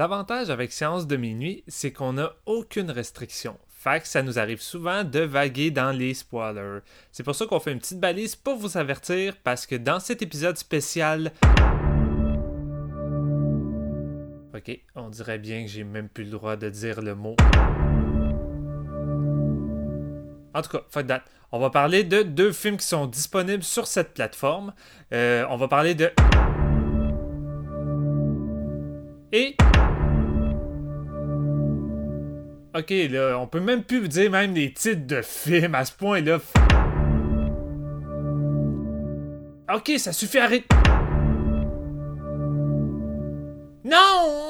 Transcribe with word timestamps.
L'avantage 0.00 0.48
avec 0.48 0.72
Séance 0.72 1.06
de 1.06 1.16
minuit, 1.18 1.62
c'est 1.68 1.92
qu'on 1.92 2.14
n'a 2.14 2.32
aucune 2.46 2.90
restriction. 2.90 3.58
Fait 3.68 4.00
que 4.00 4.08
ça 4.08 4.22
nous 4.22 4.38
arrive 4.38 4.62
souvent 4.62 5.04
de 5.04 5.20
vaguer 5.20 5.70
dans 5.70 5.90
les 5.94 6.14
spoilers. 6.14 6.78
C'est 7.12 7.22
pour 7.22 7.34
ça 7.34 7.44
qu'on 7.44 7.60
fait 7.60 7.72
une 7.72 7.80
petite 7.80 8.00
balise 8.00 8.34
pour 8.34 8.56
vous 8.56 8.78
avertir, 8.78 9.36
parce 9.44 9.66
que 9.66 9.74
dans 9.74 10.00
cet 10.00 10.22
épisode 10.22 10.56
spécial... 10.56 11.32
Ok, 14.56 14.80
on 14.94 15.10
dirait 15.10 15.38
bien 15.38 15.64
que 15.64 15.68
j'ai 15.70 15.84
même 15.84 16.08
plus 16.08 16.24
le 16.24 16.30
droit 16.30 16.56
de 16.56 16.70
dire 16.70 17.02
le 17.02 17.14
mot. 17.14 17.36
En 20.54 20.62
tout 20.62 20.70
cas, 20.70 20.80
fuck 20.88 21.06
that. 21.08 21.24
On 21.52 21.58
va 21.58 21.68
parler 21.68 22.04
de 22.04 22.22
deux 22.22 22.52
films 22.52 22.78
qui 22.78 22.86
sont 22.86 23.04
disponibles 23.04 23.64
sur 23.64 23.86
cette 23.86 24.14
plateforme. 24.14 24.72
Euh, 25.12 25.44
on 25.50 25.58
va 25.58 25.68
parler 25.68 25.94
de... 25.94 26.10
Et... 29.32 29.58
Ok, 32.72 32.90
là, 33.10 33.36
on 33.36 33.48
peut 33.48 33.58
même 33.58 33.82
plus 33.82 34.08
dire 34.08 34.30
même 34.30 34.54
des 34.54 34.72
titres 34.72 35.04
de 35.04 35.22
films 35.22 35.74
à 35.74 35.84
ce 35.84 35.92
point-là. 35.92 36.38
Ok, 39.74 39.92
ça 39.98 40.12
suffit, 40.12 40.38
arrête. 40.38 40.64
Non! 43.84 44.49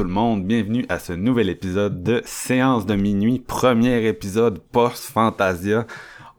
Tout 0.00 0.04
le 0.04 0.12
monde, 0.14 0.46
bienvenue 0.46 0.86
à 0.88 0.98
ce 0.98 1.12
nouvel 1.12 1.50
épisode 1.50 2.02
de 2.02 2.22
Séance 2.24 2.86
de 2.86 2.94
minuit, 2.94 3.38
premier 3.38 4.06
épisode 4.06 4.58
post-Fantasia. 4.72 5.86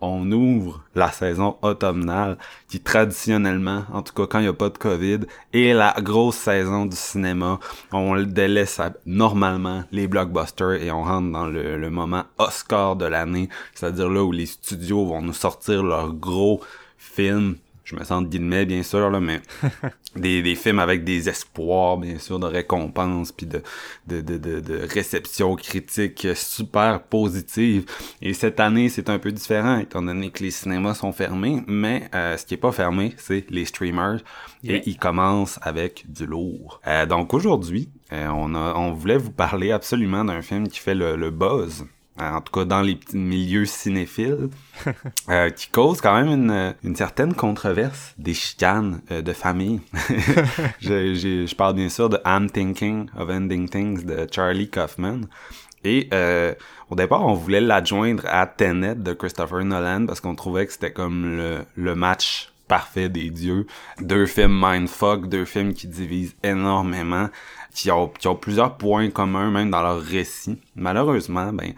On 0.01 0.31
ouvre 0.31 0.83
la 0.95 1.11
saison 1.11 1.57
automnale 1.61 2.39
qui 2.67 2.79
traditionnellement, 2.79 3.83
en 3.93 4.01
tout 4.01 4.15
cas 4.15 4.25
quand 4.25 4.39
il 4.39 4.45
n'y 4.45 4.47
a 4.47 4.53
pas 4.53 4.69
de 4.69 4.79
COVID, 4.79 5.19
est 5.53 5.73
la 5.73 5.93
grosse 6.01 6.37
saison 6.37 6.87
du 6.87 6.95
cinéma. 6.95 7.59
On 7.91 8.19
délaisse 8.23 8.81
normalement 9.05 9.83
les 9.91 10.07
blockbusters 10.07 10.81
et 10.81 10.89
on 10.89 11.03
rentre 11.03 11.31
dans 11.31 11.45
le, 11.45 11.77
le 11.77 11.89
moment 11.91 12.23
Oscar 12.39 12.95
de 12.95 13.05
l'année, 13.05 13.47
c'est-à-dire 13.75 14.09
là 14.09 14.23
où 14.23 14.31
les 14.31 14.47
studios 14.47 15.05
vont 15.05 15.21
nous 15.21 15.33
sortir 15.33 15.83
leurs 15.83 16.13
gros 16.13 16.61
films 16.97 17.57
je 17.91 17.95
me 17.95 18.03
sens 18.03 18.23
de 18.23 18.27
guillemets 18.29 18.65
bien 18.65 18.83
sûr 18.83 19.09
là 19.09 19.19
mais 19.19 19.41
des, 20.15 20.41
des 20.41 20.55
films 20.55 20.79
avec 20.79 21.03
des 21.03 21.29
espoirs 21.29 21.97
bien 21.97 22.17
sûr 22.19 22.39
de 22.39 22.45
récompenses 22.45 23.31
puis 23.31 23.45
de 23.45 23.61
de, 24.07 24.21
de, 24.21 24.37
de 24.37 24.59
de 24.59 24.87
réception 24.93 25.55
critique 25.55 26.27
super 26.35 27.03
positive. 27.03 27.85
Et 28.21 28.33
cette 28.33 28.59
année 28.59 28.89
c'est 28.89 29.09
un 29.09 29.19
peu 29.19 29.31
différent 29.31 29.77
étant 29.77 30.01
donné 30.01 30.29
que 30.29 30.43
les 30.43 30.51
cinémas 30.51 30.93
sont 30.93 31.11
fermés. 31.11 31.63
Mais 31.67 32.09
euh, 32.15 32.37
ce 32.37 32.45
qui 32.45 32.53
est 32.53 32.57
pas 32.57 32.71
fermé 32.71 33.13
c'est 33.17 33.45
les 33.49 33.65
streamers. 33.65 34.19
Et 34.63 34.81
ils 34.85 34.97
commencent 34.97 35.59
avec 35.61 36.05
du 36.07 36.25
lourd. 36.25 36.81
Euh, 36.87 37.05
donc 37.05 37.33
aujourd'hui 37.33 37.89
euh, 38.13 38.27
on 38.27 38.55
a 38.55 38.73
on 38.75 38.91
voulait 38.93 39.17
vous 39.17 39.31
parler 39.31 39.71
absolument 39.71 40.23
d'un 40.23 40.41
film 40.41 40.67
qui 40.67 40.79
fait 40.79 40.95
le, 40.95 41.15
le 41.15 41.31
buzz 41.31 41.85
en 42.19 42.41
tout 42.41 42.51
cas 42.51 42.65
dans 42.65 42.81
les 42.81 42.95
petits 42.95 43.17
milieux 43.17 43.65
cinéphiles, 43.65 44.49
euh, 45.29 45.49
qui 45.49 45.69
cause 45.69 46.01
quand 46.01 46.13
même 46.13 46.29
une, 46.29 46.75
une 46.83 46.95
certaine 46.95 47.33
controverse, 47.33 48.13
des 48.17 48.33
chicanes 48.33 49.01
euh, 49.11 49.21
de 49.21 49.33
famille. 49.33 49.81
je, 50.79 51.13
je, 51.15 51.45
je, 51.47 51.55
parle 51.55 51.75
bien 51.75 51.89
sûr 51.89 52.09
de 52.09 52.19
I'm 52.25 52.49
Thinking 52.49 53.07
of 53.17 53.29
Ending 53.29 53.69
Things 53.69 54.05
de 54.05 54.27
Charlie 54.31 54.69
Kaufman. 54.69 55.21
Et 55.83 56.09
euh, 56.13 56.53
au 56.89 56.95
départ, 56.95 57.25
on 57.25 57.33
voulait 57.33 57.61
l'adjoindre 57.61 58.23
à 58.27 58.45
Tenet 58.45 58.95
de 58.95 59.13
Christopher 59.13 59.63
Nolan 59.63 60.05
parce 60.05 60.21
qu'on 60.21 60.35
trouvait 60.35 60.67
que 60.67 60.73
c'était 60.73 60.91
comme 60.91 61.37
le, 61.37 61.65
le 61.75 61.95
match 61.95 62.50
parfait 62.71 63.09
des 63.09 63.29
dieux. 63.29 63.67
Deux 63.99 64.25
films 64.25 64.57
mindfuck, 64.57 65.27
deux 65.27 65.43
films 65.43 65.73
qui 65.73 65.87
divisent 65.87 66.37
énormément, 66.41 67.27
qui 67.75 67.91
ont, 67.91 68.07
qui 68.07 68.29
ont 68.29 68.35
plusieurs 68.37 68.77
points 68.77 69.09
communs 69.09 69.51
même 69.51 69.69
dans 69.69 69.81
leur 69.81 69.99
récit. 69.99 70.57
Malheureusement, 70.77 71.51
ben 71.51 71.73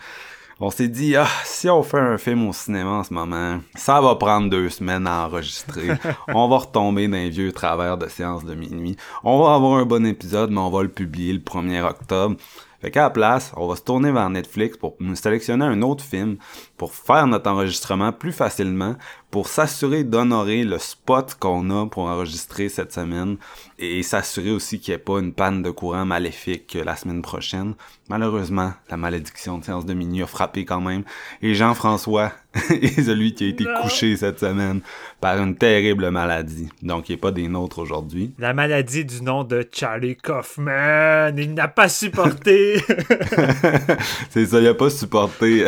on 0.60 0.70
s'est 0.70 0.88
dit, 0.88 1.16
ah, 1.16 1.26
si 1.46 1.68
on 1.68 1.82
fait 1.82 1.98
un 1.98 2.20
film 2.20 2.48
au 2.48 2.54
cinéma 2.54 2.92
en 2.92 3.04
ce 3.04 3.12
moment, 3.12 3.60
ça 3.74 4.02
va 4.02 4.14
prendre 4.14 4.52
deux 4.52 4.70
semaines 4.70 5.08
à 5.08 5.26
enregistrer. 5.26 5.88
on 6.28 6.48
va 6.48 6.58
retomber 6.58 7.08
dans 7.08 7.18
les 7.18 7.32
vieux 7.32 7.52
travers 7.52 7.98
de 7.98 8.08
séance 8.08 8.46
de 8.46 8.54
minuit. 8.54 8.96
On 9.24 9.44
va 9.44 9.56
avoir 9.56 9.80
un 9.80 9.86
bon 9.86 10.06
épisode, 10.06 10.52
mais 10.52 10.60
on 10.60 10.70
va 10.70 10.84
le 10.84 10.90
publier 10.90 11.34
le 11.34 11.40
1er 11.40 11.82
octobre. 11.82 12.36
Fait 12.84 12.92
qu'à 12.92 13.04
la 13.04 13.10
place, 13.12 13.54
on 13.56 13.66
va 13.66 13.78
se 13.78 13.82
tourner 13.82 14.12
vers 14.12 14.30
Netflix 14.30 14.76
pour 14.76 14.98
nous 15.00 15.16
sélectionner 15.16 15.64
un 15.64 15.82
autre 15.84 16.04
film, 16.04 16.36
pour 16.76 16.94
faire 16.94 17.26
notre 17.28 17.50
enregistrement 17.50 18.12
plus 18.12 18.34
facilement, 18.34 18.98
pour 19.32 19.48
s'assurer 19.48 20.04
d'honorer 20.04 20.66
le 20.66 20.78
spot 20.80 21.34
qu'on 21.40 21.70
a 21.70 21.88
pour 21.88 22.04
enregistrer 22.04 22.68
cette 22.68 22.92
semaine 22.92 23.38
et 23.80 24.04
s'assurer 24.04 24.52
aussi 24.52 24.82
qu'il 24.82 24.92
n'y 24.92 24.96
ait 24.96 24.98
pas 24.98 25.20
une 25.20 25.32
panne 25.32 25.64
de 25.64 25.72
courant 25.72 26.04
maléfique 26.04 26.78
la 26.84 26.98
semaine 26.98 27.22
prochaine. 27.22 27.76
Malheureusement, 28.10 28.74
la 28.90 28.98
malédiction 28.98 29.60
de 29.60 29.64
séance 29.64 29.86
de 29.86 29.94
minuit 29.94 30.22
a 30.22 30.28
frappé 30.28 30.66
quand 30.66 30.82
même 30.82 31.06
et 31.42 31.54
Jean-François 31.54 32.34
est 32.70 33.02
celui 33.02 33.34
qui 33.34 33.46
a 33.46 33.48
été 33.48 33.66
couché 33.82 34.16
cette 34.16 34.40
semaine 34.40 34.82
par 35.20 35.42
une 35.42 35.56
terrible 35.56 36.10
maladie. 36.12 36.70
Donc, 36.82 37.10
il 37.10 37.14
n'est 37.14 37.18
pas 37.18 37.32
des 37.32 37.48
nôtres 37.48 37.80
aujourd'hui. 37.80 38.34
La 38.38 38.54
maladie 38.54 39.06
du 39.06 39.24
nom 39.24 39.44
de 39.44 39.68
Charlie 39.72 40.16
Kaufman. 40.16 41.34
Il 41.38 41.54
n'a 41.54 41.68
pas 41.68 41.90
supporté. 41.90 42.80
C'est 44.30 44.46
ça, 44.46 44.60
il 44.60 44.66
n'a 44.66 44.74
pas 44.74 44.90
supporté. 44.90 45.66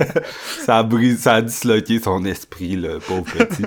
ça, 0.64 0.78
a 0.78 0.82
brisé, 0.82 1.16
ça 1.16 1.34
a 1.34 1.42
disloqué 1.42 1.98
son 1.98 2.24
esprit, 2.24 2.76
le 2.76 2.98
pauvre 3.00 3.24
petit. 3.24 3.64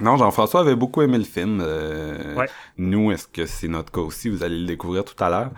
Non, 0.00 0.16
Jean-François 0.16 0.60
avait 0.60 0.76
beaucoup 0.76 1.02
aimé 1.02 1.18
le 1.18 1.24
film. 1.24 1.60
Euh, 1.62 2.34
ouais. 2.34 2.46
Nous, 2.78 3.12
est-ce 3.12 3.28
que 3.28 3.44
c'est 3.44 3.68
notre 3.68 3.92
cas 3.92 4.00
aussi? 4.00 4.30
Vous 4.30 4.42
allez 4.42 4.58
le 4.58 4.66
découvrir 4.66 5.04
tout 5.04 5.22
à 5.22 5.28
l'heure. 5.28 5.50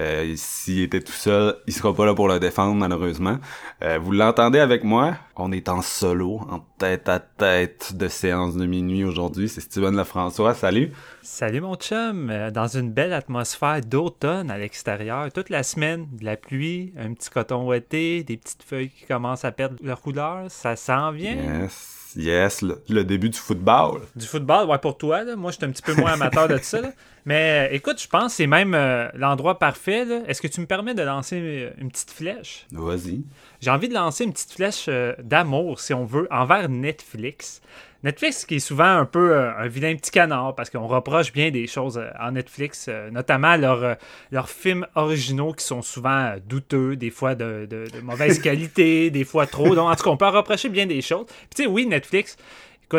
Euh, 0.00 0.32
S'il 0.36 0.80
était 0.80 1.02
tout 1.02 1.12
seul, 1.12 1.56
il 1.66 1.74
sera 1.74 1.94
pas 1.94 2.06
là 2.06 2.14
pour 2.14 2.26
le 2.26 2.40
défendre, 2.40 2.74
malheureusement. 2.74 3.38
Euh, 3.82 3.98
vous 4.02 4.12
l'entendez 4.12 4.58
avec 4.58 4.84
moi? 4.84 5.16
On 5.36 5.52
est 5.52 5.68
en 5.68 5.82
solo, 6.00 6.40
en 6.48 6.60
tête 6.78 7.10
à 7.10 7.18
tête 7.18 7.92
de 7.94 8.08
séance 8.08 8.56
de 8.56 8.64
minuit 8.64 9.04
aujourd'hui. 9.04 9.50
C'est 9.50 9.60
Steven 9.60 9.94
Lefrançois. 9.94 10.54
Salut! 10.54 10.92
Salut 11.20 11.60
mon 11.60 11.74
chum! 11.74 12.32
Dans 12.54 12.68
une 12.68 12.90
belle 12.90 13.12
atmosphère 13.12 13.82
d'automne 13.82 14.50
à 14.50 14.56
l'extérieur, 14.56 15.30
toute 15.30 15.50
la 15.50 15.62
semaine, 15.62 16.06
de 16.18 16.24
la 16.24 16.38
pluie, 16.38 16.94
un 16.98 17.12
petit 17.12 17.28
coton 17.28 17.66
ouetté, 17.66 18.22
des 18.22 18.38
petites 18.38 18.62
feuilles 18.62 18.88
qui 18.88 19.04
commencent 19.04 19.44
à 19.44 19.52
perdre 19.52 19.76
leur 19.82 20.00
couleur, 20.00 20.50
ça 20.50 20.74
s'en 20.74 21.12
vient. 21.12 21.36
Yes. 21.36 22.14
Yes, 22.16 22.62
le, 22.62 22.82
le, 22.88 23.04
début 23.04 23.28
du 23.28 23.38
football. 23.38 24.00
Du 24.16 24.26
football, 24.26 24.68
ouais, 24.68 24.78
pour 24.78 24.96
toi. 24.96 25.22
Là. 25.22 25.36
Moi, 25.36 25.52
je 25.52 25.58
suis 25.58 25.66
un 25.66 25.70
petit 25.70 25.82
peu 25.82 25.94
moins 25.94 26.12
amateur 26.14 26.48
de 26.48 26.58
ça. 26.58 26.80
Là. 26.80 26.92
Mais 27.24 27.68
euh, 27.68 27.74
écoute, 27.74 28.00
je 28.00 28.08
pense 28.08 28.32
que 28.32 28.36
c'est 28.36 28.46
même 28.46 28.74
euh, 28.74 29.08
l'endroit 29.14 29.58
parfait. 29.58 30.06
Est-ce 30.26 30.40
que 30.40 30.48
tu 30.48 30.60
me 30.60 30.66
permets 30.66 30.94
de 30.94 31.02
lancer 31.02 31.70
une 31.78 31.90
petite 31.90 32.10
flèche? 32.10 32.66
Vas-y. 32.72 33.22
J'ai 33.60 33.70
envie 33.70 33.88
de 33.88 33.94
lancer 33.94 34.24
une 34.24 34.32
petite 34.32 34.52
flèche 34.52 34.86
euh, 34.88 35.14
d'amour, 35.22 35.80
si 35.80 35.94
on 35.94 36.04
veut, 36.04 36.28
envers 36.30 36.68
Netflix. 36.68 37.60
Netflix 38.02 38.46
qui 38.46 38.56
est 38.56 38.60
souvent 38.60 38.96
un 38.96 39.04
peu 39.04 39.32
euh, 39.32 39.54
un 39.58 39.68
vilain 39.68 39.94
petit 39.94 40.10
canard 40.10 40.54
parce 40.54 40.70
qu'on 40.70 40.86
reproche 40.86 41.32
bien 41.32 41.50
des 41.50 41.66
choses 41.66 41.98
euh, 41.98 42.08
en 42.18 42.32
Netflix, 42.32 42.86
euh, 42.88 43.10
notamment 43.10 43.56
leurs 43.56 43.96
leurs 44.30 44.48
films 44.48 44.86
originaux 44.94 45.52
qui 45.52 45.64
sont 45.64 45.82
souvent 45.82 46.34
douteux, 46.46 46.96
des 46.96 47.10
fois 47.10 47.34
de, 47.34 47.66
de, 47.68 47.86
de 47.92 48.00
mauvaise 48.00 48.38
qualité, 48.42 49.10
des 49.10 49.24
fois 49.24 49.46
trop. 49.46 49.74
Donc 49.74 49.90
en 49.90 49.94
tout 49.94 50.04
cas, 50.04 50.10
on 50.10 50.16
peut 50.16 50.28
reprocher 50.28 50.70
bien 50.70 50.86
des 50.86 51.02
choses. 51.02 51.26
Puis 51.26 51.48
tu 51.56 51.62
sais, 51.64 51.68
oui, 51.68 51.86
Netflix, 51.86 52.38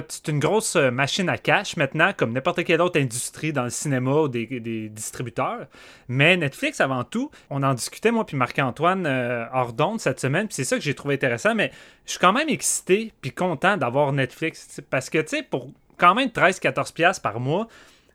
C'est 0.08 0.30
une 0.30 0.40
grosse 0.40 0.78
euh, 0.78 0.90
machine 0.90 1.28
à 1.28 1.38
cash 1.38 1.76
maintenant, 1.76 2.14
comme 2.16 2.32
n'importe 2.32 2.64
quelle 2.64 2.82
autre 2.82 3.00
industrie 3.00 3.52
dans 3.52 3.64
le 3.64 3.70
cinéma 3.70 4.12
ou 4.12 4.28
des, 4.30 4.90
distributeurs. 4.90 5.68
Mais 6.08 6.38
Netflix, 6.38 6.80
avant 6.80 7.04
tout, 7.04 7.30
on 7.50 7.62
en 7.64 7.74
discutait, 7.74 8.12
moi 8.12 8.26
puis 8.26 8.38
Marc-Antoine, 8.38 9.06
euh, 9.06 9.46
hors 9.54 9.74
d'onde 9.74 10.00
cette 10.00 10.20
semaine, 10.20 10.48
puis 10.48 10.56
c'est 10.56 10.64
ça 10.64 10.78
que 10.78 10.84
j'ai 10.84 10.94
trouvé 10.94 11.16
intéressant, 11.16 11.56
mais 11.56 11.72
je 12.06 12.12
suis 12.12 12.20
quand 12.20 12.34
même 12.34 12.50
excité 12.50 13.12
puis 13.22 13.32
content 13.32 13.76
d'avoir 13.76 14.14
Netflix, 14.14 14.82
parce 14.90 15.10
que, 15.10 15.18
tu 15.18 15.38
sais, 15.38 15.44
pour 15.44 15.70
quand 15.98 16.16
même 16.16 16.30
13-14$ 16.30 17.22
par 17.22 17.40
mois, 17.40 17.68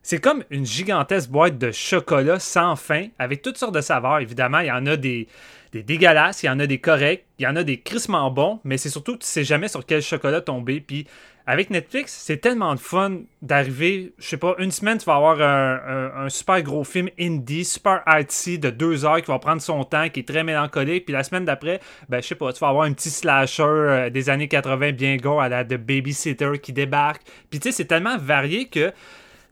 c'est 0.03 0.21
comme 0.21 0.45
une 0.51 0.65
gigantesque 0.65 1.29
boîte 1.31 1.59
de 1.59 1.73
chocolat 1.73 2.39
sans 2.39 2.77
fin, 2.77 3.09
avec 3.19 3.43
toutes 3.43 3.59
sortes 3.59 3.75
de 3.75 3.81
saveurs. 3.81 4.21
Évidemment, 4.21 4.61
il 4.61 4.69
y 4.69 4.73
en 4.73 4.87
a 4.87 4.97
des, 4.97 5.27
des 5.73 5.83
dégueulasses, 5.83 6.43
il 6.43 6.47
y 6.47 6.51
en 6.51 6.59
a 6.61 6.67
des 6.67 6.79
corrects, 6.79 7.25
il 7.39 7.43
y 7.45 7.47
en 7.47 7.57
a 7.57 7.63
des 7.63 7.81
crissement 7.81 8.31
bons, 8.31 8.61
mais 8.65 8.79
c'est 8.79 8.91
surtout 8.91 9.15
que 9.15 9.23
tu 9.23 9.29
sais 9.29 9.45
jamais 9.45 9.69
sur 9.69 9.85
quel 9.85 10.03
chocolat 10.03 10.41
tomber. 10.41 10.81
Puis 10.81 11.07
avec 11.49 11.71
Netflix, 11.71 12.13
c'est 12.13 12.39
tellement 12.39 12.75
de 12.75 12.81
fun 12.81 13.21
d'arriver, 13.41 14.13
je 14.19 14.27
sais 14.27 14.37
pas, 14.37 14.57
une 14.59 14.73
semaine, 14.73 14.99
tu 14.99 15.05
vas 15.05 15.15
avoir 15.15 15.41
un, 15.41 16.29
super 16.29 16.61
gros 16.63 16.83
film 16.83 17.09
indie, 17.21 17.65
super 17.65 18.03
artsy 18.05 18.59
de 18.59 18.69
deux 18.69 19.05
heures 19.05 19.21
qui 19.23 19.31
va 19.31 19.39
prendre 19.39 19.63
son 19.63 19.85
temps, 19.85 20.09
qui 20.09 20.21
est 20.21 20.29
très 20.29 20.43
mélancolique. 20.43 21.05
Puis 21.05 21.13
la 21.13 21.23
semaine 21.23 21.45
d'après, 21.45 21.81
ben 22.09 22.21
je 22.21 22.27
sais 22.27 22.35
pas, 22.35 22.53
tu 22.53 22.59
vas 22.59 22.69
avoir 22.69 22.85
un 22.85 22.93
petit 22.93 23.11
slasher 23.11 23.63
euh, 23.63 24.11
des 24.11 24.29
années 24.29 24.49
80 24.49 24.91
bien 24.93 25.17
go 25.19 25.39
à 25.39 25.49
la 25.49 25.63
de 25.63 25.77
Babysitter 25.77 26.59
qui 26.61 26.73
débarque. 26.73 27.23
Puis 27.49 27.61
tu 27.61 27.69
sais, 27.69 27.73
c'est 27.73 27.85
tellement 27.85 28.19
varié 28.19 28.67
que 28.67 28.93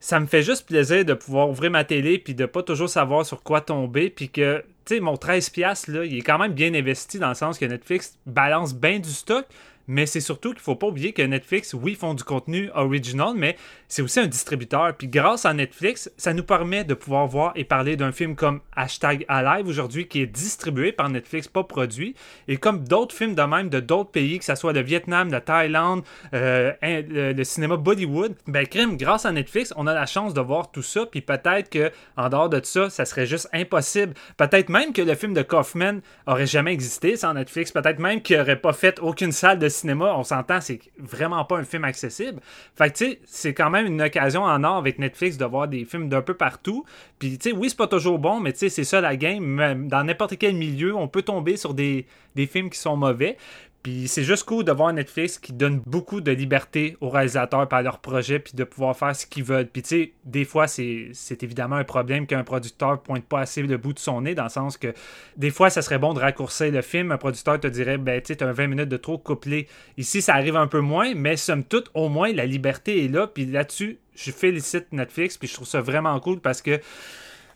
ça 0.01 0.19
me 0.19 0.25
fait 0.25 0.43
juste 0.43 0.67
plaisir 0.67 1.05
de 1.05 1.13
pouvoir 1.13 1.49
ouvrir 1.49 1.71
ma 1.71 1.85
télé 1.85 2.19
puis 2.19 2.35
de 2.35 2.45
pas 2.45 2.61
toujours 2.61 2.89
savoir 2.89 3.25
sur 3.25 3.41
quoi 3.41 3.61
tomber 3.61 4.09
puis 4.09 4.29
que 4.29 4.63
sais 4.85 4.99
mon 4.99 5.17
13 5.17 5.49
pièces 5.49 5.87
là, 5.87 6.05
il 6.05 6.17
est 6.17 6.21
quand 6.21 6.37
même 6.37 6.53
bien 6.53 6.73
investi 6.73 7.19
dans 7.19 7.29
le 7.29 7.35
sens 7.35 7.57
que 7.57 7.65
Netflix 7.65 8.17
balance 8.25 8.73
bien 8.73 8.99
du 8.99 9.09
stock 9.09 9.45
mais 9.87 10.05
c'est 10.05 10.19
surtout 10.19 10.51
qu'il 10.51 10.61
faut 10.61 10.75
pas 10.75 10.87
oublier 10.87 11.13
que 11.13 11.21
Netflix, 11.21 11.73
oui, 11.73 11.95
font 11.95 12.13
du 12.13 12.23
contenu 12.23 12.69
original, 12.73 13.33
mais 13.35 13.57
c'est 13.87 14.01
aussi 14.01 14.19
un 14.19 14.27
distributeur. 14.27 14.95
Puis 14.97 15.07
grâce 15.07 15.45
à 15.45 15.53
Netflix, 15.53 16.11
ça 16.17 16.33
nous 16.33 16.43
permet 16.43 16.83
de 16.83 16.93
pouvoir 16.93 17.27
voir 17.27 17.51
et 17.55 17.63
parler 17.63 17.95
d'un 17.95 18.11
film 18.11 18.35
comme 18.35 18.61
Hashtag 18.75 19.25
Alive 19.27 19.67
aujourd'hui, 19.67 20.07
qui 20.07 20.21
est 20.21 20.25
distribué 20.25 20.91
par 20.91 21.09
Netflix, 21.09 21.47
pas 21.47 21.63
produit. 21.63 22.15
Et 22.47 22.57
comme 22.57 22.83
d'autres 22.87 23.15
films 23.15 23.35
de 23.35 23.41
même 23.41 23.69
de 23.69 23.79
d'autres 23.79 24.11
pays, 24.11 24.39
que 24.39 24.45
ce 24.45 24.55
soit 24.55 24.73
le 24.73 24.81
Vietnam, 24.81 25.31
la 25.31 25.41
Thaïlande, 25.41 26.03
euh, 26.33 26.73
le, 26.81 27.43
cinéma 27.43 27.77
Bollywood, 27.77 28.33
ben 28.47 28.65
crime, 28.65 28.97
grâce 28.97 29.25
à 29.25 29.31
Netflix, 29.31 29.73
on 29.75 29.87
a 29.87 29.93
la 29.93 30.05
chance 30.05 30.33
de 30.33 30.41
voir 30.41 30.71
tout 30.71 30.81
ça. 30.81 31.05
Puis 31.05 31.21
peut-être 31.21 31.69
que 31.69 31.91
en 32.17 32.29
dehors 32.29 32.49
de 32.49 32.59
ça, 32.63 32.89
ça 32.89 33.05
serait 33.05 33.25
juste 33.25 33.47
impossible. 33.53 34.13
Peut-être 34.37 34.69
même 34.69 34.93
que 34.93 35.01
le 35.01 35.15
film 35.15 35.33
de 35.33 35.41
Kaufman 35.41 35.99
aurait 36.27 36.47
jamais 36.47 36.73
existé 36.73 37.15
sans 37.15 37.33
Netflix. 37.33 37.71
Peut-être 37.71 37.99
même 37.99 38.21
qu'il 38.21 38.39
aurait 38.39 38.59
pas 38.59 38.73
fait 38.73 38.99
aucune 38.99 39.31
salle 39.31 39.59
de 39.59 39.69
cinéma, 39.75 40.15
on 40.17 40.23
s'entend, 40.23 40.61
c'est 40.61 40.79
vraiment 40.97 41.43
pas 41.45 41.57
un 41.57 41.63
film 41.63 41.83
accessible. 41.83 42.41
Fait 42.75 42.89
que 42.89 42.97
tu 42.97 43.05
sais, 43.05 43.19
c'est 43.25 43.53
quand 43.53 43.69
même 43.69 43.85
une 43.85 44.01
occasion 44.01 44.43
en 44.43 44.63
or 44.63 44.77
avec 44.77 44.99
Netflix 44.99 45.37
de 45.37 45.45
voir 45.45 45.67
des 45.67 45.85
films 45.85 46.09
d'un 46.09 46.21
peu 46.21 46.33
partout. 46.33 46.85
Puis 47.19 47.37
tu 47.37 47.49
sais, 47.49 47.55
oui, 47.55 47.69
c'est 47.69 47.77
pas 47.77 47.87
toujours 47.87 48.19
bon, 48.19 48.39
mais 48.39 48.53
tu 48.53 48.59
sais, 48.59 48.69
c'est 48.69 48.83
ça 48.83 49.01
la 49.01 49.15
game. 49.15 49.87
Dans 49.87 50.03
n'importe 50.03 50.37
quel 50.37 50.55
milieu, 50.55 50.95
on 50.95 51.07
peut 51.07 51.21
tomber 51.21 51.57
sur 51.57 51.73
des, 51.73 52.05
des 52.35 52.47
films 52.47 52.69
qui 52.69 52.79
sont 52.79 52.97
mauvais. 52.97 53.37
Puis 53.85 54.07
c'est 54.07 54.23
juste 54.23 54.45
cool 54.45 54.63
de 54.63 54.71
voir 54.71 54.91
Netflix 54.91 55.37
qui 55.37 55.53
donne 55.53 55.79
beaucoup 55.85 56.19
de 56.19 56.31
liberté 56.31 56.97
aux 57.01 57.09
réalisateurs 57.09 57.67
par 57.67 57.83
leur 57.83 57.99
projet, 57.99 58.39
puis 58.39 58.53
de 58.55 58.63
pouvoir 58.63 58.97
faire 58.97 59.15
ce 59.15 59.27
qu'ils 59.27 59.43
veulent. 59.43 59.67
Puis 59.67 59.83
tu 59.83 59.89
sais, 59.89 60.13
des 60.23 60.43
fois, 60.43 60.65
c'est 60.65 61.13
évidemment 61.43 61.75
un 61.75 61.83
problème 61.83 62.25
qu'un 62.25 62.43
producteur 62.43 63.03
pointe 63.03 63.23
pas 63.23 63.41
assez 63.41 63.61
le 63.61 63.77
bout 63.77 63.93
de 63.93 63.99
son 63.99 64.21
nez, 64.21 64.33
dans 64.33 64.45
le 64.45 64.49
sens 64.49 64.77
que 64.77 64.91
des 65.37 65.51
fois, 65.51 65.69
ça 65.69 65.83
serait 65.83 65.99
bon 65.99 66.15
de 66.15 66.19
raccourcir 66.19 66.71
le 66.71 66.81
film. 66.81 67.11
Un 67.11 67.19
producteur 67.19 67.59
te 67.59 67.67
dirait, 67.67 67.99
ben 67.99 68.19
tu 68.21 68.29
sais, 68.29 68.37
t'as 68.37 68.51
20 68.51 68.65
minutes 68.65 68.89
de 68.89 68.97
trop 68.97 69.19
couplé. 69.19 69.67
Ici, 69.97 70.23
ça 70.23 70.33
arrive 70.33 70.55
un 70.55 70.65
peu 70.65 70.79
moins, 70.79 71.13
mais 71.13 71.37
somme 71.37 71.63
toute, 71.63 71.91
au 71.93 72.09
moins, 72.09 72.33
la 72.33 72.47
liberté 72.47 73.05
est 73.05 73.07
là. 73.07 73.27
Puis 73.27 73.45
là-dessus, 73.45 73.99
je 74.15 74.31
félicite 74.31 74.87
Netflix, 74.93 75.37
puis 75.37 75.47
je 75.47 75.53
trouve 75.53 75.67
ça 75.67 75.81
vraiment 75.81 76.19
cool 76.19 76.39
parce 76.39 76.63
que 76.63 76.79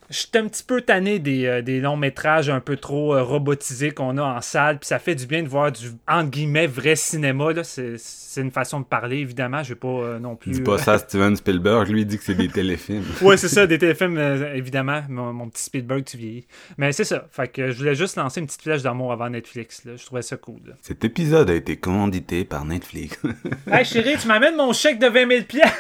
je 0.09 0.17
suis 0.17 0.29
un 0.35 0.47
petit 0.47 0.63
peu 0.63 0.81
tanné 0.81 1.19
des, 1.19 1.45
euh, 1.45 1.61
des 1.61 1.79
longs 1.79 1.97
métrages 1.97 2.49
un 2.49 2.59
peu 2.59 2.77
trop 2.77 3.13
euh, 3.13 3.21
robotisés 3.21 3.91
qu'on 3.91 4.17
a 4.17 4.23
en 4.23 4.41
salle, 4.41 4.79
puis 4.79 4.87
ça 4.87 4.97
fait 4.97 5.13
du 5.13 5.27
bien 5.27 5.43
de 5.43 5.47
voir 5.47 5.71
du 5.71 5.91
entre 6.07 6.31
guillemets 6.31 6.65
vrai 6.65 6.95
cinéma. 6.95 7.53
Là. 7.53 7.63
C'est, 7.63 7.97
une 8.37 8.51
façon 8.51 8.79
de 8.79 8.85
parler, 8.85 9.17
évidemment. 9.17 9.63
Je 9.63 9.69
vais 9.69 9.79
pas 9.79 9.87
euh, 9.87 10.19
non 10.19 10.35
plus. 10.35 10.51
Dis 10.51 10.61
pas 10.61 10.77
ça 10.77 10.93
à 10.93 10.97
Steven 10.99 11.35
Spielberg, 11.35 11.89
lui 11.89 12.01
il 12.01 12.05
dit 12.07 12.17
que 12.17 12.23
c'est 12.23 12.35
des 12.35 12.47
téléfilms. 12.47 13.03
ouais, 13.21 13.37
c'est 13.37 13.49
ça, 13.49 13.67
des 13.67 13.77
téléfilms, 13.77 14.17
évidemment. 14.53 15.01
Mon, 15.09 15.49
petit 15.49 15.63
Spielberg, 15.63 16.05
tu 16.05 16.17
vieillis. 16.17 16.47
Mais 16.77 16.91
c'est 16.91 17.03
ça. 17.03 17.27
Fait 17.31 17.47
que 17.47 17.71
je 17.71 17.77
voulais 17.77 17.95
juste 17.95 18.15
lancer 18.15 18.39
une 18.39 18.45
petite 18.45 18.61
flèche 18.61 18.81
d'amour 18.81 19.11
avant 19.11 19.29
Netflix. 19.29 19.83
Là. 19.83 19.95
Je 19.97 20.05
trouvais 20.05 20.21
ça 20.21 20.37
cool. 20.37 20.75
Cet 20.81 21.03
épisode 21.03 21.49
a 21.49 21.55
été 21.55 21.77
commandité 21.77 22.45
par 22.45 22.65
Netflix. 22.65 23.19
hey 23.71 23.83
chérie, 23.83 24.15
tu 24.17 24.27
m'amènes 24.27 24.55
mon 24.55 24.73
chèque 24.73 24.99
de 24.99 25.07
20 25.07 25.27
000 25.27 25.43
pièces. 25.43 25.73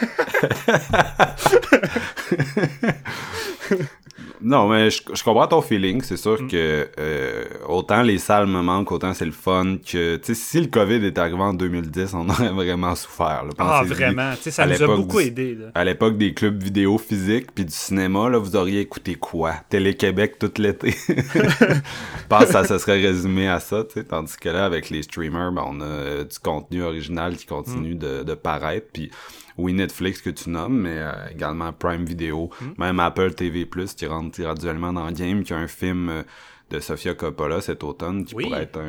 Non, 4.41 4.69
mais 4.69 4.89
je, 4.89 5.23
comprends 5.23 5.47
ton 5.47 5.61
feeling. 5.61 6.01
C'est 6.01 6.17
sûr 6.17 6.41
mm. 6.41 6.47
que 6.47 6.87
euh, 6.99 7.43
autant 7.67 8.01
les 8.01 8.17
salles 8.17 8.47
me 8.47 8.61
manquent, 8.61 8.91
autant 8.91 9.13
c'est 9.13 9.25
le 9.25 9.31
fun 9.31 9.77
que... 9.77 10.15
Tu 10.17 10.21
sais, 10.23 10.33
si 10.33 10.61
le 10.61 10.67
COVID 10.67 11.05
était 11.05 11.19
arrivé 11.19 11.41
en 11.41 11.53
2010, 11.53 12.13
on 12.13 12.29
aurait 12.29 12.49
vraiment 12.49 12.95
souffert. 12.95 13.45
ah, 13.57 13.83
vraiment. 13.85 14.33
Tu 14.35 14.43
sais, 14.43 14.51
ça 14.51 14.65
nous 14.65 14.81
a 14.81 14.95
beaucoup 14.95 15.19
aidé. 15.19 15.57
À 15.75 15.83
l'époque 15.83 16.17
des 16.17 16.33
clubs 16.33 16.61
vidéo 16.61 16.97
physiques 16.97 17.51
puis 17.53 17.65
du 17.65 17.73
cinéma, 17.73 18.29
là, 18.29 18.37
vous 18.37 18.55
auriez 18.55 18.81
écouté 18.81 19.15
quoi? 19.15 19.55
Télé-Québec 19.69 20.37
tout 20.39 20.51
l'été. 20.57 20.95
je 21.07 22.27
pense 22.29 22.45
que 22.45 22.51
ça 22.51 22.63
se 22.63 22.77
serait 22.77 23.01
résumé 23.01 23.47
à 23.47 23.59
ça, 23.59 23.83
tu 23.83 23.95
sais. 23.95 24.03
Tandis 24.03 24.37
que 24.37 24.49
là, 24.49 24.65
avec 24.65 24.89
les 24.89 25.03
streamers, 25.03 25.51
ben, 25.51 25.63
on 25.67 25.81
a 25.81 26.23
du 26.23 26.39
contenu 26.39 26.83
original 26.83 27.35
qui 27.35 27.45
continue 27.45 27.95
mm. 27.95 27.99
de, 27.99 28.23
de 28.23 28.33
paraître. 28.33 28.87
Puis 28.93 29.11
oui, 29.59 29.73
Netflix 29.73 30.21
que 30.21 30.29
tu 30.29 30.49
nommes, 30.49 30.81
mais 30.81 30.97
euh, 30.97 31.11
également 31.31 31.71
Prime 31.73 32.05
Video, 32.05 32.49
hmm. 32.61 32.71
même 32.77 32.99
Apple 32.99 33.33
TV+, 33.33 33.67
qui 33.95 34.05
rentre 34.05 34.39
graduellement 34.39 34.93
dans 34.93 35.05
le 35.07 35.13
game, 35.13 35.43
qui 35.43 35.53
a 35.53 35.57
un 35.57 35.67
film 35.67 36.09
euh, 36.09 36.23
de 36.69 36.79
Sofia 36.79 37.13
Coppola 37.15 37.61
cet 37.61 37.83
automne 37.83 38.25
qui 38.25 38.35
pourrait 38.35 38.63
être 38.63 38.79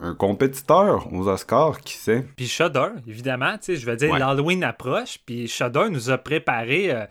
un, 0.00 0.14
compétiteur 0.14 1.12
aux 1.12 1.28
Oscars, 1.28 1.80
qui 1.80 1.94
sait? 1.94 2.26
Puis 2.36 2.48
Shudder, 2.48 2.88
évidemment, 3.06 3.52
tu 3.58 3.64
sais, 3.64 3.76
je 3.76 3.86
veux 3.86 3.96
dire, 3.96 4.16
l'Halloween 4.18 4.64
approche, 4.64 5.18
puis 5.24 5.46
Shudder 5.48 5.88
nous 5.90 6.10
a 6.10 6.18
préparé... 6.18 6.90
Euh, 6.90 7.04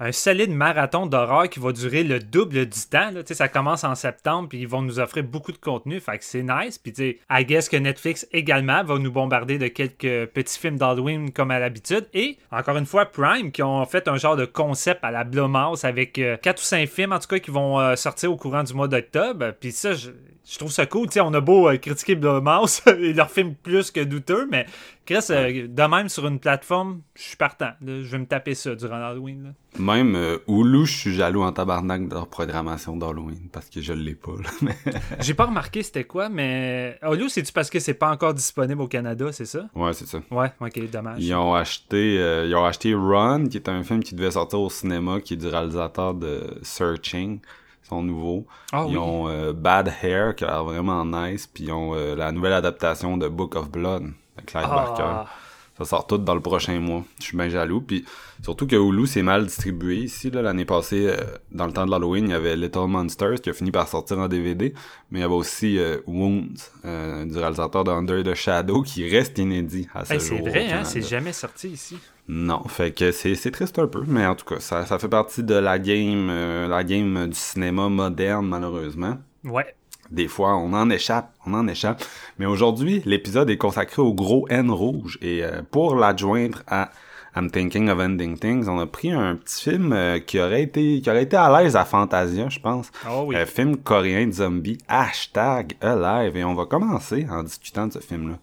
un 0.00 0.12
solide 0.12 0.50
marathon 0.50 1.06
d'horreur 1.06 1.48
qui 1.48 1.60
va 1.60 1.72
durer 1.72 2.04
le 2.04 2.18
double 2.18 2.66
du 2.66 2.80
temps. 2.90 3.10
Ça 3.24 3.48
commence 3.48 3.84
en 3.84 3.94
septembre, 3.94 4.48
puis 4.48 4.58
ils 4.60 4.68
vont 4.68 4.82
nous 4.82 4.98
offrir 4.98 5.24
beaucoup 5.24 5.52
de 5.52 5.58
contenu. 5.58 6.00
Fait 6.00 6.18
que 6.18 6.24
c'est 6.24 6.42
nice. 6.42 6.78
Puis, 6.78 6.92
tu 6.92 7.18
I 7.30 7.44
guess 7.44 7.68
que 7.68 7.76
Netflix 7.76 8.26
également 8.32 8.82
va 8.84 8.98
nous 8.98 9.12
bombarder 9.12 9.58
de 9.58 9.68
quelques 9.68 10.30
petits 10.30 10.58
films 10.58 10.76
d'Halloween 10.76 11.32
comme 11.32 11.50
à 11.50 11.58
l'habitude. 11.58 12.06
Et, 12.14 12.38
encore 12.50 12.76
une 12.76 12.86
fois, 12.86 13.06
Prime, 13.06 13.52
qui 13.52 13.62
ont 13.62 13.84
fait 13.86 14.08
un 14.08 14.16
genre 14.16 14.36
de 14.36 14.44
concept 14.44 15.02
à 15.04 15.10
la 15.10 15.24
Blumhouse 15.24 15.84
avec 15.84 16.18
euh, 16.18 16.36
quatre 16.36 16.60
ou 16.60 16.64
cinq 16.64 16.88
films, 16.88 17.12
en 17.12 17.18
tout 17.18 17.28
cas, 17.28 17.38
qui 17.38 17.50
vont 17.50 17.80
euh, 17.80 17.96
sortir 17.96 18.32
au 18.32 18.36
courant 18.36 18.62
du 18.62 18.74
mois 18.74 18.88
d'octobre. 18.88 19.52
Puis 19.60 19.72
ça, 19.72 19.94
je, 19.94 20.10
trouve 20.58 20.70
ça 20.70 20.86
cool. 20.86 21.08
on 21.20 21.32
a 21.32 21.40
beau 21.40 21.68
euh, 21.68 21.78
critiquer 21.78 22.16
Blumhouse 22.16 22.82
et 22.86 23.12
leur 23.14 23.30
film 23.30 23.54
plus 23.54 23.90
que 23.90 24.00
douteux, 24.00 24.46
mais 24.50 24.66
Chris, 25.06 25.26
de 25.28 25.88
même 25.88 26.08
sur 26.08 26.26
une 26.26 26.38
plateforme, 26.38 27.00
je 27.14 27.22
suis 27.22 27.36
partant. 27.36 27.70
Je 27.82 28.02
vais 28.02 28.18
me 28.18 28.26
taper 28.26 28.54
ça 28.54 28.74
durant 28.74 28.98
l'Halloween. 28.98 29.54
Même 29.78 30.14
euh, 30.14 30.38
Hulu, 30.46 30.86
je 30.86 30.96
suis 30.96 31.14
jaloux 31.14 31.42
en 31.42 31.52
tabarnak 31.52 32.08
de 32.08 32.14
leur 32.14 32.28
programmation 32.28 32.96
d'Halloween 32.96 33.48
parce 33.52 33.68
que 33.68 33.80
je 33.80 33.92
l'ai 33.92 34.14
pas. 34.14 34.32
J'ai 35.20 35.34
pas 35.34 35.46
remarqué 35.46 35.82
c'était 35.82 36.04
quoi, 36.04 36.28
mais 36.28 36.98
Hulu, 37.02 37.28
c'est-tu 37.28 37.52
parce 37.52 37.70
que 37.70 37.80
c'est 37.80 37.94
pas 37.94 38.10
encore 38.10 38.34
disponible 38.34 38.82
au 38.82 38.88
Canada, 38.88 39.32
c'est 39.32 39.46
ça? 39.46 39.68
Ouais, 39.74 39.92
c'est 39.94 40.06
ça. 40.06 40.20
Ouais, 40.30 40.52
ok, 40.60 40.90
dommage. 40.90 41.22
Ils 41.22 41.34
ont 41.34 41.54
acheté 41.54 42.18
euh, 42.18 42.46
ils 42.46 42.54
ont 42.54 42.64
acheté 42.64 42.94
Run, 42.94 43.46
qui 43.46 43.56
est 43.56 43.68
un 43.68 43.82
film 43.82 44.02
qui 44.02 44.14
devait 44.14 44.32
sortir 44.32 44.60
au 44.60 44.70
cinéma, 44.70 45.20
qui 45.20 45.34
est 45.34 45.38
du 45.38 45.48
réalisateur 45.48 46.14
de 46.14 46.58
Searching 46.62 47.40
son 47.88 48.02
nouveau. 48.02 48.46
Ah 48.72 48.86
ils 48.88 48.98
ont 48.98 49.28
euh, 49.28 49.52
Bad 49.52 49.92
Hair, 50.02 50.34
qui 50.34 50.44
a 50.44 50.48
l'air 50.48 50.64
vraiment 50.64 51.04
nice, 51.04 51.46
puis 51.46 51.64
ils 51.64 51.72
ont 51.72 51.94
euh, 51.94 52.16
la 52.16 52.32
nouvelle 52.32 52.54
adaptation 52.54 53.16
de 53.16 53.28
Book 53.28 53.54
of 53.54 53.70
Blood, 53.70 54.04
de 54.04 54.42
Clive 54.44 54.66
ah. 54.68 54.74
Barker. 54.74 55.30
Ça 55.78 55.84
sort 55.84 56.06
tout 56.06 56.18
dans 56.18 56.34
le 56.34 56.40
prochain 56.40 56.78
mois. 56.78 57.04
Je 57.18 57.24
suis 57.24 57.36
bien 57.36 57.48
jaloux. 57.48 57.80
Puis 57.80 58.04
surtout 58.42 58.66
que 58.66 58.76
Hulu 58.76 59.06
c'est 59.06 59.22
mal 59.22 59.46
distribué 59.46 59.96
ici. 59.96 60.30
L'année 60.30 60.64
passée, 60.64 61.06
euh, 61.08 61.16
dans 61.50 61.66
le 61.66 61.72
temps 61.72 61.84
de 61.84 61.90
l'Halloween, 61.90 62.26
il 62.26 62.30
y 62.30 62.34
avait 62.34 62.56
Little 62.56 62.86
Monsters 62.86 63.40
qui 63.40 63.50
a 63.50 63.52
fini 63.52 63.72
par 63.72 63.88
sortir 63.88 64.18
en 64.18 64.28
DVD. 64.28 64.72
Mais 65.10 65.18
il 65.18 65.22
y 65.22 65.24
avait 65.24 65.34
aussi 65.34 65.78
euh, 65.78 65.98
Wounds 66.06 66.70
euh, 66.84 67.24
du 67.24 67.36
réalisateur 67.36 67.82
de 67.82 67.90
Under 67.90 68.22
the 68.22 68.34
Shadow 68.34 68.82
qui 68.82 69.08
reste 69.08 69.38
inédit 69.38 69.88
à 69.94 70.04
ce 70.04 70.18
C'est 70.18 70.38
vrai, 70.38 70.70
hein? 70.70 70.84
C'est 70.84 71.02
jamais 71.02 71.32
sorti 71.32 71.70
ici. 71.70 71.98
Non, 72.28 72.64
fait 72.68 72.92
que 72.92 73.12
c'est 73.12 73.50
triste 73.50 73.78
un 73.78 73.86
peu, 73.86 74.02
mais 74.06 74.24
en 74.24 74.34
tout 74.34 74.46
cas, 74.46 74.58
ça, 74.58 74.86
ça 74.86 74.98
fait 74.98 75.10
partie 75.10 75.42
de 75.42 75.54
la 75.54 75.78
game, 75.78 76.28
la 76.68 76.82
game 76.82 77.26
du 77.26 77.36
cinéma 77.36 77.90
moderne, 77.90 78.46
malheureusement. 78.48 79.18
Ouais. 79.44 79.74
Des 80.14 80.28
fois, 80.28 80.56
on 80.56 80.72
en 80.74 80.90
échappe, 80.90 81.32
on 81.44 81.54
en 81.54 81.66
échappe. 81.66 82.04
Mais 82.38 82.46
aujourd'hui, 82.46 83.02
l'épisode 83.04 83.50
est 83.50 83.56
consacré 83.56 84.00
au 84.00 84.14
gros 84.14 84.46
N 84.48 84.70
rouge. 84.70 85.18
Et 85.20 85.42
euh, 85.42 85.62
pour 85.68 85.96
l'adjoindre 85.96 86.62
à 86.68 86.90
I'm 87.34 87.50
Thinking 87.50 87.88
of 87.88 87.98
Ending 87.98 88.38
Things, 88.38 88.68
on 88.68 88.78
a 88.78 88.86
pris 88.86 89.10
un 89.10 89.34
petit 89.34 89.70
film 89.70 89.92
euh, 89.92 90.20
qui 90.20 90.38
aurait 90.38 90.62
été 90.62 91.00
qui 91.00 91.10
aurait 91.10 91.24
été 91.24 91.36
à 91.36 91.60
l'aise 91.60 91.74
à 91.74 91.84
Fantasia, 91.84 92.48
je 92.48 92.60
pense. 92.60 92.92
Ah 93.04 93.10
un 93.10 93.34
euh, 93.34 93.44
film 93.44 93.76
coréen 93.76 94.28
de 94.28 94.32
zombie, 94.32 94.78
hashtag 94.86 95.74
Alive. 95.80 96.36
Et 96.36 96.44
on 96.44 96.54
va 96.54 96.66
commencer 96.66 97.26
en 97.28 97.42
discutant 97.42 97.88
de 97.88 97.94
ce 97.94 97.98
film-là. 97.98 98.38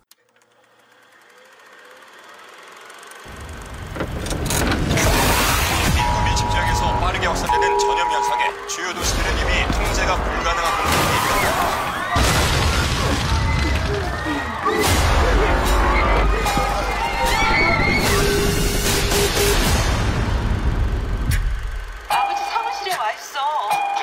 아버지 22.10 22.44
사무실에 22.52 22.96
와 22.98 23.12
있어. 23.14 23.40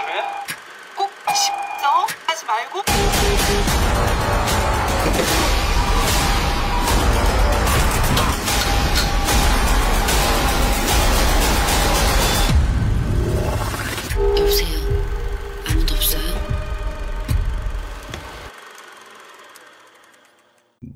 그래? 0.06 0.25
꼭 0.97 1.11
싶어? 1.35 2.06
하지 2.26 2.47
말고. 2.47 2.82
여보세요. 14.37 14.88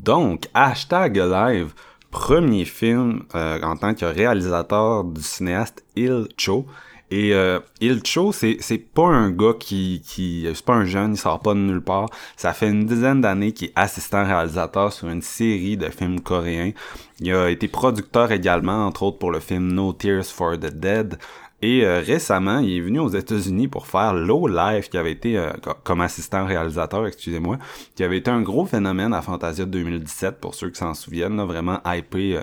Donc, 0.02 0.48
hashtag 0.52 1.16
live, 1.16 1.72
premier 2.10 2.64
film 2.64 3.22
euh, 3.36 3.60
en 3.62 3.76
tant 3.76 3.94
que 3.94 4.04
réalisateur 4.04 5.04
du 5.04 5.22
cinéaste 5.22 5.84
Il 5.94 6.26
Cho. 6.36 6.66
Et 7.12 7.34
euh, 7.34 7.60
Il 7.80 8.04
Cho, 8.04 8.32
c'est 8.32 8.78
pas 8.94 9.06
un 9.06 9.30
gars 9.30 9.52
qui 9.56 10.02
qui 10.04 10.48
c'est 10.52 10.64
pas 10.64 10.74
un 10.74 10.86
jeune, 10.86 11.12
il 11.12 11.16
sort 11.16 11.38
pas 11.38 11.54
de 11.54 11.60
nulle 11.60 11.82
part. 11.82 12.08
Ça 12.36 12.52
fait 12.52 12.68
une 12.68 12.84
dizaine 12.84 13.20
d'années 13.20 13.52
qu'il 13.52 13.68
est 13.68 13.72
assistant 13.76 14.24
réalisateur 14.24 14.92
sur 14.92 15.08
une 15.08 15.22
série 15.22 15.76
de 15.76 15.88
films 15.88 16.20
coréens. 16.20 16.72
Il 17.20 17.32
a 17.32 17.48
été 17.48 17.68
producteur 17.68 18.32
également, 18.32 18.86
entre 18.86 19.04
autres 19.04 19.18
pour 19.18 19.30
le 19.30 19.38
film 19.38 19.72
No 19.72 19.92
Tears 19.92 20.24
for 20.24 20.58
the 20.58 20.74
Dead. 20.74 21.16
Et 21.62 21.84
euh, 21.84 22.00
récemment, 22.04 22.58
il 22.58 22.76
est 22.76 22.80
venu 22.80 22.98
aux 22.98 23.08
États-Unis 23.08 23.68
pour 23.68 23.86
faire 23.86 24.14
Low 24.14 24.48
Life, 24.48 24.90
qui 24.90 24.98
avait 24.98 25.12
été, 25.12 25.38
euh, 25.38 25.52
co- 25.62 25.74
comme 25.84 26.00
assistant 26.00 26.44
réalisateur, 26.44 27.06
excusez-moi, 27.06 27.58
qui 27.94 28.02
avait 28.02 28.18
été 28.18 28.30
un 28.30 28.42
gros 28.42 28.66
phénomène 28.66 29.14
à 29.14 29.22
Fantasia 29.22 29.64
2017, 29.64 30.40
pour 30.40 30.54
ceux 30.56 30.70
qui 30.70 30.78
s'en 30.80 30.94
souviennent, 30.94 31.36
là, 31.36 31.44
vraiment 31.44 31.78
hypé 31.86 32.36
euh, 32.36 32.42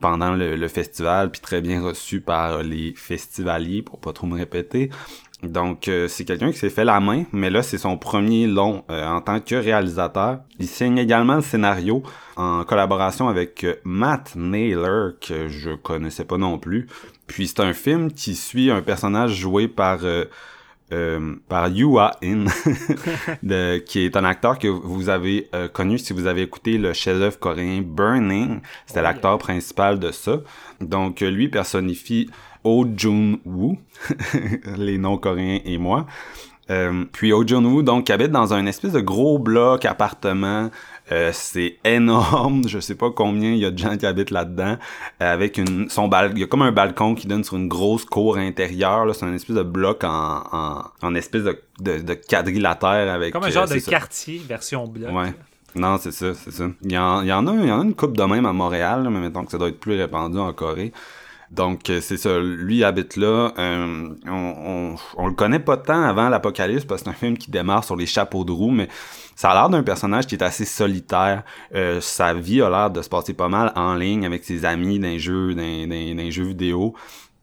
pendant 0.00 0.34
le, 0.34 0.54
le 0.56 0.68
festival, 0.68 1.30
puis 1.32 1.40
très 1.40 1.60
bien 1.60 1.82
reçu 1.82 2.20
par 2.20 2.62
les 2.62 2.94
festivaliers, 2.96 3.82
pour 3.82 3.98
pas 3.98 4.12
trop 4.12 4.26
me 4.28 4.36
répéter. 4.38 4.88
Donc, 5.42 5.88
euh, 5.88 6.06
c'est 6.06 6.26
quelqu'un 6.26 6.52
qui 6.52 6.58
s'est 6.58 6.68
fait 6.68 6.84
la 6.84 7.00
main, 7.00 7.24
mais 7.32 7.48
là, 7.48 7.62
c'est 7.62 7.78
son 7.78 7.96
premier 7.96 8.46
long 8.46 8.84
euh, 8.90 9.06
en 9.08 9.22
tant 9.22 9.40
que 9.40 9.54
réalisateur. 9.54 10.40
Il 10.58 10.66
signe 10.68 10.98
également 10.98 11.36
le 11.36 11.40
scénario 11.40 12.02
en 12.36 12.62
collaboration 12.64 13.26
avec 13.28 13.64
euh, 13.64 13.74
Matt 13.84 14.36
Naylor, 14.36 15.12
que 15.18 15.48
je 15.48 15.70
connaissais 15.70 16.26
pas 16.26 16.36
non 16.36 16.58
plus. 16.58 16.88
Puis 17.30 17.48
c'est 17.48 17.60
un 17.60 17.72
film 17.72 18.12
qui 18.12 18.34
suit 18.34 18.70
un 18.70 18.82
personnage 18.82 19.34
joué 19.34 19.68
par 19.68 20.00
euh, 20.04 20.24
euh, 20.92 21.36
par 21.48 21.68
Yua 21.68 22.16
In, 22.22 22.46
de- 23.42 23.78
qui 23.78 24.00
est 24.00 24.16
un 24.16 24.24
acteur 24.24 24.58
que 24.58 24.66
vous 24.68 25.08
avez 25.08 25.48
euh, 25.54 25.68
connu 25.68 25.98
si 25.98 26.12
vous 26.12 26.26
avez 26.26 26.42
écouté 26.42 26.78
le 26.78 26.92
chef-d'œuvre 26.92 27.38
coréen 27.38 27.82
Burning. 27.82 28.60
C'était 28.86 29.02
l'acteur 29.02 29.38
principal 29.38 29.98
de 30.00 30.10
ça. 30.10 30.40
Donc 30.80 31.22
euh, 31.22 31.30
lui 31.30 31.48
personnifie 31.48 32.28
Oh 32.64 32.84
Jun-woo, 32.96 33.78
les 34.76 34.98
noms 34.98 35.16
coréens 35.16 35.60
et 35.64 35.78
moi. 35.78 36.06
Euh, 36.70 37.04
puis 37.12 37.32
Oh 37.32 37.42
Jun-woo, 37.46 37.82
donc, 37.82 38.04
qui 38.06 38.12
habite 38.12 38.30
dans 38.30 38.54
un 38.54 38.64
espèce 38.66 38.92
de 38.92 39.00
gros 39.00 39.38
bloc 39.38 39.84
appartement. 39.84 40.70
Euh, 41.12 41.30
c'est 41.32 41.78
énorme, 41.84 42.62
je 42.68 42.78
sais 42.78 42.94
pas 42.94 43.10
combien 43.10 43.50
il 43.50 43.58
y 43.58 43.64
a 43.64 43.72
de 43.72 43.78
gens 43.78 43.96
qui 43.96 44.06
habitent 44.06 44.30
là-dedans. 44.30 44.76
euh, 45.20 45.32
avec 45.32 45.58
une, 45.58 45.88
son 45.90 46.06
bal, 46.06 46.30
il 46.34 46.38
y 46.40 46.44
a 46.44 46.46
comme 46.46 46.62
un 46.62 46.70
balcon 46.70 47.16
qui 47.16 47.26
donne 47.26 47.42
sur 47.42 47.56
une 47.56 47.66
grosse 47.66 48.04
cour 48.04 48.36
intérieure. 48.36 49.06
Là, 49.06 49.12
c'est 49.14 49.24
un 49.24 49.34
espèce 49.34 49.56
de 49.56 49.64
bloc 49.64 50.04
en, 50.04 50.42
en, 50.52 50.82
en 51.02 51.14
espèce 51.16 51.42
de, 51.42 51.60
de, 51.80 51.98
de 51.98 52.14
quadrilatère 52.14 53.12
avec. 53.12 53.32
Comme 53.32 53.44
un 53.44 53.50
genre 53.50 53.66
de 53.68 53.78
ça. 53.78 53.90
quartier 53.90 54.40
version 54.46 54.86
bloc. 54.86 55.10
Ouais. 55.12 55.34
Non, 55.74 55.98
c'est 55.98 56.12
ça, 56.12 56.34
c'est 56.34 56.50
ça. 56.52 56.64
Il 56.82 56.92
y 56.92 56.98
en, 56.98 57.22
il 57.22 57.28
y 57.28 57.32
en 57.32 57.46
a, 57.46 57.52
il 57.54 57.66
y 57.68 57.72
en 57.72 57.80
a 57.80 57.84
une 57.84 57.94
coupe 57.94 58.16
de 58.16 58.22
même 58.24 58.44
à 58.46 58.52
Montréal, 58.52 59.04
là, 59.04 59.10
mais 59.10 59.20
mettons 59.20 59.44
que 59.44 59.52
ça 59.52 59.58
doit 59.58 59.68
être 59.68 59.78
plus 59.80 59.96
répandu 59.96 60.38
en 60.38 60.52
Corée. 60.52 60.92
Donc 61.50 61.90
euh, 61.90 62.00
c'est 62.00 62.16
ça, 62.16 62.38
lui 62.38 62.84
habite 62.84 63.16
là. 63.16 63.52
Euh, 63.58 64.08
on, 64.26 64.30
on, 64.32 64.94
on 65.16 65.26
le 65.26 65.34
connaît 65.34 65.58
pas 65.58 65.76
tant 65.76 66.02
avant 66.02 66.28
l'Apocalypse 66.28 66.84
parce 66.84 67.02
que 67.02 67.06
c'est 67.06 67.10
un 67.10 67.18
film 67.18 67.36
qui 67.36 67.50
démarre 67.50 67.82
sur 67.82 67.96
les 67.96 68.06
chapeaux 68.06 68.44
de 68.44 68.52
roue, 68.52 68.70
mais 68.70 68.88
ça 69.34 69.50
a 69.50 69.54
l'air 69.54 69.68
d'un 69.68 69.82
personnage 69.82 70.26
qui 70.26 70.36
est 70.36 70.42
assez 70.42 70.64
solitaire. 70.64 71.42
Euh, 71.74 72.00
sa 72.00 72.34
vie 72.34 72.62
a 72.62 72.70
l'air 72.70 72.90
de 72.90 73.02
se 73.02 73.08
passer 73.08 73.34
pas 73.34 73.48
mal 73.48 73.72
en 73.74 73.94
ligne 73.94 74.24
avec 74.24 74.44
ses 74.44 74.64
amis 74.64 75.00
dans, 75.00 75.08
dans 75.08 75.56
les 75.56 76.30
jeux 76.30 76.44
vidéo. 76.44 76.94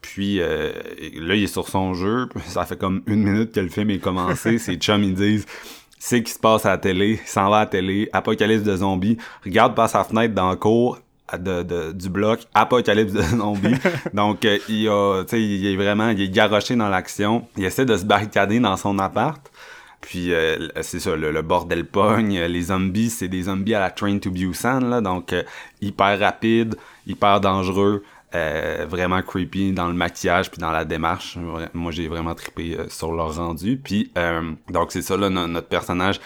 Puis 0.01 0.39
euh, 0.39 0.71
là, 1.15 1.35
il 1.35 1.43
est 1.43 1.47
sur 1.47 1.67
son 1.67 1.93
jeu. 1.93 2.29
Ça 2.45 2.65
fait 2.65 2.77
comme 2.77 3.03
une 3.07 3.23
minute 3.23 3.51
que 3.51 3.59
le 3.59 3.69
film 3.69 3.89
est 3.89 3.99
commencé. 3.99 4.57
Ses 4.57 4.75
chums, 4.75 5.03
ils 5.03 5.15
disent 5.15 5.45
c'est 5.99 6.23
qui 6.23 6.31
se 6.31 6.39
passe 6.39 6.65
à 6.65 6.69
la 6.69 6.77
télé, 6.77 7.19
il 7.21 7.27
s'en 7.27 7.49
va 7.49 7.57
à 7.57 7.59
la 7.61 7.65
télé, 7.65 8.07
apocalypse 8.13 8.63
de 8.63 8.77
zombies, 8.77 9.17
regarde 9.43 9.75
par 9.75 9.89
sa 9.89 10.03
fenêtre 10.03 10.35
dans 10.35 10.51
le 10.51 10.55
cours 10.55 10.99
de, 11.37 11.63
de- 11.63 11.91
du 11.91 12.09
bloc, 12.09 12.39
apocalypse 12.53 13.13
de 13.13 13.21
zombies. 13.21 13.75
Donc 14.13 14.45
euh, 14.45 14.57
il 14.69 14.87
a, 14.87 15.23
tu 15.23 15.29
sais, 15.31 15.41
il 15.41 15.65
est 15.67 15.75
vraiment, 15.75 16.09
il 16.09 16.21
est 16.21 16.29
garoché 16.29 16.75
dans 16.75 16.89
l'action. 16.89 17.47
Il 17.57 17.65
essaie 17.65 17.85
de 17.85 17.97
se 17.97 18.05
barricader 18.05 18.59
dans 18.59 18.77
son 18.77 18.97
appart. 18.99 19.41
Puis 20.01 20.33
euh, 20.33 20.67
c'est 20.81 20.99
ça, 20.99 21.15
le, 21.15 21.31
le 21.31 21.41
bordel 21.41 21.85
pogne. 21.85 22.39
Les 22.39 22.61
zombies, 22.63 23.09
c'est 23.09 23.27
des 23.27 23.43
zombies 23.43 23.73
à 23.75 23.79
la 23.79 23.89
Train 23.89 24.19
to 24.19 24.29
Busan, 24.31 24.79
là, 24.81 25.01
donc 25.01 25.33
euh, 25.33 25.43
hyper 25.81 26.17
rapide, 26.19 26.75
hyper 27.07 27.41
dangereux, 27.41 28.03
euh, 28.35 28.85
vraiment 28.87 29.21
creepy 29.21 29.71
dans 29.73 29.87
le 29.87 29.93
maquillage 29.93 30.49
puis 30.51 30.59
dans 30.61 30.71
la 30.71 30.85
démarche. 30.85 31.37
Moi, 31.73 31.91
j'ai 31.91 32.07
vraiment 32.07 32.35
trippé 32.35 32.77
sur 32.89 33.11
leur 33.11 33.35
rendu. 33.35 33.77
Puis 33.83 34.11
euh, 34.17 34.51
donc 34.69 34.91
c'est 34.91 35.01
ça 35.01 35.17
là, 35.17 35.29
no- 35.29 35.47
notre 35.47 35.67
personnage. 35.67 36.19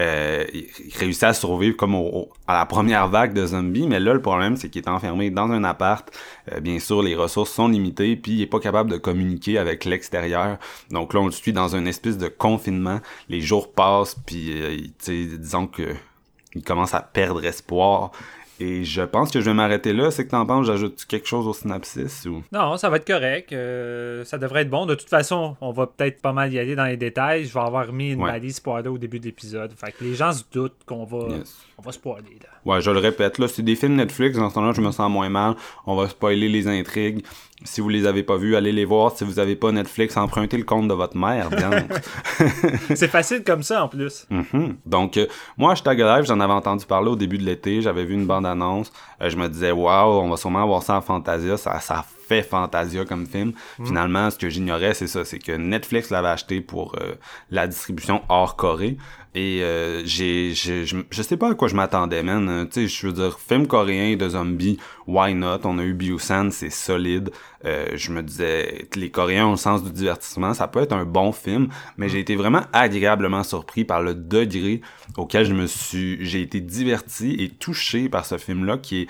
Euh, 0.00 0.44
il 0.52 0.66
réussit 0.98 1.24
à 1.24 1.34
survivre 1.34 1.76
comme 1.76 1.94
au- 1.94 2.30
à 2.48 2.54
la 2.54 2.66
première 2.66 3.06
vague 3.08 3.34
de 3.34 3.44
zombies, 3.46 3.86
mais 3.86 4.00
là 4.00 4.14
le 4.14 4.22
problème 4.22 4.56
c'est 4.56 4.70
qu'il 4.70 4.82
est 4.82 4.88
enfermé 4.88 5.30
dans 5.30 5.50
un 5.50 5.62
appart. 5.62 6.08
Euh, 6.52 6.60
bien 6.60 6.78
sûr, 6.78 7.02
les 7.02 7.14
ressources 7.14 7.50
sont 7.52 7.68
limitées, 7.68 8.16
puis 8.16 8.32
il 8.32 8.42
est 8.42 8.46
pas 8.46 8.60
capable 8.60 8.90
de 8.90 8.96
communiquer 8.96 9.58
avec 9.58 9.84
l'extérieur. 9.84 10.58
Donc 10.90 11.12
là, 11.14 11.20
on 11.20 11.26
le 11.26 11.32
suit 11.32 11.52
dans 11.52 11.76
une 11.76 11.86
espèce 11.86 12.16
de 12.18 12.28
confinement. 12.28 13.00
Les 13.28 13.40
jours 13.40 13.72
passent, 13.72 14.16
puis 14.26 14.52
euh, 14.62 14.76
disons 15.06 15.66
que 15.66 15.94
il 16.56 16.64
commence 16.64 16.94
à 16.94 17.00
perdre 17.00 17.44
espoir. 17.44 18.10
Et 18.62 18.84
je 18.84 19.00
pense 19.00 19.30
que 19.30 19.40
je 19.40 19.46
vais 19.46 19.54
m'arrêter 19.54 19.92
là. 19.94 20.10
C'est 20.10 20.26
que 20.26 20.30
t'en 20.30 20.44
penses, 20.44 20.66
j'ajoute 20.66 21.04
quelque 21.08 21.26
chose 21.26 21.46
au 21.46 21.54
synopsis 21.54 22.26
ou? 22.26 22.42
Non, 22.52 22.76
ça 22.76 22.90
va 22.90 22.96
être 22.98 23.06
correct. 23.06 23.52
euh, 23.54 24.22
ça 24.24 24.36
devrait 24.36 24.62
être 24.62 24.70
bon. 24.70 24.84
De 24.84 24.94
toute 24.94 25.08
façon, 25.08 25.56
on 25.62 25.72
va 25.72 25.86
peut-être 25.86 26.20
pas 26.20 26.32
mal 26.34 26.52
y 26.52 26.58
aller 26.58 26.76
dans 26.76 26.84
les 26.84 26.98
détails. 26.98 27.46
Je 27.46 27.54
vais 27.54 27.60
avoir 27.60 27.90
mis 27.92 28.12
une 28.12 28.22
Ouais. 28.22 28.30
balise 28.32 28.56
spoiler 28.56 28.88
au 28.90 28.98
début 28.98 29.18
de 29.18 29.24
l'épisode. 29.24 29.72
Fait 29.74 29.92
que 29.92 30.04
les 30.04 30.14
gens 30.14 30.32
se 30.32 30.44
doutent 30.52 30.76
qu'on 30.84 31.04
va, 31.04 31.36
Yes. 31.38 31.56
On 31.80 31.86
va 31.86 31.92
spoiler. 31.92 32.38
Là. 32.42 32.48
Ouais, 32.66 32.82
je 32.82 32.90
le 32.90 32.98
répète, 32.98 33.38
là, 33.38 33.48
c'est 33.48 33.62
des 33.62 33.74
films 33.74 33.96
Netflix, 33.96 34.36
dans 34.36 34.50
ce 34.50 34.54
temps-là, 34.54 34.72
je 34.72 34.82
me 34.82 34.90
sens 34.90 35.10
moins 35.10 35.30
mal. 35.30 35.54
On 35.86 35.96
va 35.96 36.08
spoiler 36.08 36.48
les 36.48 36.68
intrigues. 36.68 37.24
Si 37.64 37.80
vous 37.80 37.88
les 37.88 38.06
avez 38.06 38.22
pas 38.22 38.36
vus, 38.36 38.54
allez 38.54 38.72
les 38.72 38.84
voir. 38.84 39.16
Si 39.16 39.24
vous 39.24 39.38
avez 39.38 39.56
pas 39.56 39.72
Netflix, 39.72 40.16
empruntez 40.16 40.58
le 40.58 40.64
compte 40.64 40.88
de 40.88 40.94
votre 40.94 41.16
mère. 41.16 41.48
C'est 42.94 43.08
facile 43.08 43.44
comme 43.44 43.62
ça 43.62 43.84
en 43.84 43.88
plus. 43.88 44.26
Mhm. 44.30 44.76
Donc, 44.84 45.16
euh, 45.16 45.26
moi, 45.56 45.72
Hashtag 45.72 46.00
Live, 46.00 46.24
j'en 46.24 46.40
avais 46.40 46.52
entendu 46.52 46.84
parler 46.84 47.10
au 47.10 47.16
début 47.16 47.38
de 47.38 47.44
l'été. 47.44 47.80
J'avais 47.80 48.04
vu 48.04 48.14
une 48.14 48.26
bande-annonce. 48.26 48.92
Euh, 49.22 49.30
je 49.30 49.36
me 49.36 49.48
disais, 49.48 49.72
waouh, 49.72 50.20
on 50.20 50.28
va 50.28 50.36
sûrement 50.36 50.62
avoir 50.62 50.82
ça 50.82 50.96
en 50.96 51.00
Fantasia. 51.00 51.56
Ça, 51.56 51.80
ça 51.80 52.04
fait 52.30 52.42
Fantasia 52.42 53.04
comme 53.04 53.26
film. 53.26 53.52
Finalement, 53.84 54.30
ce 54.30 54.38
que 54.38 54.48
j'ignorais, 54.48 54.94
c'est 54.94 55.08
ça. 55.08 55.24
C'est 55.24 55.40
que 55.40 55.50
Netflix 55.50 56.10
l'avait 56.10 56.28
acheté 56.28 56.60
pour 56.60 56.94
euh, 57.00 57.14
la 57.50 57.66
distribution 57.66 58.22
hors 58.28 58.54
Corée. 58.54 58.96
Et 59.34 59.62
euh, 59.62 60.02
j'ai, 60.04 60.54
je, 60.54 61.22
sais 61.22 61.36
pas 61.36 61.50
à 61.50 61.54
quoi 61.54 61.68
je 61.68 61.76
m'attendais, 61.76 62.22
man. 62.22 62.48
Euh, 62.48 62.64
Tu 62.64 62.72
sais, 62.72 62.88
je 62.88 63.06
veux 63.06 63.12
dire, 63.12 63.38
film 63.38 63.68
coréen 63.68 64.16
de 64.16 64.28
zombies, 64.28 64.78
why 65.06 65.34
not? 65.34 65.60
On 65.64 65.78
a 65.78 65.84
eu 65.84 65.94
Busan, 65.94 66.50
c'est 66.50 66.70
solide. 66.70 67.30
Euh, 67.64 67.86
je 67.94 68.10
me 68.10 68.22
disais, 68.22 68.88
les 68.96 69.10
Coréens 69.10 69.46
ont 69.46 69.52
le 69.52 69.56
sens 69.56 69.84
du 69.84 69.92
divertissement, 69.92 70.54
ça 70.54 70.66
peut 70.66 70.80
être 70.80 70.94
un 70.94 71.04
bon 71.04 71.30
film, 71.30 71.68
mais 71.96 72.08
j'ai 72.08 72.18
été 72.18 72.34
vraiment 72.34 72.62
agréablement 72.72 73.44
surpris 73.44 73.84
par 73.84 74.02
le 74.02 74.14
degré 74.14 74.80
auquel 75.16 75.44
je 75.44 75.52
me 75.52 75.66
suis, 75.66 76.24
j'ai 76.24 76.40
été 76.40 76.60
diverti 76.60 77.36
et 77.38 77.50
touché 77.50 78.08
par 78.08 78.24
ce 78.24 78.38
film-là 78.38 78.78
qui 78.78 79.02
est 79.02 79.08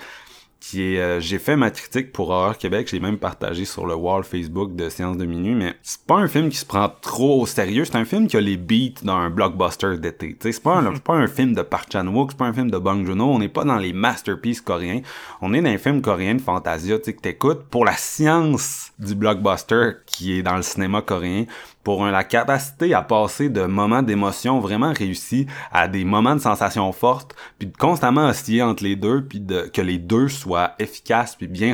qui 0.61 0.83
est 0.83 0.99
euh, 0.99 1.19
j'ai 1.19 1.39
fait 1.39 1.55
ma 1.57 1.71
critique 1.71 2.13
pour 2.13 2.29
Horreur 2.29 2.57
Québec, 2.57 2.87
j'ai 2.89 2.99
même 2.99 3.17
partagé 3.17 3.65
sur 3.65 3.87
le 3.87 3.95
wall 3.95 4.23
Facebook 4.23 4.75
de 4.75 4.89
Séance 4.89 5.17
de 5.17 5.25
minuit, 5.25 5.55
mais 5.55 5.73
c'est 5.81 6.05
pas 6.05 6.15
un 6.15 6.27
film 6.27 6.49
qui 6.49 6.57
se 6.57 6.65
prend 6.67 6.87
trop 7.01 7.41
au 7.41 7.45
sérieux, 7.47 7.83
c'est 7.83 7.97
un 7.97 8.05
film 8.05 8.27
qui 8.27 8.37
a 8.37 8.41
les 8.41 8.57
beats 8.57 9.01
d'un 9.01 9.31
blockbuster 9.31 9.97
d'été. 9.97 10.37
C'est 10.39 10.61
pas 10.61 10.75
un 10.75 10.91
c'est 10.93 11.03
pas 11.03 11.15
un 11.15 11.27
film 11.27 11.55
de 11.55 11.63
Park 11.63 11.89
Chan-wook, 11.91 12.31
c'est 12.31 12.37
pas 12.37 12.45
un 12.45 12.53
film 12.53 12.69
de 12.69 12.77
Bong 12.77 13.05
Joon-ho, 13.05 13.25
on 13.25 13.39
n'est 13.39 13.49
pas 13.49 13.63
dans 13.63 13.77
les 13.77 13.91
masterpieces 13.91 14.61
coréens, 14.61 15.01
on 15.41 15.53
est 15.53 15.61
dans 15.61 15.71
un 15.71 15.79
film 15.79 16.01
coréen 16.01 16.35
de 16.35 16.41
fantasia, 16.41 16.99
tu 16.99 17.05
sais 17.05 17.13
que 17.13 17.21
t'écoutes 17.21 17.63
pour 17.63 17.83
la 17.83 17.97
science 17.97 18.91
du 18.99 19.15
blockbuster 19.15 19.93
qui 20.05 20.37
est 20.37 20.43
dans 20.43 20.55
le 20.55 20.61
cinéma 20.61 21.01
coréen 21.01 21.45
pour 21.83 22.05
la 22.05 22.23
capacité 22.23 22.93
à 22.93 23.01
passer 23.01 23.49
de 23.49 23.63
moments 23.63 24.03
d'émotion 24.03 24.59
vraiment 24.59 24.93
réussis 24.93 25.47
à 25.71 25.87
des 25.87 26.05
moments 26.05 26.35
de 26.35 26.41
sensations 26.41 26.91
fortes, 26.91 27.35
puis 27.57 27.67
de 27.67 27.75
constamment 27.75 28.27
osciller 28.27 28.61
entre 28.61 28.83
les 28.83 28.95
deux, 28.95 29.23
puis 29.23 29.39
de, 29.39 29.69
que 29.73 29.81
les 29.81 29.97
deux 29.97 30.27
soient 30.27 30.50
efficaces 30.79 31.35
puis 31.35 31.47
bien 31.47 31.73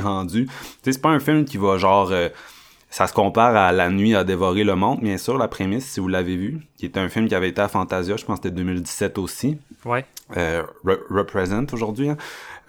sais, 0.83 0.91
c'est 0.93 1.01
pas 1.01 1.09
un 1.09 1.19
film 1.19 1.45
qui 1.45 1.57
va 1.57 1.77
genre 1.77 2.09
euh, 2.11 2.29
Ça 2.89 3.05
se 3.07 3.13
compare 3.13 3.55
à 3.55 3.71
La 3.73 3.89
nuit 3.89 4.15
a 4.15 4.23
dévoré 4.23 4.63
le 4.63 4.75
monde, 4.75 5.01
bien 5.01 5.17
sûr, 5.17 5.37
la 5.37 5.47
prémisse, 5.49 5.85
si 5.85 5.99
vous 5.99 6.07
l'avez 6.07 6.37
vu, 6.37 6.61
qui 6.77 6.85
est 6.85 6.97
un 6.97 7.09
film 7.09 7.27
qui 7.27 7.35
avait 7.35 7.49
été 7.49 7.59
à 7.61 7.67
Fantasia, 7.67 8.15
je 8.15 8.23
pense 8.25 8.39
que 8.39 8.47
c'était 8.47 8.55
2017 8.55 9.17
aussi. 9.17 9.57
Ouais. 9.85 10.05
Euh, 10.37 10.63
Re- 10.85 10.99
Represent 11.09 11.65
aujourd'hui. 11.73 12.09
hein. 12.09 12.17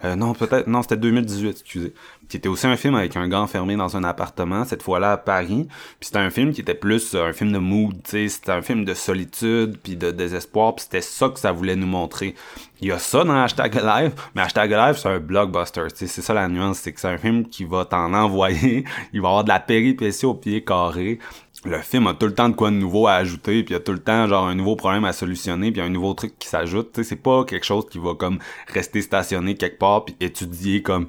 Euh, 0.03 0.15
non, 0.15 0.33
peut-être, 0.33 0.67
non, 0.67 0.81
c'était 0.81 0.97
2018, 0.97 1.49
excusez. 1.49 1.93
Qui 2.29 2.37
était 2.37 2.47
aussi 2.47 2.67
un 2.67 2.77
film 2.77 2.95
avec 2.95 3.15
un 3.17 3.27
gars 3.27 3.41
enfermé 3.41 3.75
dans 3.75 3.97
un 3.97 4.03
appartement, 4.03 4.63
cette 4.63 4.81
fois-là 4.81 5.13
à 5.13 5.17
Paris. 5.17 5.67
Puis 5.99 6.07
c'était 6.07 6.19
un 6.19 6.29
film 6.29 6.53
qui 6.53 6.61
était 6.61 6.75
plus 6.75 7.15
euh, 7.15 7.25
un 7.25 7.33
film 7.33 7.51
de 7.51 7.57
mood, 7.57 7.95
tu 8.03 8.11
sais, 8.11 8.27
c'était 8.29 8.51
un 8.51 8.61
film 8.61 8.85
de 8.85 8.93
solitude, 8.93 9.77
puis 9.83 9.95
de 9.95 10.11
désespoir, 10.11 10.75
puis 10.75 10.83
c'était 10.83 11.01
ça 11.01 11.29
que 11.29 11.39
ça 11.39 11.51
voulait 11.51 11.75
nous 11.75 11.87
montrer. 11.87 12.35
Il 12.81 12.87
y 12.87 12.91
a 12.91 12.99
ça 12.99 13.25
dans 13.25 13.33
Hashtag 13.33 13.75
Live, 13.75 14.13
mais 14.35 14.41
Hashtag 14.41 14.71
Live, 14.71 14.97
c'est 14.97 15.09
un 15.09 15.19
blockbuster, 15.19 15.87
c'est 15.93 16.07
ça 16.07 16.33
la 16.33 16.47
nuance, 16.47 16.79
c'est 16.79 16.93
que 16.93 17.01
c'est 17.01 17.09
un 17.09 17.17
film 17.17 17.45
qui 17.45 17.65
va 17.65 17.83
t'en 17.83 18.13
envoyer, 18.19 18.85
il 19.11 19.21
va 19.21 19.27
avoir 19.29 19.43
de 19.43 19.49
la 19.49 19.59
péripétie 19.59 20.25
au 20.25 20.33
pied 20.33 20.63
carré, 20.63 21.19
le 21.65 21.79
film 21.79 22.07
a 22.07 22.13
tout 22.13 22.25
le 22.25 22.33
temps 22.33 22.49
de 22.49 22.55
quoi 22.55 22.69
de 22.71 22.75
nouveau 22.75 23.07
à 23.07 23.13
ajouter, 23.13 23.63
puis 23.63 23.73
il 23.73 23.73
y 23.73 23.75
a 23.75 23.81
tout 23.81 23.91
le 23.91 23.99
temps 23.99 24.27
genre 24.27 24.47
un 24.47 24.55
nouveau 24.55 24.75
problème 24.75 25.05
à 25.05 25.13
solutionner, 25.13 25.71
puis 25.71 25.81
un 25.81 25.89
nouveau 25.89 26.13
truc 26.13 26.37
qui 26.39 26.47
s'ajoute. 26.47 27.01
C'est 27.03 27.21
pas 27.21 27.43
quelque 27.43 27.65
chose 27.65 27.85
qui 27.89 27.97
va 27.97 28.15
comme 28.15 28.39
rester 28.67 29.01
stationné 29.01 29.55
quelque 29.55 29.77
part 29.77 30.05
puis 30.05 30.15
étudier 30.19 30.81
comme 30.81 31.07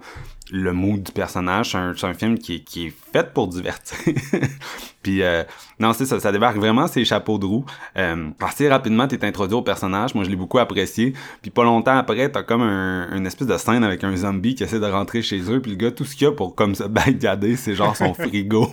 le 0.53 0.73
mood 0.73 1.03
du 1.03 1.13
personnage. 1.13 1.71
C'est 1.73 1.79
un, 1.79 1.95
c'est 1.97 2.07
un 2.07 2.15
film 2.15 2.39
qui 2.39 2.57
est, 2.57 2.61
qui 2.61 2.87
est 2.87 2.95
fait 3.13 3.33
pour 3.33 3.49
divertir. 3.49 3.97
puis 5.03 5.23
euh, 5.23 5.43
non, 5.79 5.93
c'est 5.93 6.05
ça, 6.07 6.21
ça 6.21 6.31
débarque 6.33 6.57
vraiment 6.57 6.87
ses 6.87 7.05
chapeaux 7.05 7.39
de 7.39 7.47
roue. 7.47 7.65
Euh, 7.97 8.29
assez 8.41 8.69
rapidement, 8.69 9.07
t'es 9.09 9.25
introduit 9.25 9.57
au 9.57 9.63
personnage. 9.63 10.15
Moi, 10.15 10.25
je 10.25 10.31
l'ai 10.31 10.37
beaucoup 10.37 10.59
apprécié. 10.59 11.15
Puis 11.43 11.51
pas 11.51 11.65
longtemps 11.65 11.97
après, 11.97 12.31
t'as 12.31 12.43
comme 12.43 12.63
un, 12.63 13.09
une 13.17 13.27
espèce 13.27 13.47
de 13.49 13.57
scène 13.57 13.83
avec 13.85 14.05
un 14.05 14.15
zombie 14.17 14.55
qui 14.55 14.63
essaie 14.65 14.81
de 14.81 14.87
rentrer 14.87 15.23
chez 15.23 15.41
eux. 15.51 15.61
Puis 15.61 15.71
le 15.73 15.77
gars, 15.77 15.91
tout 15.91 16.05
ce 16.05 16.15
qu'il 16.17 16.27
a 16.27 16.33
pour 16.33 16.55
comme 16.55 16.75
se 16.75 16.85
bagader, 16.85 17.57
c'est 17.57 17.75
genre 17.75 17.97
son 17.97 18.13
frigo. 18.15 18.67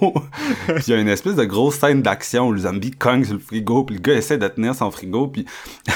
puis 0.68 0.84
il 0.88 0.90
y 0.92 0.94
a 0.94 1.00
une 1.00 1.08
espèce 1.08 1.36
de 1.36 1.46
grosse 1.46 1.76
scène 1.80 2.02
d'action 2.02 2.48
où 2.48 2.52
le 2.52 2.60
zombie 2.60 2.92
cogne 2.92 3.24
sur 3.24 3.34
le 3.36 3.40
frigo. 3.40 3.84
Puis 3.84 3.96
le 3.96 4.02
gars 4.02 4.14
essaie 4.16 4.38
de 4.38 4.48
tenir 4.48 4.76
son 4.76 4.92
frigo. 4.92 5.28
Puis 5.28 5.46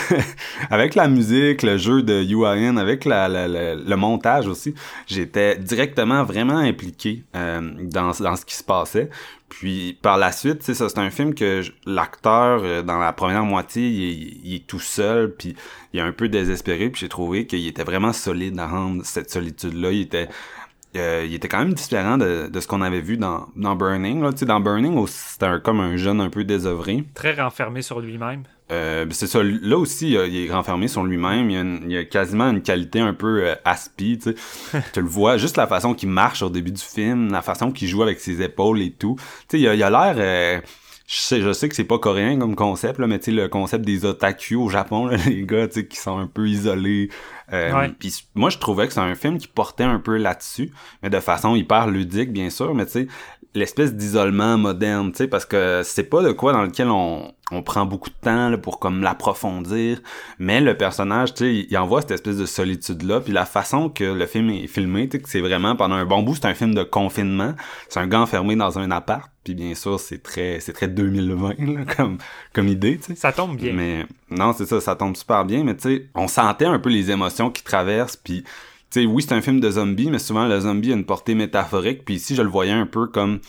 avec 0.69 0.95
la 0.95 1.07
musique, 1.07 1.63
le 1.63 1.77
jeu 1.77 2.03
de 2.03 2.23
UIN, 2.23 2.77
avec 2.77 3.05
la, 3.05 3.27
la- 3.27 3.47
la- 3.47 3.75
le 3.75 3.95
montage 3.95 4.47
aussi, 4.47 4.73
j'étais 5.07 5.55
directement 5.75 6.23
vraiment 6.25 6.57
impliqué 6.57 7.23
euh, 7.35 7.61
dans, 7.83 8.11
dans 8.19 8.35
ce 8.35 8.45
qui 8.45 8.55
se 8.55 8.63
passait. 8.63 9.09
Puis 9.47 9.97
par 10.01 10.17
la 10.17 10.31
suite, 10.31 10.63
ça 10.63 10.89
c'est 10.89 10.99
un 10.99 11.09
film 11.09 11.33
que 11.33 11.61
l'acteur 11.85 12.61
euh, 12.63 12.81
dans 12.81 12.99
la 12.99 13.13
première 13.13 13.43
moitié, 13.43 13.87
il 13.87 14.03
est, 14.03 14.37
il 14.43 14.55
est 14.55 14.67
tout 14.67 14.79
seul, 14.79 15.33
puis 15.33 15.55
il 15.93 15.99
est 15.99 16.03
un 16.03 16.11
peu 16.11 16.27
désespéré, 16.27 16.89
puis 16.89 17.01
j'ai 17.01 17.09
trouvé 17.09 17.45
qu'il 17.47 17.65
était 17.67 17.83
vraiment 17.83 18.13
solide 18.13 18.59
à 18.59 18.67
rendre 18.67 19.05
cette 19.05 19.31
solitude-là. 19.31 19.91
Il 19.91 20.01
était 20.01 20.27
euh, 20.95 21.23
il 21.25 21.33
était 21.33 21.47
quand 21.47 21.59
même 21.59 21.73
différent 21.73 22.17
de, 22.17 22.47
de 22.51 22.59
ce 22.59 22.67
qu'on 22.67 22.81
avait 22.81 23.01
vu 23.01 23.17
dans, 23.17 23.47
dans 23.55 23.75
Burning. 23.75 24.21
Là. 24.21 24.31
Tu 24.31 24.39
sais, 24.39 24.45
dans 24.45 24.59
Burning, 24.59 24.97
aussi, 24.97 25.17
c'était 25.17 25.45
un- 25.45 25.59
comme 25.59 25.79
un 25.79 25.95
jeune 25.97 26.19
un 26.19 26.29
peu 26.29 26.43
désœuvré. 26.43 27.03
Très 27.13 27.33
renfermé 27.33 27.81
sur 27.81 27.99
lui-même. 28.01 28.43
Euh, 28.71 29.05
c'est 29.11 29.27
ça. 29.27 29.39
Là 29.43 29.77
aussi, 29.77 30.11
il, 30.11 30.35
est 30.47 30.51
renfermé 30.51 30.87
sur 30.87 31.03
lui-même. 31.03 31.49
Il, 31.49 31.53
y 31.53 31.57
a 31.57 31.61
une- 31.61 31.85
il 31.89 31.97
a 31.97 32.03
quasiment 32.05 32.49
une 32.49 32.61
qualité 32.61 32.99
un 32.99 33.13
peu 33.13 33.43
euh, 33.47 33.55
aspi, 33.65 34.17
tu 34.21 34.33
sais. 34.71 34.81
tu 34.93 35.01
le 35.01 35.07
vois, 35.07 35.37
juste 35.37 35.57
la 35.57 35.67
façon 35.67 35.93
qu'il 35.93 36.09
marche 36.09 36.41
au 36.41 36.49
début 36.49 36.71
du 36.71 36.81
film, 36.81 37.31
la 37.31 37.41
façon 37.41 37.71
qu'il 37.71 37.87
joue 37.87 38.03
avec 38.03 38.19
ses 38.19 38.41
épaules 38.41 38.81
et 38.81 38.91
tout. 38.91 39.15
Tu 39.49 39.57
sais, 39.57 39.59
il 39.59 39.67
a 39.67 39.75
il 39.75 39.83
a 39.83 39.89
l'air... 39.89 40.15
euh, 40.17 40.61
je 41.07 41.17
sais, 41.19 41.41
je 41.41 41.51
sais 41.51 41.67
que 41.67 41.75
c'est 41.75 41.83
pas 41.83 41.99
coréen 41.99 42.39
comme 42.39 42.55
concept, 42.55 42.97
là, 42.97 43.05
mais 43.05 43.19
tu 43.19 43.25
sais, 43.25 43.31
le 43.31 43.49
concept 43.49 43.83
des 43.83 44.05
otaku 44.05 44.55
au 44.55 44.69
Japon, 44.69 45.07
là, 45.07 45.17
les 45.27 45.43
gars, 45.45 45.67
tu 45.67 45.81
sais, 45.81 45.85
qui 45.85 45.97
sont 45.97 46.17
un 46.17 46.27
peu 46.27 46.47
isolés. 46.47 47.09
Euh. 47.53 47.89
Puis 47.99 48.27
moi, 48.35 48.49
je 48.49 48.57
trouvais 48.57 48.87
que 48.87 48.93
c'est 48.93 48.99
un 48.99 49.15
film 49.15 49.37
qui 49.37 49.47
portait 49.47 49.83
un 49.83 49.99
peu 49.99 50.17
là-dessus, 50.17 50.71
mais 51.03 51.09
de 51.09 51.19
façon 51.19 51.55
hyper 51.55 51.87
ludique, 51.87 52.31
bien 52.31 52.49
sûr, 52.49 52.73
mais 52.73 52.85
tu 52.85 52.91
sais, 52.91 53.07
l'espèce 53.53 53.93
d'isolement 53.93 54.57
moderne, 54.57 55.11
tu 55.11 55.19
sais, 55.19 55.27
parce 55.27 55.45
que 55.45 55.81
c'est 55.83 56.03
pas 56.03 56.21
de 56.21 56.31
quoi 56.31 56.53
dans 56.53 56.63
lequel 56.63 56.87
on, 56.89 57.33
on 57.51 57.61
prend 57.61 57.85
beaucoup 57.85 58.09
de 58.09 58.15
temps 58.15 58.49
là, 58.49 58.57
pour 58.57 58.79
comme 58.79 59.01
l'approfondir, 59.01 60.01
mais 60.39 60.61
le 60.61 60.77
personnage, 60.77 61.33
tu 61.33 61.43
sais, 61.43 61.67
il, 61.69 61.77
envoie 61.77 62.01
cette 62.01 62.11
espèce 62.11 62.37
de 62.37 62.45
solitude-là, 62.45 63.19
puis 63.19 63.33
la 63.33 63.45
façon 63.45 63.89
que 63.89 64.05
le 64.05 64.25
film 64.25 64.49
est 64.49 64.67
filmé, 64.67 65.09
tu 65.09 65.17
sais, 65.17 65.23
que 65.23 65.29
c'est 65.29 65.41
vraiment 65.41 65.75
pendant 65.75 65.95
un 65.95 66.05
bon 66.05 66.23
bout, 66.23 66.35
c'est 66.35 66.45
un 66.45 66.53
film 66.53 66.73
de 66.73 66.83
confinement, 66.83 67.53
c'est 67.89 67.99
un 67.99 68.07
gars 68.07 68.21
enfermé 68.21 68.55
dans 68.55 68.79
un 68.79 68.89
appart, 68.89 69.29
puis 69.43 69.53
bien 69.53 69.75
sûr, 69.75 69.99
c'est 69.99 70.23
très 70.23 70.59
c'est 70.61 70.73
très 70.73 70.87
2020 70.87 71.59
là, 71.59 71.85
comme 71.97 72.19
comme 72.53 72.67
idée, 72.69 72.97
tu 72.97 73.07
sais. 73.07 73.15
Ça 73.15 73.33
tombe 73.33 73.57
bien. 73.57 73.73
Mais 73.73 74.05
non, 74.29 74.53
c'est 74.53 74.65
ça, 74.65 74.79
ça 74.79 74.95
tombe 74.95 75.17
super 75.17 75.43
bien, 75.43 75.65
mais 75.65 75.75
tu 75.75 75.89
sais, 75.89 76.09
on 76.15 76.29
sentait 76.29 76.65
un 76.65 76.79
peu 76.79 76.89
les 76.89 77.11
émotions 77.11 77.49
qui 77.49 77.63
traversent, 77.63 78.17
puis 78.17 78.45
sais, 78.91 79.05
oui, 79.05 79.23
c'est 79.23 79.33
un 79.33 79.41
film 79.41 79.59
de 79.59 79.69
zombies, 79.71 80.09
mais 80.11 80.19
souvent 80.19 80.47
le 80.47 80.59
zombie 80.59 80.91
a 80.91 80.95
une 80.95 81.05
portée 81.05 81.35
métaphorique, 81.35 82.03
puis 82.05 82.15
ici 82.15 82.35
je 82.35 82.41
le 82.41 82.49
voyais 82.49 82.71
un 82.71 82.85
peu 82.85 83.07
comme 83.07 83.39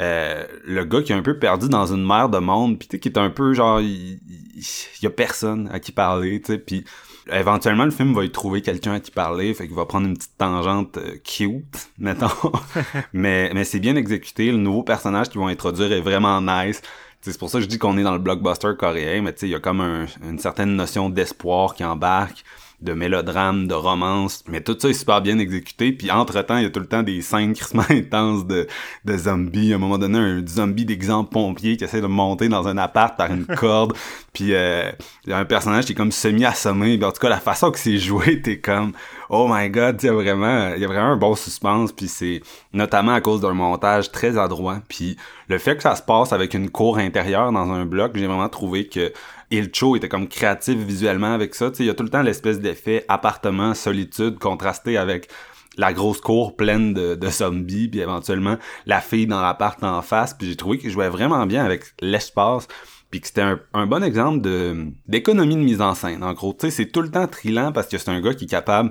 euh, 0.00 0.44
le 0.64 0.84
gars 0.84 1.02
qui 1.02 1.12
est 1.12 1.14
un 1.16 1.22
peu 1.22 1.38
perdu 1.38 1.68
dans 1.68 1.86
une 1.92 2.06
mer 2.06 2.28
de 2.30 2.38
monde, 2.38 2.78
puis 2.78 2.88
tu 2.88 2.96
sais, 2.96 3.00
qui 3.00 3.08
est 3.08 3.18
un 3.18 3.30
peu 3.30 3.52
genre, 3.54 3.80
il, 3.80 4.18
il- 4.18 4.64
il 5.00 5.04
y 5.04 5.06
a 5.06 5.10
personne 5.10 5.68
à 5.72 5.80
qui 5.80 5.92
parler, 5.92 6.40
tu 6.40 6.52
sais, 6.52 6.58
puis 6.58 6.84
éventuellement 7.32 7.84
le 7.84 7.90
film 7.90 8.14
va 8.14 8.24
y 8.24 8.30
trouver 8.30 8.62
quelqu'un 8.62 8.92
à 8.94 9.00
qui 9.00 9.10
parler, 9.10 9.52
fait 9.54 9.66
qu'il 9.66 9.76
va 9.76 9.86
prendre 9.86 10.06
une 10.08 10.16
petite 10.16 10.36
tangente 10.38 10.96
euh, 10.98 11.16
cute, 11.24 11.90
mettons, 11.98 12.28
mais 13.12 13.50
mais 13.54 13.64
c'est 13.64 13.80
bien 13.80 13.96
exécuté, 13.96 14.50
le 14.50 14.58
nouveau 14.58 14.82
personnage 14.82 15.28
qu'ils 15.28 15.40
vont 15.40 15.48
introduire 15.48 15.92
est 15.92 16.00
vraiment 16.00 16.40
nice. 16.40 16.80
C'est 17.22 17.38
pour 17.38 17.50
ça 17.50 17.58
que 17.58 17.64
je 17.64 17.68
dis 17.68 17.78
qu'on 17.78 17.98
est 17.98 18.02
dans 18.02 18.12
le 18.14 18.18
blockbuster 18.18 18.70
coréen, 18.78 19.20
mais 19.22 19.34
tu 19.34 19.40
sais, 19.40 19.46
il 19.48 19.50
y 19.50 19.54
a 19.54 19.60
comme 19.60 19.82
un- 19.82 20.06
une 20.26 20.38
certaine 20.38 20.74
notion 20.74 21.10
d'espoir 21.10 21.74
qui 21.74 21.84
embarque, 21.84 22.44
de 22.82 22.94
mélodrame, 22.94 23.66
de 23.66 23.74
romance, 23.74 24.42
mais 24.48 24.62
tout 24.62 24.76
ça 24.78 24.88
est 24.88 24.94
super 24.94 25.20
bien 25.20 25.38
exécuté, 25.38 25.92
puis 25.92 26.10
entre-temps, 26.10 26.56
il 26.56 26.62
y 26.62 26.66
a 26.66 26.70
tout 26.70 26.80
le 26.80 26.86
temps 26.86 27.02
des 27.02 27.20
scènes 27.20 27.52
crissement 27.54 27.84
intenses 27.90 28.46
de, 28.46 28.66
de 29.04 29.16
zombies, 29.16 29.72
à 29.72 29.76
un 29.76 29.78
moment 29.78 29.98
donné, 29.98 30.18
un 30.18 30.42
zombie 30.46 30.86
d'exemple 30.86 31.30
pompier 31.30 31.76
qui 31.76 31.84
essaie 31.84 32.00
de 32.00 32.06
monter 32.06 32.48
dans 32.48 32.68
un 32.68 32.78
appart 32.78 33.16
par 33.16 33.30
une 33.30 33.46
corde, 33.56 33.94
puis 34.32 34.54
euh, 34.54 34.90
il 35.24 35.30
y 35.30 35.32
a 35.32 35.38
un 35.38 35.44
personnage 35.44 35.84
qui 35.84 35.92
est 35.92 35.94
comme 35.94 36.12
semi-assommé, 36.12 36.96
puis 36.96 37.04
en 37.04 37.12
tout 37.12 37.20
cas, 37.20 37.28
la 37.28 37.40
façon 37.40 37.70
que 37.70 37.78
c'est 37.78 37.98
joué, 37.98 38.40
t'es 38.40 38.58
comme, 38.58 38.92
oh 39.28 39.46
my 39.50 39.68
god, 39.68 39.98
il 40.02 40.06
y 40.06 40.08
a 40.08 40.12
vraiment, 40.12 40.72
il 40.74 40.80
y 40.80 40.84
a 40.84 40.88
vraiment 40.88 41.12
un 41.12 41.16
bon 41.16 41.34
suspense, 41.34 41.92
puis 41.92 42.08
c'est 42.08 42.40
notamment 42.72 43.12
à 43.12 43.20
cause 43.20 43.40
d'un 43.40 43.52
montage 43.52 44.10
très 44.10 44.38
adroit, 44.38 44.78
puis 44.88 45.16
le 45.48 45.58
fait 45.58 45.76
que 45.76 45.82
ça 45.82 45.96
se 45.96 46.02
passe 46.02 46.32
avec 46.32 46.54
une 46.54 46.70
cour 46.70 46.98
intérieure 46.98 47.52
dans 47.52 47.70
un 47.70 47.84
bloc, 47.84 48.12
j'ai 48.14 48.26
vraiment 48.26 48.48
trouvé 48.48 48.86
que 48.86 49.12
Ilcho 49.50 49.96
était 49.96 50.08
comme 50.08 50.28
créatif 50.28 50.76
visuellement 50.76 51.32
avec 51.34 51.54
ça. 51.54 51.70
Il 51.78 51.86
y 51.86 51.90
a 51.90 51.94
tout 51.94 52.04
le 52.04 52.08
temps 52.08 52.22
l'espèce 52.22 52.60
d'effet 52.60 53.04
appartement, 53.08 53.74
solitude, 53.74 54.38
contrasté 54.38 54.96
avec 54.96 55.28
la 55.76 55.92
grosse 55.92 56.20
cour 56.20 56.56
pleine 56.56 56.94
de, 56.94 57.28
zombies, 57.28 57.88
puis 57.88 58.00
éventuellement 58.00 58.56
la 58.86 59.00
fille 59.00 59.26
dans 59.26 59.40
l'appart 59.40 59.82
en 59.82 60.02
face. 60.02 60.34
Puis 60.34 60.48
j'ai 60.48 60.56
trouvé 60.56 60.78
qu'il 60.78 60.90
jouait 60.90 61.08
vraiment 61.08 61.46
bien 61.46 61.64
avec 61.64 61.84
l'espace, 62.00 62.68
puis 63.10 63.20
que 63.20 63.26
c'était 63.26 63.54
un, 63.72 63.86
bon 63.86 64.04
exemple 64.04 64.40
de 64.40 64.86
d'économie 65.08 65.56
de 65.56 65.62
mise 65.62 65.80
en 65.80 65.94
scène. 65.94 66.22
En 66.22 66.32
gros, 66.32 66.52
tu 66.52 66.66
sais, 66.66 66.70
c'est 66.70 66.86
tout 66.86 67.02
le 67.02 67.10
temps 67.10 67.26
trillant 67.26 67.72
parce 67.72 67.88
que 67.88 67.98
c'est 67.98 68.10
un 68.10 68.20
gars 68.20 68.34
qui 68.34 68.44
est 68.44 68.48
capable 68.48 68.90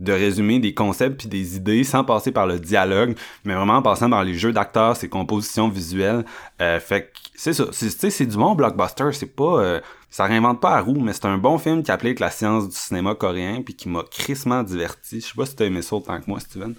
de 0.00 0.12
résumer 0.12 0.58
des 0.60 0.72
concepts 0.72 1.18
puis 1.20 1.28
des 1.28 1.56
idées 1.56 1.84
sans 1.84 2.04
passer 2.04 2.32
par 2.32 2.46
le 2.46 2.58
dialogue, 2.58 3.14
mais 3.44 3.54
vraiment 3.54 3.74
en 3.74 3.82
passant 3.82 4.08
par 4.08 4.24
les 4.24 4.34
jeux 4.34 4.52
d'acteurs, 4.52 4.96
ses 4.96 5.10
compositions 5.10 5.68
visuelles. 5.68 6.24
Euh, 6.62 6.80
fait 6.80 7.02
que 7.02 7.08
c'est 7.34 7.52
ça, 7.52 7.66
c'est, 7.70 7.90
tu 7.90 7.98
sais, 7.98 8.10
c'est 8.10 8.26
du 8.26 8.36
bon 8.36 8.54
blockbuster, 8.54 9.12
c'est 9.12 9.34
pas... 9.36 9.60
euh, 9.60 9.80
ça 10.10 10.24
réinvente 10.24 10.60
pas 10.60 10.76
la 10.76 10.80
roue, 10.82 11.00
mais 11.00 11.12
c'est 11.12 11.26
un 11.26 11.38
bon 11.38 11.58
film 11.58 11.82
qui 11.82 11.90
applique 11.90 12.18
la 12.18 12.30
science 12.30 12.68
du 12.68 12.74
cinéma 12.74 13.14
coréen 13.14 13.62
puis 13.62 13.74
qui 13.74 13.88
m'a 13.88 14.02
crissement 14.02 14.62
diverti. 14.62 15.20
Je 15.20 15.26
sais 15.26 15.34
pas 15.36 15.46
si 15.46 15.56
t'as 15.56 15.66
aimé 15.66 15.82
ça 15.82 15.96
autant 15.96 16.20
que 16.20 16.24
moi, 16.26 16.40
Steven. 16.40 16.74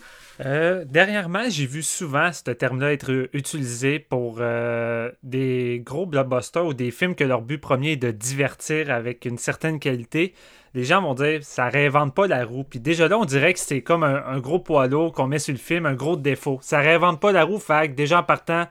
Euh, 0.45 0.85
dernièrement, 0.87 1.43
j'ai 1.49 1.65
vu 1.65 1.83
souvent 1.83 2.31
ce 2.33 2.51
terme-là 2.51 2.93
être 2.93 3.29
utilisé 3.33 3.99
pour 3.99 4.37
euh, 4.39 5.11
des 5.23 5.81
gros 5.85 6.05
blockbusters 6.05 6.65
ou 6.65 6.73
des 6.73 6.89
films 6.89 7.15
que 7.15 7.23
leur 7.23 7.41
but 7.41 7.59
premier 7.59 7.91
est 7.91 7.97
de 7.97 8.11
divertir 8.11 8.89
avec 8.89 9.25
une 9.25 9.37
certaine 9.37 9.79
qualité. 9.79 10.33
Les 10.73 10.83
gens 10.83 11.01
vont 11.01 11.13
dire 11.13 11.43
ça 11.43 11.67
réinvente 11.67 12.15
pas 12.15 12.27
la 12.27 12.43
roue. 12.43 12.63
Puis 12.63 12.79
déjà 12.79 13.07
là, 13.07 13.19
on 13.19 13.25
dirait 13.25 13.53
que 13.53 13.59
c'est 13.59 13.81
comme 13.81 14.03
un, 14.03 14.39
gros 14.39 14.59
poids 14.59 14.87
lourd 14.87 15.11
qu'on 15.11 15.27
met 15.27 15.39
sur 15.39 15.53
le 15.53 15.59
film, 15.59 15.85
un 15.85 15.93
gros 15.93 16.15
défaut. 16.15 16.59
Ça 16.61 16.79
réinvente 16.79 17.19
pas 17.19 17.31
la 17.31 17.43
roue, 17.43 17.59
fait 17.59 17.93
déjà 17.93 18.19
en 18.19 18.23
partant, 18.23 18.65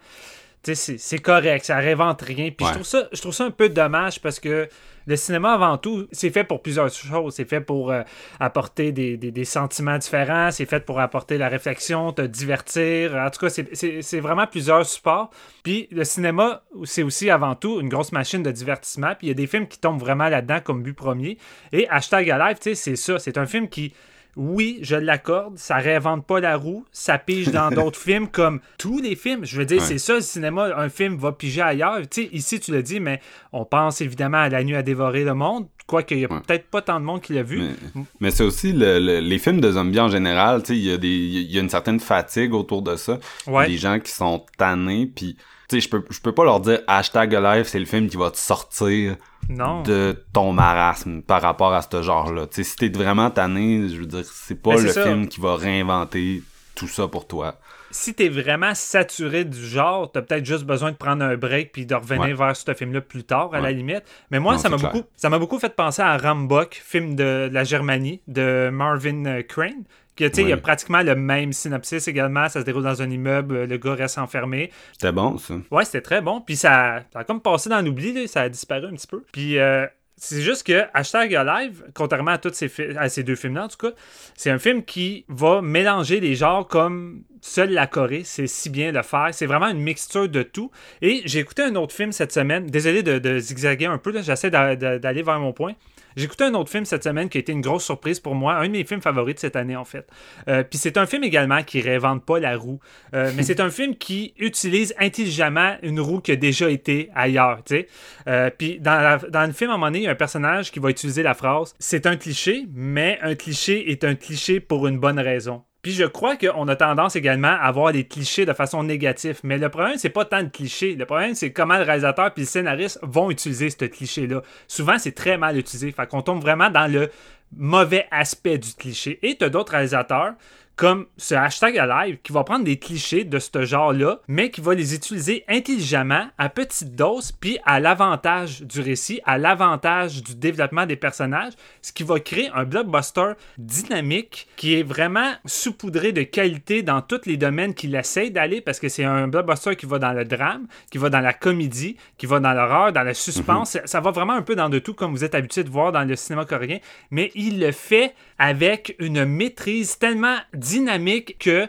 c'est- 0.62 0.98
c'est 0.98 1.18
correct, 1.18 1.64
ça 1.64 1.76
réinvente 1.76 2.22
rien. 2.22 2.50
Puis 2.50 2.64
Ouais. 2.66 2.68
je 2.68 2.74
trouve 2.74 2.86
ça, 2.86 3.08
je 3.12 3.20
trouve 3.20 3.32
ça 3.32 3.44
un 3.44 3.50
peu 3.50 3.68
dommage 3.68 4.20
parce 4.20 4.38
que 4.40 4.68
le 5.06 5.16
cinéma 5.16 5.54
avant 5.54 5.78
tout, 5.78 6.06
c'est 6.12 6.30
fait 6.30 6.44
pour 6.44 6.60
plusieurs 6.62 6.90
choses. 6.92 7.34
C'est 7.34 7.48
fait 7.48 7.60
pour 7.62 7.90
euh, 7.90 8.02
apporter 8.38 8.92
des, 8.92 9.16
des- 9.16 9.30
des 9.30 9.44
sentiments 9.44 9.96
différents, 9.98 10.50
c'est 10.50 10.66
fait 10.66 10.84
pour 10.84 11.00
apporter 11.00 11.38
la 11.38 11.48
réflexion, 11.48 12.12
te 12.12 12.22
divertir. 12.22 13.14
En 13.16 13.30
tout 13.30 13.40
cas, 13.40 13.48
c'est- 13.50 14.20
vraiment 14.20 14.46
plusieurs 14.46 14.84
supports. 14.86 15.30
Puis 15.62 15.88
le 15.90 16.04
cinéma, 16.04 16.62
c'est 16.84 17.02
aussi 17.02 17.30
avant 17.30 17.54
tout 17.54 17.80
une 17.80 17.88
grosse 17.88 18.12
machine 18.12 18.42
de 18.42 18.50
divertissement. 18.50 19.14
Puis 19.18 19.26
il 19.26 19.28
y 19.28 19.32
a 19.32 19.34
des 19.34 19.46
films 19.46 19.66
qui 19.66 19.78
tombent 19.78 20.00
vraiment 20.00 20.28
là-dedans 20.28 20.60
comme 20.62 20.82
but 20.82 20.92
premier. 20.94 21.38
Et 21.72 21.88
Hashtag 21.88 22.30
Alive, 22.30 22.58
tu 22.58 22.70
sais, 22.70 22.74
c'est 22.74 22.96
ça. 22.96 23.18
C'est 23.18 23.38
un 23.38 23.46
film 23.46 23.68
qui 23.68 23.94
oui, 24.36 24.78
je 24.82 24.96
l'accorde, 24.96 25.58
ça 25.58 25.76
réinvente 25.76 26.26
pas 26.26 26.40
la 26.40 26.56
roue, 26.56 26.84
ça 26.92 27.18
pige 27.18 27.48
dans 27.48 27.70
d'autres 27.70 27.98
films 27.98 28.28
comme 28.28 28.60
tous 28.78 29.00
les 29.00 29.16
films. 29.16 29.44
Je 29.44 29.56
veux 29.56 29.64
dire, 29.66 29.80
Ouais. 29.80 29.86
c'est 29.86 29.98
ça 29.98 30.14
le 30.14 30.20
cinéma, 30.20 30.70
un 30.76 30.88
film 30.88 31.16
va 31.16 31.32
piger 31.32 31.62
ailleurs. 31.62 32.00
Tu 32.08 32.22
sais, 32.22 32.28
ici, 32.32 32.60
tu 32.60 32.72
l'as 32.72 32.82
dit, 32.82 33.00
mais 33.00 33.20
on 33.52 33.64
pense 33.64 34.00
évidemment 34.00 34.38
à 34.38 34.48
La 34.48 34.62
nuit 34.64 34.76
à 34.76 34.82
dévorer 34.82 35.24
le 35.24 35.34
monde, 35.34 35.66
quoique 35.86 36.14
il 36.14 36.20
y 36.20 36.24
a 36.24 36.32
Ouais. 36.32 36.40
peut-être 36.46 36.66
pas 36.68 36.82
tant 36.82 37.00
de 37.00 37.04
monde 37.04 37.20
qui 37.20 37.32
l'a 37.34 37.42
vu. 37.42 37.58
Mais, 37.94 38.02
mais 38.20 38.30
c'est 38.30 38.44
aussi 38.44 38.72
le- 38.72 38.98
le- 39.00 39.20
les 39.20 39.38
films 39.38 39.60
de 39.60 39.72
zombies 39.72 40.00
en 40.00 40.08
général, 40.08 40.62
tu 40.62 40.68
sais, 40.74 40.78
il 40.78 40.84
y 40.84 40.92
a 40.92 40.96
des 40.96 41.08
il 41.08 41.50
y 41.52 41.58
a 41.58 41.60
une 41.60 41.68
certaine 41.68 41.98
fatigue 42.00 42.54
autour 42.54 42.82
de 42.82 42.96
ça. 42.96 43.18
Ouais. 43.46 43.66
Des 43.66 43.76
gens 43.76 43.98
qui 43.98 44.12
sont 44.12 44.44
tannés 44.56 45.06
puis 45.06 45.36
tu 45.70 45.80
sais, 45.80 45.80
je 45.80 45.88
peux 45.88 46.04
je 46.10 46.20
peux 46.20 46.32
pas 46.32 46.44
leur 46.44 46.60
dire 46.60 46.80
hashtag 46.86 47.34
Alive, 47.34 47.64
c'est 47.66 47.78
le 47.78 47.86
film 47.86 48.08
qui 48.08 48.16
va 48.16 48.30
te 48.30 48.36
sortir 48.38 49.16
Non. 49.48 49.82
de 49.82 50.22
ton 50.32 50.52
marasme 50.52 51.22
par 51.22 51.40
rapport 51.40 51.72
à 51.72 51.82
ce 51.82 52.02
genre-là. 52.02 52.46
Tu 52.46 52.56
sais, 52.56 52.64
si 52.64 52.76
t'es 52.76 52.88
vraiment 52.88 53.30
tanné, 53.30 53.88
je 53.88 53.96
veux 54.00 54.06
dire, 54.06 54.24
c'est 54.24 54.60
pas 54.60 54.74
Ben, 54.74 54.82
le 54.82 54.88
ça. 54.92 55.02
film 55.04 55.28
qui 55.28 55.40
va 55.40 55.54
réinventer 55.56 56.42
tout 56.74 56.88
ça 56.88 57.08
pour 57.08 57.26
toi. 57.26 57.54
si 57.92 58.14
t'es 58.14 58.28
vraiment 58.28 58.72
saturé 58.74 59.44
du 59.44 59.66
genre, 59.66 60.10
t'as 60.12 60.22
peut-être 60.22 60.46
juste 60.46 60.62
besoin 60.64 60.92
de 60.92 60.96
prendre 60.96 61.24
un 61.24 61.36
break 61.36 61.72
puis 61.72 61.86
de 61.86 61.94
revenir 61.96 62.22
Ouais. 62.38 62.46
vers 62.46 62.54
ce 62.56 62.72
film-là 62.72 63.00
plus 63.00 63.24
tard, 63.24 63.48
à 63.52 63.56
Ouais. 63.56 63.62
la 63.62 63.72
limite. 63.72 64.04
Mais 64.30 64.38
moi, 64.38 64.52
Non, 64.52 64.58
ça 64.60 64.68
m'a 64.68 64.76
beaucoup, 64.76 65.02
ça 65.16 65.28
m'a 65.28 65.38
beaucoup 65.40 65.58
fait 65.58 65.74
penser 65.74 66.00
à 66.02 66.16
Rambok, 66.16 66.80
film 66.84 67.16
de, 67.16 67.48
la 67.52 67.64
Germanie, 67.64 68.20
de 68.28 68.70
Marvin 68.72 69.42
Crane. 69.42 69.82
Tu 70.28 70.36
sais, 70.36 70.42
il 70.42 70.48
y 70.48 70.52
a 70.52 70.56
pratiquement 70.56 71.02
le 71.02 71.14
même 71.14 71.52
synopsis 71.52 72.06
également. 72.08 72.48
Ça 72.48 72.60
se 72.60 72.64
déroule 72.64 72.82
dans 72.82 73.00
un 73.02 73.10
immeuble, 73.10 73.64
le 73.64 73.76
gars 73.78 73.94
reste 73.94 74.18
enfermé. 74.18 74.70
C'était 74.92 75.12
bon, 75.12 75.38
ça. 75.38 75.54
Ouais, 75.70 75.84
c'était 75.84 76.02
très 76.02 76.20
bon. 76.20 76.40
Puis 76.40 76.56
ça, 76.56 77.02
ça 77.12 77.20
a 77.20 77.24
comme 77.24 77.40
passé 77.40 77.68
dans 77.70 77.80
l'oubli, 77.80 78.12
là. 78.12 78.26
ça 78.26 78.42
a 78.42 78.48
disparu 78.48 78.86
un 78.86 78.92
petit 78.92 79.06
peu. 79.06 79.24
Puis 79.32 79.58
euh, 79.58 79.86
c'est 80.16 80.42
juste 80.42 80.66
que 80.66 80.82
Hashtag 80.92 81.34
Alive, 81.34 81.84
contrairement 81.94 82.32
à, 82.32 82.38
toutes 82.38 82.54
ces 82.54 82.70
à 82.98 83.08
ces 83.08 83.22
deux 83.22 83.36
films-là, 83.36 83.64
en 83.64 83.68
tout 83.68 83.78
cas, 83.78 83.92
c'est 84.36 84.50
un 84.50 84.58
film 84.58 84.84
qui 84.84 85.24
va 85.28 85.62
mélanger 85.62 86.20
les 86.20 86.34
genres 86.34 86.68
comme 86.68 87.22
seule 87.42 87.70
la 87.72 87.86
Corée 87.86 88.22
sait 88.22 88.46
si 88.46 88.68
bien 88.68 88.92
le 88.92 89.00
faire. 89.02 89.28
C'est 89.32 89.46
vraiment 89.46 89.68
une 89.68 89.80
mixture 89.80 90.28
de 90.28 90.42
tout. 90.42 90.70
Et 91.00 91.22
j'ai 91.24 91.38
écouté 91.38 91.62
un 91.62 91.74
autre 91.76 91.94
film 91.94 92.12
cette 92.12 92.32
semaine. 92.32 92.66
Désolé 92.66 93.02
de, 93.02 93.18
de 93.18 93.38
zigzaguer 93.38 93.86
un 93.86 93.96
peu, 93.96 94.12
j'essaie 94.20 94.50
d'a- 94.50 94.76
d'a- 94.76 94.98
d'aller 94.98 95.22
vers 95.22 95.40
mon 95.40 95.54
point. 95.54 95.72
J'ai 96.16 96.24
écouté 96.24 96.44
un 96.44 96.54
autre 96.54 96.70
film 96.70 96.84
cette 96.84 97.04
semaine 97.04 97.28
qui 97.28 97.38
a 97.38 97.40
été 97.40 97.52
une 97.52 97.60
grosse 97.60 97.84
surprise 97.84 98.20
pour 98.20 98.34
moi, 98.34 98.54
un 98.54 98.66
de 98.66 98.72
mes 98.72 98.84
films 98.84 99.00
favoris 99.00 99.34
de 99.36 99.40
cette 99.40 99.56
année 99.56 99.76
en 99.76 99.84
fait. 99.84 100.08
Euh, 100.48 100.62
Puis 100.62 100.78
c'est 100.78 100.96
un 100.96 101.06
film 101.06 101.24
également 101.24 101.62
qui 101.62 101.80
réinvente 101.80 102.24
pas 102.24 102.38
la 102.40 102.56
roue, 102.56 102.80
Euh, 103.14 103.30
mais 103.36 103.42
c'est 103.42 103.60
un 103.60 103.70
film 103.70 103.96
qui 103.96 104.34
utilise 104.38 104.94
intelligemment 104.98 105.76
une 105.82 106.00
roue 106.00 106.20
qui 106.20 106.32
a 106.32 106.36
déjà 106.36 106.70
été 106.70 107.10
ailleurs. 107.14 107.62
tu 107.64 107.76
sais. 107.76 107.86
Euh, 108.28 108.50
Puis 108.56 108.78
dans, 108.80 109.00
la- 109.00 109.18
dans 109.18 109.46
le 109.46 109.52
film, 109.52 109.70
à 109.70 109.74
un 109.74 109.76
moment 109.76 109.86
donné, 109.86 110.00
il 110.00 110.04
y 110.04 110.08
a 110.08 110.12
un 110.12 110.14
personnage 110.14 110.70
qui 110.70 110.78
va 110.80 110.90
utiliser 110.90 111.22
la 111.22 111.34
phrase 111.34 111.74
C'est 111.78 112.06
un 112.06 112.16
cliché, 112.16 112.66
mais 112.74 113.18
un 113.22 113.34
cliché 113.34 113.90
est 113.90 114.04
un 114.04 114.14
cliché 114.14 114.60
pour 114.60 114.86
une 114.86 114.98
bonne 114.98 115.18
raison. 115.20 115.62
Puis 115.82 115.92
je 115.92 116.04
crois 116.04 116.36
qu'on 116.36 116.68
a 116.68 116.76
tendance 116.76 117.16
également 117.16 117.56
à 117.60 117.70
voir 117.72 117.92
les 117.92 118.04
clichés 118.04 118.44
de 118.44 118.52
façon 118.52 118.82
négative. 118.82 119.40
Mais 119.44 119.56
le 119.56 119.68
problème, 119.70 119.96
c'est 119.96 120.10
pas 120.10 120.24
tant 120.24 120.40
le 120.40 120.48
cliché. 120.48 120.94
Le 120.94 121.06
problème, 121.06 121.34
c'est 121.34 121.52
comment 121.52 121.78
le 121.78 121.84
réalisateur 121.84 122.32
puis 122.34 122.42
le 122.42 122.48
scénariste 122.48 122.98
vont 123.02 123.30
utiliser 123.30 123.70
ce 123.70 123.84
cliché-là. 123.86 124.42
Souvent, 124.68 124.98
c'est 124.98 125.12
très 125.12 125.38
mal 125.38 125.56
utilisé. 125.56 125.90
Fait 125.92 126.06
qu'on 126.06 126.22
tombe 126.22 126.42
vraiment 126.42 126.68
dans 126.70 126.90
le 126.90 127.10
mauvais 127.56 128.06
aspect 128.10 128.58
du 128.58 128.74
cliché. 128.74 129.18
Et 129.22 129.36
tu 129.36 129.44
as 129.44 129.48
d'autres 129.48 129.72
réalisateurs 129.72 130.34
comme 130.80 131.04
ce 131.18 131.34
hashtag 131.34 131.76
Alive 131.76 132.20
qui 132.22 132.32
va 132.32 132.42
prendre 132.42 132.64
des 132.64 132.78
clichés 132.78 133.24
de 133.24 133.38
ce 133.38 133.66
genre-là, 133.66 134.20
mais 134.28 134.50
qui 134.50 134.62
va 134.62 134.72
les 134.74 134.94
utiliser 134.94 135.44
intelligemment, 135.46 136.28
à 136.38 136.48
petite 136.48 136.94
dose, 136.94 137.32
puis 137.32 137.58
à 137.66 137.80
l'avantage 137.80 138.62
du 138.62 138.80
récit, 138.80 139.20
à 139.26 139.36
l'avantage 139.36 140.22
du 140.22 140.34
développement 140.34 140.86
des 140.86 140.96
personnages, 140.96 141.52
ce 141.82 141.92
qui 141.92 142.02
va 142.02 142.18
créer 142.18 142.48
un 142.54 142.64
blockbuster 142.64 143.32
dynamique 143.58 144.48
qui 144.56 144.74
est 144.74 144.82
vraiment 144.82 145.32
saupoudré 145.44 146.12
de 146.12 146.22
qualité 146.22 146.82
dans 146.82 147.02
tous 147.02 147.26
les 147.26 147.36
domaines 147.36 147.74
qu'il 147.74 147.94
essaie 147.94 148.30
d'aller, 148.30 148.62
parce 148.62 148.80
que 148.80 148.88
c'est 148.88 149.04
un 149.04 149.28
blockbuster 149.28 149.76
qui 149.76 149.84
va 149.84 149.98
dans 149.98 150.12
le 150.14 150.24
drame, 150.24 150.66
qui 150.90 150.96
va 150.96 151.10
dans 151.10 151.20
la 151.20 151.34
comédie, 151.34 151.96
qui 152.16 152.24
va 152.24 152.40
dans 152.40 152.54
l'horreur, 152.54 152.90
dans 152.94 153.02
le 153.02 153.12
suspense. 153.12 153.72
Ça- 153.72 153.86
Ça 153.86 154.00
va 154.00 154.12
vraiment 154.12 154.32
un 154.32 154.40
peu 154.42 154.54
dans 154.56 154.70
de 154.70 154.78
tout, 154.78 154.94
comme 154.94 155.10
vous 155.12 155.24
êtes 155.24 155.34
habitué 155.34 155.62
de 155.62 155.68
voir 155.68 155.92
dans 155.92 156.04
le 156.04 156.16
cinéma 156.16 156.46
coréen, 156.46 156.78
mais 157.10 157.30
il 157.34 157.60
le 157.60 157.70
fait 157.70 158.14
avec 158.38 158.96
une 158.98 159.26
maîtrise 159.26 159.98
tellement 159.98 160.36
dynamique 160.70 161.36
que 161.38 161.66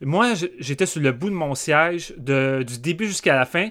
moi, 0.00 0.32
j'étais 0.58 0.86
sur 0.86 1.00
le 1.00 1.12
bout 1.12 1.30
de 1.30 1.34
mon 1.34 1.54
siège 1.54 2.12
de- 2.16 2.64
du 2.66 2.78
début 2.78 3.06
jusqu'à 3.06 3.36
la 3.36 3.46
fin. 3.46 3.68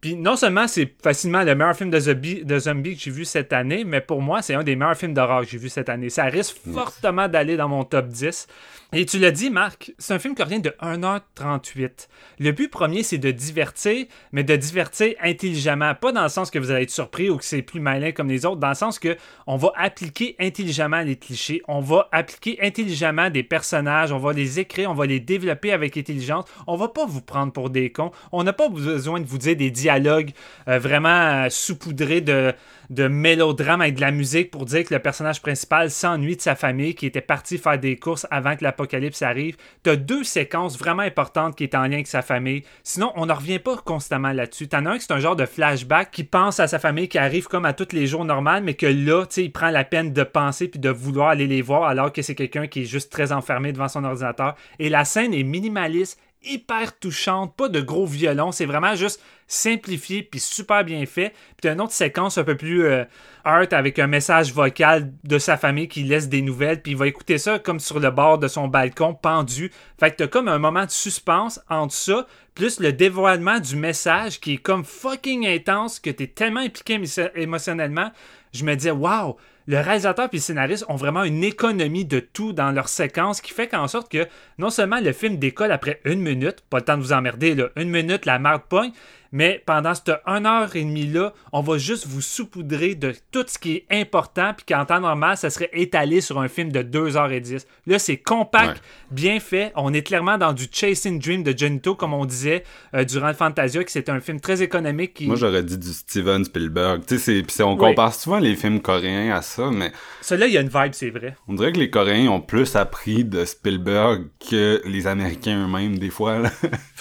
Puis 0.00 0.16
non 0.16 0.34
seulement 0.36 0.66
c'est 0.66 0.92
facilement 1.02 1.42
le 1.42 1.54
meilleur 1.54 1.76
film 1.76 1.90
de 1.90 1.98
zombie, 2.00 2.44
de 2.44 2.58
zombie 2.58 2.96
que 2.96 3.02
j'ai 3.02 3.10
vu 3.12 3.24
cette 3.24 3.52
année, 3.52 3.84
mais 3.84 4.00
pour 4.00 4.20
moi, 4.20 4.42
c'est 4.42 4.54
un 4.54 4.64
des 4.64 4.74
meilleurs 4.74 4.96
films 4.96 5.14
d'horreur 5.14 5.42
que 5.42 5.48
j'ai 5.48 5.58
vu 5.58 5.68
cette 5.68 5.88
année. 5.88 6.10
Ça 6.10 6.24
risque 6.24 6.56
fortement 6.72 7.28
d'aller 7.28 7.56
dans 7.56 7.68
mon 7.68 7.84
top 7.84 8.08
10. 8.08 8.46
Et 8.94 9.06
tu 9.06 9.18
l'as 9.18 9.30
dit, 9.30 9.48
Marc, 9.48 9.94
c'est 9.96 10.12
un 10.12 10.18
film 10.18 10.34
coréen 10.34 10.58
de 10.58 10.68
1h38. 10.82 12.08
Le 12.38 12.52
but 12.52 12.68
premier, 12.68 13.02
c'est 13.02 13.16
de 13.16 13.30
divertir, 13.30 14.04
mais 14.32 14.44
de 14.44 14.54
divertir 14.54 15.14
intelligemment. 15.22 15.94
Pas 15.94 16.12
dans 16.12 16.24
le 16.24 16.28
sens 16.28 16.50
que 16.50 16.58
vous 16.58 16.70
allez 16.70 16.82
être 16.82 16.90
surpris 16.90 17.30
ou 17.30 17.38
que 17.38 17.44
c'est 17.44 17.62
plus 17.62 17.80
malin 17.80 18.12
comme 18.12 18.28
les 18.28 18.44
autres, 18.44 18.60
dans 18.60 18.68
le 18.68 18.74
sens 18.74 18.98
que 18.98 19.16
on 19.46 19.56
va 19.56 19.72
appliquer 19.76 20.36
intelligemment 20.38 21.00
les 21.00 21.16
clichés, 21.16 21.62
on 21.68 21.80
va 21.80 22.10
appliquer 22.12 22.58
intelligemment 22.60 23.30
des 23.30 23.42
personnages, 23.42 24.12
on 24.12 24.18
va 24.18 24.34
les 24.34 24.60
écrire, 24.60 24.90
on 24.90 24.94
va 24.94 25.06
les 25.06 25.20
développer 25.20 25.72
avec 25.72 25.96
intelligence. 25.96 26.44
On 26.66 26.76
va 26.76 26.88
pas 26.88 27.06
vous 27.06 27.22
prendre 27.22 27.50
pour 27.50 27.70
des 27.70 27.90
cons. 27.90 28.10
On 28.30 28.44
n'a 28.44 28.52
pas 28.52 28.68
besoin 28.68 29.20
de 29.20 29.26
vous 29.26 29.38
dire 29.38 29.56
des 29.56 29.70
dialogues 29.70 30.32
euh, 30.68 30.78
vraiment 30.78 31.08
euh, 31.44 31.46
saupoudrés 31.48 32.20
de, 32.20 32.52
de 32.90 33.08
mélodrame 33.08 33.80
avec 33.80 33.96
de 33.96 34.00
la 34.00 34.10
musique 34.10 34.50
pour 34.50 34.64
dire 34.64 34.84
que 34.84 34.94
le 34.94 35.00
personnage 35.00 35.42
principal 35.42 35.90
s'ennuie 35.90 36.36
de 36.36 36.40
sa 36.40 36.54
famille, 36.54 36.94
qui 36.94 37.06
était 37.06 37.20
parti 37.20 37.58
faire 37.58 37.78
des 37.78 37.96
courses 37.96 38.26
avant 38.30 38.56
que 38.56 38.64
l'apocalypse 38.64 39.22
arrive. 39.22 39.56
T'as 39.82 39.96
deux 39.96 40.24
séquences 40.24 40.78
vraiment 40.78 41.02
importantes 41.02 41.56
qui 41.56 41.64
est 41.64 41.74
en 41.74 41.82
lien 41.82 41.94
avec 41.94 42.06
sa 42.06 42.22
famille. 42.22 42.62
Sinon, 42.82 43.12
on 43.16 43.26
ne 43.26 43.32
revient 43.32 43.58
pas 43.58 43.76
constamment 43.76 44.32
là-dessus. 44.32 44.68
T'en 44.68 44.86
as 44.86 44.90
un 44.90 44.98
qui 44.98 45.04
c'est 45.04 45.12
un 45.12 45.18
genre 45.18 45.36
de 45.36 45.46
flashback 45.46 46.10
qui 46.10 46.24
pense 46.24 46.60
à 46.60 46.68
sa 46.68 46.78
famille 46.78 47.08
qui 47.08 47.18
arrive 47.18 47.48
comme 47.48 47.64
à 47.64 47.72
tous 47.72 47.92
les 47.92 48.06
jours 48.06 48.24
normal, 48.24 48.62
mais 48.62 48.74
que 48.74 48.86
là, 48.86 49.26
tu 49.26 49.34
sais, 49.34 49.44
il 49.44 49.52
prend 49.52 49.70
la 49.70 49.84
peine 49.84 50.12
de 50.12 50.22
penser 50.22 50.68
puis 50.68 50.80
de 50.80 50.90
vouloir 50.90 51.28
aller 51.28 51.46
les 51.46 51.62
voir 51.62 51.84
alors 51.84 52.12
que 52.12 52.22
c'est 52.22 52.34
quelqu'un 52.34 52.66
qui 52.66 52.82
est 52.82 52.84
juste 52.84 53.10
très 53.10 53.32
enfermé 53.32 53.72
devant 53.72 53.88
son 53.88 54.04
ordinateur. 54.04 54.54
Et 54.78 54.88
la 54.88 55.04
scène 55.04 55.34
est 55.34 55.42
minimaliste, 55.42 56.18
hyper 56.44 56.98
touchante, 56.98 57.54
pas 57.56 57.68
de 57.68 57.80
gros 57.80 58.06
violons, 58.06 58.52
c'est 58.52 58.66
vraiment 58.66 58.94
juste 58.94 59.22
simplifié 59.46 60.22
puis 60.22 60.40
super 60.40 60.84
bien 60.84 61.04
fait. 61.04 61.30
Puis 61.30 61.62
t'as 61.62 61.74
une 61.74 61.80
autre 61.80 61.92
séquence 61.92 62.38
un 62.38 62.44
peu 62.44 62.56
plus 62.56 62.84
euh, 62.84 63.04
art 63.44 63.66
avec 63.72 63.98
un 63.98 64.06
message 64.06 64.52
vocal 64.52 65.12
de 65.24 65.38
sa 65.38 65.56
famille 65.56 65.88
qui 65.88 66.04
laisse 66.04 66.28
des 66.28 66.40
nouvelles 66.40 66.80
puis 66.80 66.92
il 66.92 66.98
va 66.98 67.06
écouter 67.06 67.38
ça 67.38 67.58
comme 67.58 67.80
sur 67.80 68.00
le 68.00 68.10
bord 68.10 68.38
de 68.38 68.48
son 68.48 68.68
balcon 68.68 69.14
pendu. 69.14 69.70
Fait 70.00 70.10
que 70.10 70.16
t'as 70.16 70.28
comme 70.28 70.48
un 70.48 70.58
moment 70.58 70.86
de 70.86 70.90
suspense 70.90 71.60
entre 71.68 71.94
ça 71.94 72.26
plus 72.54 72.80
le 72.80 72.92
dévoilement 72.92 73.60
du 73.60 73.76
message 73.76 74.40
qui 74.40 74.54
est 74.54 74.58
comme 74.58 74.84
fucking 74.84 75.46
intense 75.46 76.00
que 76.00 76.10
t'es 76.10 76.26
tellement 76.26 76.60
impliqué 76.60 76.98
émo- 76.98 77.30
émotionnellement. 77.34 78.10
Je 78.52 78.64
me 78.64 78.74
disais 78.74 78.90
waouh, 78.90 79.36
le 79.66 79.78
réalisateur 79.78 80.28
puis 80.28 80.38
le 80.38 80.42
scénariste 80.42 80.84
ont 80.88 80.96
vraiment 80.96 81.24
une 81.24 81.44
économie 81.44 82.04
de 82.04 82.20
tout 82.20 82.52
dans 82.52 82.70
leur 82.70 82.88
séquence 82.88 83.40
qui 83.40 83.52
fait 83.52 83.68
qu'en 83.68 83.88
sorte 83.88 84.10
que 84.10 84.26
non 84.58 84.70
seulement 84.70 85.00
le 85.00 85.12
film 85.12 85.36
décolle 85.36 85.72
après 85.72 86.00
une 86.04 86.20
minute, 86.20 86.62
pas 86.68 86.78
le 86.78 86.84
temps 86.84 86.96
de 86.96 87.02
vous 87.02 87.12
emmerder, 87.12 87.56
une 87.76 87.90
minute, 87.90 88.26
la 88.26 88.38
marde 88.38 88.62
pogne, 88.68 88.92
mais 89.32 89.62
pendant 89.66 89.94
cette 89.94 90.12
1 90.26 90.44
heure 90.44 90.76
et 90.76 90.84
demie 90.84 91.06
là, 91.06 91.32
on 91.52 91.60
va 91.62 91.78
juste 91.78 92.06
vous 92.06 92.20
saupoudrer 92.20 92.94
de 92.94 93.12
tout 93.32 93.44
ce 93.46 93.58
qui 93.58 93.72
est 93.76 93.86
important, 93.90 94.52
puis 94.56 94.64
qu'en 94.68 94.84
temps 94.84 95.00
normal, 95.00 95.36
ça 95.36 95.50
serait 95.50 95.70
étalé 95.72 96.20
sur 96.20 96.38
un 96.40 96.48
film 96.48 96.70
de 96.70 96.82
2h10. 96.82 97.64
Là, 97.86 97.98
c'est 97.98 98.16
compact, 98.18 98.76
Ouais. 98.76 98.80
bien 99.10 99.40
fait. 99.40 99.72
On 99.74 99.92
est 99.92 100.02
clairement 100.02 100.38
dans 100.38 100.52
du 100.52 100.66
Chasing 100.70 101.18
Dream 101.18 101.42
de 101.42 101.56
Genito, 101.56 101.94
comme 101.94 102.14
on 102.14 102.24
disait 102.24 102.64
euh, 102.94 103.04
durant 103.04 103.28
le 103.28 103.34
Fantasia, 103.34 103.82
que 103.82 103.90
c'est 103.90 104.08
un 104.08 104.20
film 104.20 104.40
très 104.40 104.62
économique. 104.62 105.14
Qui... 105.14 105.26
Moi, 105.26 105.36
j'aurais 105.36 105.62
dit 105.62 105.78
du 105.78 105.88
Steven 105.92 106.44
Spielberg. 106.44 107.02
Tu 107.06 107.18
sais, 107.18 107.42
on 107.62 107.76
compare 107.76 108.14
souvent 108.14 108.38
les 108.38 108.54
films 108.54 108.80
coréens 108.80 109.34
à 109.34 109.42
ça, 109.42 109.70
mais 109.72 109.92
Celui-là, 110.20 110.46
il 110.46 110.52
y 110.52 110.58
a 110.58 110.60
une 110.60 110.68
vibe, 110.68 110.92
c'est 110.92 111.10
vrai. 111.10 111.36
on 111.48 111.54
dirait 111.54 111.72
que 111.72 111.78
les 111.78 111.90
Coréens 111.90 112.28
ont 112.30 112.40
plus 112.40 112.76
appris 112.76 113.24
de 113.24 113.44
Spielberg 113.44 114.26
que 114.50 114.82
les 114.84 115.06
Américains 115.06 115.64
eux-mêmes, 115.64 115.98
des 115.98 116.10
fois. 116.10 116.38
Là. 116.38 116.50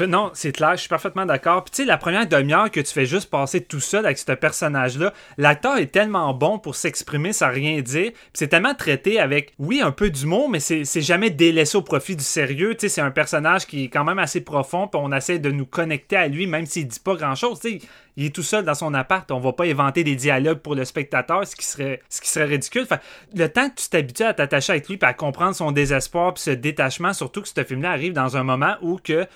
Non, 0.07 0.31
c'est 0.33 0.51
clair, 0.51 0.71
je 0.73 0.81
suis 0.81 0.89
parfaitement 0.89 1.25
d'accord. 1.25 1.63
Puis 1.63 1.71
tu 1.71 1.77
sais, 1.77 1.85
la 1.85 1.97
première 1.97 2.20
demi-heure 2.25 2.71
que 2.71 2.79
tu 2.79 2.91
fais 2.91 3.05
juste 3.05 3.29
passer 3.29 3.61
tout 3.61 3.79
seul 3.79 4.05
avec 4.05 4.17
ce 4.17 4.31
personnage-là, 4.31 5.13
l'acteur 5.37 5.77
est 5.77 5.91
tellement 5.91 6.33
bon 6.33 6.59
pour 6.59 6.75
s'exprimer 6.75 7.33
sans 7.33 7.49
rien 7.49 7.81
dire. 7.81 8.11
C'est 8.33 8.47
tellement 8.47 8.75
traité 8.75 9.19
avec, 9.19 9.53
oui, 9.59 9.81
un 9.81 9.91
peu 9.91 10.09
d'humour, 10.09 10.49
mais 10.49 10.59
c'est 10.59 11.01
jamais 11.01 11.29
délaissé 11.29 11.77
au 11.77 11.81
profit 11.81 12.15
du 12.15 12.23
sérieux. 12.23 12.75
Tu 12.75 12.89
c'est 12.89 13.01
un 13.01 13.11
personnage 13.11 13.65
qui 13.65 13.85
est 13.85 13.89
quand 13.89 14.03
même 14.03 14.19
assez 14.19 14.41
profond, 14.41 14.87
puis 14.87 14.99
on 15.01 15.11
essaie 15.11 15.39
de 15.39 15.51
nous 15.51 15.65
connecter 15.65 16.15
à 16.15 16.27
lui, 16.27 16.47
même 16.47 16.65
s'il 16.65 16.87
dit 16.87 16.99
pas 16.99 17.15
grand-chose. 17.15 17.59
Tu 17.59 17.79
il 18.17 18.25
est 18.25 18.35
tout 18.35 18.43
seul 18.43 18.65
dans 18.65 18.73
son 18.73 18.93
appart. 18.93 19.29
On 19.31 19.39
va 19.39 19.53
pas 19.53 19.65
inventer 19.65 20.03
des 20.03 20.15
dialogues 20.15 20.59
pour 20.59 20.75
le 20.75 20.85
spectateur, 20.85 21.45
ce 21.47 21.55
qui 21.55 21.65
serait, 21.65 22.01
ce 22.09 22.21
qui 22.21 22.29
serait 22.29 22.45
ridicule. 22.45 22.85
Fait, 22.85 22.99
le 23.33 23.47
temps 23.47 23.69
que 23.69 23.75
tu 23.75 23.89
t'habitues 23.89 24.23
à 24.23 24.33
t'attacher 24.33 24.73
avec 24.73 24.89
lui, 24.89 24.97
puis 24.97 25.09
à 25.09 25.13
comprendre 25.13 25.55
son 25.55 25.71
désespoir, 25.71 26.33
puis 26.33 26.43
ce 26.43 26.51
détachement, 26.51 27.13
surtout 27.13 27.41
que 27.41 27.47
ce 27.47 27.63
film-là 27.63 27.91
arrive 27.91 28.13
dans 28.13 28.37
un 28.37 28.43
moment 28.43 28.75
où 28.81 28.99
que 29.01 29.27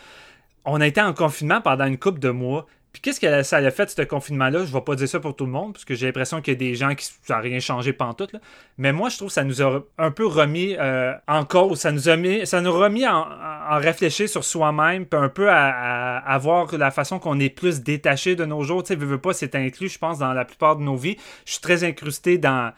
on 0.65 0.81
a 0.81 0.87
été 0.87 1.01
en 1.01 1.13
confinement 1.13 1.61
pendant 1.61 1.85
une 1.85 1.97
couple 1.97 2.19
de 2.19 2.29
mois. 2.29 2.65
Puis 2.95 3.01
qu'est-ce 3.01 3.19
que 3.19 3.43
ça 3.43 3.57
a 3.57 3.71
fait, 3.71 3.89
ce 3.89 4.01
confinement-là? 4.03 4.63
Je 4.63 4.71
vais 4.71 4.79
pas 4.79 4.95
dire 4.95 5.09
ça 5.09 5.19
pour 5.19 5.35
tout 5.35 5.45
le 5.45 5.51
monde, 5.51 5.73
parce 5.73 5.83
que 5.83 5.95
j'ai 5.95 6.05
l'impression 6.05 6.39
qu'il 6.39 6.53
y 6.53 6.55
a 6.55 6.59
des 6.59 6.75
gens 6.75 6.95
qui 6.95 7.09
n'a 7.27 7.39
rien 7.39 7.59
changé 7.59 7.91
pantoute. 7.91 8.31
Là. 8.31 8.39
Mais 8.77 8.93
moi, 8.93 9.09
je 9.09 9.17
trouve 9.17 9.27
que 9.27 9.33
ça 9.33 9.43
nous 9.43 9.61
a 9.61 9.83
un 9.97 10.11
peu 10.11 10.25
remis 10.25 10.77
euh, 10.79 11.13
en 11.27 11.43
cause. 11.43 11.79
Ça 11.81 11.91
nous 11.91 12.07
a 12.07 12.15
mis, 12.15 12.47
ça 12.47 12.61
nous 12.61 12.73
a 12.73 12.85
remis 12.85 13.05
en, 13.05 13.25
réfléchir 13.79 14.29
sur 14.29 14.45
soi-même, 14.45 15.05
puis 15.05 15.19
un 15.19 15.27
peu 15.27 15.49
à, 15.49 16.19
à, 16.19 16.37
voir 16.37 16.73
la 16.77 16.89
façon 16.89 17.19
qu'on 17.19 17.37
est 17.37 17.49
plus 17.49 17.81
détaché 17.81 18.37
de 18.37 18.45
nos 18.45 18.63
jours. 18.63 18.81
Tu 18.83 18.93
sais, 18.93 18.95
veux 18.95 19.19
pas, 19.19 19.33
c'est 19.33 19.55
inclus, 19.55 19.89
je 19.89 19.99
pense, 19.99 20.19
dans 20.19 20.31
la 20.31 20.45
plupart 20.45 20.77
de 20.77 20.83
nos 20.83 20.95
vies. 20.95 21.17
Je 21.45 21.51
suis 21.51 21.61
très 21.61 21.83
incrusté 21.83 22.37
dans 22.37 22.71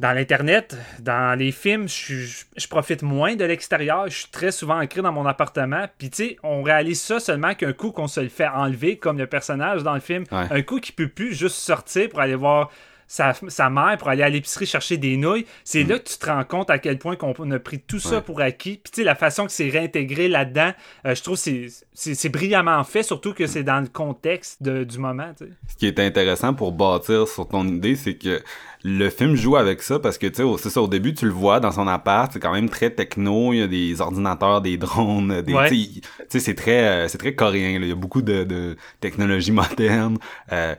dans 0.00 0.12
l'Internet, 0.12 0.76
dans 1.00 1.38
les 1.38 1.52
films, 1.52 1.88
je, 1.88 2.14
je- 2.14 2.44
je 2.56 2.68
profite 2.68 3.02
moins 3.02 3.36
de 3.36 3.44
l'extérieur. 3.44 4.08
Je 4.08 4.18
suis 4.18 4.28
très 4.30 4.50
souvent 4.52 4.80
ancré 4.80 5.02
dans 5.02 5.12
mon 5.12 5.26
appartement. 5.26 5.86
Puis, 5.98 6.10
tu 6.10 6.16
sais, 6.16 6.36
on 6.42 6.62
réalise 6.62 7.00
ça 7.00 7.20
seulement 7.20 7.54
qu'un 7.54 7.72
coup 7.72 7.92
qu'on 7.92 8.08
se 8.08 8.20
le 8.20 8.28
fait 8.28 8.48
enlever, 8.48 8.96
comme 8.96 9.18
le 9.18 9.26
personnage 9.26 9.82
dans 9.82 9.94
le 9.94 10.00
film. 10.00 10.24
Ouais. 10.32 10.46
Un 10.50 10.62
coup 10.62 10.80
qu'il 10.80 10.94
peut 10.94 11.08
plus 11.08 11.34
juste 11.34 11.56
sortir 11.56 12.08
pour 12.08 12.20
aller 12.20 12.34
voir 12.34 12.70
sa, 13.06 13.32
sa 13.48 13.70
mère, 13.70 13.96
pour 13.98 14.08
aller 14.08 14.22
à 14.22 14.28
l'épicerie 14.28 14.66
chercher 14.66 14.96
des 14.96 15.16
nouilles. 15.16 15.46
C'est 15.64 15.82
là 15.84 15.98
que 15.98 16.08
tu 16.08 16.16
te 16.18 16.26
rends 16.26 16.44
compte 16.44 16.70
à 16.70 16.78
quel 16.78 16.98
point 16.98 17.16
qu'on 17.16 17.50
a 17.50 17.58
pris 17.58 17.78
tout 17.80 17.98
ça 17.98 18.10
Mm. 18.10 18.14
Ouais. 18.14 18.20
pour 18.22 18.40
acquis. 18.40 18.80
Puis, 18.82 18.92
tu 18.92 19.00
sais, 19.00 19.04
la 19.04 19.14
façon 19.14 19.46
que 19.46 19.52
c'est 19.52 19.68
réintégré 19.68 20.28
là-dedans, 20.28 20.72
euh, 21.06 21.14
je 21.14 21.22
trouve 21.22 21.36
que 21.42 21.68
c'est- 21.94 22.28
brillamment 22.28 22.82
fait, 22.84 23.02
surtout 23.02 23.32
que 23.34 23.46
c'est 23.46 23.62
dans 23.62 23.80
le 23.80 23.86
contexte 23.88 24.62
de- 24.62 24.84
du 24.84 24.98
moment. 24.98 25.32
Ce 25.38 25.76
qui 25.76 25.86
est 25.86 25.98
intéressant 25.98 26.54
pour 26.54 26.72
bâtir 26.72 27.28
sur 27.28 27.46
ton 27.48 27.66
idée, 27.68 27.96
c'est 27.96 28.14
que 28.14 28.42
le 28.86 29.08
film 29.10 29.34
joue 29.34 29.56
avec 29.56 29.82
ça 29.82 29.98
parce 29.98 30.18
que 30.18 30.26
tu 30.26 30.34
sais, 30.36 30.42
au- 30.42 30.58
c'est 30.58 30.68
ça, 30.70 30.82
au 30.82 30.88
début, 30.88 31.14
tu 31.14 31.24
le 31.24 31.30
vois 31.32 31.58
dans 31.60 31.70
son 31.72 31.86
appart, 31.88 32.30
c'est 32.32 32.40
quand 32.40 32.52
même 32.52 32.68
très 32.68 32.90
techno, 32.90 33.52
il 33.52 33.58
y 33.60 33.62
a 33.62 33.66
des 33.66 34.00
ordinateurs, 34.00 34.60
des 34.60 34.76
drones, 34.76 35.40
des, 35.42 35.54
Ouais. 35.54 35.68
tu 35.68 35.74
sais, 35.76 35.80
il- 35.80 36.00
tu 36.00 36.08
sais, 36.28 36.40
c'est 36.40 36.54
très, 36.54 36.84
euh, 36.86 37.08
c'est 37.08 37.18
très 37.18 37.34
coréen, 37.34 37.78
là. 37.78 37.86
il 37.86 37.88
y 37.88 37.92
a 37.92 37.94
beaucoup 37.94 38.22
de, 38.22 38.44
de 38.44 38.76
technologie 39.00 39.52
moderne. 39.78 40.18
euh, 40.52 40.74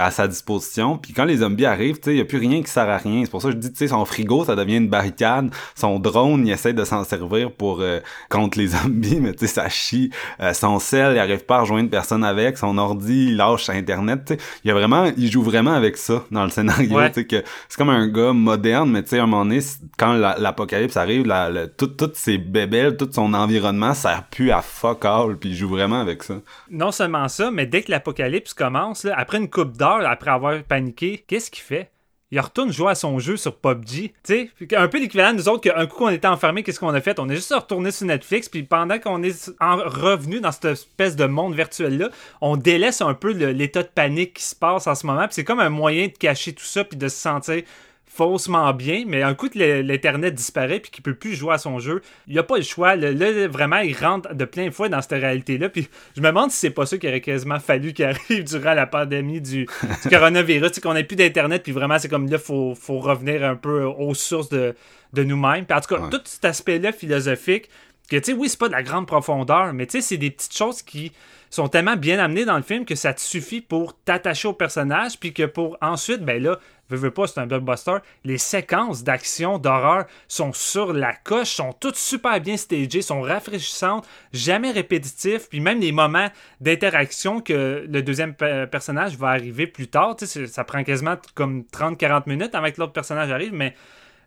à 0.00 0.10
sa 0.10 0.26
disposition. 0.28 0.98
Puis 0.98 1.12
quand 1.12 1.24
les 1.24 1.38
zombies 1.38 1.66
arrivent, 1.66 1.98
il 2.06 2.16
y 2.16 2.20
a 2.20 2.24
plus 2.24 2.38
rien 2.38 2.62
qui 2.62 2.70
sert 2.70 2.88
à 2.88 2.96
rien. 2.96 3.22
C'est 3.24 3.30
pour 3.30 3.42
ça 3.42 3.48
que 3.48 3.54
je 3.54 3.58
dis, 3.58 3.70
tu 3.72 3.78
sais, 3.78 3.88
son 3.88 4.04
frigo, 4.04 4.44
ça 4.44 4.56
devient 4.56 4.76
une 4.76 4.88
barricade. 4.88 5.50
Son 5.74 5.98
drone, 5.98 6.46
il 6.46 6.50
essaie 6.52 6.72
de 6.72 6.84
s'en 6.84 7.04
servir 7.04 7.52
pour 7.52 7.80
euh, 7.80 8.00
contre 8.28 8.58
les 8.58 8.66
zombies, 8.76 9.20
mais 9.20 9.32
tu 9.32 9.46
sais, 9.46 9.54
ça 9.54 9.68
chie. 9.68 10.10
Euh, 10.40 10.52
son 10.52 10.78
sel, 10.78 11.12
il 11.14 11.18
arrive 11.18 11.44
pas 11.44 11.58
à 11.58 11.60
rejoindre 11.60 11.90
personne 11.90 12.24
avec. 12.24 12.58
Son 12.58 12.78
ordi, 12.78 13.26
il 13.28 13.36
lâche 13.36 13.68
Internet. 13.70 14.40
Il 14.64 14.68
y 14.68 14.70
a 14.70 14.74
vraiment, 14.74 15.10
il 15.16 15.30
joue 15.30 15.42
vraiment 15.42 15.72
avec 15.72 15.96
ça 15.96 16.24
dans 16.30 16.44
le 16.44 16.50
scénario. 16.50 16.96
Ouais. 16.96 17.10
Que 17.12 17.42
c'est 17.68 17.76
comme 17.76 17.90
un 17.90 18.08
gars 18.08 18.32
moderne, 18.32 18.90
mais 18.90 19.02
tu 19.02 19.10
sais, 19.10 19.18
à 19.18 19.24
un 19.24 19.26
moment 19.26 19.44
donné, 19.44 19.60
quand 19.98 20.14
la- 20.14 20.36
l'apocalypse 20.38 20.96
arrive, 20.96 21.26
la, 21.26 21.48
la- 21.50 21.66
tout- 21.68 21.86
toutes 21.86 22.16
ses 22.16 22.38
bébelles, 22.38 22.96
tout 22.96 23.08
son 23.12 23.34
environnement 23.34 23.94
sert 23.94 24.24
plus 24.30 24.50
à 24.50 24.62
fuck 24.62 25.04
all. 25.04 25.36
Puis 25.36 25.50
il 25.50 25.54
joue 25.56 25.68
vraiment 25.68 26.00
avec 26.00 26.22
ça. 26.22 26.34
non 26.70 26.90
seulement 26.92 27.28
ça, 27.28 27.50
mais 27.50 27.66
dès 27.66 27.82
que 27.82 27.90
l'apocalypse 27.90 28.54
commence, 28.54 29.04
là, 29.04 29.14
après 29.16 29.38
une 29.38 29.50
coupe 29.50 29.76
après 29.94 30.30
avoir 30.30 30.62
paniqué, 30.62 31.24
qu'est-ce 31.26 31.50
qu'il 31.50 31.62
fait? 31.62 31.90
Il 32.32 32.38
retourne 32.38 32.72
jouer 32.72 32.92
à 32.92 32.94
son 32.94 33.18
jeu 33.18 33.36
sur 33.36 33.56
PUBG. 33.56 34.12
Tu 34.22 34.50
sais, 34.60 34.76
un 34.76 34.86
peu 34.86 35.00
l'équivalent 35.00 35.32
de 35.32 35.38
nous 35.38 35.48
autres 35.48 35.62
qu'un 35.62 35.86
coup 35.86 35.98
qu'on 35.98 36.10
était 36.10 36.28
enfermés, 36.28 36.62
qu'est-ce 36.62 36.78
qu'on 36.78 36.94
a 36.94 37.00
fait? 37.00 37.18
On 37.18 37.28
est 37.28 37.34
juste 37.34 37.52
retourné 37.52 37.90
sur 37.90 38.06
Netflix, 38.06 38.48
puis 38.48 38.62
pendant 38.62 39.00
qu'on 39.00 39.22
est 39.24 39.50
en 39.58 39.76
revenu 39.76 40.40
dans 40.40 40.52
cette 40.52 40.66
espèce 40.66 41.16
de 41.16 41.24
monde 41.24 41.56
virtuel-là, 41.56 42.10
on 42.40 42.56
délaisse 42.56 43.00
un 43.00 43.14
peu 43.14 43.32
l'état 43.32 43.82
de 43.82 43.88
panique 43.88 44.34
qui 44.34 44.44
se 44.44 44.54
passe 44.54 44.86
en 44.86 44.94
ce 44.94 45.06
moment, 45.06 45.26
c'est 45.30 45.42
comme 45.42 45.58
un 45.58 45.70
moyen 45.70 46.06
de 46.06 46.12
cacher 46.12 46.52
tout 46.52 46.64
ça, 46.64 46.84
puis 46.84 46.96
de 46.96 47.08
se 47.08 47.16
sentir 47.16 47.64
faussement 48.20 48.70
bien, 48.74 49.04
mais 49.06 49.22
un 49.22 49.32
coup 49.32 49.48
que 49.48 49.58
l'Internet 49.80 50.34
disparaît 50.34 50.78
puis 50.78 50.90
qu'il 50.90 51.02
peut 51.02 51.14
plus 51.14 51.34
jouer 51.34 51.54
à 51.54 51.58
son 51.58 51.78
jeu, 51.78 52.02
il 52.28 52.38
a 52.38 52.42
pas 52.42 52.58
le 52.58 52.62
choix. 52.62 52.94
Là, 52.94 53.12
là, 53.12 53.48
vraiment, 53.48 53.78
il 53.78 53.96
rentre 53.96 54.34
de 54.34 54.44
plein 54.44 54.70
fouet 54.70 54.90
dans 54.90 55.00
cette 55.00 55.18
réalité-là. 55.18 55.70
Puis 55.70 55.88
je 56.14 56.20
me 56.20 56.26
demande 56.26 56.50
si 56.50 56.58
c'est 56.58 56.68
pas 56.70 56.84
ça 56.84 56.98
qu'il 56.98 57.08
aurait 57.08 57.22
quasiment 57.22 57.58
fallu 57.58 57.94
qu'il 57.94 58.04
arrive 58.04 58.44
durant 58.52 58.74
la 58.74 58.86
pandémie 58.86 59.40
du, 59.40 59.64
du 59.64 60.08
coronavirus, 60.10 60.80
qu'on 60.80 60.96
ait 60.96 61.04
plus 61.04 61.16
d'Internet, 61.16 61.62
puis 61.62 61.72
vraiment, 61.72 61.98
c'est 61.98 62.10
comme 62.10 62.28
là, 62.28 62.36
faut, 62.36 62.74
faut 62.74 62.98
revenir 62.98 63.42
un 63.42 63.56
peu 63.56 63.84
aux 63.84 64.12
sources 64.12 64.50
de, 64.50 64.74
de 65.14 65.24
nous-mêmes. 65.24 65.64
Puis 65.64 65.74
en 65.74 65.80
tout 65.80 65.94
cas, 65.94 66.02
Ouais. 66.02 66.10
tout 66.10 66.20
cet 66.24 66.44
aspect-là 66.44 66.92
philosophique, 66.92 67.70
que 68.10 68.16
tu 68.16 68.24
sais, 68.24 68.32
oui, 68.34 68.50
c'est 68.50 68.58
pas 68.58 68.68
de 68.68 68.72
la 68.74 68.82
grande 68.82 69.06
profondeur, 69.06 69.72
mais 69.72 69.86
tu 69.86 69.92
sais, 69.92 70.00
c'est 70.02 70.18
des 70.18 70.30
petites 70.30 70.54
choses 70.54 70.82
qui 70.82 71.12
sont 71.50 71.68
tellement 71.68 71.96
bien 71.96 72.18
amenées 72.18 72.44
dans 72.44 72.56
le 72.56 72.62
film 72.62 72.84
que 72.84 72.94
ça 72.94 73.12
te 73.12 73.20
suffit 73.20 73.60
pour 73.60 73.98
t'attacher 73.98 74.48
au 74.48 74.52
personnage, 74.52 75.18
puis 75.18 75.34
que 75.34 75.42
pour 75.44 75.76
ensuite, 75.82 76.22
ben 76.24 76.40
là, 76.42 76.58
veux, 76.88 76.96
veux 76.96 77.10
pas, 77.10 77.26
c'est 77.26 77.38
un 77.40 77.46
blockbuster, 77.46 77.98
les 78.24 78.38
séquences 78.38 79.04
d'action, 79.04 79.58
d'horreur 79.58 80.06
sont 80.28 80.52
sur 80.52 80.92
la 80.92 81.12
coche, 81.12 81.50
sont 81.50 81.72
toutes 81.72 81.96
super 81.96 82.40
bien 82.40 82.56
stagées, 82.56 83.02
sont 83.02 83.20
rafraîchissantes, 83.20 84.06
jamais 84.32 84.70
répétitifs, 84.70 85.48
puis 85.48 85.60
même 85.60 85.80
les 85.80 85.92
moments 85.92 86.28
d'interaction 86.60 87.40
que 87.40 87.86
le 87.88 88.02
deuxième 88.02 88.34
pe- 88.34 88.66
personnage 88.66 89.16
va 89.16 89.28
arriver 89.28 89.66
plus 89.66 89.88
tard, 89.88 90.16
ça 90.20 90.64
prend 90.64 90.84
quasiment 90.84 91.16
comme 91.34 91.64
30-40 91.72 92.22
minutes 92.26 92.54
avant 92.54 92.70
que 92.70 92.80
l'autre 92.80 92.92
personnage 92.92 93.30
arrive, 93.30 93.52
mais 93.52 93.74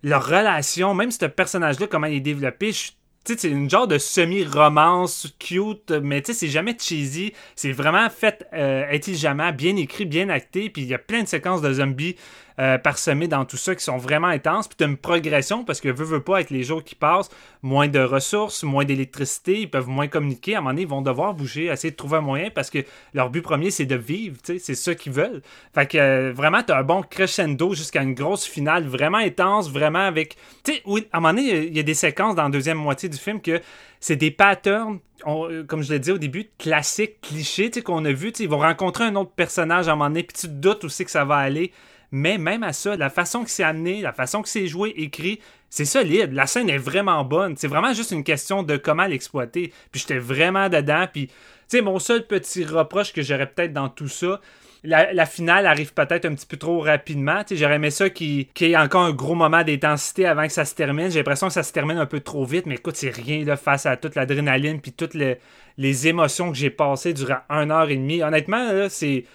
leur 0.03 0.25
relation, 0.25 0.93
même 0.93 1.11
ce 1.11 1.25
personnage-là, 1.25 1.87
comment 1.87 2.07
il 2.07 2.15
est 2.17 2.19
développé, 2.19 2.71
je- 2.73 2.91
tu 3.25 3.33
sais, 3.33 3.39
c'est 3.39 3.49
une 3.49 3.69
genre 3.69 3.87
de 3.87 3.97
semi-romance 3.97 5.33
cute, 5.39 5.91
mais 5.91 6.21
tu 6.21 6.33
sais, 6.33 6.39
c'est 6.39 6.47
jamais 6.49 6.75
cheesy. 6.77 7.33
C'est 7.55 7.71
vraiment 7.71 8.09
fait 8.09 8.45
euh, 8.53 8.85
intelligemment, 8.91 9.51
bien 9.53 9.75
écrit, 9.77 10.05
bien 10.05 10.29
acté. 10.29 10.69
Puis 10.69 10.81
il 10.81 10.87
y 10.89 10.93
a 10.93 10.99
plein 10.99 11.23
de 11.23 11.27
séquences 11.27 11.61
de 11.61 11.71
zombies 11.71 12.15
euh, 12.59 12.77
parsemées 12.77 13.27
dans 13.27 13.45
tout 13.45 13.57
ça 13.57 13.75
qui 13.75 13.83
sont 13.83 13.97
vraiment 13.97 14.27
intenses. 14.27 14.67
Puis 14.67 14.75
t'as 14.77 14.87
une 14.87 14.97
progression 14.97 15.63
parce 15.63 15.81
que 15.81 15.89
veux, 15.89 16.05
veux 16.05 16.21
pas, 16.21 16.35
avec 16.35 16.49
les 16.49 16.63
jours 16.63 16.83
qui 16.83 16.95
passent, 16.95 17.29
moins 17.61 17.87
de 17.87 17.99
ressources, 17.99 18.63
moins 18.63 18.85
d'électricité, 18.85 19.61
ils 19.61 19.69
peuvent 19.69 19.87
moins 19.87 20.07
communiquer. 20.07 20.55
À 20.55 20.59
un 20.59 20.61
moment 20.61 20.71
donné, 20.71 20.81
ils 20.83 20.87
vont 20.87 21.01
devoir 21.01 21.33
bouger, 21.33 21.65
essayer 21.65 21.91
de 21.91 21.95
trouver 21.95 22.17
un 22.17 22.21
moyen 22.21 22.49
parce 22.49 22.69
que 22.69 22.79
leur 23.13 23.29
but 23.29 23.41
premier, 23.41 23.71
c'est 23.71 23.85
de 23.85 23.95
vivre. 23.95 24.37
tu 24.43 24.59
C'est 24.59 24.75
ça 24.75 24.95
qu'ils 24.95 25.13
veulent. 25.13 25.41
Fait 25.73 25.87
que 25.87 25.97
euh, 25.97 26.33
vraiment, 26.33 26.61
t'as 26.63 26.79
un 26.79 26.83
bon 26.83 27.01
crescendo 27.01 27.73
jusqu'à 27.73 28.03
une 28.03 28.13
grosse 28.13 28.45
finale 28.45 28.85
vraiment 28.85 29.17
intense, 29.17 29.69
vraiment 29.69 30.05
avec. 30.05 30.37
Tu 30.63 30.73
sais, 30.73 30.81
oui, 30.85 31.07
à 31.11 31.17
un 31.17 31.21
moment 31.21 31.33
donné, 31.33 31.65
il 31.67 31.75
y 31.75 31.79
a 31.79 31.83
des 31.83 31.93
séquences 31.93 32.35
dans 32.35 32.43
la 32.43 32.49
deuxième 32.49 32.77
moitié 32.77 33.09
du 33.09 33.17
film 33.17 33.41
que 33.41 33.61
c'est 33.99 34.17
des 34.17 34.31
patterns, 34.31 34.99
euh, 35.25 35.63
comme 35.63 35.81
je 35.81 35.93
l'ai 35.93 35.99
dit 35.99 36.11
au 36.11 36.17
début, 36.17 36.49
classiques, 36.57 37.21
clichés, 37.21 37.71
tu 37.71 37.81
qu'on 37.81 38.03
a 38.03 38.11
vu. 38.11 38.33
Tu 38.33 38.43
Ils 38.43 38.49
vont 38.49 38.59
rencontrer 38.59 39.05
un 39.05 39.15
autre 39.15 39.31
personnage 39.31 39.87
à 39.87 39.93
un 39.93 39.95
moment 39.95 40.09
donné, 40.09 40.23
puis 40.23 40.35
tu 40.37 40.47
te 40.47 40.51
doutes 40.51 40.83
aussi 40.83 41.05
que 41.05 41.11
ça 41.11 41.23
va 41.23 41.37
aller. 41.37 41.71
Mais 42.15 42.37
même 42.37 42.61
à 42.61 42.73
ça, 42.73 42.95
la 42.95 43.09
façon 43.09 43.43
que 43.43 43.49
c'est 43.49 43.63
amené, 43.63 43.99
la 43.99 44.13
façon 44.13 44.43
que 44.43 44.47
c'est 44.47 44.67
joué, 44.67 44.93
écrit, 44.97 45.39
c'est 45.71 45.83
solide. 45.83 46.31
La 46.31 46.45
scène 46.45 46.69
est 46.69 46.77
vraiment 46.77 47.25
bonne. 47.25 47.57
C'est 47.57 47.67
vraiment 47.67 47.91
juste 47.91 48.11
une 48.11 48.23
question 48.23 48.61
de 48.61 48.77
comment 48.77 49.07
l'exploiter. 49.07 49.73
Puis 49.91 50.01
j'étais 50.01 50.19
vraiment 50.19 50.69
dedans. 50.69 51.07
Puis, 51.11 51.25
tu 51.27 51.33
sais, 51.69 51.81
mon 51.81 51.97
seul 51.97 52.27
petit 52.27 52.65
reproche 52.65 53.13
que 53.13 53.23
j'aurais 53.23 53.47
peut-être 53.47 53.73
dans 53.73 53.89
tout 53.89 54.07
ça, 54.07 54.39
la, 54.83 55.25
finale 55.25 55.65
arrive 55.65 55.91
peut-être 55.95 56.25
un 56.25 56.35
petit 56.35 56.45
peu 56.45 56.57
trop 56.57 56.81
rapidement. 56.81 57.41
J'aurais 57.49 57.77
aimé 57.77 57.89
ça 57.89 58.11
qu'il 58.11 58.47
qu'il 58.49 58.67
y 58.67 58.73
ait 58.73 58.77
encore 58.77 59.05
un 59.05 59.11
gros 59.11 59.33
moment 59.33 59.63
d'intensité 59.63 60.27
avant 60.27 60.45
que 60.45 60.53
ça 60.53 60.65
se 60.65 60.75
termine. 60.75 61.09
J'ai 61.09 61.17
l'impression 61.17 61.47
que 61.47 61.53
ça 61.53 61.63
se 61.63 61.73
termine 61.73 61.97
un 61.97 62.05
peu 62.05 62.19
trop 62.19 62.45
vite, 62.45 62.67
mais 62.67 62.75
écoute, 62.75 62.95
c'est 62.95 63.09
rien 63.09 63.43
là, 63.43 63.57
face 63.57 63.87
à 63.87 63.97
toute 63.97 64.13
l'adrénaline 64.13 64.81
puis 64.81 64.91
toutes 64.91 65.15
les, 65.15 65.39
les 65.79 66.07
émotions 66.07 66.51
que 66.51 66.57
j'ai 66.57 66.69
passées 66.69 67.13
durant 67.13 67.39
une 67.49 67.71
heure 67.71 67.89
et 67.89 67.95
demie. 67.95 68.21
Honnêtement, 68.21 68.71
là, 68.71 68.87
c'est. 68.87 69.25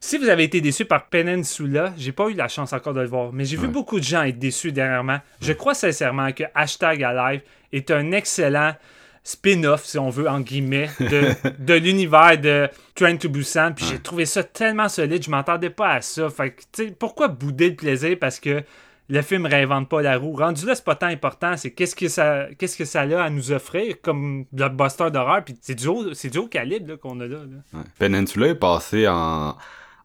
Si 0.00 0.18
vous 0.18 0.28
avez 0.28 0.44
été 0.44 0.60
déçu 0.60 0.84
par 0.84 1.06
Peninsula, 1.06 1.92
j'ai 1.96 2.12
pas 2.12 2.28
eu 2.28 2.34
la 2.34 2.48
chance 2.48 2.72
encore 2.72 2.94
de 2.94 3.00
le 3.00 3.08
voir, 3.08 3.32
mais 3.32 3.44
j'ai 3.44 3.56
vu 3.56 3.68
beaucoup 3.68 3.98
de 3.98 4.04
gens 4.04 4.22
être 4.22 4.38
déçus 4.38 4.72
dernièrement. 4.72 5.18
Je 5.40 5.52
crois 5.52 5.74
sincèrement 5.74 6.32
que 6.32 6.44
Hashtag 6.54 7.02
Alive 7.02 7.42
est 7.72 7.90
un 7.90 8.12
excellent 8.12 8.74
spin-off, 9.24 9.84
si 9.84 9.98
on 9.98 10.08
veut, 10.08 10.28
en 10.28 10.40
guillemets, 10.40 10.88
de, 11.00 11.32
de 11.58 11.74
l'univers 11.74 12.38
de 12.38 12.68
Train 12.94 13.16
to 13.16 13.28
Busan. 13.28 13.72
Puis 13.74 13.84
j'ai 13.84 13.98
trouvé 13.98 14.24
ça 14.24 14.44
tellement 14.44 14.88
solide, 14.88 15.24
je 15.24 15.30
m'attendais 15.30 15.70
pas 15.70 15.94
à 15.94 16.00
ça. 16.00 16.30
Fait 16.30 16.50
que, 16.50 16.60
tu 16.72 16.84
sais, 16.84 16.90
pourquoi 16.96 17.28
bouder 17.28 17.70
le 17.70 17.76
plaisir? 17.76 18.16
Parce 18.20 18.38
que 18.38 18.62
le 19.08 19.22
film 19.22 19.46
réinvente 19.46 19.88
pas 19.88 20.02
la 20.02 20.16
roue? 20.16 20.36
Rendu 20.36 20.64
là, 20.66 20.74
c'est 20.76 20.84
pas 20.84 20.94
tant 20.94 21.06
important, 21.06 21.56
c'est 21.56 21.72
qu'est-ce 21.72 21.96
que 21.96 22.08
ça 22.08 22.46
qu'est-ce 22.58 22.76
que 22.76 22.84
ça 22.84 23.02
a 23.02 23.24
à 23.24 23.30
nous 23.30 23.52
offrir 23.52 24.00
comme 24.00 24.46
blockbuster 24.52 25.10
d'horreur. 25.10 25.44
Puis 25.44 25.56
c'est 25.60 25.74
du 25.74 25.88
haut, 25.88 26.14
c'est 26.14 26.30
du 26.30 26.38
haut 26.38 26.48
calibre 26.48 26.96
qu'on 26.96 27.18
a 27.20 27.26
là. 27.26 27.38
là. 27.38 27.78
Ouais. 27.78 27.84
Peninsula 27.98 28.48
est 28.48 28.54
passé 28.54 29.08
en, 29.08 29.56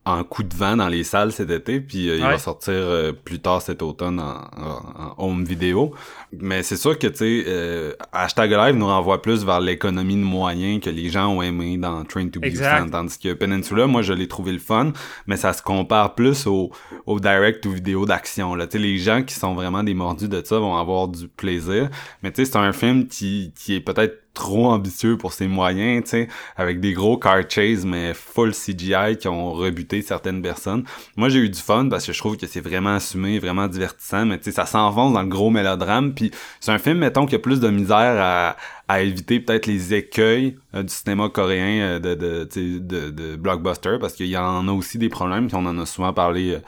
en 0.04 0.24
coup 0.24 0.42
de 0.42 0.56
vent 0.56 0.78
dans 0.78 0.88
les 0.88 1.04
salles 1.04 1.32
cet 1.32 1.52
été, 1.52 1.80
puis 1.80 2.10
euh, 2.10 2.18
il 2.18 2.24
Ouais. 2.24 2.32
va 2.32 2.38
sortir 2.40 2.74
euh, 2.74 3.12
plus 3.12 3.38
tard 3.40 3.62
cet 3.62 3.84
automne 3.84 4.20
en, 4.20 4.42
en- 4.60 5.14
en 5.20 5.30
home 5.30 5.44
vidéo. 5.46 5.94
Mais 6.40 6.64
c'est 6.64 6.76
sûr 6.76 6.98
que, 6.98 7.06
tu 7.06 7.18
sais, 7.18 7.44
euh, 7.48 7.94
Hashtag 8.12 8.50
Live 8.52 8.76
nous 8.76 8.88
renvoie 8.88 9.22
plus 9.22 9.46
vers 9.46 9.60
l'économie 9.60 10.16
de 10.16 10.24
moyens 10.24 10.82
que 10.82 10.90
les 10.90 11.10
gens 11.10 11.28
ont 11.28 11.44
aimé 11.44 11.78
dans 11.78 12.04
Train 12.04 12.30
to. 12.30 12.40
Busan, 12.40 12.90
tandis 12.92 13.20
que 13.20 13.34
Peninsula, 13.34 13.86
moi, 13.86 14.02
je 14.02 14.14
l'ai 14.14 14.28
trouvé 14.28 14.54
le 14.54 14.60
fun, 14.60 14.92
mais 15.28 15.38
ça 15.38 15.54
se 15.54 15.62
compare 15.62 16.16
plus 16.16 16.48
au, 16.48 16.72
au 17.06 17.20
direct 17.20 17.64
ou 17.68 17.72
vidéo 17.72 18.08
d'action. 18.08 18.56
Là, 18.56 18.66
tu 18.66 18.78
sais, 18.78 18.84
les 18.84 18.98
gens 18.98 19.22
qui 19.22 19.36
sont 19.36 19.54
vraiment 19.54 19.84
des 19.84 19.94
mordus 19.94 20.30
de 20.30 20.42
ça 20.44 20.58
vont 20.58 20.78
avoir 20.78 21.10
du 21.10 21.28
plaisir, 21.28 21.90
mais 22.24 22.32
tu 22.32 22.44
sais, 22.44 22.52
c'est 22.52 22.58
un 22.58 22.74
film 22.74 23.08
qui, 23.08 23.54
qui 23.56 23.76
est 23.76 23.82
peut-être 23.82 24.21
trop 24.34 24.68
ambitieux 24.72 25.18
pour 25.18 25.34
ses 25.34 25.48
moyens, 25.48 26.04
tu 26.04 26.10
sais, 26.12 26.28
avec 26.56 26.80
des 26.80 26.94
gros 26.94 27.18
car 27.18 27.42
chase 27.50 27.86
mais 27.86 28.14
full 28.14 28.54
CGI 28.54 29.18
qui 29.20 29.28
ont 29.28 29.52
rebuté 29.52 30.02
certaines 30.02 30.42
personnes. 30.42 30.84
Moi, 31.18 31.30
j'ai 31.30 31.40
eu 31.40 31.50
du 31.50 31.60
fun 31.60 31.90
parce 31.90 32.06
que 32.06 32.14
je 32.14 32.18
trouve 32.20 32.38
que 32.38 32.48
c'est 32.48 32.62
vraiment 32.62 32.96
assumé, 32.96 33.40
vraiment 33.40 33.68
divertissant, 33.68 34.26
mais 34.26 34.38
tu 34.38 34.46
sais, 34.46 34.52
ça 34.52 34.66
s'enfonce 34.66 35.14
dans 35.14 35.22
le 35.22 35.28
gros 35.28 35.50
mélodrame. 35.50 36.14
Puis 36.14 36.32
c'est 36.60 36.72
un 36.72 36.78
film, 36.78 37.00
mettons, 37.00 37.26
qui 37.26 37.36
a 37.36 37.40
plus 37.40 37.60
de 37.60 37.70
misère 37.70 38.16
à, 38.22 38.56
à 38.88 39.02
éviter 39.02 39.40
peut-être 39.40 39.66
les 39.68 39.94
écueils 39.94 40.58
euh, 40.76 40.84
du 40.84 40.94
cinéma 40.94 41.30
coréen 41.30 41.82
euh, 41.82 42.00
de, 42.00 42.16
de, 42.16 42.48
de, 42.80 43.10
de 43.10 43.36
blockbuster 43.36 43.98
parce 44.00 44.14
qu'il 44.14 44.28
y 44.28 44.38
en 44.38 44.68
a 44.68 44.72
aussi 44.72 44.98
des 44.98 45.10
problèmes, 45.10 45.48
puis 45.48 45.56
on 45.56 45.66
en 45.66 45.78
a 45.78 45.86
souvent 45.86 46.14
parlé. 46.14 46.56
euh, 46.56 46.60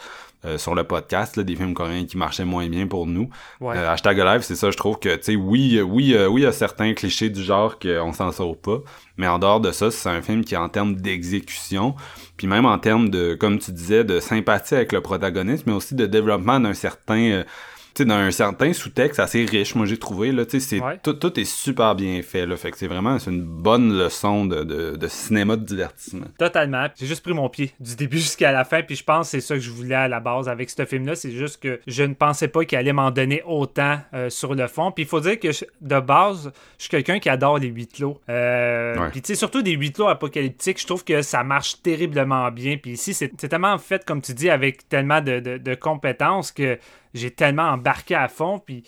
euh, 0.46 0.58
sur 0.58 0.76
le 0.76 0.84
podcast, 0.84 1.38
là, 1.38 1.44
des 1.44 1.56
films 1.56 1.74
coréens 1.74 2.06
qui 2.06 2.18
marchaient 2.18 2.46
moins 2.46 2.68
bien 2.68 2.88
pour 2.88 3.08
nous. 3.08 3.30
Ouais. 3.62 3.78
Euh, 3.78 3.92
hashtag 3.92 4.18
live, 4.18 4.42
c'est 4.42 4.56
ça, 4.56 4.72
je 4.72 4.78
trouve 4.78 5.00
que, 5.00 5.16
tu 5.16 5.24
sais, 5.24 5.36
oui, 5.36 5.82
oui, 5.82 6.14
euh, 6.14 6.28
oui, 6.28 6.42
il 6.42 6.44
y 6.44 6.48
a 6.48 6.52
certains 6.52 6.94
clichés 6.94 7.30
du 7.30 7.44
genre 7.44 7.80
qu'on 7.80 8.14
s'en 8.14 8.32
sort 8.32 8.58
pas, 8.58 8.80
mais 9.18 9.28
en 9.28 9.40
dehors 9.40 9.60
de 9.60 9.72
ça, 9.72 9.92
c'est 9.92 10.10
un 10.10 10.22
film 10.22 10.44
qui, 10.44 10.56
en 10.58 10.70
termes 10.70 10.96
d'exécution, 10.96 11.96
puis 12.38 12.48
même 12.48 12.66
en 12.66 12.78
termes 12.78 13.10
de, 13.10 13.36
comme 13.36 13.60
tu 13.60 13.72
disais, 13.72 14.04
de 14.04 14.20
sympathie 14.20 14.76
avec 14.76 14.92
le 14.92 15.02
protagoniste, 15.02 15.66
mais 15.68 15.74
aussi 15.74 15.96
de 15.96 16.06
développement 16.06 16.60
d'un 16.60 16.74
certain, 16.74 17.20
euh, 17.20 17.44
sais, 17.96 18.06
d'un 18.06 18.32
certain 18.32 18.74
sous-texte 18.74 19.20
assez 19.20 19.46
riche, 19.46 19.76
moi 19.76 19.86
j'ai 19.86 19.98
trouvé, 19.98 20.32
là, 20.32 20.44
c'est, 20.48 20.80
Ouais. 20.82 20.98
tout, 21.04 21.14
tout 21.14 21.40
est 21.40 21.46
super 21.46 21.96
bien 21.96 22.22
fait, 22.24 22.46
là, 22.46 22.56
fait 22.58 22.72
que 22.72 22.78
c'est 22.78 22.88
vraiment, 22.88 23.20
c'est 23.20 23.30
une 23.32 23.44
bonne 23.44 23.98
leçon 23.98 24.46
de, 24.46 24.64
de, 24.64 24.96
de 24.96 25.08
cinéma 25.08 25.56
de 25.56 25.64
divertissement. 25.66 26.26
Totalement. 26.38 26.88
J'ai 27.00 27.06
juste 27.06 27.24
pris 27.24 27.34
mon 27.34 27.50
pied 27.50 27.72
du 27.80 27.96
début 27.96 28.18
jusqu'à 28.18 28.52
la 28.52 28.64
fin, 28.66 28.82
puis 28.82 28.96
je 28.96 29.04
pense 29.04 29.28
que 29.28 29.32
c'est 29.32 29.42
ça 29.42 29.56
que 29.56 29.62
je 29.62 29.70
voulais 29.72 29.96
à 29.96 30.08
la 30.08 30.20
base 30.20 30.50
avec 30.50 30.70
ce 30.70 30.86
film-là. 30.86 31.16
C'est 31.16 31.32
juste 31.32 31.62
que 31.62 31.80
je 31.88 32.04
ne 32.04 32.14
pensais 32.14 32.48
pas 32.48 32.66
qu'il 32.66 32.78
allait 32.78 32.94
m'en 32.94 33.12
donner 33.12 33.42
autant 33.46 34.00
euh, 34.14 34.30
sur 34.30 34.56
le 34.56 34.68
fond. 34.68 34.92
Puis 34.92 35.04
il 35.04 35.08
faut 35.08 35.20
dire 35.20 35.40
que 35.40 35.52
je- 35.52 35.66
de 35.82 36.00
base, 36.00 36.52
je 36.78 36.84
suis 36.84 36.90
quelqu'un 36.90 37.20
qui 37.20 37.30
adore 37.30 37.60
les 37.60 37.68
huis 37.68 37.88
clos. 37.88 38.20
Euh, 38.30 38.98
Ouais. 38.98 39.10
Puis 39.12 39.22
tu 39.22 39.28
sais, 39.28 39.36
surtout 39.36 39.62
des 39.62 39.72
huis 39.72 39.92
clos 39.92 40.08
apocalyptiques, 40.08 40.80
je 40.82 40.86
trouve 40.86 41.04
que 41.04 41.22
ça 41.22 41.44
marche 41.44 41.82
terriblement 41.82 42.50
bien. 42.52 42.78
Puis 42.78 42.92
ici, 42.92 43.14
c'est 43.14 43.32
c'est 43.38 43.48
tellement 43.48 43.78
fait, 43.78 44.06
comme 44.06 44.22
tu 44.22 44.34
dis, 44.34 44.50
avec 44.50 44.88
tellement 44.90 45.22
de, 45.22 45.40
de- 45.40 45.58
de 45.58 45.76
compétences 45.76 46.52
que 46.52 46.78
j'ai 47.14 47.32
tellement 47.32 47.70
embarqué 47.70 48.16
à 48.16 48.28
fond. 48.28 48.60
Puis 48.60 48.84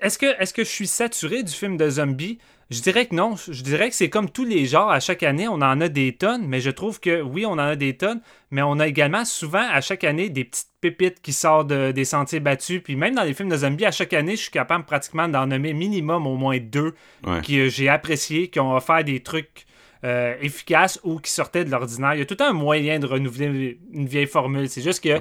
est-ce 0.00 0.18
que, 0.18 0.26
est 0.40 0.52
que 0.54 0.64
je 0.64 0.68
suis 0.70 0.86
saturé 0.86 1.42
du 1.42 1.52
film 1.52 1.76
de 1.76 1.88
zombies? 1.88 2.38
Je 2.68 2.80
dirais 2.80 3.06
que 3.06 3.14
non. 3.14 3.36
Je 3.36 3.62
dirais 3.62 3.88
que 3.90 3.94
c'est 3.94 4.10
comme 4.10 4.28
tous 4.28 4.44
les 4.44 4.66
genres. 4.66 4.90
À 4.90 4.98
chaque 4.98 5.22
année, 5.22 5.46
on 5.46 5.54
en 5.54 5.80
a 5.80 5.88
des 5.88 6.16
tonnes, 6.16 6.48
mais 6.48 6.60
je 6.60 6.70
trouve 6.70 6.98
que 6.98 7.22
oui, 7.22 7.46
on 7.46 7.52
en 7.52 7.58
a 7.58 7.76
des 7.76 7.96
tonnes, 7.96 8.20
mais 8.50 8.60
on 8.62 8.80
a 8.80 8.88
également 8.88 9.24
souvent 9.24 9.64
à 9.70 9.80
chaque 9.80 10.02
année 10.02 10.30
des 10.30 10.42
petites 10.44 10.66
pépites 10.80 11.22
qui 11.22 11.32
sortent 11.32 11.68
de- 11.68 11.92
des 11.92 12.04
sentiers 12.04 12.40
battus. 12.40 12.80
Puis 12.82 12.96
même 12.96 13.14
dans 13.14 13.22
les 13.22 13.34
films 13.34 13.50
de 13.50 13.56
zombies, 13.56 13.84
à 13.86 13.92
chaque 13.92 14.12
année, 14.14 14.34
je 14.34 14.42
suis 14.42 14.50
capable 14.50 14.84
pratiquement 14.84 15.28
d'en 15.28 15.46
nommer 15.46 15.74
minimum 15.74 16.26
au 16.26 16.34
moins 16.36 16.58
deux 16.58 16.94
Ouais. 17.24 17.40
que 17.40 17.68
j'ai 17.68 17.88
appréciés, 17.88 18.48
qui 18.48 18.58
ont 18.58 18.74
offert 18.74 19.04
des 19.04 19.20
trucs 19.22 19.64
euh, 20.04 20.34
efficaces 20.40 21.00
ou 21.04 21.18
qui 21.20 21.30
sortaient 21.30 21.64
de 21.64 21.70
l'ordinaire. 21.70 22.14
Il 22.14 22.18
y 22.18 22.22
a 22.22 22.26
tout 22.26 22.36
un 22.40 22.52
moyen 22.52 22.98
de 22.98 23.06
renouveler 23.06 23.78
une 23.92 24.06
vieille 24.06 24.26
formule. 24.26 24.68
C'est 24.68 24.82
juste 24.82 25.02
que 25.02 25.18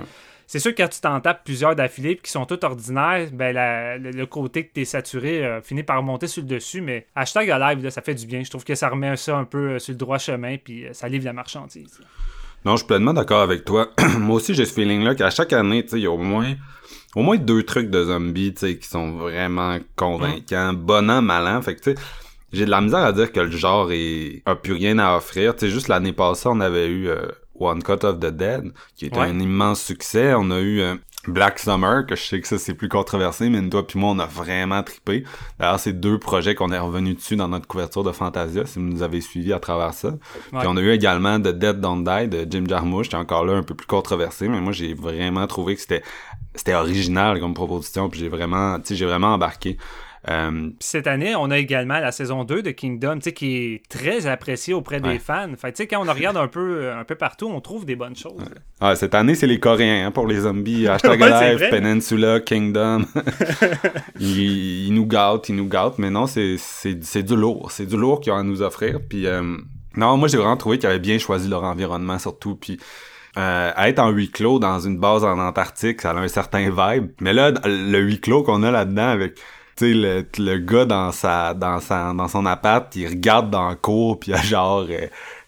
c'est 0.47 0.59
sûr 0.59 0.73
que 0.75 0.81
quand 0.81 0.89
tu 0.89 0.99
t'en 1.01 1.19
tapes 1.21 1.43
plusieurs 1.43 1.75
d'affilée 1.75 2.17
qui 2.17 2.31
sont 2.31 2.45
tous 2.45 2.59
ordinaires, 2.63 3.27
ben 3.33 3.53
la- 3.53 3.97
le, 3.97 4.11
le 4.11 4.25
côté 4.25 4.65
que 4.65 4.73
t'es 4.73 4.85
saturé 4.85 5.43
euh, 5.45 5.61
finit 5.61 5.83
par 5.83 6.01
monter 6.03 6.27
sur 6.27 6.41
le 6.43 6.47
dessus. 6.47 6.81
Mais 6.81 7.07
hashtag 7.15 7.47
live, 7.49 7.83
là, 7.83 7.91
ça 7.91 8.01
fait 8.01 8.15
du 8.15 8.25
bien. 8.25 8.43
Je 8.43 8.49
trouve 8.49 8.63
que 8.63 8.75
ça 8.75 8.89
remet 8.89 9.15
ça 9.17 9.37
un 9.37 9.45
peu 9.45 9.71
euh, 9.71 9.79
sur 9.79 9.93
le 9.93 9.97
droit 9.97 10.17
chemin 10.17 10.57
puis 10.57 10.85
euh, 10.85 10.93
ça 10.93 11.07
livre 11.09 11.25
la 11.25 11.33
marchandise. 11.33 11.99
Non, 12.63 12.73
je 12.73 12.77
suis 12.77 12.87
pleinement 12.87 13.13
d'accord 13.13 13.41
avec 13.41 13.63
toi. 13.65 13.89
Moi 14.19 14.37
aussi, 14.37 14.53
j'ai 14.55 14.65
ce 14.65 14.73
feeling-là 14.73 15.15
qu'à 15.15 15.29
chaque 15.29 15.53
année, 15.53 15.85
il 15.91 15.99
y 15.99 16.07
a 16.07 16.11
au 16.11 16.17
moins, 16.17 16.55
au 17.15 17.21
moins 17.21 17.37
deux 17.37 17.61
trucs 17.63 17.89
de 17.91 18.03
zombies, 18.05 18.53
qui 18.53 18.77
sont 18.87 19.17
vraiment 19.17 19.77
convaincants, 19.95 20.73
bon 20.73 21.09
an, 21.09 21.21
mal 21.21 21.47
an. 21.47 21.61
Fait 21.61 21.75
que, 21.75 21.81
tu 21.81 21.91
sais, 21.93 21.97
j'ai 22.53 22.65
de 22.65 22.71
la 22.71 22.81
misère 22.81 22.99
à 23.03 23.11
dire 23.11 23.31
que 23.31 23.39
le 23.39 23.51
genre 23.51 23.91
est, 23.91 24.41
a 24.45 24.55
plus 24.55 24.73
rien 24.73 24.97
à 24.97 25.15
offrir. 25.17 25.55
Tu 25.55 25.65
sais, 25.67 25.71
juste 25.71 25.89
l'année 25.89 26.13
passée, 26.13 26.47
on 26.51 26.59
avait 26.59 26.87
eu 26.87 27.07
euh, 27.09 27.27
One 27.59 27.81
Cut 27.83 28.03
of 28.05 28.19
the 28.19 28.27
Dead, 28.31 28.71
qui 28.95 29.05
était 29.05 29.17
Ouais. 29.19 29.27
un 29.27 29.39
immense 29.39 29.81
succès. 29.81 30.33
On 30.35 30.51
a 30.51 30.59
eu 30.59 30.81
euh, 30.81 30.95
Black 31.27 31.57
Summer, 31.59 32.05
que 32.05 32.15
je 32.15 32.21
sais 32.23 32.39
que 32.41 32.47
ça 32.47 32.57
c'est 32.57 32.73
plus 32.75 32.89
controversé, 32.89 33.49
mais 33.49 33.67
toi 33.69 33.85
puis 33.87 33.97
moi 33.97 34.11
on 34.11 34.19
a 34.19 34.25
vraiment 34.25 34.83
trippé. 34.83 35.23
D'ailleurs, 35.59 35.79
c'est 35.79 35.93
deux 35.93 36.19
projets 36.19 36.53
qu'on 36.53 36.71
est 36.71 36.77
revenu 36.77 37.13
dessus 37.15 37.35
dans 37.35 37.47
notre 37.47 37.65
couverture 37.65 38.03
de 38.03 38.11
Fantasia, 38.11 38.65
si 38.65 38.77
vous 38.79 38.85
nous 38.85 39.01
avez 39.01 39.21
suivis 39.21 39.53
à 39.53 39.59
travers 39.59 39.93
ça. 39.93 40.09
Ouais. 40.09 40.59
Puis 40.59 40.67
on 40.67 40.77
a 40.77 40.81
eu 40.81 40.91
également 40.91 41.39
The 41.39 41.47
Dead 41.47 41.79
Don't 41.79 42.03
Die 42.03 42.27
de 42.27 42.45
Jim 42.49 42.65
Jarmusch, 42.67 43.09
qui 43.09 43.15
est 43.15 43.19
encore 43.19 43.45
là 43.45 43.53
un 43.53 43.63
peu 43.63 43.73
plus 43.73 43.87
controversé, 43.87 44.47
mais 44.49 44.61
moi 44.61 44.71
j'ai 44.73 44.93
vraiment 44.93 45.47
trouvé 45.47 45.75
que 45.75 45.81
c'était 45.81 46.03
c'était 46.53 46.75
original 46.75 47.39
comme 47.39 47.53
proposition, 47.53 48.07
puis 48.09 48.19
j'ai 48.19 48.29
vraiment, 48.29 48.77
tu 48.79 48.89
sais, 48.89 48.95
j'ai 48.95 49.05
vraiment 49.05 49.33
embarqué. 49.33 49.77
Euh, 50.29 50.69
cette 50.79 51.07
année, 51.07 51.35
on 51.35 51.51
a 51.51 51.57
également 51.57 51.99
la 51.99 52.11
saison 52.11 52.43
2 52.43 52.63
de 52.63 52.71
Kingdom, 52.71 53.15
tu 53.15 53.21
sais, 53.25 53.33
qui 53.33 53.55
est 53.57 53.81
très 53.89 54.25
appréciée 54.27 54.73
auprès 54.73 54.99
des 54.99 55.09
Ouais. 55.09 55.19
fans. 55.19 55.49
Fait 55.57 55.71
tu 55.71 55.77
sais, 55.83 55.87
quand 55.87 56.03
on 56.07 56.11
regarde 56.11 56.37
un 56.37 56.47
peu, 56.47 56.91
un 56.91 57.03
peu 57.03 57.15
partout, 57.15 57.47
on 57.47 57.61
trouve 57.61 57.85
des 57.85 57.95
bonnes 57.95 58.15
choses. 58.15 58.43
ah, 58.81 58.95
cette 58.95 59.13
année, 59.13 59.35
c'est 59.35 59.45
les 59.47 59.59
Coréens 59.59 60.07
hein, 60.07 60.11
pour 60.11 60.25
les 60.27 60.39
zombies. 60.41 60.87
Hashtag 60.87 61.21
Ouais, 61.21 61.55
Live. 61.57 61.69
Peninsula, 61.69 62.39
Kingdom. 62.39 63.05
ils, 64.19 64.87
ils 64.87 64.93
nous 64.93 65.05
gâtent, 65.05 65.49
ils 65.49 65.55
nous 65.55 65.67
gâtent, 65.67 65.97
mais 65.99 66.09
non, 66.09 66.25
c'est 66.27 67.23
du 67.23 67.35
lourd. 67.35 67.71
C'est 67.71 67.85
du 67.85 67.97
lourd 67.97 68.19
qu'ils 68.21 68.33
ont 68.33 68.37
à 68.37 68.43
nous 68.43 68.61
offrir. 68.61 68.99
Puis 69.07 69.27
euh, 69.27 69.57
non, 69.95 70.17
moi 70.17 70.27
j'ai 70.27 70.37
vraiment 70.37 70.57
trouvé 70.57 70.77
qu'ils 70.79 70.89
avaient 70.89 70.99
bien 70.99 71.17
choisi 71.17 71.47
leur 71.49 71.63
environnement 71.63 72.19
surtout. 72.19 72.55
Puis 72.55 72.79
euh, 73.37 73.71
être 73.77 73.99
en 73.99 74.09
huis 74.09 74.29
clos 74.31 74.59
dans 74.59 74.79
une 74.79 74.97
base 74.97 75.23
en 75.23 75.37
Antarctique, 75.39 76.01
ça 76.01 76.11
a 76.11 76.15
un 76.15 76.27
certain 76.27 76.69
vibe. 76.69 77.11
Mais 77.21 77.33
là, 77.33 77.51
le 77.65 77.99
huis 77.99 78.19
clos 78.21 78.43
qu'on 78.43 78.63
a 78.63 78.71
là-dedans 78.71 79.07
avec 79.09 79.37
tu 79.75 79.85
sais 79.85 79.93
le, 79.93 80.25
le 80.37 80.57
gars 80.59 80.85
dans 80.85 81.11
sa 81.11 81.53
dans 81.53 81.79
sa 81.79 82.13
dans 82.13 82.27
son 82.27 82.45
appart, 82.45 82.93
il 82.95 83.07
regarde 83.07 83.49
dans 83.49 83.69
le 83.69 83.75
cours 83.75 84.19
puis 84.19 84.33
genre 84.43 84.85
euh, 84.89 85.07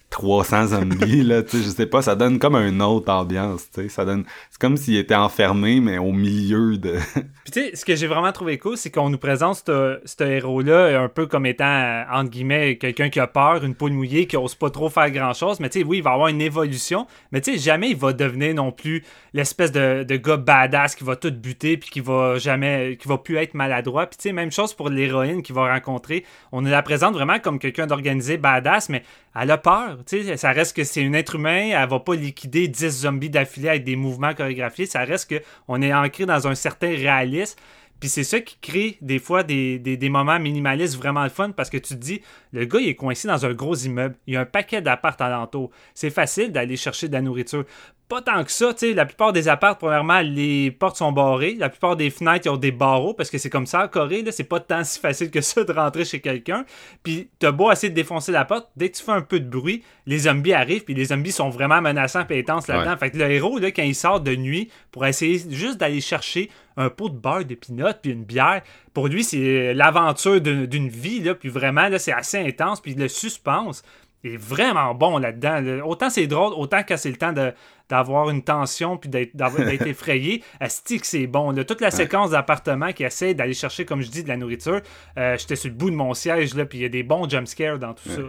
300 0.10 0.68
zombies 0.68 1.24
là, 1.24 1.44
tu 1.44 1.58
sais, 1.58 1.64
je 1.64 1.70
sais 1.70 1.86
pas, 1.86 2.02
ça 2.02 2.16
donne 2.16 2.40
comme 2.40 2.56
une 2.56 2.82
autre 2.82 3.12
ambiance, 3.12 3.70
tu 3.74 3.84
sais, 3.84 3.90
ça 3.90 4.06
donne 4.06 4.26
c'est 4.52 4.60
comme 4.60 4.78
s'il 4.78 4.96
était 4.96 5.16
enfermé 5.16 5.80
mais 5.80 5.98
au 5.98 6.12
milieu 6.12 6.78
de 6.78 6.98
Puis 7.44 7.52
tu 7.52 7.62
sais, 7.62 7.76
ce 7.76 7.86
que 7.86 7.96
j'ai 7.96 8.08
vraiment 8.08 8.32
trouvé 8.32 8.58
cool, 8.58 8.78
c'est 8.78 8.92
qu'on 8.92 9.10
nous 9.10 9.18
présente 9.18 9.64
ce 9.66 10.24
héros-là 10.24 11.02
un 11.02 11.10
peu 11.10 11.28
comme 11.28 11.46
étant, 11.46 11.66
euh, 11.66 12.04
entre 12.12 12.30
guillemets, 12.30 12.78
quelqu'un 12.78 13.10
qui 13.10 13.20
a 13.20 13.28
peur, 13.28 13.64
une 13.64 13.76
poule 13.76 13.94
mouillée, 13.94 14.28
qui 14.28 14.38
ose 14.38 14.56
pas 14.56 14.70
trop 14.70 14.90
faire 14.90 15.10
grand-chose. 15.12 15.60
Mais 15.60 15.70
tu 15.70 15.80
sais, 15.80 15.86
oui, 15.86 15.98
il 15.98 16.04
va 16.04 16.12
avoir 16.12 16.28
une 16.28 16.42
évolution. 16.42 17.08
Mais 17.32 17.42
tu 17.42 17.54
sais, 17.54 17.58
jamais 17.58 17.92
il 17.92 17.96
va 17.96 18.14
devenir 18.14 18.54
non 18.54 18.72
plus 18.72 19.04
l'espèce 19.34 19.72
de, 19.72 20.04
de 20.04 20.16
gars 20.18 20.38
badass 20.38 20.96
qui 20.96 21.04
va 21.04 21.16
tout 21.16 21.32
buter 21.32 21.78
puis 21.78 21.90
qui 21.90 22.00
va 22.00 22.38
jamais, 22.38 22.98
qui 23.00 23.08
va 23.08 23.18
plus 23.18 23.38
être 23.38 23.54
maladroit. 23.54 24.08
Puis 24.08 24.18
tu 24.18 24.24
sais, 24.24 24.34
même 24.34 24.52
chose 24.52 24.74
pour 24.74 24.90
l'héroïne 24.90 25.42
qu'il 25.42 25.56
va 25.56 25.74
rencontrer. 25.74 26.26
On 26.52 26.62
nous 26.62 26.70
la 26.70 26.82
présente 26.82 27.14
vraiment 27.14 27.40
comme 27.40 27.60
quelqu'un 27.60 27.88
d'organisé 27.88 28.38
badass, 28.38 28.90
mais 28.90 29.04
elle 29.40 29.52
a 29.52 29.58
peur. 29.58 30.00
Tu 30.06 30.24
sais, 30.24 30.38
ça 30.38 30.52
reste 30.52 30.76
que 30.76 30.84
c'est 30.84 31.06
un 31.06 31.14
être 31.14 31.36
humain. 31.36 31.70
Elle 31.74 31.90
va 31.90 32.00
pas 32.00 32.16
liquider 32.16 32.68
10 32.68 33.02
zombies 33.02 33.30
d'affilée 33.30 33.70
avec 33.70 33.84
des 33.84 33.96
mouvements 33.96 34.34
chorégraphiés. 34.34 34.86
Ça 34.86 35.04
reste 35.04 35.30
que 35.30 35.42
on 35.68 35.82
est 35.82 35.94
ancré 35.94 36.26
dans 36.26 36.48
un 36.48 36.56
certain 36.56 36.90
réalisme. 36.90 37.58
Puis 38.00 38.10
c'est 38.10 38.24
ça 38.24 38.40
qui 38.40 38.58
crée 38.62 38.98
des 39.02 39.18
fois 39.18 39.44
des, 39.44 39.80
des, 39.80 40.10
moments 40.10 40.40
minimalistes 40.40 40.96
vraiment 40.96 41.24
le 41.24 41.30
fun 41.30 41.50
parce 41.50 41.70
que 41.70 41.78
tu 41.78 41.96
te 41.96 42.00
dis, 42.00 42.22
le 42.52 42.66
gars 42.66 42.80
il 42.80 42.90
est 42.90 42.96
coincé 42.96 43.28
dans 43.28 43.44
un 43.44 43.54
gros 43.54 43.76
immeuble, 43.76 44.16
il 44.28 44.36
y 44.36 44.38
a 44.38 44.42
un 44.42 44.46
paquet 44.46 44.82
d'apparts 44.82 45.20
alentour. 45.20 45.72
C'est 45.96 46.12
facile 46.12 46.52
d'aller 46.52 46.78
chercher 46.78 47.08
de 47.08 47.14
la 47.14 47.22
nourriture. 47.22 47.66
Pas 48.10 48.22
tant 48.22 48.42
que 48.46 48.52
ça, 48.52 48.74
tu 48.74 48.88
sais, 48.88 48.94
la 48.94 49.06
plupart 49.06 49.34
des 49.34 49.50
apparts, 49.50 49.78
premièrement, 49.78 50.22
les 50.22 50.72
portes 50.72 50.96
sont 50.96 51.12
barrées, 51.12 51.56
la 51.60 51.68
plupart 51.68 51.98
des 51.98 52.10
fenêtres 52.10 52.46
ils 52.46 52.50
ont 52.50 52.56
des 52.58 52.72
barreaux 52.72 53.14
parce 53.14 53.30
que 53.30 53.38
c'est 53.38 53.50
comme 53.50 53.66
ça 53.66 53.84
en 53.84 53.88
Corée, 53.90 54.22
là, 54.22 54.32
c'est 54.32 54.46
pas 54.46 54.62
tant 54.62 54.86
si 54.86 54.98
facile 54.98 55.30
que 55.30 55.42
ça 55.42 55.66
de 55.66 55.74
rentrer 55.74 56.06
chez 56.06 56.22
quelqu'un. 56.22 56.64
Puis 57.04 57.30
t'as 57.38 57.52
beau 57.52 57.70
essayer 57.70 57.90
de 57.90 57.96
défoncer 57.96 58.32
la 58.32 58.46
porte, 58.46 58.70
dès 58.78 58.90
que 58.90 58.98
tu 58.98 59.04
fais 59.04 59.12
un 59.12 59.22
peu 59.22 59.42
de 59.42 59.50
bruit, 59.50 59.84
les 60.06 60.20
zombies 60.20 60.54
arrivent, 60.54 60.86
puis 60.86 60.94
les 60.94 61.06
zombies 61.06 61.34
sont 61.34 61.50
vraiment 61.50 61.82
menaçants 61.82 62.26
et 62.30 62.40
intenses 62.40 62.68
là-dedans. 62.70 62.92
Ouais. 62.92 62.98
Fait 62.98 63.12
que 63.12 63.18
le 63.18 63.30
héros, 63.30 63.60
là, 63.60 63.72
quand 63.72 63.84
il 63.84 63.96
sort 63.96 64.22
de 64.22 64.36
nuit 64.36 64.70
pour 64.92 65.06
essayer 65.06 65.44
juste 65.50 65.78
d'aller 65.78 66.00
chercher 66.00 66.50
un 66.78 66.90
pot 66.90 67.10
de 67.10 67.18
beurre 67.18 67.44
de 67.44 67.56
pinot 67.56 67.88
puis 68.02 68.12
une 68.12 68.24
bière, 68.24 68.62
pour 68.94 69.10
lui, 69.10 69.26
c'est 69.26 69.74
l'aventure 69.74 70.40
d'une 70.40 70.88
vie, 70.88 71.20
là, 71.20 71.36
puis 71.36 71.50
vraiment, 71.50 71.90
là, 71.90 72.00
c'est 72.00 72.14
assez 72.14 72.38
intense, 72.38 72.80
puis 72.80 72.94
le 72.94 73.10
suspense 73.10 73.84
est 74.24 74.38
vraiment 74.38 74.94
bon 74.96 75.18
là-dedans. 75.18 75.60
là. 75.62 75.86
Autant 75.86 76.10
c'est 76.10 76.28
drôle, 76.28 76.54
autant 76.54 76.84
que 76.84 76.98
c'est 76.98 77.10
le 77.10 77.18
temps 77.18 77.34
de 77.34 77.54
d'avoir 77.90 78.30
une 78.30 78.44
tension 78.44 78.98
puis 78.98 79.10
d'être 79.10 79.36
d'avoir- 79.36 79.66
d'être 79.66 79.88
effrayé, 79.88 80.44
asti 80.60 81.00
que 81.00 81.08
c'est 81.08 81.28
bon. 81.28 81.52
là. 81.52 81.64
Toute 81.64 81.82
la 81.82 81.92
séquence 81.92 82.32
d'appartement 82.32 82.92
qui 82.94 83.04
essaie 83.04 83.34
d'aller 83.34 83.54
chercher, 83.54 83.86
comme 83.86 84.02
je 84.02 84.10
dis, 84.10 84.24
de 84.24 84.28
la 84.28 84.38
nourriture, 84.38 84.82
euh, 85.18 85.38
j'étais 85.38 85.56
sur 85.56 85.70
le 85.70 85.76
bout 85.76 85.90
de 85.90 85.96
mon 85.96 86.14
siège, 86.14 86.54
là, 86.56 86.66
puis 86.66 86.80
il 86.80 86.82
y 86.82 86.86
a 86.86 86.90
des 86.90 87.04
bons 87.04 87.28
jumpscares 87.30 87.80
dans 87.80 87.94
tout 87.94 88.10
ça. 88.10 88.22
là. 88.22 88.28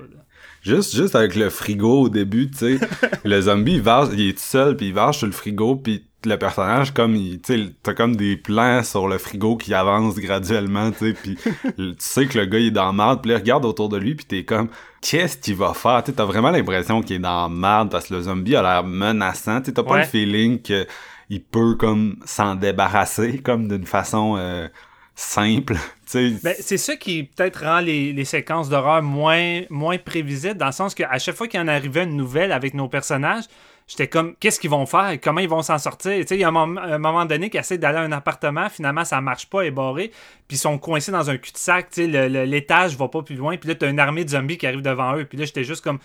Juste, 0.63 0.95
juste 0.95 1.15
avec 1.15 1.35
le 1.37 1.51
frigo 1.51 2.03
au 2.03 2.09
début, 2.09 2.51
tu 2.51 2.79
sais, 2.79 2.79
le 3.25 3.41
zombie, 3.41 3.75
il, 3.75 3.83
varge, 3.83 4.11
il 4.13 4.29
est 4.29 4.33
tout 4.33 4.39
seul, 4.43 4.77
puis 4.77 4.89
il 4.89 4.95
varge 4.95 5.19
sur 5.19 5.27
le 5.27 5.33
frigo, 5.33 5.77
puis 5.77 6.08
le 6.25 6.37
personnage, 6.37 6.93
comme, 6.93 7.15
il, 7.15 7.41
tu 7.41 7.73
t'as 7.83 7.95
comme 7.95 8.17
des 8.17 8.37
plans 8.37 8.83
sur 8.83 9.07
le 9.09 9.19
frigo 9.19 9.57
qui 9.57 9.73
avancent 9.75 10.17
graduellement, 10.17 10.91
tu 10.91 10.99
sais, 10.99 11.13
puis 11.13 11.37
tu 11.77 11.95
sais 11.99 12.27
que 12.27 12.39
le 12.39 12.47
gars, 12.47 12.59
il 12.59 12.67
est 12.67 12.71
dans 12.73 12.87
la 12.87 12.93
marde, 12.93 13.23
puis 13.23 13.31
là, 13.31 13.37
il 13.37 13.41
regarde 13.41 13.65
autour 13.65 13.89
de 13.89 13.97
lui, 13.99 14.15
puis 14.15 14.25
t'es 14.27 14.45
comme, 14.45 14.69
qu'est-ce 15.01 15.37
qu'il 15.39 15.55
va 15.57 15.75
faire? 15.75 16.03
Tu 16.05 16.13
t'as 16.13 16.25
vraiment 16.25 16.51
l'impression 16.51 17.03
qu'il 17.03 17.17
est 17.17 17.21
dans 17.21 17.43
la 17.43 17.49
marde, 17.49 17.91
parce 17.91 18.09
que 18.09 18.15
le 18.15 18.23
zombie 18.23 18.57
a 18.57 18.63
l'air 18.63 18.85
menaçant, 18.85 19.61
tu 19.61 19.73
t'as 19.73 19.83
pas 19.83 19.93
Ouais. 19.93 20.01
le 20.01 20.07
feeling 20.07 20.61
que 20.61 20.87
il 21.31 21.43
peut, 21.43 21.75
comme, 21.77 22.17
s'en 22.25 22.55
débarrasser, 22.55 23.39
comme 23.39 23.69
d'une 23.69 23.87
façon... 23.87 24.37
euh, 24.39 24.67
simple. 25.15 25.75
tu 25.75 25.81
sais. 26.07 26.35
Ben, 26.45 26.55
c'est 26.61 26.77
ça 26.77 26.95
qui 26.97 27.25
peut-être 27.25 27.65
rend 27.65 27.81
les, 27.81 28.13
les 28.13 28.25
séquences 28.25 28.69
d'horreur 28.69 29.03
moins, 29.03 29.63
moins 29.69 29.99
prévisibles, 29.99 30.57
dans 30.57 30.67
le 30.67 30.73
sens 30.73 30.95
qu'à 30.95 31.19
chaque 31.19 31.35
fois 31.35 31.49
qu'il 31.49 31.59
en 31.61 31.67
arrivait 31.69 32.05
une 32.05 32.17
nouvelle 32.17 32.53
avec 32.53 32.73
nos 32.73 32.89
personnages, 32.89 33.45
j'étais 33.89 34.07
comme, 34.07 34.37
qu'est-ce 34.39 34.61
qu'ils 34.61 34.71
vont 34.71 34.87
faire? 34.87 35.19
Comment 35.21 35.41
ils 35.41 35.49
vont 35.49 35.63
s'en 35.63 35.79
sortir? 35.79 36.13
Tu 36.21 36.27
sais, 36.29 36.37
il 36.37 36.41
y 36.41 36.45
a 36.45 36.49
un, 36.49 36.53
moment- 36.53 36.81
un 36.81 36.99
moment 36.99 37.25
donné 37.25 37.51
qu'ils 37.51 37.59
essaient 37.59 37.79
d'aller 37.79 37.99
à 37.99 38.03
un 38.03 38.13
appartement, 38.13 38.69
finalement, 38.69 39.05
ça 39.05 39.21
marche 39.21 39.47
pas, 39.47 39.63
est 39.63 39.71
barré, 39.73 40.13
puis 40.47 40.57
ils 40.57 40.61
sont 40.61 40.79
coincés 40.79 41.11
dans 41.11 41.29
un 41.31 41.37
cul-de-sac, 41.39 41.91
tu 41.91 42.13
sais, 42.13 42.29
l'étage 42.29 42.97
va 42.97 43.09
pas 43.09 43.23
plus 43.23 43.35
loin, 43.37 43.57
puis 43.57 43.69
là, 43.69 43.75
t'as 43.75 43.91
une 43.91 43.99
armée 43.99 44.25
de 44.25 44.31
zombies 44.31 44.59
qui 44.59 44.67
arrive 44.67 44.83
devant 44.83 45.17
eux, 45.17 45.25
puis 45.25 45.39
là, 45.39 45.45
j'étais 45.47 45.65
juste 45.65 45.83
comme... 45.83 45.99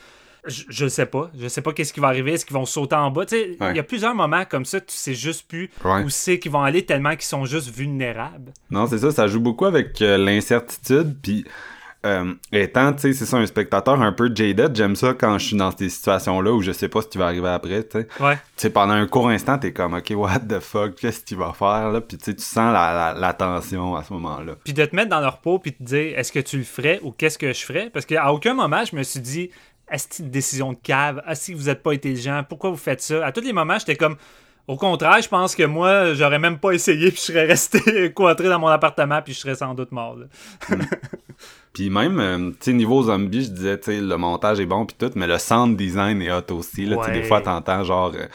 Je, 0.45 0.63
je 0.67 0.88
sais 0.89 1.05
pas. 1.05 1.31
Je 1.39 1.47
sais 1.47 1.61
pas 1.61 1.71
qu'est-ce 1.71 1.93
qui 1.93 2.01
va 2.01 2.07
arriver. 2.07 2.34
Est-ce 2.34 2.45
qu'ils 2.45 2.53
vont 2.53 2.65
sauter 2.65 2.97
en 2.97 3.11
bas? 3.11 3.23
Il 3.31 3.55
Ouais. 3.61 3.75
y 3.77 3.79
a 3.79 3.84
plusieurs 3.84 4.13
moments 4.13 4.43
comme 4.43 4.65
ça, 4.65 4.81
tu 4.81 4.93
sais 4.93 5.13
juste 5.13 5.47
plus 5.47 5.71
Ouais. 5.86 6.03
où 6.03 6.09
c'est 6.09 6.38
qu'ils 6.38 6.51
vont 6.51 6.63
aller 6.63 6.86
tellement 6.86 7.11
qu'ils 7.11 7.21
sont 7.21 7.45
juste 7.45 7.69
vulnérables. 7.73 8.51
Non, 8.69 8.86
c'est 8.86 8.97
ça, 8.97 9.11
ça 9.11 9.27
joue 9.27 9.39
beaucoup 9.39 9.63
avec 9.63 10.01
euh, 10.01 10.17
l'incertitude, 10.17 11.15
puis 11.23 11.45
euh, 12.06 12.34
étant, 12.51 12.93
tu 12.93 12.99
sais, 13.01 13.14
c'est 13.14 13.26
ça, 13.26 13.38
un 13.38 13.45
spectateur 13.45 14.01
un 14.01 14.12
peu 14.12 14.32
jaded, 14.34 14.76
j'aime 14.76 14.95
ça 14.95 15.14
quand 15.14 15.38
je 15.38 15.47
suis 15.47 15.58
dans 15.58 15.76
ces 15.76 15.89
situations-là 15.89 16.51
où 16.51 16.62
je 16.62 16.72
sais 16.72 16.89
pas 16.89 17.01
ce 17.01 17.08
qui 17.08 17.18
va 17.18 17.26
arriver 17.26 17.49
après, 17.49 17.84
tu 17.84 17.99
sais. 17.99 18.08
Ouais. 18.20 18.36
Tu 18.36 18.41
sais, 18.58 18.70
pendant 18.70 18.93
un 18.93 19.08
court 19.08 19.30
instant, 19.30 19.58
t'es 19.58 19.72
comme, 19.74 19.93
OK, 19.93 20.12
what 20.16 20.39
the 20.39 20.60
fuck, 20.60 20.95
qu'est-ce 20.95 21.22
qu'il 21.24 21.38
va 21.38 21.54
faire, 21.54 21.91
là? 21.91 22.01
Puis 22.01 22.18
tu 22.18 22.26
sais, 22.26 22.36
tu 22.36 22.43
sens 22.43 22.74
la, 22.74 23.14
la, 23.14 23.20
la 23.20 23.34
tension 23.34 23.95
à 23.95 24.04
ce 24.04 24.14
moment-là. 24.14 24.54
puis 24.64 24.74
de 24.74 24.86
te 24.86 24.95
mettre 24.95 25.10
dans 25.10 25.22
leur 25.22 25.39
peau 25.39 25.60
puis 25.60 25.74
te 25.74 25.84
dire 25.84 26.18
est-ce 26.18 26.32
que 26.32 26.39
tu 26.39 26.58
le 26.58 26.64
ferais 26.64 26.99
ou 27.04 27.12
qu'est-ce 27.12 27.38
que 27.38 27.54
je 27.54 27.64
ferais? 27.66 27.89
Parce 27.91 28.06
qu'à 28.06 28.32
aucun 28.34 28.54
moment 28.54 28.84
je 28.86 28.95
me 28.95 29.04
suis 29.04 29.20
dit 29.20 29.49
est-ce 29.91 30.22
une 30.22 30.30
décision 30.30 30.74
de 30.74 30.78
cave 30.82 31.22
ah 31.26 31.36
si 31.36 31.54
vous 31.54 31.70
êtes 31.70 31.84
pas 31.84 31.91
intelligent 31.91 32.43
pourquoi 32.47 32.70
vous 32.70 32.78
faites 32.78 33.01
ça? 33.01 33.26
À 33.26 33.32
tous 33.32 33.41
les 33.41 33.54
moments 33.54 33.78
j'étais 33.80 33.95
comme 33.95 34.16
au 34.68 34.78
contraire 34.78 35.22
je 35.22 35.28
pense 35.28 35.56
que 35.56 35.64
moi 35.64 36.14
j'aurais 36.14 36.39
même 36.39 36.58
pas 36.58 36.72
essayé 36.72 37.10
puis 37.12 37.18
je 37.18 37.22
serais 37.22 37.45
resté 37.45 38.14
cloîtré 38.16 38.47
dans 38.49 38.60
mon 38.60 38.68
appartement 38.68 39.22
puis 39.22 39.34
je 39.34 39.39
serais 39.39 39.56
sans 39.56 39.74
doute 39.74 39.91
mort 39.91 40.16
là. 40.18 40.26
Puis 41.74 41.89
même, 41.89 42.19
euh, 42.19 42.49
tu 42.51 42.55
sais, 42.61 42.74
niveau 42.74 43.01
zombie, 43.03 43.43
je 43.45 43.49
disais, 43.49 43.78
tu 43.80 43.86
sais, 43.86 43.99
le 43.99 44.15
montage 44.17 44.59
est 44.59 44.65
bon 44.65 44.86
puis 44.86 44.95
tout, 44.99 45.11
mais 45.15 45.26
le 45.28 45.39
sound 45.39 45.76
design 45.76 46.21
est 46.21 46.32
hot 46.32 46.51
aussi, 46.51 46.86
là. 46.86 46.97
Tu 46.97 47.03
sais, 47.03 47.09
Ouais. 47.09 47.21
des 47.21 47.24
fois, 47.24 47.41
t'entends 47.41 47.84
genre... 47.84 48.11
euh, 48.15 48.28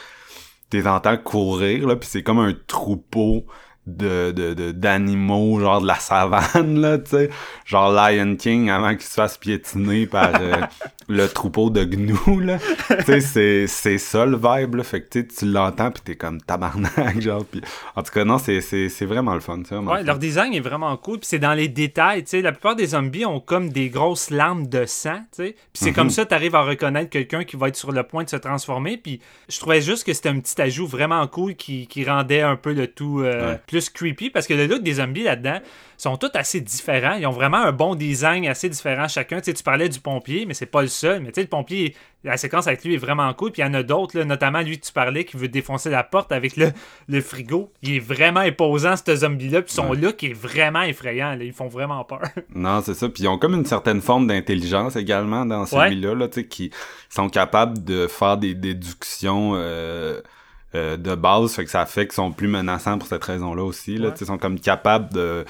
t'es 0.69 0.85
entends 0.87 1.17
courir, 1.17 1.87
là, 1.87 1.95
puis 1.95 2.07
c'est 2.11 2.21
comme 2.23 2.39
un 2.39 2.53
troupeau 2.67 3.45
de 3.87 4.31
de 4.31 4.53
de- 4.53 4.71
d'animaux 4.71 5.59
genre 5.59 5.81
de 5.81 5.87
la 5.87 5.95
savane 5.95 6.79
là 6.79 6.99
tu 6.99 7.09
sais 7.11 7.29
genre 7.65 7.91
Lion 7.91 8.35
King 8.35 8.69
avant 8.69 8.91
qu'il 8.91 9.01
se 9.01 9.13
fasse 9.15 9.35
piétiner 9.37 10.05
par 10.05 10.29
euh, 10.39 10.57
le 11.09 11.27
troupeau 11.27 11.69
de 11.69 11.83
gnous 11.83 12.39
là 12.39 12.59
tu 13.05 13.19
sais 13.21 13.67
c'est 13.67 13.97
ça 13.97 14.25
le 14.25 14.37
vibe 14.37 14.75
là 14.75 14.83
fait 14.83 15.01
que 15.01 15.19
tu 15.19 15.45
l'entends 15.45 15.91
puis 15.91 16.01
t'es 16.05 16.15
comme 16.15 16.39
tabarnak 16.39 17.19
genre 17.21 17.43
puis 17.45 17.61
en 17.95 18.03
tout 18.03 18.11
cas 18.13 18.23
non 18.23 18.37
c'est 18.37 19.05
vraiment 19.05 19.33
le 19.33 19.39
fun 19.41 19.61
vraiment 19.69 19.91
Ouais, 19.91 19.99
fun. 19.99 20.03
leur 20.05 20.19
design 20.19 20.53
est 20.53 20.59
vraiment 20.59 20.95
cool. 20.97 21.17
Puis 21.19 21.27
c'est 21.27 21.39
dans 21.39 21.53
les 21.53 21.67
détails. 21.67 22.23
Tu 22.23 22.29
sais, 22.29 22.41
la 22.41 22.51
plupart 22.51 22.75
des 22.75 22.87
zombies 22.87 23.25
ont 23.25 23.39
comme 23.39 23.69
des 23.69 23.89
grosses 23.89 24.29
larmes 24.29 24.67
de 24.67 24.85
sang. 24.85 25.17
Tu 25.35 25.43
sais. 25.43 25.51
Puis 25.53 25.57
c'est 25.73 25.89
Mhm. 25.89 25.95
comme 25.95 26.09
ça, 26.11 26.25
tu 26.25 26.33
arrives 26.33 26.53
à 26.55 26.61
reconnaître 26.61 27.09
quelqu'un 27.09 27.43
qui 27.43 27.55
va 27.55 27.69
être 27.69 27.75
sur 27.75 27.91
le 27.91 28.03
point 28.03 28.23
de 28.23 28.29
se 28.29 28.35
transformer. 28.35 28.97
Puis 28.97 29.19
je 29.49 29.59
trouvais 29.59 29.81
juste 29.81 30.03
que 30.05 30.13
c'était 30.13 30.29
un 30.29 30.39
petit 30.39 30.61
ajout 30.61 30.85
vraiment 30.87 31.25
cool 31.27 31.55
qui, 31.55 31.87
qui 31.87 32.03
rendait 32.05 32.41
un 32.41 32.55
peu 32.55 32.73
le 32.73 32.87
tout 32.87 33.21
euh, 33.21 33.53
Ouais. 33.53 33.59
plus 33.67 33.89
creepy. 33.89 34.29
Parce 34.29 34.45
que 34.47 34.53
le 34.53 34.67
look 34.67 34.83
des 34.83 34.93
zombies 34.95 35.23
là-dedans 35.23 35.59
sont 36.03 36.17
tous 36.17 36.31
assez 36.33 36.61
différents. 36.61 37.15
Ils 37.15 37.25
ont 37.27 37.31
vraiment 37.31 37.57
un 37.57 37.71
bon 37.71 37.95
design 37.95 38.47
assez 38.47 38.69
différent 38.69 39.07
chacun. 39.07 39.37
Tu 39.39 39.45
sais, 39.45 39.53
tu 39.53 39.63
parlais 39.63 39.89
du 39.89 39.99
pompier, 39.99 40.45
mais 40.45 40.53
c'est 40.53 40.65
pas 40.65 40.81
le 40.81 40.87
seul. 40.87 41.19
Mais 41.21 41.27
tu 41.29 41.35
sais, 41.35 41.41
le 41.41 41.47
pompier, 41.47 41.95
la 42.23 42.37
séquence 42.37 42.67
avec 42.67 42.83
lui 42.85 42.93
est 42.93 42.97
vraiment 42.97 43.33
cool. 43.33 43.51
Puis 43.51 43.61
il 43.61 43.65
y 43.65 43.67
en 43.67 43.73
a 43.73 43.83
d'autres, 43.83 44.19
notamment 44.21 44.61
lui 44.61 44.79
que 44.79 44.85
tu 44.85 44.93
parlais, 44.93 45.25
qui 45.25 45.35
veut 45.37 45.47
défoncer 45.49 45.89
la 45.89 46.03
porte 46.03 46.31
avec 46.31 46.55
le, 46.57 46.71
le 47.07 47.21
frigo. 47.21 47.71
Il 47.81 47.95
est 47.95 47.99
vraiment 47.99 48.39
imposant, 48.39 48.95
ce 48.95 49.15
zombie-là. 49.15 49.61
Puis 49.61 49.73
son 49.73 49.89
Ouais. 49.89 49.97
look 49.97 50.23
est 50.23 50.33
vraiment 50.33 50.83
effrayant. 50.83 51.35
là. 51.35 51.43
Ils 51.43 51.53
font 51.53 51.67
vraiment 51.67 52.03
peur. 52.03 52.21
Non, 52.55 52.81
c'est 52.81 52.93
ça. 52.93 53.09
Puis 53.09 53.23
ils 53.23 53.27
ont 53.27 53.37
comme 53.37 53.53
une 53.55 53.65
certaine 53.65 54.01
forme 54.01 54.27
d'intelligence 54.27 54.95
également 54.95 55.45
dans 55.45 55.65
celui-là, 55.65 56.15
là, 56.15 56.27
tu 56.27 56.41
sais, 56.41 56.47
qui 56.47 56.71
sont 57.09 57.29
capables 57.29 57.83
de 57.83 58.07
faire 58.07 58.37
des 58.37 58.53
déductions 58.53 59.51
euh, 59.55 60.21
euh, 60.75 60.97
de 60.97 61.15
base, 61.15 61.53
fait 61.55 61.65
que 61.65 61.71
ça 61.71 61.85
fait 61.85 62.05
qu'ils 62.05 62.13
sont 62.13 62.31
plus 62.31 62.47
menaçants 62.47 62.97
pour 62.99 63.07
cette 63.07 63.23
raison-là 63.23 63.63
aussi. 63.63 63.97
Là, 63.97 64.09
Ouais. 64.09 64.13
Ils 64.21 64.25
sont 64.27 64.37
comme 64.37 64.59
capables 64.59 65.11
de... 65.13 65.43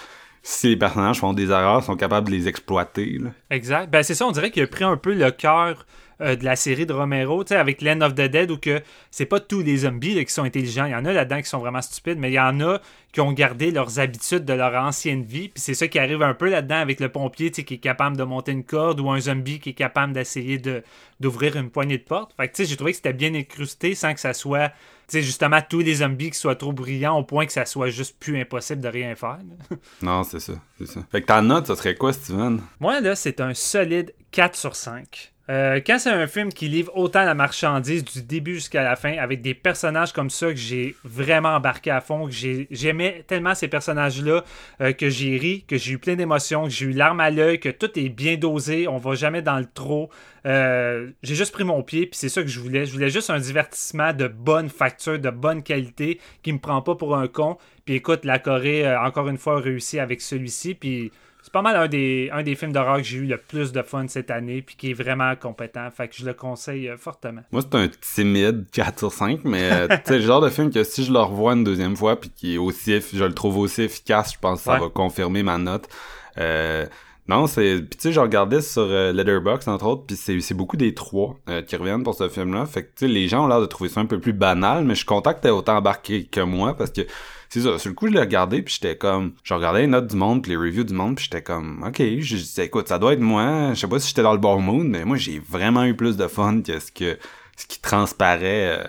Si 0.52 0.68
les 0.68 0.78
personnages 0.78 1.20
font 1.20 1.34
des 1.34 1.52
erreurs, 1.52 1.84
sont 1.84 1.96
capables 1.96 2.26
de 2.28 2.32
les 2.34 2.48
exploiter. 2.48 3.22
Exact. 3.52 3.88
Ben 3.92 4.02
c'est 4.02 4.16
ça, 4.16 4.26
on 4.26 4.32
dirait 4.32 4.50
qu'il 4.50 4.64
a 4.64 4.68
pris 4.68 4.84
un 4.84 4.98
peu 4.98 5.14
le 5.14 5.30
cœur 5.30 5.86
euh, 6.22 6.36
de 6.36 6.44
la 6.44 6.56
série 6.56 6.86
de 6.86 6.94
Romero, 6.94 7.44
tu 7.44 7.50
sais, 7.50 7.56
avec 7.56 7.82
Land 7.82 8.02
of 8.02 8.14
the 8.14 8.22
Dead, 8.22 8.52
où 8.52 8.58
que 8.58 8.82
c'est 9.10 9.26
pas 9.26 9.40
tous 9.40 9.62
les 9.62 9.78
zombies 9.78 10.16
là, 10.16 10.24
qui 10.26 10.34
sont 10.34 10.44
intelligents. 10.44 10.86
Il 10.86 10.92
y 10.92 10.96
en 10.96 11.06
a 11.06 11.14
là-dedans 11.14 11.42
qui 11.42 11.48
sont 11.50 11.60
vraiment 11.60 11.82
stupides, 11.82 12.18
mais 12.20 12.30
il 12.30 12.36
y 12.36 12.40
en 12.40 12.60
a 12.60 12.80
qui 13.12 13.22
ont 13.22 13.32
gardé 13.32 13.72
leurs 13.72 14.00
habitudes 14.00 14.46
de 14.46 14.54
leur 14.54 14.74
ancienne 14.76 15.24
vie. 15.24 15.50
Puis 15.50 15.62
c'est 15.62 15.74
ça 15.74 15.88
qui 15.88 15.98
arrive 15.98 16.22
un 16.22 16.34
peu 16.34 16.50
là-dedans 16.50 16.76
avec 16.76 17.00
le 17.00 17.10
pompier, 17.10 17.52
qui 17.52 17.74
est 17.74 17.78
capable 17.78 18.18
de 18.18 18.24
monter 18.24 18.52
une 18.52 18.64
corde, 18.64 19.00
ou 19.00 19.10
un 19.10 19.20
zombie 19.20 19.60
qui 19.60 19.70
est 19.70 19.74
capable 19.74 20.14
d'essayer 20.14 20.58
de 20.58 20.84
d'ouvrir 21.20 21.58
une 21.58 21.70
poignée 21.70 21.98
de 21.98 22.04
porte. 22.04 22.34
Fait 22.38 22.48
que 22.48 22.56
tu 22.56 22.64
sais, 22.64 22.70
j'ai 22.70 22.76
trouvé 22.76 22.92
que 22.92 22.98
c'était 22.98 23.14
bien 23.14 23.34
incrusté 23.36 23.94
sans 23.96 24.14
que 24.14 24.20
ça 24.20 24.34
soit, 24.34 24.70
tu 24.70 24.74
sais, 25.08 25.22
justement 25.22 25.60
tous 25.62 25.80
les 25.80 25.96
zombies 25.96 26.32
qui 26.32 26.38
soient 26.38 26.56
trop 26.56 26.72
brillants 26.72 27.18
au 27.18 27.24
point 27.24 27.46
que 27.46 27.52
ça 27.52 27.66
soit 27.66 27.90
juste 27.90 28.18
plus 28.20 28.40
impossible 28.40 28.82
de 28.82 28.88
rien 28.88 29.16
faire. 29.16 29.40
là. 29.40 29.78
Non, 30.02 30.24
c'est 30.24 30.40
ça, 30.40 30.54
c'est 30.78 30.86
ça. 30.86 31.02
Fait 31.12 31.22
que 31.22 31.28
ta 31.28 31.42
note, 31.42 31.68
ça 31.68 31.76
serait 31.76 31.96
quoi, 31.96 32.14
Steven? 32.14 32.62
Moi, 32.80 33.02
là, 33.02 33.16
c'est 33.16 33.42
un 33.42 33.54
solide 33.54 34.14
4 34.32 34.56
sur 34.56 34.76
5. 34.76 35.34
Euh, 35.50 35.80
quand 35.84 35.98
c'est 35.98 36.12
un 36.12 36.28
film 36.28 36.54
qui 36.54 36.68
livre 36.68 36.96
autant 36.96 37.26
la 37.26 37.34
marchandise 37.34 38.04
du 38.04 38.22
début 38.22 38.54
jusqu'à 38.54 38.84
la 38.84 38.96
fin, 38.96 39.18
avec 39.18 39.42
des 39.42 39.56
personnages 39.56 40.14
comme 40.14 40.30
ça 40.30 40.50
que 40.50 40.56
j'ai 40.56 40.96
vraiment 41.04 41.56
embarqué 41.56 41.90
à 41.90 42.02
fond, 42.02 42.28
que 42.28 42.32
j'ai- 42.32 42.68
j'aimais 42.70 43.24
tellement 43.26 43.56
ces 43.56 43.68
personnages-là, 43.68 44.44
euh, 44.82 44.94
que 44.94 45.10
j'ai 45.10 45.38
ri, 45.38 45.66
que 45.68 45.76
j'ai 45.76 45.94
eu 45.94 45.98
plein 45.98 46.16
d'émotions, 46.16 46.66
que 46.66 46.70
j'ai 46.70 46.86
eu 46.86 46.92
l'arme 46.92 47.20
à 47.20 47.32
l'œil, 47.32 47.60
que 47.60 47.70
tout 47.70 47.98
est 47.98 48.10
bien 48.10 48.36
dosé, 48.38 48.88
on 48.88 48.98
va 48.98 49.16
jamais 49.16 49.42
dans 49.42 49.58
le 49.58 49.66
trop. 49.66 50.12
Euh, 50.46 51.10
j'ai 51.24 51.34
juste 51.34 51.52
pris 51.52 51.64
mon 51.64 51.82
pied, 51.82 52.06
puis 52.06 52.18
c'est 52.20 52.30
ça 52.30 52.44
que 52.44 52.48
je 52.48 52.60
voulais. 52.60 52.86
Je 52.86 52.94
voulais 52.94 53.10
juste 53.10 53.32
un 53.32 53.40
divertissement 53.40 54.14
de 54.14 54.28
bonne 54.28 54.70
facture, 54.70 55.18
de 55.18 55.32
bonne 55.32 55.64
qualité, 55.64 56.20
qui 56.44 56.54
me 56.54 56.60
prend 56.60 56.84
pas 56.84 56.94
pour 56.94 57.16
un 57.18 57.28
con. 57.28 57.58
Puis 57.86 57.96
écoute, 57.96 58.24
la 58.24 58.38
Corée, 58.38 58.88
encore 58.98 59.28
une 59.30 59.40
fois, 59.40 59.60
réussi 59.60 60.00
avec 60.00 60.22
celui-ci, 60.22 60.76
puis 60.76 61.12
c'est 61.50 61.54
pas 61.54 61.64
mal 61.64 61.76
un 61.78 61.88
des, 61.88 62.30
un 62.32 62.44
des 62.44 62.54
films 62.54 62.72
d'horreur 62.74 62.98
que 62.98 63.04
j'ai 63.04 63.18
eu 63.18 63.26
le 63.26 63.38
plus 63.40 63.72
de 63.72 63.82
fun 63.82 64.08
cette 64.08 64.30
année, 64.30 64.62
puis 64.62 64.76
qui 64.76 64.92
est 64.92 64.94
vraiment 64.94 65.36
compétent. 65.36 65.90
Fait 65.90 66.08
que 66.08 66.16
je 66.16 66.24
le 66.24 66.34
conseille 66.36 66.88
euh, 66.90 66.96
fortement. 66.98 67.42
Moi, 67.52 67.64
c'est 67.64 67.76
un 67.76 67.88
timide 67.88 68.66
4 68.72 69.00
sur 69.00 69.12
5, 69.12 69.40
mais 69.46 69.72
euh, 69.72 69.88
tu 69.88 69.96
sais, 70.06 70.20
le 70.20 70.26
genre 70.26 70.42
de 70.42 70.50
film 70.50 70.70
que 70.72 70.84
si 70.84 71.04
je 71.04 71.12
le 71.12 71.20
revois 71.20 71.54
une 71.54 71.64
deuxième 71.64 71.96
fois, 71.96 72.20
puis 72.20 72.30
qui 72.30 72.54
est 72.54 72.58
aussi, 72.60 73.02
je 73.14 73.24
le 73.24 73.34
trouve 73.34 73.58
aussi 73.58 73.82
efficace, 73.82 74.34
je 74.34 74.38
pense 74.40 74.60
que 74.60 74.66
ça 74.66 74.74
Ouais. 74.74 74.80
va 74.80 74.90
confirmer 74.90 75.42
ma 75.42 75.58
note. 75.58 75.90
Euh, 76.38 76.86
non, 77.28 77.46
c'est... 77.48 77.78
Puis 77.82 77.98
tu 77.98 78.02
sais, 78.04 78.12
je 78.12 78.20
regardais 78.20 78.62
sur 78.62 78.84
euh, 78.84 79.12
Letterboxd, 79.12 79.70
entre 79.70 79.86
autres, 79.86 80.04
puis 80.08 80.16
c'est, 80.16 80.40
c'est 80.42 80.54
beaucoup 80.56 80.78
des 80.78 80.94
trois 80.94 81.36
euh, 81.50 81.62
qui 81.62 81.76
reviennent 81.76 82.04
pour 82.04 82.16
ce 82.16 82.28
film-là. 82.30 82.66
Fait 82.66 82.84
que, 82.84 82.88
tu 82.88 83.06
sais, 83.06 83.08
les 83.08 83.28
gens 83.28 83.46
ont 83.46 83.48
l'air 83.48 83.62
de 83.62 83.66
trouver 83.66 83.90
ça 83.90 84.00
un 84.02 84.06
peu 84.06 84.20
plus 84.20 84.34
banal, 84.34 84.84
mais 84.84 84.94
je 84.94 85.00
suis 85.00 85.06
content 85.06 85.34
que 85.34 85.40
t'aies 85.42 85.50
autant 85.50 85.78
embarqué 85.78 86.26
que 86.26 86.42
moi, 86.42 86.76
parce 86.76 86.90
que 86.92 87.02
c'est 87.50 87.62
ça, 87.62 87.80
sur 87.80 87.90
le 87.90 87.96
coup, 87.96 88.08
je 88.08 88.14
l'ai 88.14 88.20
regardé, 88.20 88.62
puis 88.62 88.76
j'étais 88.76 88.96
comme... 88.96 89.34
Je 89.44 89.54
regardais 89.54 89.82
les 89.82 89.88
notes 89.88 90.08
du 90.08 90.16
monde, 90.16 90.44
puis 90.44 90.52
les 90.52 90.58
reviews 90.58 90.84
du 90.84 90.94
monde, 90.94 91.16
puis 91.16 91.26
j'étais 91.26 91.42
comme... 91.42 91.84
OK, 91.86 91.98
je 91.98 92.36
disais, 92.36 92.66
écoute, 92.66 92.88
ça 92.88 93.00
doit 93.00 93.14
être 93.14 93.20
moi. 93.20 93.74
Je 93.74 93.80
sais 93.80 93.88
pas 93.88 94.00
si 94.00 94.10
j'étais 94.10 94.22
dans 94.22 94.34
le 94.34 94.38
bon 94.40 94.60
mood, 94.62 94.86
mais 94.86 95.04
moi, 95.06 95.18
j'ai 95.18 95.40
vraiment 95.40 95.84
eu 95.86 95.96
plus 95.96 96.16
de 96.16 96.28
fun 96.28 96.62
que 96.62 96.80
ce 96.80 96.92
que 96.92 97.18
ce 97.58 97.66
qui 97.66 97.82
transparaît 97.82 98.80
euh, 98.80 98.84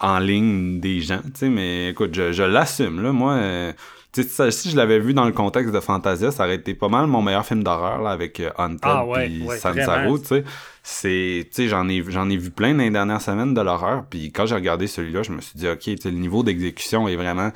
en 0.00 0.18
ligne 0.18 0.80
des 0.80 1.00
gens, 1.00 1.20
tu 1.24 1.30
sais, 1.34 1.48
mais 1.48 1.90
écoute, 1.90 2.14
je, 2.14 2.32
je 2.32 2.42
l'assume, 2.42 3.02
là, 3.02 3.10
moi... 3.12 3.32
euh, 3.34 3.72
tu 4.12 4.22
sais, 4.22 4.28
ça, 4.28 4.50
si 4.52 4.70
je 4.70 4.76
l'avais 4.76 5.00
vu 5.00 5.12
dans 5.14 5.24
le 5.24 5.32
contexte 5.32 5.74
de 5.74 5.80
Fantasia, 5.80 6.30
ça 6.30 6.44
aurait 6.44 6.54
été 6.54 6.74
pas 6.74 6.88
mal 6.88 7.08
mon 7.08 7.20
meilleur 7.20 7.44
film 7.44 7.64
d'horreur 7.64 8.00
là 8.00 8.10
avec 8.10 8.38
euh, 8.38 8.50
Haunted 8.56 8.78
Ah 8.84 9.04
ouais, 9.04 9.26
puis 9.26 9.42
ouais, 9.42 9.58
Sansaro, 9.58 10.18
tu 10.20 10.26
sais. 10.26 10.44
C'est 10.84 11.48
tu 11.50 11.62
sais 11.62 11.68
j'en 11.68 11.88
ai 11.88 12.04
j'en 12.06 12.30
ai 12.30 12.36
vu 12.36 12.50
plein 12.50 12.74
dans 12.74 12.84
les 12.84 12.90
dernières 12.90 13.22
semaines 13.22 13.54
de 13.54 13.60
l'horreur, 13.60 14.04
puis 14.08 14.30
quand 14.30 14.46
j'ai 14.46 14.54
regardé 14.54 14.86
celui-là, 14.86 15.24
je 15.24 15.32
me 15.32 15.40
suis 15.40 15.58
dit 15.58 15.66
OK, 15.66 15.80
tu 15.80 15.96
sais 15.96 16.10
le 16.10 16.18
niveau 16.18 16.44
d'exécution 16.44 17.08
est 17.08 17.16
vraiment 17.16 17.50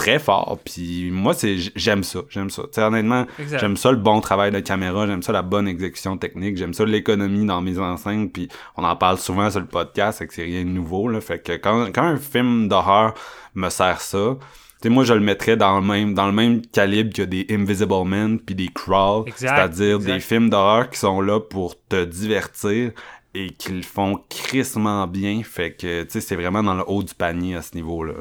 très 0.00 0.18
fort, 0.18 0.58
puis 0.64 1.10
moi 1.12 1.34
c'est 1.34 1.58
j'aime 1.76 2.02
ça, 2.02 2.20
j'aime 2.30 2.48
ça. 2.48 2.62
Tu 2.62 2.68
sais 2.72 2.82
honnêtement, 2.82 3.26
j'aime 3.38 3.76
ça 3.76 3.90
le 3.90 3.98
bon 3.98 4.22
travail 4.22 4.50
de 4.50 4.60
caméra, 4.60 5.06
j'aime 5.06 5.22
ça 5.22 5.30
la 5.30 5.42
bonne 5.42 5.68
exécution 5.68 6.16
technique, 6.16 6.56
j'aime 6.56 6.72
ça 6.72 6.86
l'économie 6.86 7.44
dans 7.44 7.60
mes 7.60 7.78
enceintes, 7.78 8.32
puis 8.32 8.48
on 8.78 8.84
en 8.84 8.96
parle 8.96 9.18
souvent 9.18 9.50
sur 9.50 9.60
le 9.60 9.66
podcast, 9.66 10.20
fait 10.20 10.26
que 10.26 10.32
c'est 10.32 10.44
rien 10.44 10.64
de 10.64 10.70
nouveau 10.70 11.06
là, 11.06 11.20
fait 11.20 11.38
que 11.38 11.52
quand 11.52 11.92
quand 11.92 12.04
un 12.04 12.16
film 12.16 12.66
d'horreur 12.66 13.12
me 13.54 13.68
sert 13.68 14.00
ça, 14.00 14.38
tu 14.80 14.88
sais, 14.88 14.94
moi, 14.94 15.04
je 15.04 15.12
le 15.12 15.20
mettrais 15.20 15.58
dans 15.58 15.78
le 15.78 15.86
même, 15.86 16.14
dans 16.14 16.24
le 16.24 16.32
même 16.32 16.62
calibre 16.62 17.12
que 17.12 17.20
des 17.20 17.46
Invisible 17.50 18.06
Men 18.06 18.40
puis 18.40 18.54
des 18.54 18.68
Crawl. 18.68 19.26
C'est-à-dire 19.36 19.98
des 19.98 20.20
films 20.20 20.48
d'horreur 20.48 20.88
qui 20.88 20.98
sont 20.98 21.20
là 21.20 21.38
pour 21.38 21.74
te 21.86 22.02
divertir 22.02 22.92
et 23.34 23.50
qui 23.50 23.72
le 23.72 23.82
font 23.82 24.22
crissement 24.28 25.06
bien. 25.06 25.42
Fait 25.42 25.72
que, 25.72 26.02
tu 26.02 26.10
sais, 26.10 26.20
c'est 26.20 26.36
vraiment 26.36 26.62
dans 26.62 26.74
le 26.74 26.84
haut 26.86 27.02
du 27.02 27.14
panier 27.14 27.54
à 27.54 27.62
ce 27.62 27.74
niveau-là. 27.74 28.14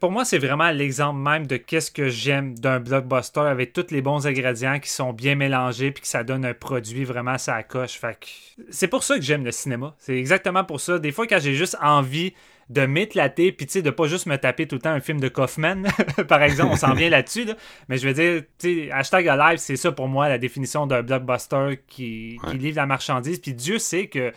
Pour 0.00 0.10
moi, 0.10 0.24
c'est 0.24 0.38
vraiment 0.38 0.70
l'exemple 0.70 1.18
même 1.18 1.46
de 1.46 1.56
qu'est-ce 1.56 1.90
que 1.90 2.08
j'aime 2.08 2.56
d'un 2.58 2.80
blockbuster 2.80 3.40
avec 3.40 3.72
tous 3.72 3.90
les 3.90 4.00
bons 4.00 4.26
ingrédients 4.26 4.78
qui 4.78 4.90
sont 4.90 5.12
bien 5.12 5.34
mélangés 5.34 5.90
puis 5.90 6.02
que 6.02 6.08
ça 6.08 6.22
donne 6.22 6.44
un 6.44 6.54
produit 6.54 7.04
vraiment 7.04 7.32
à 7.32 7.38
sa 7.38 7.62
coche. 7.62 7.98
Fait 7.98 8.18
que 8.18 8.26
c'est 8.70 8.88
pour 8.88 9.02
ça 9.02 9.16
que 9.16 9.22
j'aime 9.22 9.44
le 9.44 9.52
cinéma. 9.52 9.94
C'est 9.98 10.16
exactement 10.16 10.64
pour 10.64 10.80
ça. 10.80 10.98
Des 10.98 11.10
fois, 11.10 11.26
quand 11.26 11.40
j'ai 11.40 11.54
juste 11.54 11.76
envie 11.82 12.32
de 12.70 12.86
m'éclater 12.86 13.52
puis 13.52 13.66
tu 13.66 13.74
sais 13.74 13.82
de 13.82 13.90
pas 13.90 14.06
juste 14.06 14.26
me 14.26 14.36
taper 14.36 14.66
tout 14.66 14.76
le 14.76 14.80
temps 14.80 14.90
un 14.90 15.00
film 15.00 15.20
de 15.20 15.28
Kaufman 15.28 15.82
par 16.28 16.42
exemple 16.42 16.72
on 16.72 16.76
s'en 16.76 16.94
vient 16.94 17.10
là-dessus 17.10 17.44
là. 17.44 17.54
mais 17.88 17.98
je 17.98 18.08
veux 18.08 18.14
dire 18.14 18.42
tu 18.58 18.86
sais 18.86 18.90
hashtag 18.90 19.28
alive 19.28 19.58
c'est 19.58 19.76
ça 19.76 19.92
pour 19.92 20.08
moi 20.08 20.28
la 20.28 20.38
définition 20.38 20.86
d'un 20.86 21.02
blockbuster 21.02 21.80
qui, 21.86 22.38
livre 22.54 22.76
la 22.76 22.86
marchandise 22.86 23.38
puis 23.38 23.54
Dieu 23.54 23.78
sait 23.78 24.06
que 24.06 24.32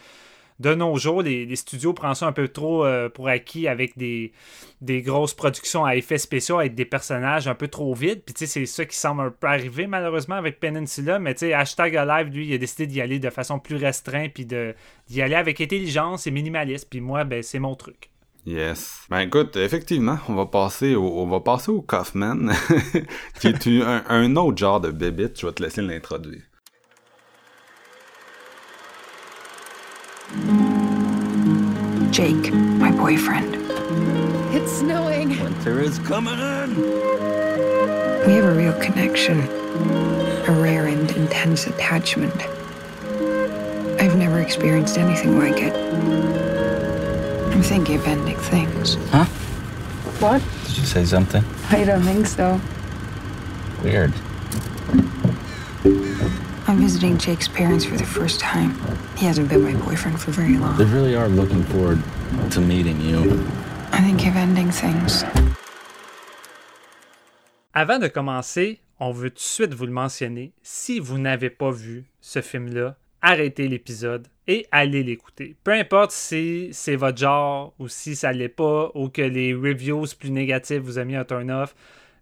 de 0.60 0.74
nos 0.74 0.96
jours, 0.98 1.22
les, 1.22 1.46
les 1.46 1.56
studios 1.56 1.94
prennent 1.94 2.16
ça 2.16 2.26
un 2.26 2.32
peu 2.32 2.48
trop 2.48 2.84
euh, 2.86 3.10
pour 3.10 3.28
acquis 3.28 3.68
avec 3.68 3.98
des, 3.98 4.32
des 4.82 5.02
grosses 5.02 5.34
productions 5.34 5.86
à 5.86 5.96
effets 5.96 6.18
spéciaux, 6.18 6.60
avec 6.60 6.74
des 6.74 6.86
personnages 6.86 7.48
un 7.48 7.56
peu 7.56 7.68
trop 7.68 7.94
vides. 7.94 8.24
Puis 8.24 8.34
tu 8.34 8.46
sais, 8.46 8.48
c'est 8.48 8.66
ça 8.66 8.86
qui 8.86 8.96
semble 8.98 9.22
un 9.22 9.30
peu 9.30 9.48
arriver 9.48 9.88
malheureusement 9.88 10.36
avec 10.36 10.60
Peninsula. 10.60 11.20
Mais 11.20 11.34
tu 11.36 11.42
sais, 11.42 11.54
hashtag 11.54 11.96
Alive, 11.96 12.34
lui, 12.34 12.48
il 12.48 12.54
a 12.56 12.58
décidé 12.58 12.88
d'y 12.88 13.02
aller 13.02 13.20
de 13.20 13.30
façon 13.30 13.60
plus 13.60 13.76
restreinte, 13.76 14.34
puis 14.34 14.46
de- 14.46 14.74
d'y 15.08 15.22
aller 15.22 15.36
avec 15.36 15.62
intelligence 15.62 16.26
et 16.26 16.32
minimaliste. 16.32 16.90
Puis 16.90 17.02
moi, 17.02 17.24
ben, 17.24 17.44
c'est 17.44 17.60
mon 17.60 17.76
truc. 17.76 18.10
Yes. 18.48 19.02
Ben 19.10 19.20
écoute, 19.28 19.58
effectivement, 19.58 20.20
on 20.30 20.34
va 20.36 20.46
passer 20.46 20.96
au, 20.96 21.04
on 21.20 21.28
va 21.28 21.42
passer 21.42 21.70
au 21.70 21.82
Kaufman, 21.82 22.50
qui 23.42 23.48
est 23.48 23.66
une- 23.66 23.82
un, 23.82 24.06
un 24.08 24.36
autre 24.38 24.58
genre 24.58 24.80
de 24.80 24.90
bébite. 24.90 25.38
Je 25.42 25.48
vais 25.48 25.52
te 25.52 25.62
laisser 25.62 25.82
l'introduire. 25.82 26.44
Jake, 32.12 32.54
my 32.54 32.92
boyfriend. 32.92 33.56
It's 34.54 34.72
snowing. 34.72 35.30
Winter 35.42 35.80
is 35.82 36.00
coming 36.00 36.40
in. 36.40 36.76
We 38.26 38.34
have 38.34 38.46
a 38.46 38.54
real 38.54 38.74
connection, 38.80 39.40
a 40.48 40.52
rare 40.62 40.88
and 40.88 41.10
intense 41.12 41.68
attachment. 41.68 42.36
I've 44.00 44.16
never 44.16 44.40
experienced 44.40 44.98
anything 44.98 45.38
like 45.40 45.58
it. 45.58 45.74
I'm 47.58 47.64
thinking 47.64 47.96
of 47.96 48.06
ending 48.06 48.38
things. 48.38 48.98
Huh? 49.10 49.26
What? 50.20 50.44
Did 50.68 50.78
you 50.78 50.86
say 50.86 51.06
something? 51.06 51.44
I 51.72 51.86
don't 51.86 52.04
think 52.04 52.28
so. 52.28 52.62
Weird. 53.84 54.14
I'm 56.68 56.78
visiting 56.78 57.18
Jake's 57.18 57.48
parents 57.48 57.84
for 57.84 57.98
the 57.98 58.06
first 58.06 58.40
time. 58.40 58.78
He 59.18 59.26
hasn't 59.26 59.50
been 59.50 59.64
my 59.64 59.74
boyfriend 59.74 60.22
for 60.22 60.30
very 60.30 60.56
long. 60.56 60.78
They 60.78 60.86
really 60.86 61.16
are 61.16 61.28
looking 61.28 61.64
forward 61.64 62.00
to 62.52 62.62
meeting 62.62 63.02
you. 63.02 63.22
I 63.92 64.02
think 64.02 64.28
of 64.28 64.36
ending 64.36 64.70
things. 64.70 65.24
Avant 67.74 67.98
de 67.98 68.08
commencer, 68.08 68.82
on 69.00 69.12
veut 69.12 69.32
tout 69.32 69.38
de 69.38 69.40
suite 69.40 69.74
vous 69.74 69.88
le 69.88 69.92
mentionner. 69.92 70.54
Si 70.62 71.00
vous 71.00 71.18
n'avez 71.18 71.50
pas 71.50 71.72
vu 71.72 72.06
ce 72.22 72.44
film-là, 72.44 72.98
arrêtez 73.24 73.68
l'épisode 73.68 74.28
et 74.48 74.66
allez 74.72 75.04
l'écouter. 75.04 75.56
Peu 75.64 75.72
importe 75.74 76.12
si 76.12 76.70
c'est 76.72 76.96
votre 76.96 77.18
genre 77.18 77.74
ou 77.80 77.88
si 77.88 78.16
ça 78.16 78.32
l'est 78.32 78.50
pas 78.50 78.92
ou 78.96 79.10
que 79.10 79.22
les 79.22 79.54
reviews 79.54 80.06
plus 80.18 80.32
négatifs 80.32 80.80
vous 80.80 81.00
ont 81.00 81.06
mis 81.06 81.16
un 81.16 81.26
turn-off. 81.26 81.76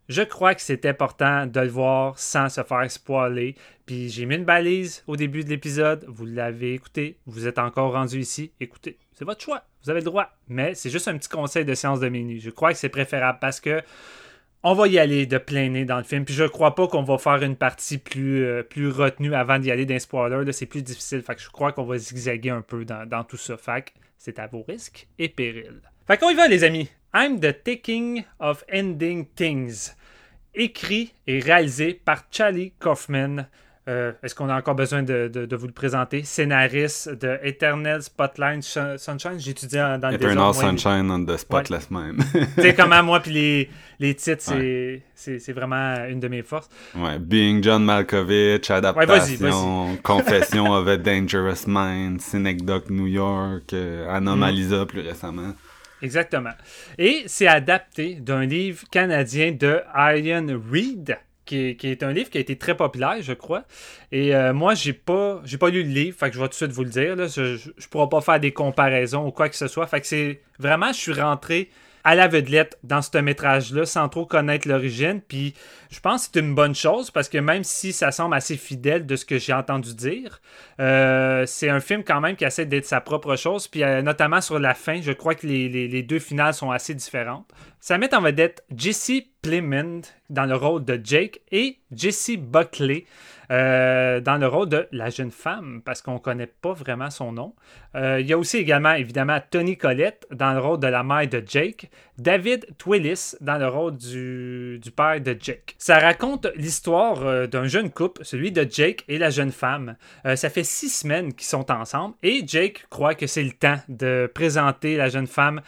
Je 0.08 0.22
crois 0.22 0.54
que 0.54 0.62
c'est 0.62 0.86
important 0.86 1.48
de 1.48 1.60
le 1.60 1.68
voir 1.68 2.20
sans 2.20 2.50
se 2.50 2.62
faire 2.64 2.92
spoiler. 2.92 3.56
Puis 3.86 4.10
j'ai 4.10 4.26
mis 4.26 4.36
une 4.36 4.46
balise 4.46 5.04
au 5.08 5.16
début 5.16 5.44
de 5.44 5.50
l'épisode. 5.50 6.06
Vous 6.08 6.26
l'avez 6.26 6.74
écouté. 6.74 7.18
Vous 7.26 7.48
êtes 7.48 7.58
encore 7.58 7.94
rendu 7.94 8.20
ici. 8.20 8.52
Écoutez, 8.60 9.00
c'est 9.14 9.26
votre 9.26 9.42
choix. 9.42 9.64
Vous 9.84 9.90
avez 9.90 10.02
le 10.02 10.06
droit. 10.06 10.30
Mais 10.48 10.76
c'est 10.76 10.92
juste 10.92 11.08
un 11.08 11.18
petit 11.18 11.30
conseil 11.30 11.66
de 11.66 11.74
séance 11.74 12.00
de 12.00 12.10
minuit. 12.10 12.40
Je 12.40 12.52
crois 12.52 12.72
que 12.72 12.78
c'est 12.78 12.90
préférable 12.90 13.40
parce 13.42 13.60
que 13.60 13.82
on 14.68 14.74
va 14.74 14.88
y 14.88 14.98
aller 14.98 15.28
de 15.28 15.38
plein 15.38 15.70
nez 15.70 15.86
dans 15.86 15.98
le 15.98 16.04
film. 16.04 16.26
Puis 16.26 16.34
je 16.34 16.44
crois 16.44 16.74
pas 16.74 16.88
qu'on 16.88 17.04
va 17.04 17.20
faire 17.20 17.44
une 17.44 17.56
partie 17.56 18.00
plus, 18.00 18.44
euh, 18.44 18.64
plus 18.64 18.90
retenue 18.90 19.36
avant 19.36 19.60
d'y 19.60 19.70
aller 19.70 19.86
d'un 19.86 20.00
spoiler. 20.00 20.52
C'est 20.54 20.66
plus 20.66 20.82
difficile. 20.82 21.22
Fait 21.22 21.36
que 21.36 21.42
je 21.42 21.50
crois 21.50 21.72
qu'on 21.72 21.84
va 21.84 22.00
zigzaguer 22.00 22.50
un 22.50 22.64
peu 22.64 22.84
dans, 22.84 23.24
tout 23.24 23.38
ça. 23.38 23.58
Fait 23.58 23.94
c'est 24.18 24.40
à 24.40 24.48
vos 24.48 24.64
risques 24.68 25.08
et 25.20 25.30
périls. 25.30 25.82
Fait 26.08 26.18
qu'on 26.18 26.32
y 26.32 26.34
va, 26.34 26.48
les 26.48 26.64
amis. 26.64 26.90
I'm 27.14 27.40
the 27.40 27.64
Taking 27.64 28.24
of 28.40 28.64
Ending 28.74 29.28
Things. 29.36 29.92
Écrit 30.56 31.14
et 31.28 31.40
réalisé 31.40 31.94
par 31.94 32.24
Charlie 32.32 32.72
Kaufman. 32.80 33.46
Euh, 33.88 34.12
Est-ce 34.24 34.34
qu'on 34.34 34.50
a 34.50 34.58
encore 34.58 34.74
besoin 34.74 35.04
de, 35.04 35.28
de- 35.28 35.46
de 35.46 35.56
vous 35.56 35.68
le 35.68 35.72
présenter? 35.74 36.24
Scénariste 36.24 37.10
de 37.10 37.38
Eternal 37.44 38.02
Spotlight 38.02 38.64
Sh- 38.64 38.98
Sunshine? 38.98 39.40
J'étudiais 39.40 40.00
dans 40.00 40.10
le 40.10 40.16
Eternal 40.16 40.54
Sunshine 40.56 41.12
on 41.12 41.24
the 41.24 41.38
Spotless 41.38 41.92
Mind. 41.92 42.24
tu 42.56 42.62
sais 42.64 42.74
comment 42.74 43.04
moi 43.04 43.20
puis 43.20 43.32
les, 43.32 43.70
les 44.00 44.16
titres 44.16 44.44
c'est 44.44 45.04
c'est 45.40 45.54
vraiment 45.54 46.04
une 46.10 46.20
de 46.20 46.28
mes 46.28 46.42
forces 46.42 46.68
ouais, 46.96 47.20
Being 47.20 47.62
John 47.64 47.84
Malkovich, 47.86 48.72
adaptation, 48.72 49.36
vas-y, 49.38 49.98
Confession 50.04 50.72
of 50.74 50.88
a 50.88 50.98
Dangerous 50.98 51.66
Mind, 51.68 52.22
Synecdoche 52.22 52.90
New 52.90 53.08
York, 53.08 53.72
euh, 53.74 54.10
Anomalisa 54.10 54.86
plus 54.88 55.02
récemment. 55.02 55.54
exactement 56.02 56.54
et 56.98 57.24
c'est 57.28 57.48
adapté 57.48 58.16
d'un 58.16 58.46
livre 58.46 58.84
canadien 58.92 59.52
de 59.52 59.80
Ian 59.96 60.48
Reid 60.72 61.18
qui 61.46 61.78
est, 61.82 62.04
un 62.04 62.12
livre 62.12 62.30
qui 62.30 62.38
a 62.38 62.42
été 62.42 62.58
très 62.58 62.76
populaire 62.76 63.18
je 63.22 63.34
crois 63.34 63.64
et 64.12 64.36
euh, 64.36 64.54
moi 64.54 64.74
j'ai 64.74 64.94
pas 64.94 65.42
j'ai 65.46 65.58
pas 65.58 65.70
lu 65.70 65.84
le 65.84 65.90
livre 65.90 66.18
fait 66.18 66.30
que 66.30 66.36
je 66.36 66.42
vais 66.42 66.48
tout 66.48 66.52
de 66.52 66.56
suite 66.56 66.72
vous 66.72 66.84
le 66.84 66.90
dire 66.90 67.16
là. 67.16 67.28
je, 67.28 67.56
je 67.56 67.88
pourrai 67.88 68.10
pas 68.10 68.22
faire 68.22 68.40
des 68.40 68.52
comparaisons 68.52 69.28
ou 69.28 69.32
quoi 69.32 69.50
que 69.50 69.56
ce 69.56 69.68
soit 69.68 69.88
fait 69.88 70.02
que 70.02 70.08
c'est 70.08 70.42
vraiment 70.60 70.92
je 70.92 71.00
suis 71.00 71.14
rentré 71.14 71.70
à 72.06 72.14
l'aveuglette 72.14 72.78
dans 72.84 73.02
ce 73.02 73.18
métrage-là 73.18 73.86
sans 73.86 74.08
trop 74.10 74.28
connaître 74.28 74.68
l'origine. 74.68 75.22
Puis 75.28 75.56
je 75.90 76.00
pense 76.00 76.28
que 76.28 76.34
c'est 76.34 76.40
une 76.40 76.54
bonne 76.54 76.76
chose 76.76 77.10
parce 77.10 77.28
que 77.28 77.40
même 77.40 77.64
si 77.64 77.92
ça 77.94 78.12
semble 78.12 78.36
assez 78.36 78.58
fidèle 78.58 79.08
de 79.08 79.16
ce 79.16 79.26
que 79.26 79.40
j'ai 79.40 79.54
entendu 79.54 79.96
dire, 79.96 80.40
euh, 80.80 81.46
c'est 81.48 81.70
un 81.70 81.80
film 81.80 82.04
quand 82.04 82.22
même 82.22 82.36
qui 82.36 82.46
essaie 82.46 82.68
d'être 82.68 82.86
sa 82.86 83.02
propre 83.02 83.36
chose. 83.36 83.68
Puis 83.68 83.84
euh, 83.84 84.04
notamment 84.04 84.40
sur 84.40 84.60
la 84.60 84.76
fin, 84.76 85.02
je 85.02 85.12
crois 85.12 85.34
que 85.34 85.48
les, 85.48 86.04
deux 86.04 86.20
finales 86.20 86.54
sont 86.54 86.70
assez 86.70 86.94
différentes. 86.94 87.50
Ça 87.80 87.98
met 87.98 88.14
en 88.14 88.22
vedette 88.22 88.64
Jesse 88.76 89.24
Plemons 89.42 90.02
dans 90.30 90.46
le 90.46 90.56
rôle 90.56 90.86
de 90.86 91.02
Jake 91.04 91.42
et 91.52 91.80
Jesse 91.92 92.38
Buckley 92.38 93.06
euh, 93.52 94.20
dans 94.20 94.38
le 94.38 94.48
rôle 94.48 94.70
de 94.70 94.88
la 94.92 95.10
jeune 95.10 95.32
femme, 95.32 95.82
parce 95.84 96.02
qu'on 96.02 96.16
ne 96.16 96.20
connaît 96.20 96.48
pas 96.48 96.74
vraiment 96.74 97.10
son 97.10 97.32
nom. 97.32 97.54
Euh, 97.96 98.20
il 98.20 98.28
y 98.28 98.34
a 98.34 98.38
aussi 98.38 98.58
également, 98.58 98.94
évidemment, 98.94 99.40
Tony 99.50 99.78
Collette 99.78 100.28
dans 100.32 100.54
le 100.54 100.60
rôle 100.60 100.80
de 100.80 100.88
la 100.88 101.04
mère 101.04 101.28
de 101.28 101.44
Jake, 101.46 101.90
David 102.18 102.66
Twillis 102.78 103.36
dans 103.42 103.58
le 103.58 103.68
rôle 103.68 103.98
du, 103.98 104.80
du 104.82 104.92
père 104.92 105.20
de 105.22 105.36
Jake. 105.40 105.76
Ça 105.78 106.00
raconte 106.00 106.48
l'histoire 106.56 107.26
euh, 107.26 107.48
d'un 107.48 107.66
jeune 107.66 107.92
couple, 107.92 108.24
celui 108.24 108.52
de 108.52 108.68
Jake 108.70 109.04
et 109.08 109.18
la 109.18 109.30
jeune 109.30 109.52
femme. 109.52 109.96
Ça 110.36 110.50
fait 110.50 110.64
six 110.64 110.90
semaines 110.90 111.34
qu'ils 111.34 111.48
sont 111.48 111.72
ensemble 111.72 112.16
et 112.24 112.44
Jake 112.46 112.86
croit 112.90 113.16
que 113.16 113.28
c'est 113.28 113.44
le 113.44 113.52
temps 113.52 113.78
de 113.90 114.30
présenter 114.34 114.98
la 114.98 115.10
jeune 115.10 115.28
femme 115.28 115.62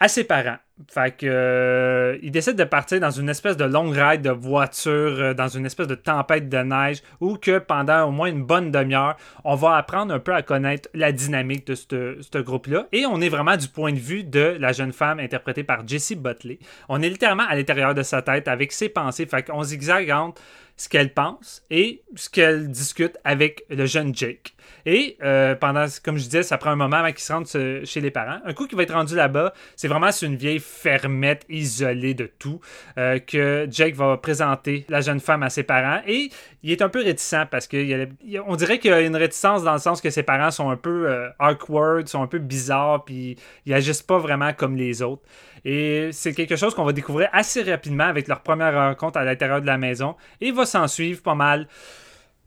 à 0.00 0.08
ses 0.08 0.24
parents. 0.24 0.58
Fait 0.88 1.16
que 1.16 1.26
euh, 1.26 2.18
il 2.22 2.30
décide 2.30 2.56
de 2.56 2.64
partir 2.64 3.00
dans 3.00 3.10
une 3.10 3.30
espèce 3.30 3.56
de 3.56 3.64
longue 3.64 3.96
ride 3.96 4.20
de 4.20 4.30
voiture, 4.30 4.92
euh, 4.92 5.32
dans 5.32 5.48
une 5.48 5.64
espèce 5.64 5.86
de 5.86 5.94
tempête 5.94 6.50
de 6.50 6.58
neige, 6.58 7.02
où 7.20 7.38
que 7.38 7.58
pendant 7.58 8.04
au 8.04 8.10
moins 8.10 8.28
une 8.28 8.44
bonne 8.44 8.70
demi-heure, 8.70 9.16
on 9.44 9.54
va 9.54 9.76
apprendre 9.76 10.12
un 10.12 10.18
peu 10.18 10.34
à 10.34 10.42
connaître 10.42 10.90
la 10.92 11.12
dynamique 11.12 11.66
de 11.66 11.74
ce 11.74 12.38
groupe-là. 12.38 12.88
Et 12.92 13.06
on 13.06 13.22
est 13.22 13.30
vraiment 13.30 13.56
du 13.56 13.68
point 13.68 13.92
de 13.92 13.98
vue 13.98 14.22
de 14.22 14.56
la 14.60 14.72
jeune 14.72 14.92
femme 14.92 15.18
interprétée 15.18 15.64
par 15.64 15.88
Jessie 15.88 16.14
Butley. 16.14 16.58
On 16.90 17.00
est 17.00 17.08
littéralement 17.08 17.46
à 17.48 17.54
l'intérieur 17.54 17.94
de 17.94 18.02
sa 18.02 18.20
tête 18.20 18.46
avec 18.46 18.70
ses 18.72 18.90
pensées. 18.90 19.24
Fait 19.24 19.42
qu'on 19.42 19.62
zigzague 19.62 20.10
entre 20.10 20.42
ce 20.76 20.88
qu'elle 20.88 21.12
pense 21.12 21.62
et 21.70 22.02
ce 22.16 22.28
qu'elle 22.28 22.68
discute 22.68 23.16
avec 23.24 23.64
le 23.70 23.86
jeune 23.86 24.14
Jake. 24.14 24.54
Et 24.84 25.16
euh, 25.22 25.54
pendant, 25.54 25.86
comme 26.04 26.16
je 26.16 26.24
disais, 26.24 26.42
ça 26.42 26.58
prend 26.58 26.70
un 26.70 26.76
moment 26.76 26.98
avant 26.98 27.10
qu'il 27.10 27.20
se 27.20 27.32
rende 27.32 27.46
chez 27.46 28.00
les 28.00 28.10
parents. 28.10 28.38
Un 28.44 28.52
coup 28.52 28.66
qu'il 28.66 28.76
va 28.76 28.82
être 28.82 28.94
rendu 28.94 29.16
là-bas, 29.16 29.52
c'est 29.74 29.88
vraiment 29.88 30.10
une 30.22 30.36
vieille 30.36 30.60
fermette 30.66 31.44
isolée 31.48 32.14
de 32.14 32.26
tout 32.26 32.60
euh, 32.98 33.18
que 33.18 33.66
Jake 33.70 33.94
va 33.94 34.16
présenter 34.16 34.84
la 34.88 35.00
jeune 35.00 35.20
femme 35.20 35.42
à 35.42 35.50
ses 35.50 35.62
parents. 35.62 36.00
Et 36.06 36.30
il 36.62 36.72
est 36.72 36.82
un 36.82 36.88
peu 36.88 37.02
réticent 37.02 37.46
parce 37.50 37.66
qu'on 37.68 38.56
dirait 38.56 38.78
qu'il 38.78 38.90
y 38.90 38.94
a 38.94 39.00
une 39.00 39.16
réticence 39.16 39.62
dans 39.62 39.72
le 39.72 39.78
sens 39.78 40.00
que 40.00 40.10
ses 40.10 40.22
parents 40.22 40.50
sont 40.50 40.70
un 40.70 40.76
peu 40.76 41.08
euh, 41.08 41.28
awkward, 41.38 42.08
sont 42.08 42.22
un 42.22 42.26
peu 42.26 42.38
bizarres, 42.38 43.04
puis 43.04 43.36
ils 43.64 43.74
agissent 43.74 44.02
pas 44.02 44.18
vraiment 44.18 44.52
comme 44.52 44.76
les 44.76 45.02
autres. 45.02 45.22
Et 45.64 46.10
c'est 46.12 46.32
quelque 46.32 46.56
chose 46.56 46.74
qu'on 46.74 46.84
va 46.84 46.92
découvrir 46.92 47.28
assez 47.32 47.62
rapidement 47.62 48.04
avec 48.04 48.28
leur 48.28 48.40
première 48.40 48.74
rencontre 48.74 49.18
à 49.18 49.24
l'intérieur 49.24 49.60
de 49.60 49.66
la 49.66 49.78
maison. 49.78 50.14
Et 50.40 50.48
il 50.48 50.54
va 50.54 50.66
s'en 50.66 50.86
suivre 50.86 51.22
pas 51.22 51.34
mal. 51.34 51.66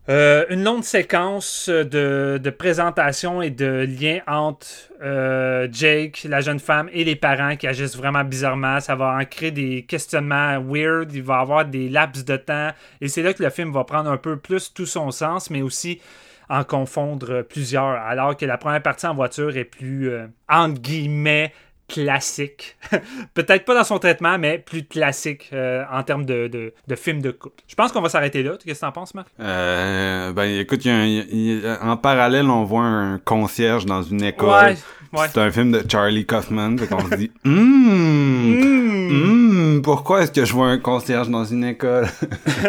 Euh, 0.08 0.44
une 0.48 0.64
longue 0.64 0.82
séquence 0.82 1.68
de, 1.68 2.40
de 2.42 2.50
présentation 2.50 3.42
et 3.42 3.50
de 3.50 3.86
lien 3.86 4.20
entre 4.26 4.66
euh, 5.02 5.68
Jake, 5.70 6.26
la 6.28 6.40
jeune 6.40 6.58
femme, 6.58 6.88
et 6.92 7.04
les 7.04 7.16
parents 7.16 7.54
qui 7.54 7.66
agissent 7.66 7.96
vraiment 7.96 8.24
bizarrement. 8.24 8.80
Ça 8.80 8.94
va 8.94 9.16
en 9.20 9.24
créer 9.24 9.50
des 9.50 9.82
questionnements 9.82 10.58
weird. 10.60 11.12
Il 11.12 11.22
va 11.22 11.38
avoir 11.38 11.64
des 11.66 11.88
laps 11.88 12.24
de 12.24 12.36
temps. 12.36 12.70
Et 13.00 13.08
c'est 13.08 13.22
là 13.22 13.34
que 13.34 13.42
le 13.42 13.50
film 13.50 13.72
va 13.72 13.84
prendre 13.84 14.10
un 14.10 14.16
peu 14.16 14.36
plus 14.36 14.72
tout 14.72 14.86
son 14.86 15.10
sens, 15.10 15.50
mais 15.50 15.62
aussi 15.62 16.00
en 16.48 16.64
confondre 16.64 17.42
plusieurs. 17.42 17.84
Alors 17.84 18.36
que 18.36 18.46
la 18.46 18.58
première 18.58 18.82
partie 18.82 19.06
en 19.06 19.14
voiture 19.14 19.56
est 19.56 19.64
plus, 19.64 20.10
euh, 20.10 20.26
entre 20.48 20.80
guillemets, 20.80 21.52
classique. 21.92 22.76
Peut-être 23.34 23.64
pas 23.64 23.74
dans 23.74 23.84
son 23.84 23.98
traitement, 23.98 24.38
mais 24.38 24.58
plus 24.58 24.84
classique 24.84 25.50
euh, 25.52 25.82
en 25.90 26.02
termes 26.02 26.24
de, 26.24 26.46
de, 26.48 26.72
de 26.86 26.94
film 26.94 27.20
de 27.20 27.30
couple. 27.30 27.62
Je 27.68 27.74
pense 27.74 27.92
qu'on 27.92 28.00
va 28.00 28.08
s'arrêter 28.08 28.42
là. 28.42 28.52
Qu'est-ce 28.64 28.80
que 28.80 28.86
t'en 28.86 28.92
penses, 28.92 29.14
Marc? 29.14 29.28
Euh, 29.40 30.32
ben 30.32 30.44
écoute, 30.60 30.84
il 30.84 30.88
y 30.88 30.90
a 30.90 30.96
un- 30.96 31.04
il 31.06 31.60
y 31.62 31.66
a- 31.66 31.84
en 31.84 31.96
parallèle, 31.96 32.46
on 32.46 32.64
voit 32.64 32.82
un 32.84 33.18
concierge 33.18 33.86
dans 33.86 34.02
une 34.02 34.22
école. 34.22 34.48
Ouais, 34.48 34.76
ouais. 35.18 35.26
C'est 35.32 35.40
un 35.40 35.50
film 35.50 35.72
de 35.72 35.82
Charlie 35.90 36.24
Kaufman, 36.26 36.76
fait 36.78 36.86
qu'on 36.86 37.08
se 37.10 37.14
dit, 37.16 37.30
hum, 37.44 39.10
hum, 39.10 39.82
pourquoi 39.82 40.22
est-ce 40.22 40.32
que 40.32 40.44
je 40.44 40.52
vois 40.52 40.68
un 40.68 40.78
concierge 40.78 41.28
dans 41.28 41.44
une 41.44 41.64
école? 41.64 42.06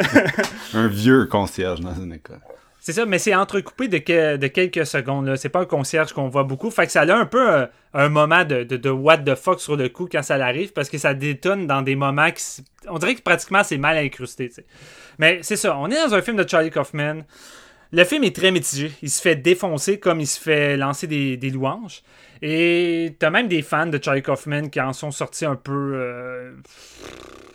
un 0.74 0.88
vieux 0.88 1.26
concierge 1.26 1.80
dans 1.82 1.94
une 1.96 2.14
école. 2.14 2.40
C'est 2.84 2.94
ça, 2.94 3.06
mais 3.06 3.20
c'est 3.20 3.36
entrecoupé 3.36 3.88
de, 3.88 4.00
que- 4.00 4.38
de 4.38 4.48
quelques 4.48 4.88
secondes. 4.88 5.36
C'est 5.36 5.50
pas 5.50 5.60
un 5.60 5.66
concierge 5.66 6.14
qu'on 6.14 6.30
voit 6.30 6.44
beaucoup. 6.44 6.72
Fait 6.72 6.88
que 6.88 6.92
ça 6.92 7.02
a 7.02 7.16
un 7.16 7.28
peu 7.28 7.68
un 7.94 8.10
moment 8.10 8.44
de, 8.44 8.64
de, 8.64 8.76
de 8.76 8.90
what 8.90 9.20
the 9.20 9.36
fuck 9.36 9.60
sur 9.62 9.76
le 9.78 9.88
coup 9.90 10.10
quand 10.12 10.24
ça 10.24 10.34
arrive 10.44 10.74
parce 10.74 10.90
que 10.90 10.98
ça 10.98 11.14
détonne 11.14 11.68
dans 11.68 11.84
des 11.84 11.96
moments 11.96 12.32
qui. 12.32 12.44
On 12.88 12.98
dirait 12.98 13.14
que 13.14 13.22
pratiquement 13.22 13.64
c'est 13.64 13.78
mal 13.78 13.98
incrusté. 13.98 14.50
tu 14.50 14.56
sais. 14.56 14.66
Mais 15.20 15.40
c'est 15.44 15.58
ça, 15.58 15.78
on 15.78 15.90
est 15.92 15.96
dans 16.08 16.16
un 16.16 16.22
film 16.24 16.38
de 16.38 16.48
Charlie 16.50 16.72
Kaufman. 16.72 17.22
Le 17.94 18.06
film 18.06 18.24
est 18.24 18.36
très 18.36 18.52
mitigé. 18.52 18.92
Il 19.02 19.10
se 19.10 19.22
fait 19.22 19.36
défoncer 19.36 20.00
comme 20.00 20.22
il 20.22 20.28
se 20.28 20.40
fait 20.40 20.78
lancer 20.78 21.08
des, 21.08 21.50
louanges. 21.50 22.04
Et 22.42 23.16
t'as 23.20 23.30
même 23.30 23.48
des 23.48 23.62
fans 23.62 23.88
de 23.88 24.00
Charlie 24.02 24.22
Kaufman 24.22 24.70
qui 24.70 24.80
en 24.80 24.94
sont 24.94 25.12
sortis 25.12 25.46
un 25.46 25.58
peu 25.58 25.92
euh, 25.96 26.54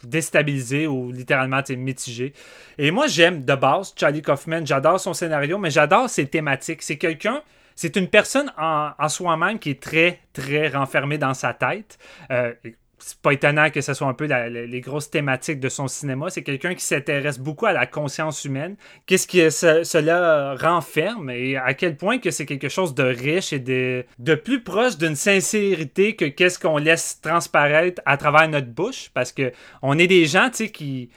déstabilisés 0.04 0.86
ou 0.86 1.10
littéralement 1.10 1.62
mitigés. 1.70 2.34
Et 2.76 2.90
moi, 2.90 3.06
j'aime 3.06 3.44
de 3.44 3.54
base 3.54 3.94
Charlie 3.96 4.22
Kaufman. 4.22 4.66
J'adore 4.66 5.00
son 5.00 5.14
scénario, 5.14 5.56
mais 5.58 5.70
j'adore 5.70 6.10
ses 6.10 6.26
thématiques. 6.26 6.82
C'est 6.82 6.98
quelqu'un, 6.98 7.42
c'est 7.74 7.96
une 7.96 8.08
personne 8.08 8.52
en, 8.58 8.90
en 8.98 9.08
soi-même 9.08 9.58
qui 9.58 9.70
est 9.70 9.82
très, 9.82 10.20
très 10.34 10.68
renfermée 10.68 11.18
dans 11.18 11.34
sa 11.34 11.54
tête. 11.54 11.98
Euh, 12.30 12.52
c'est 12.98 13.18
pas 13.20 13.32
étonnant 13.32 13.70
que 13.70 13.80
ce 13.80 13.92
soit 13.94 14.06
un 14.08 14.14
peu 14.14 14.24
les 14.24 14.80
grosses 14.80 15.10
thématiques 15.10 15.60
de 15.60 15.68
son 15.68 15.86
cinéma. 15.86 16.30
C'est 16.30 16.42
quelqu'un 16.42 16.74
qui 16.74 16.84
s'intéresse 16.84 17.38
beaucoup 17.38 17.66
à 17.66 17.72
la 17.72 17.86
conscience 17.86 18.44
humaine. 18.44 18.76
Qu'est-ce 19.06 19.26
que 19.26 19.50
ce- 19.50 19.84
cela 19.84 20.54
renferme 20.58 21.30
et 21.30 21.56
à 21.56 21.74
quel 21.74 21.96
point 21.96 22.18
que 22.18 22.30
c'est 22.30 22.46
quelque 22.46 22.68
chose 22.68 22.94
de 22.94 23.02
riche 23.02 23.52
et 23.52 23.58
de, 23.58 24.04
de 24.18 24.34
plus 24.34 24.62
proche 24.62 24.96
d'une 24.96 25.14
sincérité 25.16 26.16
que 26.16 26.24
qu'est-ce 26.24 26.58
qu'on 26.58 26.78
laisse 26.78 27.20
transparaître 27.20 28.00
à 28.06 28.16
travers 28.16 28.48
notre 28.48 28.68
bouche? 28.68 29.10
Parce 29.12 29.32
que 29.32 29.52
on 29.82 29.98
est 29.98 30.06
des 30.06 30.24
gens, 30.26 30.48
tu 30.50 30.56
sais, 30.64 30.70
qui 30.70 31.10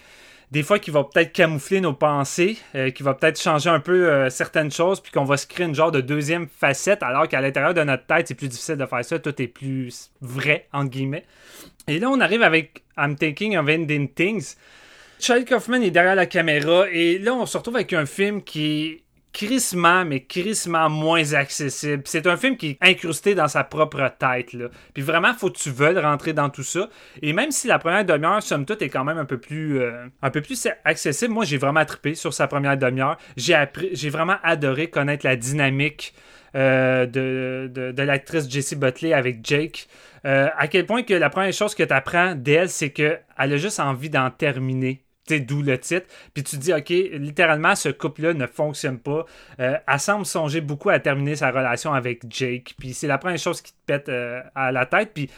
des 0.52 0.64
fois 0.64 0.80
qui 0.80 0.90
va 0.90 1.04
peut-être 1.04 1.32
camoufler 1.32 1.80
nos 1.80 1.94
pensées, 1.94 2.58
euh, 2.76 2.90
qui 2.90 3.04
va 3.04 3.14
peut-être 3.14 3.40
changer 3.40 3.70
un 3.70 3.80
peu 3.80 4.10
euh, 4.10 4.30
certaines 4.30 4.72
choses, 4.72 5.00
puis 5.00 5.12
qu'on 5.12 5.26
va 5.26 5.38
se 5.38 5.46
créer 5.46 5.66
une 5.66 5.76
genre 5.76 5.92
de 5.92 6.02
deuxième 6.02 6.48
facette, 6.48 7.04
alors 7.04 7.28
qu'à 7.28 7.42
l'intérieur 7.42 7.74
de 7.74 7.84
notre 7.84 8.06
tête, 8.06 8.28
c'est 8.28 8.36
plus 8.36 8.48
difficile 8.48 8.78
de 8.78 8.86
faire 8.86 9.06
ça, 9.06 9.20
tout 9.20 9.40
est 9.42 9.48
plus 9.48 10.12
vrai, 10.22 10.68
entre 10.74 10.90
guillemets. 10.90 11.26
Et 11.88 12.00
là, 12.00 12.10
on 12.10 12.20
arrive 12.20 12.42
avec 12.42 12.84
I'm 12.98 13.16
Thinking 13.16 13.58
of 13.58 13.68
Ending 13.70 14.10
Things. 14.10 14.56
Charlie 15.20 15.46
Kaufman 15.46 15.82
est 15.82 15.92
derrière 15.92 16.16
la 16.16 16.26
caméra, 16.26 16.90
et 16.92 17.20
là, 17.20 17.36
on 17.36 17.46
se 17.46 17.58
retrouve 17.58 17.76
avec 17.76 17.94
un 17.94 18.06
film 18.06 18.42
qui 18.42 19.04
crissement, 19.34 20.06
mais 20.06 20.24
crissement 20.24 20.90
moins 20.90 21.34
accessible. 21.34 22.04
C'est 22.06 22.28
un 22.28 22.38
film 22.38 22.58
qui 22.58 22.72
est 22.72 22.78
incrusté 22.82 23.36
dans 23.36 23.48
sa 23.48 23.64
propre 23.64 24.12
tête. 24.18 24.56
Puis 24.94 25.04
vraiment, 25.04 25.34
faut 25.34 25.50
que 25.50 25.58
tu 25.58 25.70
veuilles 25.70 26.00
rentrer 26.00 26.34
dans 26.34 26.50
tout 26.50 26.64
ça. 26.64 26.90
Et 27.22 27.34
même 27.34 27.52
si 27.52 27.68
la 27.68 27.80
première 27.80 28.06
demi-heure, 28.06 28.42
somme 28.42 28.66
toute, 28.66 28.82
est 28.82 28.90
quand 28.90 29.04
même 29.04 29.18
un 29.18 29.26
peu 29.26 29.38
plus, 29.38 29.80
euh, 29.80 30.08
un 30.22 30.30
peu 30.30 30.42
plus 30.42 30.68
accessible, 30.84 31.34
moi, 31.34 31.46
j'ai 31.46 31.58
vraiment 31.58 31.86
trippé 31.86 32.16
sur 32.16 32.34
sa 32.34 32.48
première 32.48 32.78
demi-heure. 32.78 33.18
J'ai 33.38 34.10
vraiment 34.10 34.38
adoré 34.44 34.90
connaître 34.90 35.26
la 35.26 35.36
dynamique 35.36 36.14
euh, 36.56 37.06
de 37.06 38.02
l'actrice 38.02 38.50
Jessie 38.50 38.76
Buckley 38.76 39.14
avec 39.14 39.40
Jake. 39.44 39.88
Euh, 40.26 40.50
à 40.58 40.68
quel 40.68 40.86
point 40.86 41.04
que 41.04 41.14
la 41.14 41.30
première 41.30 41.54
chose 41.54 41.76
que 41.76 41.84
tu 41.84 41.94
apprends 41.94 42.36
d'elle, 42.36 42.70
c'est 42.70 42.90
qu'elle 42.90 43.22
a 43.38 43.58
juste 43.58 43.80
envie 43.80 44.10
d'en 44.10 44.30
terminer. 44.30 45.04
D'où 45.34 45.62
le 45.62 45.78
titre. 45.78 46.08
Puis 46.34 46.44
tu 46.44 46.58
te 46.58 46.62
dis, 46.62 46.74
OK, 46.74 46.90
littéralement, 46.90 47.76
ce 47.76 47.90
couple-là 47.90 48.34
ne 48.34 48.48
fonctionne 48.48 49.00
pas. 49.00 49.26
Euh, 49.60 49.78
elle 49.88 50.00
semble 50.00 50.26
songer 50.26 50.62
beaucoup 50.62 50.90
à 50.90 51.00
terminer 51.00 51.36
sa 51.36 51.52
relation 51.52 51.94
avec 51.94 52.24
Jake. 52.30 52.76
Puis 52.80 52.94
c'est 52.94 53.08
la 53.08 53.18
première 53.18 53.38
chose 53.40 53.62
qui 53.62 53.72
te 53.74 53.78
pète 53.86 54.10
euh, 54.10 54.42
à 54.56 54.72
la 54.72 54.86
tête. 54.86 55.12
Puis 55.14 55.30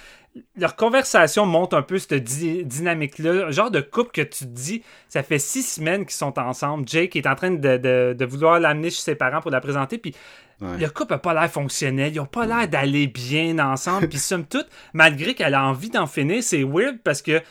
leur 0.57 0.77
conversation 0.77 1.45
montre 1.45 1.75
un 1.75 1.81
peu 1.81 1.97
cette 1.99 2.23
di- 2.23 2.63
dynamique-là. 2.63 3.51
Genre 3.51 3.69
de 3.69 3.81
couple 3.81 4.11
que 4.11 4.21
tu 4.21 4.45
te 4.45 4.49
dis, 4.49 4.81
ça 5.09 5.23
fait 5.23 5.39
six 5.39 5.63
semaines 5.63 6.05
qu'ils 6.05 6.13
sont 6.15 6.39
ensemble. 6.39 6.87
Jake 6.87 7.15
est 7.17 7.27
en 7.27 7.35
train 7.35 7.51
de, 7.51 7.77
de- 7.77 8.15
de 8.17 8.25
vouloir 8.25 8.59
l'amener 8.59 8.89
chez 8.89 9.01
ses 9.01 9.15
parents 9.15 9.41
pour 9.41 9.51
la 9.51 9.59
présenter. 9.61 9.97
Puis 9.97 10.15
Ouais. 10.61 10.77
le 10.77 10.89
couple 10.91 11.13
n'a 11.13 11.17
pas 11.17 11.33
l'air 11.33 11.49
fonctionnel. 11.51 12.13
Ils 12.13 12.17
n'ont 12.17 12.27
pas 12.27 12.45
l'air 12.45 12.67
d'aller 12.67 13.07
bien 13.07 13.57
ensemble. 13.57 14.07
Puis 14.07 14.19
somme 14.19 14.45
toute, 14.45 14.67
malgré 14.93 15.33
qu'elle 15.33 15.55
a 15.55 15.63
envie 15.65 15.89
d'en 15.89 16.05
finir, 16.05 16.43
c'est 16.43 16.63
weird 16.63 16.99
parce 17.03 17.23
que 17.23 17.41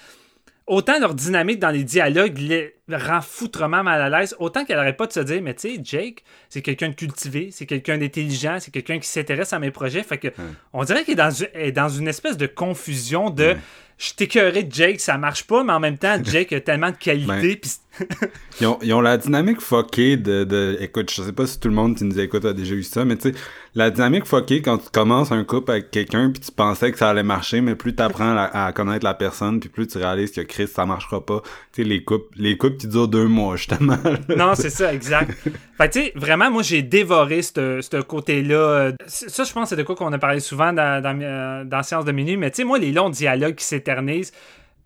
autant 0.70 0.98
leur 1.00 1.14
dynamique 1.14 1.58
dans 1.58 1.70
les 1.70 1.82
dialogues 1.82 2.38
les 2.38 2.72
rend 2.88 3.20
foutrement 3.20 3.82
mal 3.82 4.00
à 4.00 4.08
l'aise, 4.08 4.34
autant 4.38 4.64
qu'elle 4.64 4.76
n'arrête 4.76 4.96
pas 4.96 5.06
de 5.06 5.12
se 5.12 5.20
dire, 5.20 5.42
mais 5.42 5.52
tu 5.54 5.68
sais, 5.76 5.80
Jake, 5.82 6.22
c'est 6.48 6.62
quelqu'un 6.62 6.88
de 6.90 6.94
cultivé, 6.94 7.50
c'est 7.52 7.66
quelqu'un 7.66 7.98
d'intelligent, 7.98 8.58
c'est 8.60 8.70
quelqu'un 8.70 8.98
qui 9.00 9.08
s'intéresse 9.08 9.52
à 9.52 9.58
mes 9.58 9.70
projets. 9.72 10.02
Fait 10.02 10.18
que 10.18 10.28
on 10.72 10.84
dirait 10.84 11.04
qu'il 11.04 11.14
est 11.54 11.72
dans, 11.72 11.88
une- 11.88 12.08
espèce 12.08 12.36
de 12.36 12.46
confusion 12.46 13.30
de 13.30 13.56
je 13.98 14.14
t'écœurais 14.14 14.62
de 14.62 14.72
Jake, 14.72 14.98
ça 15.00 15.18
marche 15.18 15.44
pas, 15.44 15.62
mais 15.62 15.72
en 15.74 15.80
même 15.80 15.98
temps, 15.98 16.16
Jake 16.24 16.52
a 16.54 16.60
tellement 16.60 16.90
de 16.90 16.96
qualité. 16.96 17.26
Ben, 17.26 17.56
puis 17.56 17.70
Ils 18.60 18.66
ont, 18.66 18.78
ils 18.82 18.92
ont 18.92 19.00
la 19.00 19.16
dynamique 19.16 19.60
fuckée 19.60 20.16
de, 20.16 20.44
de... 20.44 20.76
Écoute, 20.80 21.10
je 21.10 21.22
sais 21.22 21.32
pas 21.32 21.46
si 21.46 21.58
tout 21.58 21.68
le 21.68 21.74
monde 21.74 21.96
qui 21.96 22.04
nous 22.04 22.18
écoute 22.20 22.44
a 22.44 22.52
déjà 22.52 22.74
eu 22.74 22.82
ça, 22.82 23.04
mais 23.04 23.16
tu 23.16 23.32
sais, 23.32 23.38
la 23.74 23.90
dynamique 23.90 24.26
fuckée 24.26 24.60
quand 24.60 24.78
tu 24.78 24.90
commences 24.90 25.32
un 25.32 25.44
couple 25.44 25.70
avec 25.70 25.90
quelqu'un 25.90 26.30
puis 26.30 26.40
tu 26.40 26.52
pensais 26.52 26.92
que 26.92 26.98
ça 26.98 27.08
allait 27.08 27.22
marcher, 27.22 27.62
mais 27.62 27.74
plus 27.74 27.94
t'apprends 27.94 28.36
à, 28.36 28.66
à 28.66 28.72
connaître 28.72 29.04
la 29.04 29.14
personne 29.14 29.60
puis 29.60 29.68
plus 29.68 29.86
tu 29.86 29.98
réalises 29.98 30.32
que 30.32 30.42
Chris, 30.42 30.68
ça 30.68 30.84
marchera 30.86 31.24
pas. 31.24 31.40
Tu 31.72 31.82
sais, 31.82 31.88
les 31.88 32.04
couples, 32.04 32.26
les 32.36 32.56
couples 32.56 32.76
qui 32.76 32.86
durent 32.86 33.08
deux 33.08 33.26
mois, 33.26 33.56
justement. 33.56 33.96
Non, 34.36 34.54
c'est 34.54 34.70
ça, 34.70 34.92
exact. 34.92 35.32
fait 35.78 35.88
que, 35.88 35.92
tu 35.92 36.00
sais, 36.00 36.12
vraiment, 36.14 36.50
moi, 36.50 36.62
j'ai 36.62 36.82
dévoré 36.82 37.42
ce 37.42 38.00
côté-là. 38.02 38.92
Ça, 39.06 39.44
je 39.44 39.52
pense, 39.52 39.70
c'est 39.70 39.76
de 39.76 39.82
quoi 39.82 39.96
qu'on 39.96 40.12
a 40.12 40.18
parlé 40.18 40.40
souvent 40.40 40.72
dans, 40.72 41.02
dans, 41.02 41.18
euh, 41.20 41.64
dans 41.64 41.82
Science 41.82 42.04
de 42.04 42.12
minuit. 42.12 42.36
Mais, 42.36 42.50
tu 42.50 42.56
sais, 42.56 42.64
moi, 42.64 42.78
les 42.78 42.92
longs 42.92 43.10
dialogues 43.10 43.54
qui 43.54 43.64
s'éternisent, 43.64 44.32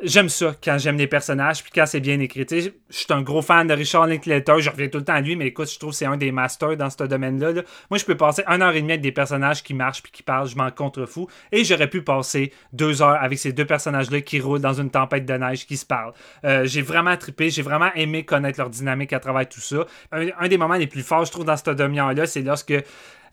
j'aime 0.02 0.28
ça 0.28 0.54
quand 0.62 0.78
j'aime 0.78 0.96
les 0.96 1.06
personnages 1.06 1.62
puis 1.62 1.72
quand 1.74 1.86
c'est 1.86 2.00
bien 2.00 2.18
écrit. 2.20 2.44
Je 2.50 2.70
suis 2.90 3.06
un 3.10 3.22
gros 3.22 3.42
fan 3.42 3.66
de 3.66 3.74
Richard 3.74 4.06
Linklater. 4.06 4.60
Je 4.60 4.70
reviens 4.70 4.88
tout 4.88 4.98
le 4.98 5.04
temps 5.04 5.14
à 5.14 5.20
lui, 5.20 5.36
mais 5.36 5.46
écoute, 5.46 5.70
je 5.70 5.78
trouve 5.78 5.90
que 5.90 5.96
c'est 5.96 6.06
un 6.06 6.16
des 6.16 6.32
masters 6.32 6.76
dans 6.76 6.90
ce 6.90 7.04
domaine-là. 7.04 7.52
là. 7.52 7.62
Moi, 7.90 7.98
je 7.98 8.04
peux 8.04 8.16
passer 8.16 8.42
une 8.46 8.62
heure 8.62 8.74
et 8.74 8.80
demie 8.80 8.92
avec 8.92 9.02
des 9.02 9.12
personnages 9.12 9.62
qui 9.62 9.74
marchent 9.74 10.02
puis 10.02 10.12
qui 10.12 10.22
parlent. 10.22 10.48
Je 10.48 10.56
m'en 10.56 10.70
contrefous. 10.70 11.28
Et 11.52 11.64
j'aurais 11.64 11.88
pu 11.88 12.02
passer 12.02 12.52
deux 12.72 13.02
heures 13.02 13.22
avec 13.22 13.38
ces 13.38 13.52
deux 13.52 13.64
personnages-là 13.64 14.20
qui 14.20 14.40
roulent 14.40 14.60
dans 14.60 14.74
une 14.74 14.90
tempête 14.90 15.26
de 15.26 15.34
neige 15.34 15.66
qui 15.66 15.76
se 15.76 15.86
parlent. 15.86 16.12
Euh, 16.44 16.66
j'ai 16.66 16.82
vraiment 16.82 17.16
trippé. 17.16 17.50
J'ai 17.50 17.62
vraiment 17.62 17.92
aimé 17.94 18.24
connaître 18.24 18.58
leur 18.58 18.70
dynamique 18.70 19.12
à 19.12 19.20
travers 19.20 19.48
tout 19.48 19.60
ça. 19.60 19.86
Un, 20.12 20.48
des 20.48 20.58
moments 20.58 20.74
les 20.74 20.86
plus 20.86 21.02
forts, 21.02 21.24
je 21.24 21.32
trouve, 21.32 21.44
dans 21.44 21.56
cette 21.56 21.70
demi-heure-là, 21.70 22.26
c'est 22.26 22.42
lorsque. 22.42 22.74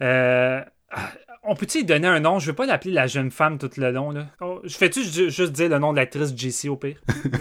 euh, 0.01 0.61
on 1.43 1.55
peut-tu 1.55 1.79
lui 1.79 1.85
donner 1.85 2.07
un 2.07 2.19
nom? 2.19 2.37
Je 2.37 2.47
veux 2.47 2.55
pas 2.55 2.65
l'appeler 2.65 2.93
la 2.93 3.07
jeune 3.07 3.31
femme 3.31 3.57
tout 3.57 3.69
le 3.77 3.91
long. 3.91 4.11
Là. 4.11 4.27
Oh, 4.41 4.59
je 4.63 4.75
fais-tu 4.75 5.03
ju- 5.03 5.31
juste 5.31 5.51
dire 5.53 5.69
le 5.69 5.79
nom 5.79 5.91
de 5.91 5.97
l'actrice 5.97 6.33
Jessie 6.35 6.69
au 6.69 6.75
pire? 6.75 6.97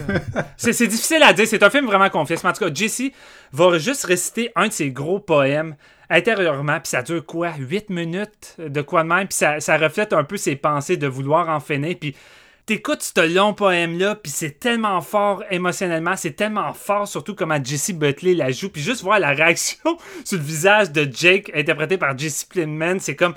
c'est, 0.57 0.73
difficile 0.87 1.23
à 1.23 1.35
dire. 1.35 1.47
C'est 1.47 1.63
un 1.63 1.71
film 1.71 1.87
vraiment 1.87 2.09
confiance. 2.09 2.43
Mais 2.43 2.51
en 2.51 2.53
tout 2.55 2.65
cas, 2.65 2.73
Jessie 2.73 3.13
va 3.53 3.77
juste 3.79 4.05
réciter 4.05 4.53
un 4.57 4.69
de 4.69 4.73
ses 4.73 4.91
gros 4.91 5.19
poèmes 5.19 5.77
intérieurement. 6.09 6.81
Puis 6.81 6.89
ça 6.89 7.03
dure 7.03 7.25
quoi? 7.27 7.53
8 7.59 7.91
minutes 7.91 8.57
de 8.59 8.81
quoi 8.81 9.03
de 9.03 9.09
même? 9.09 9.29
Puis 9.29 9.37
ça, 9.37 9.61
ça 9.61 9.77
reflète 9.77 10.15
un 10.15 10.25
peu 10.25 10.39
ses 10.39 10.57
pensées 10.57 10.97
de 10.97 11.07
vouloir 11.07 11.51
en 11.51 11.61
finir. 11.61 11.95
Puis 12.01 12.17
t'écoutes 12.65 13.03
ce 13.03 13.35
long 13.35 13.53
poème-là, 13.53 14.15
puis 14.15 14.33
c'est 14.33 14.61
tellement 14.61 15.01
fort 15.01 15.43
émotionnellement, 15.51 16.15
c'est 16.17 16.33
tellement 16.33 16.73
fort, 16.73 17.09
surtout 17.09 17.35
comment 17.35 17.59
Jesse 17.63 17.91
Buckley 17.91 18.35
la 18.35 18.53
joue, 18.53 18.69
puis 18.69 18.81
juste 18.81 19.03
voir 19.03 19.19
la 19.19 19.31
réaction 19.31 19.99
sur 20.25 20.39
le 20.39 20.45
visage 20.45 20.93
de 20.93 21.09
Jake, 21.13 21.51
interprété 21.53 21.99
par 21.99 22.17
Jesse 22.17 22.45
Plinman, 22.45 23.01
c'est 23.01 23.17
comme... 23.17 23.35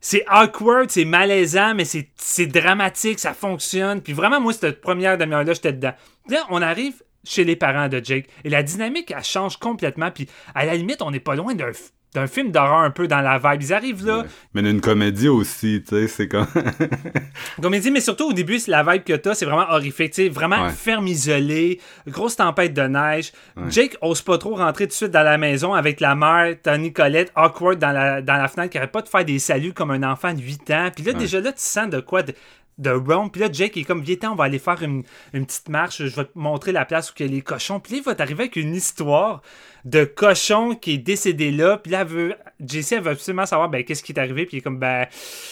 C'est 0.00 0.24
awkward, 0.28 0.90
c'est 0.90 1.04
malaisant, 1.04 1.74
mais 1.74 1.84
c'est 1.84 2.46
dramatique, 2.46 3.18
ça 3.18 3.34
fonctionne. 3.34 4.00
Puis 4.00 4.12
vraiment, 4.12 4.40
moi, 4.40 4.52
cette 4.52 4.80
première 4.80 5.18
demi-heure-là, 5.18 5.52
j'étais 5.52 5.72
dedans. 5.72 5.92
Là, 6.28 6.46
on 6.48 6.62
arrive 6.62 7.02
chez 7.22 7.44
les 7.44 7.54
parents 7.56 7.88
de 7.88 8.00
Jake, 8.02 8.28
et 8.44 8.48
la 8.48 8.62
dynamique, 8.62 9.12
elle 9.14 9.22
change 9.22 9.58
complètement, 9.58 10.10
puis 10.10 10.26
à 10.54 10.64
la 10.64 10.74
limite, 10.74 11.02
on 11.02 11.10
n'est 11.10 11.20
pas 11.20 11.34
loin 11.34 11.54
d'un 11.54 11.72
d'un 12.14 12.26
film 12.26 12.50
d'horreur 12.50 12.80
un 12.80 12.90
peu 12.90 13.06
dans 13.06 13.20
la 13.20 13.38
vibe. 13.38 13.62
Ils 13.62 13.72
arrivent 13.72 14.04
là, 14.06 14.24
mais 14.54 14.62
d'une 14.62 14.80
comédie 14.80 15.28
aussi, 15.28 15.82
tu 15.86 15.94
sais, 15.94 16.08
c'est 16.08 16.28
comme... 16.28 16.46
Comédie, 17.62 17.90
mais 17.90 18.00
surtout 18.00 18.30
au 18.30 18.32
début, 18.32 18.58
c'est 18.58 18.70
la 18.70 18.82
vibe 18.82 19.04
que 19.04 19.12
t'as, 19.14 19.34
c'est 19.34 19.44
vraiment 19.44 19.70
horrifique. 19.70 20.12
tu 20.12 20.24
sais, 20.24 20.28
vraiment 20.28 20.64
Ouais. 20.64 20.70
ferme 20.70 21.06
isolée, 21.06 21.80
grosse 22.08 22.36
tempête 22.36 22.74
de 22.74 22.82
neige. 22.82 23.32
Jake 23.68 23.96
ose 24.02 24.22
pas 24.22 24.36
trop 24.38 24.56
rentrer 24.56 24.84
tout 24.84 24.90
de 24.90 24.94
suite 24.94 25.10
dans 25.10 25.22
la 25.22 25.38
maison 25.38 25.72
avec 25.74 26.00
la 26.00 26.14
mère, 26.14 26.56
Tony 26.62 26.92
Colette, 26.92 27.30
awkward 27.34 27.78
dans 27.78 27.92
la, 27.92 28.20
dans 28.22 28.34
la 28.36 28.48
fenêtre, 28.48 28.70
qui 28.70 28.78
arrête 28.78 28.92
pas 28.92 29.02
de 29.02 29.08
faire 29.08 29.24
des 29.24 29.38
saluts 29.38 29.72
comme 29.72 29.90
un 29.90 30.02
enfant 30.02 30.34
de 30.34 30.40
8 30.40 30.70
ans. 30.72 30.88
Puis 30.94 31.04
là, 31.04 31.12
déjà 31.12 31.40
là, 31.40 31.52
tu 31.52 31.62
sens 31.62 31.88
de 31.88 32.00
quoi 32.00 32.22
de, 32.22 32.34
de 32.80 32.90
Rome. 32.90 33.30
Puis 33.30 33.40
là, 33.40 33.48
Jake 33.52 33.76
est 33.76 33.84
comme, 33.84 34.02
viens, 34.02 34.16
on 34.24 34.34
va 34.34 34.44
aller 34.44 34.58
faire 34.58 34.82
une, 34.82 35.04
une 35.32 35.46
petite 35.46 35.68
marche. 35.68 36.04
Je 36.04 36.16
vais 36.16 36.24
te 36.24 36.30
montrer 36.34 36.72
la 36.72 36.84
place 36.84 37.10
où 37.10 37.14
il 37.18 37.26
y 37.26 37.28
a 37.28 37.32
les 37.32 37.42
cochons. 37.42 37.78
Puis 37.78 37.92
là, 37.92 37.98
il 37.98 38.04
va 38.04 38.14
t'arriver 38.14 38.44
avec 38.44 38.56
une 38.56 38.74
histoire 38.74 39.42
de 39.84 40.04
cochon 40.04 40.74
qui 40.74 40.94
est 40.94 40.98
décédé 40.98 41.50
là. 41.50 41.76
Puis 41.78 41.92
là, 41.92 42.00
elle 42.00 42.06
veut, 42.06 42.34
JC, 42.60 42.92
elle 42.92 43.02
veut 43.02 43.12
absolument 43.12 43.46
savoir, 43.46 43.68
ben, 43.68 43.84
qu'est-ce 43.84 44.02
qui 44.02 44.12
est 44.12 44.18
arrivé. 44.18 44.46
Puis 44.46 44.56
il 44.56 44.60
est 44.60 44.62
comme, 44.62 44.78
ben, 44.78 45.06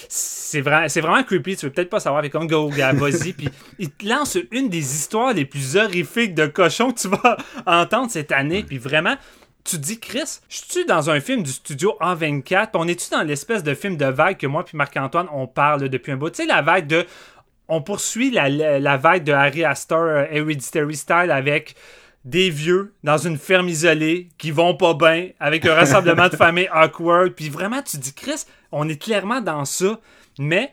c'est 0.09 0.61
vrai, 0.61 0.89
c'est 0.89 1.01
vraiment 1.01 1.23
creepy. 1.23 1.57
Tu 1.57 1.67
veux 1.67 1.73
peut-être 1.73 1.91
pas 1.91 2.01
savoir. 2.01 2.23
Puis 2.23 2.31
comme, 2.31 2.47
go, 2.47 2.69
gars, 2.69 2.93
vas-y. 2.93 3.33
Puis 3.33 3.49
il 3.79 3.91
te 3.91 4.07
lance 4.07 4.39
une 4.51 4.69
des 4.69 4.79
histoires 4.97 5.33
les 5.33 5.45
plus 5.45 5.77
horrifiques 5.77 6.35
de 6.35 6.47
cochons 6.47 6.93
que 6.93 7.01
tu 7.01 7.09
vas 7.09 7.37
entendre 7.67 8.11
cette 8.11 8.33
année. 8.33 8.63
Puis 8.63 8.79
vraiment, 8.79 9.17
tu 9.69 9.77
te 9.77 9.83
dis, 9.83 10.01
Chris, 10.01 10.41
je 10.49 10.63
suis 10.69 10.87
dans 10.87 11.11
un 11.11 11.21
film 11.21 11.43
du 11.43 11.51
studio 11.51 11.97
A24, 12.01 12.43
puis 12.43 12.67
on 12.75 12.89
est-tu 12.89 13.11
dans 13.11 13.23
l'espèce 13.23 13.63
de 13.63 13.75
film 13.75 13.97
de 13.97 14.07
vague 14.07 14.39
que 14.39 14.47
moi 14.47 14.65
puis 14.65 14.77
Marc-Antoine, 14.77 15.29
on 15.33 15.47
parle 15.47 15.89
depuis 15.89 16.13
un 16.13 16.17
bout? 16.17 16.31
Tu 16.31 16.43
sais, 16.43 16.47
la 16.47 16.63
vague 16.63 16.87
de... 16.87 17.05
On 17.69 17.83
poursuit 17.83 18.31
la, 18.31 18.49
la, 18.49 18.79
la 18.79 18.97
vague 18.97 19.25
de 19.25 19.33
Harry 19.33 19.63
Astor 19.63 20.01
euh, 20.01 20.25
Hereditary 20.31 20.97
Style 20.97 21.31
avec 21.31 21.75
des 22.25 22.49
vieux 22.49 22.95
dans 23.05 23.19
une 23.19 23.37
ferme 23.37 23.69
isolée 23.69 24.31
qui 24.39 24.51
vont 24.51 24.75
pas 24.75 24.95
bien, 24.95 25.31
avec 25.39 25.67
un 25.67 25.75
rassemblement 25.75 26.29
de 26.29 26.37
famille 26.37 26.69
awkward, 26.73 27.33
puis 27.33 27.51
vraiment, 27.51 27.83
tu 27.83 27.99
te 27.99 28.03
dis, 28.03 28.15
Chris, 28.15 28.45
on 28.73 28.89
est 28.89 29.01
clairement 29.01 29.43
dans 29.43 29.67
ça, 29.67 30.01
mais 30.39 30.73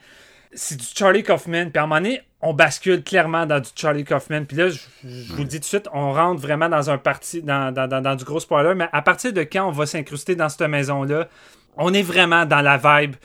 c'est 0.54 0.78
du 0.78 0.86
Charlie 0.96 1.24
Kaufman, 1.24 1.70
puis 1.70 1.80
à 1.80 1.84
un 1.84 1.88
moment 1.88 2.02
donné, 2.02 2.22
on 2.46 2.54
bascule 2.54 3.04
clairement 3.04 3.46
dans 3.46 3.60
du 3.60 3.70
Charlie 3.76 4.04
Kaufman. 4.04 4.46
Puis 4.46 4.56
là, 4.56 4.70
je, 4.70 4.78
je 5.04 5.34
vous 5.34 5.42
le 5.42 5.46
dis 5.46 5.58
tout 5.58 5.62
de 5.62 5.66
suite, 5.66 5.90
on 5.94 6.14
rentre 6.14 6.40
vraiment 6.40 6.70
dans 6.70 6.92
un 6.92 6.98
parti, 6.98 7.42
dans, 7.42 7.74
dans, 7.74 7.88
dans, 7.88 8.02
dans 8.02 8.16
du 8.16 8.24
gros 8.24 8.40
spoiler. 8.40 8.76
Mais 8.76 8.88
à 8.92 9.02
partir 9.02 9.34
de 9.34 9.42
quand 9.42 9.68
on 9.68 9.72
va 9.72 9.88
s'incruster 9.88 10.36
dans 10.36 10.48
cette 10.48 10.70
maison-là, 10.70 11.28
on 11.76 11.94
est 11.94 12.04
vraiment 12.04 12.46
dans 12.46 12.62
la 12.62 12.78
vibe 12.78 13.16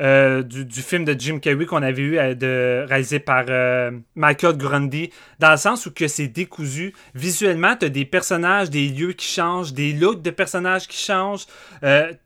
euh, 0.00 0.44
du, 0.44 0.64
du, 0.64 0.80
film 0.80 1.04
de 1.04 1.16
Jim 1.18 1.40
Carrey 1.40 1.66
qu'on 1.66 1.82
avait 1.82 2.02
eu 2.02 2.18
euh, 2.18 2.34
de, 2.34 2.86
réalisé 2.88 3.18
par 3.18 3.46
euh, 3.48 3.90
Michael 4.14 4.56
Grundy, 4.56 5.10
dans 5.40 5.50
le 5.50 5.56
sens 5.56 5.86
où 5.86 5.90
que 5.90 6.06
c'est 6.06 6.28
décousu. 6.28 6.94
Visuellement, 7.16 7.74
tu 7.74 7.86
as 7.86 7.88
des 7.88 8.04
personnages, 8.04 8.70
des 8.70 8.86
lieux 8.88 9.12
qui 9.12 9.26
changent, 9.26 9.72
des 9.72 9.92
looks 9.92 10.22
de 10.22 10.30
personnages 10.30 10.86
qui 10.86 10.98
changent. 10.98 11.46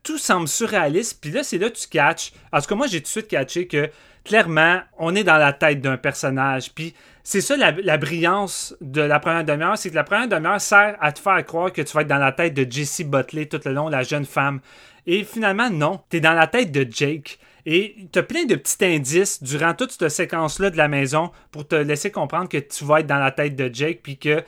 Tout 0.03 0.19
semble 0.19 0.47
surréaliste. 0.47 1.19
Puis 1.19 1.31
là, 1.31 1.41
c'est 1.41 1.57
là 1.57 1.71
que 1.71 1.77
tu 1.77 1.87
catches. 1.87 2.31
En 2.51 2.61
tout 2.61 2.67
cas, 2.67 2.75
moi, 2.75 2.85
j'ai 2.85 2.99
tout 2.99 3.05
de 3.05 3.07
suite 3.07 3.27
catché 3.27 3.65
que 3.65 3.89
clairement, 4.23 4.81
on 4.97 5.15
est 5.15 5.23
dans 5.23 5.37
la 5.37 5.53
tête 5.53 5.81
d'un 5.81 5.97
personnage. 5.97 6.73
Puis 6.73 6.93
c'est 7.23 7.41
ça 7.41 7.55
la, 7.55 7.71
la, 7.71 7.97
brillance 7.97 8.75
de 8.81 9.01
la 9.01 9.19
première 9.19 9.45
demi-heure, 9.45 9.77
c'est 9.77 9.89
que 9.89 9.95
la 9.95 10.03
première 10.03 10.27
demi-heure 10.27 10.61
sert 10.61 10.97
à 10.99 11.11
te 11.11 11.19
faire 11.19 11.45
croire 11.45 11.71
que 11.71 11.81
tu 11.81 11.93
vas 11.93 12.01
être 12.01 12.07
dans 12.07 12.17
la 12.17 12.31
tête 12.31 12.53
de 12.53 12.69
Jessie 12.69 13.03
Butley 13.03 13.45
tout 13.45 13.59
le 13.65 13.73
long, 13.73 13.89
la 13.89 14.03
jeune 14.03 14.25
femme. 14.25 14.59
Et 15.05 15.23
finalement, 15.23 15.69
non, 15.69 16.01
tu 16.09 16.17
es 16.17 16.19
dans 16.19 16.33
la 16.33 16.47
tête 16.47 16.71
de 16.71 16.87
Jake. 16.89 17.39
Et 17.65 18.07
tu 18.11 18.19
as 18.19 18.23
plein 18.23 18.45
de 18.45 18.55
petits 18.55 18.83
indices 18.83 19.41
durant 19.41 19.73
toute 19.73 19.91
cette 19.91 20.09
séquence-là 20.09 20.69
de 20.69 20.77
la 20.77 20.89
maison 20.89 21.31
pour 21.51 21.67
te 21.67 21.75
laisser 21.75 22.11
comprendre 22.11 22.49
que 22.49 22.57
tu 22.57 22.83
vas 22.83 22.99
être 22.99 23.07
dans 23.07 23.19
la 23.19 23.31
tête 23.31 23.55
de 23.55 23.73
Jake, 23.73 24.01
puis 24.03 24.17
que 24.17 24.43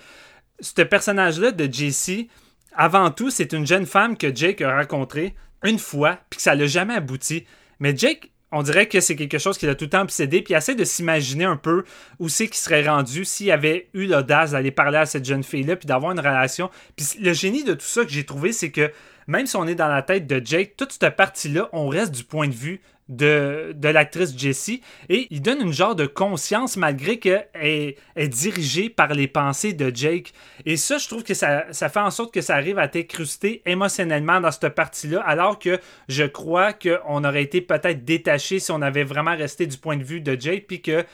ce 0.59 0.82
personnage-là 0.82 1.51
de 1.51 1.71
Jessie, 1.71 2.30
avant 2.73 3.11
tout, 3.11 3.30
c'est 3.30 3.53
une 3.53 3.65
jeune 3.65 3.86
femme 3.86 4.17
que 4.17 4.36
Jake 4.36 4.61
a 4.61 4.78
rencontrée 4.78 5.34
une 5.63 5.80
fois, 5.80 6.19
puis 6.30 6.38
que 6.38 6.43
ça 6.43 6.55
l'a 6.55 6.67
jamais 6.67 6.95
abouti. 6.95 7.45
Mais 7.80 7.95
Jake, 7.95 8.32
on 8.51 8.63
dirait 8.63 8.87
que 8.87 8.99
c'est 8.99 9.15
quelque 9.15 9.37
chose 9.37 9.57
qui 9.57 9.65
l'a 9.65 9.75
tout 9.75 9.85
le 9.85 9.89
temps 9.89 10.01
obsédé, 10.01 10.41
puis 10.41 10.53
il 10.53 10.57
essaie 10.57 10.75
de 10.75 10.83
s'imaginer 10.83 11.45
un 11.45 11.57
peu 11.57 11.83
où 12.19 12.29
c'est 12.29 12.47
qu'il 12.47 12.55
serait 12.55 12.87
rendu 12.87 13.25
s'il 13.25 13.51
avait 13.51 13.89
eu 13.93 14.05
l'audace 14.05 14.51
d'aller 14.51 14.71
parler 14.71 14.97
à 14.97 15.05
cette 15.05 15.25
jeune 15.25 15.43
fille-là, 15.43 15.75
puis 15.75 15.87
d'avoir 15.87 16.11
une 16.11 16.19
relation. 16.19 16.69
Puis 16.95 17.05
le 17.19 17.33
génie 17.33 17.63
de 17.63 17.73
tout 17.73 17.85
ça 17.85 18.03
que 18.03 18.11
j'ai 18.11 18.23
trouvé, 18.23 18.53
c'est 18.53 18.71
que 18.71 18.91
même 19.27 19.47
si 19.47 19.55
on 19.55 19.65
est 19.65 19.75
dans 19.75 19.87
la 19.87 20.01
tête 20.01 20.27
de 20.27 20.41
Jake, 20.43 20.75
toute 20.77 20.91
cette 20.91 21.15
partie-là, 21.15 21.69
on 21.73 21.87
reste 21.87 22.13
du 22.13 22.23
point 22.23 22.47
de 22.47 22.53
vue 22.53 22.81
de, 23.07 23.73
de 23.75 23.87
l'actrice 23.89 24.35
Jessie 24.37 24.81
et 25.09 25.27
il 25.29 25.41
donne 25.41 25.61
une 25.61 25.73
genre 25.73 25.95
de 25.95 26.07
conscience 26.07 26.75
malgré 26.75 27.19
qu'elle 27.19 27.47
est, 27.53 27.97
est 28.15 28.27
dirigée 28.27 28.89
par 28.89 29.13
les 29.13 29.27
pensées 29.27 29.73
de 29.73 29.95
Jake. 29.95 30.33
Et 30.65 30.75
ça, 30.75 30.97
je 30.97 31.07
trouve 31.07 31.23
que 31.23 31.35
ça, 31.35 31.65
ça 31.71 31.89
fait 31.89 31.99
en 31.99 32.09
sorte 32.09 32.33
que 32.33 32.41
ça 32.41 32.55
arrive 32.55 32.79
à 32.79 32.87
t'incruster 32.87 33.61
émotionnellement 33.65 34.41
dans 34.41 34.51
cette 34.51 34.69
partie-là, 34.69 35.21
alors 35.21 35.59
que 35.59 35.79
je 36.07 36.23
crois 36.23 36.73
qu'on 36.73 37.23
aurait 37.23 37.43
été 37.43 37.61
peut-être 37.61 38.03
détaché 38.03 38.59
si 38.59 38.71
on 38.71 38.81
avait 38.81 39.03
vraiment 39.03 39.35
resté 39.35 39.67
du 39.67 39.77
point 39.77 39.97
de 39.97 40.03
vue 40.03 40.21
de 40.21 40.39
Jake, 40.39 40.65
puis 40.67 40.81
que 40.81 41.05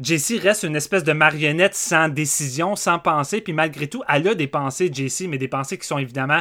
Jessie 0.00 0.38
reste 0.38 0.62
une 0.62 0.76
espèce 0.76 1.04
de 1.04 1.12
marionnette 1.12 1.74
sans 1.74 2.08
décision, 2.08 2.74
sans 2.74 2.98
pensée, 2.98 3.40
puis 3.40 3.52
malgré 3.52 3.86
tout, 3.86 4.02
elle 4.08 4.28
a 4.28 4.34
des 4.34 4.46
pensées, 4.46 4.90
Jessie, 4.92 5.28
mais 5.28 5.36
des 5.36 5.48
pensées 5.48 5.76
qui 5.76 5.86
sont 5.86 5.98
évidemment 5.98 6.40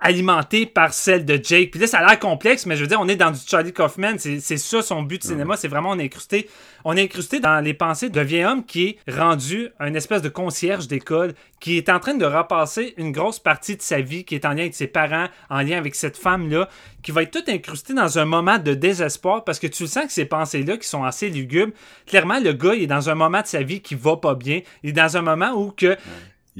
alimentée 0.00 0.66
par 0.66 0.92
celle 0.92 1.24
de 1.24 1.40
Jake. 1.42 1.72
Puis 1.72 1.80
là, 1.80 1.86
ça 1.86 1.98
a 1.98 2.06
l'air 2.06 2.18
complexe, 2.18 2.66
mais 2.66 2.76
je 2.76 2.82
veux 2.82 2.86
dire, 2.86 3.00
on 3.00 3.08
est 3.08 3.16
dans 3.16 3.32
du 3.32 3.40
Charlie 3.44 3.72
Kaufman. 3.72 4.16
C'est 4.18 4.40
ça 4.40 4.82
son 4.82 5.02
but 5.02 5.18
de 5.22 5.26
cinéma. 5.26 5.56
C'est 5.56 5.68
vraiment, 5.68 5.90
on 5.90 5.98
est 5.98 6.04
incrusté. 6.04 6.48
On 6.84 6.96
est 6.96 7.02
incrusté 7.02 7.40
dans 7.40 7.60
les 7.60 7.74
pensées 7.74 8.08
d'un 8.08 8.22
vieil 8.22 8.44
homme 8.44 8.64
qui 8.64 8.96
est 9.06 9.12
rendu 9.12 9.68
un 9.80 9.94
espèce 9.94 10.22
de 10.22 10.28
concierge 10.28 10.86
d'école, 10.86 11.34
qui 11.60 11.76
est 11.76 11.88
en 11.88 11.98
train 11.98 12.14
de 12.14 12.24
repasser 12.24 12.94
une 12.96 13.10
grosse 13.10 13.40
partie 13.40 13.76
de 13.76 13.82
sa 13.82 14.00
vie, 14.00 14.24
qui 14.24 14.36
est 14.36 14.44
en 14.44 14.50
lien 14.50 14.60
avec 14.60 14.74
ses 14.74 14.86
parents, 14.86 15.26
en 15.50 15.62
lien 15.62 15.76
avec 15.76 15.96
cette 15.96 16.16
femme-là, 16.16 16.68
qui 17.02 17.10
va 17.10 17.24
être 17.24 17.32
tout 17.32 17.50
incrusté 17.50 17.94
dans 17.94 18.18
un 18.18 18.24
moment 18.24 18.58
de 18.58 18.74
désespoir 18.74 19.42
parce 19.42 19.58
que 19.58 19.66
tu 19.66 19.86
sens 19.88 20.06
que 20.06 20.12
ces 20.12 20.26
pensées-là, 20.26 20.76
qui 20.76 20.86
sont 20.86 21.02
assez 21.02 21.28
lugubres, 21.28 21.72
clairement, 22.06 22.38
le 22.38 22.52
gars, 22.52 22.74
il 22.74 22.84
est 22.84 22.86
dans 22.86 23.10
un 23.10 23.16
moment 23.16 23.40
de 23.40 23.46
sa 23.46 23.62
vie 23.62 23.80
qui 23.80 23.96
va 23.96 24.16
pas 24.16 24.36
bien. 24.36 24.60
Il 24.84 24.90
est 24.90 24.92
dans 24.92 25.16
un 25.16 25.22
moment 25.22 25.50
où 25.52 25.72
que. 25.72 25.96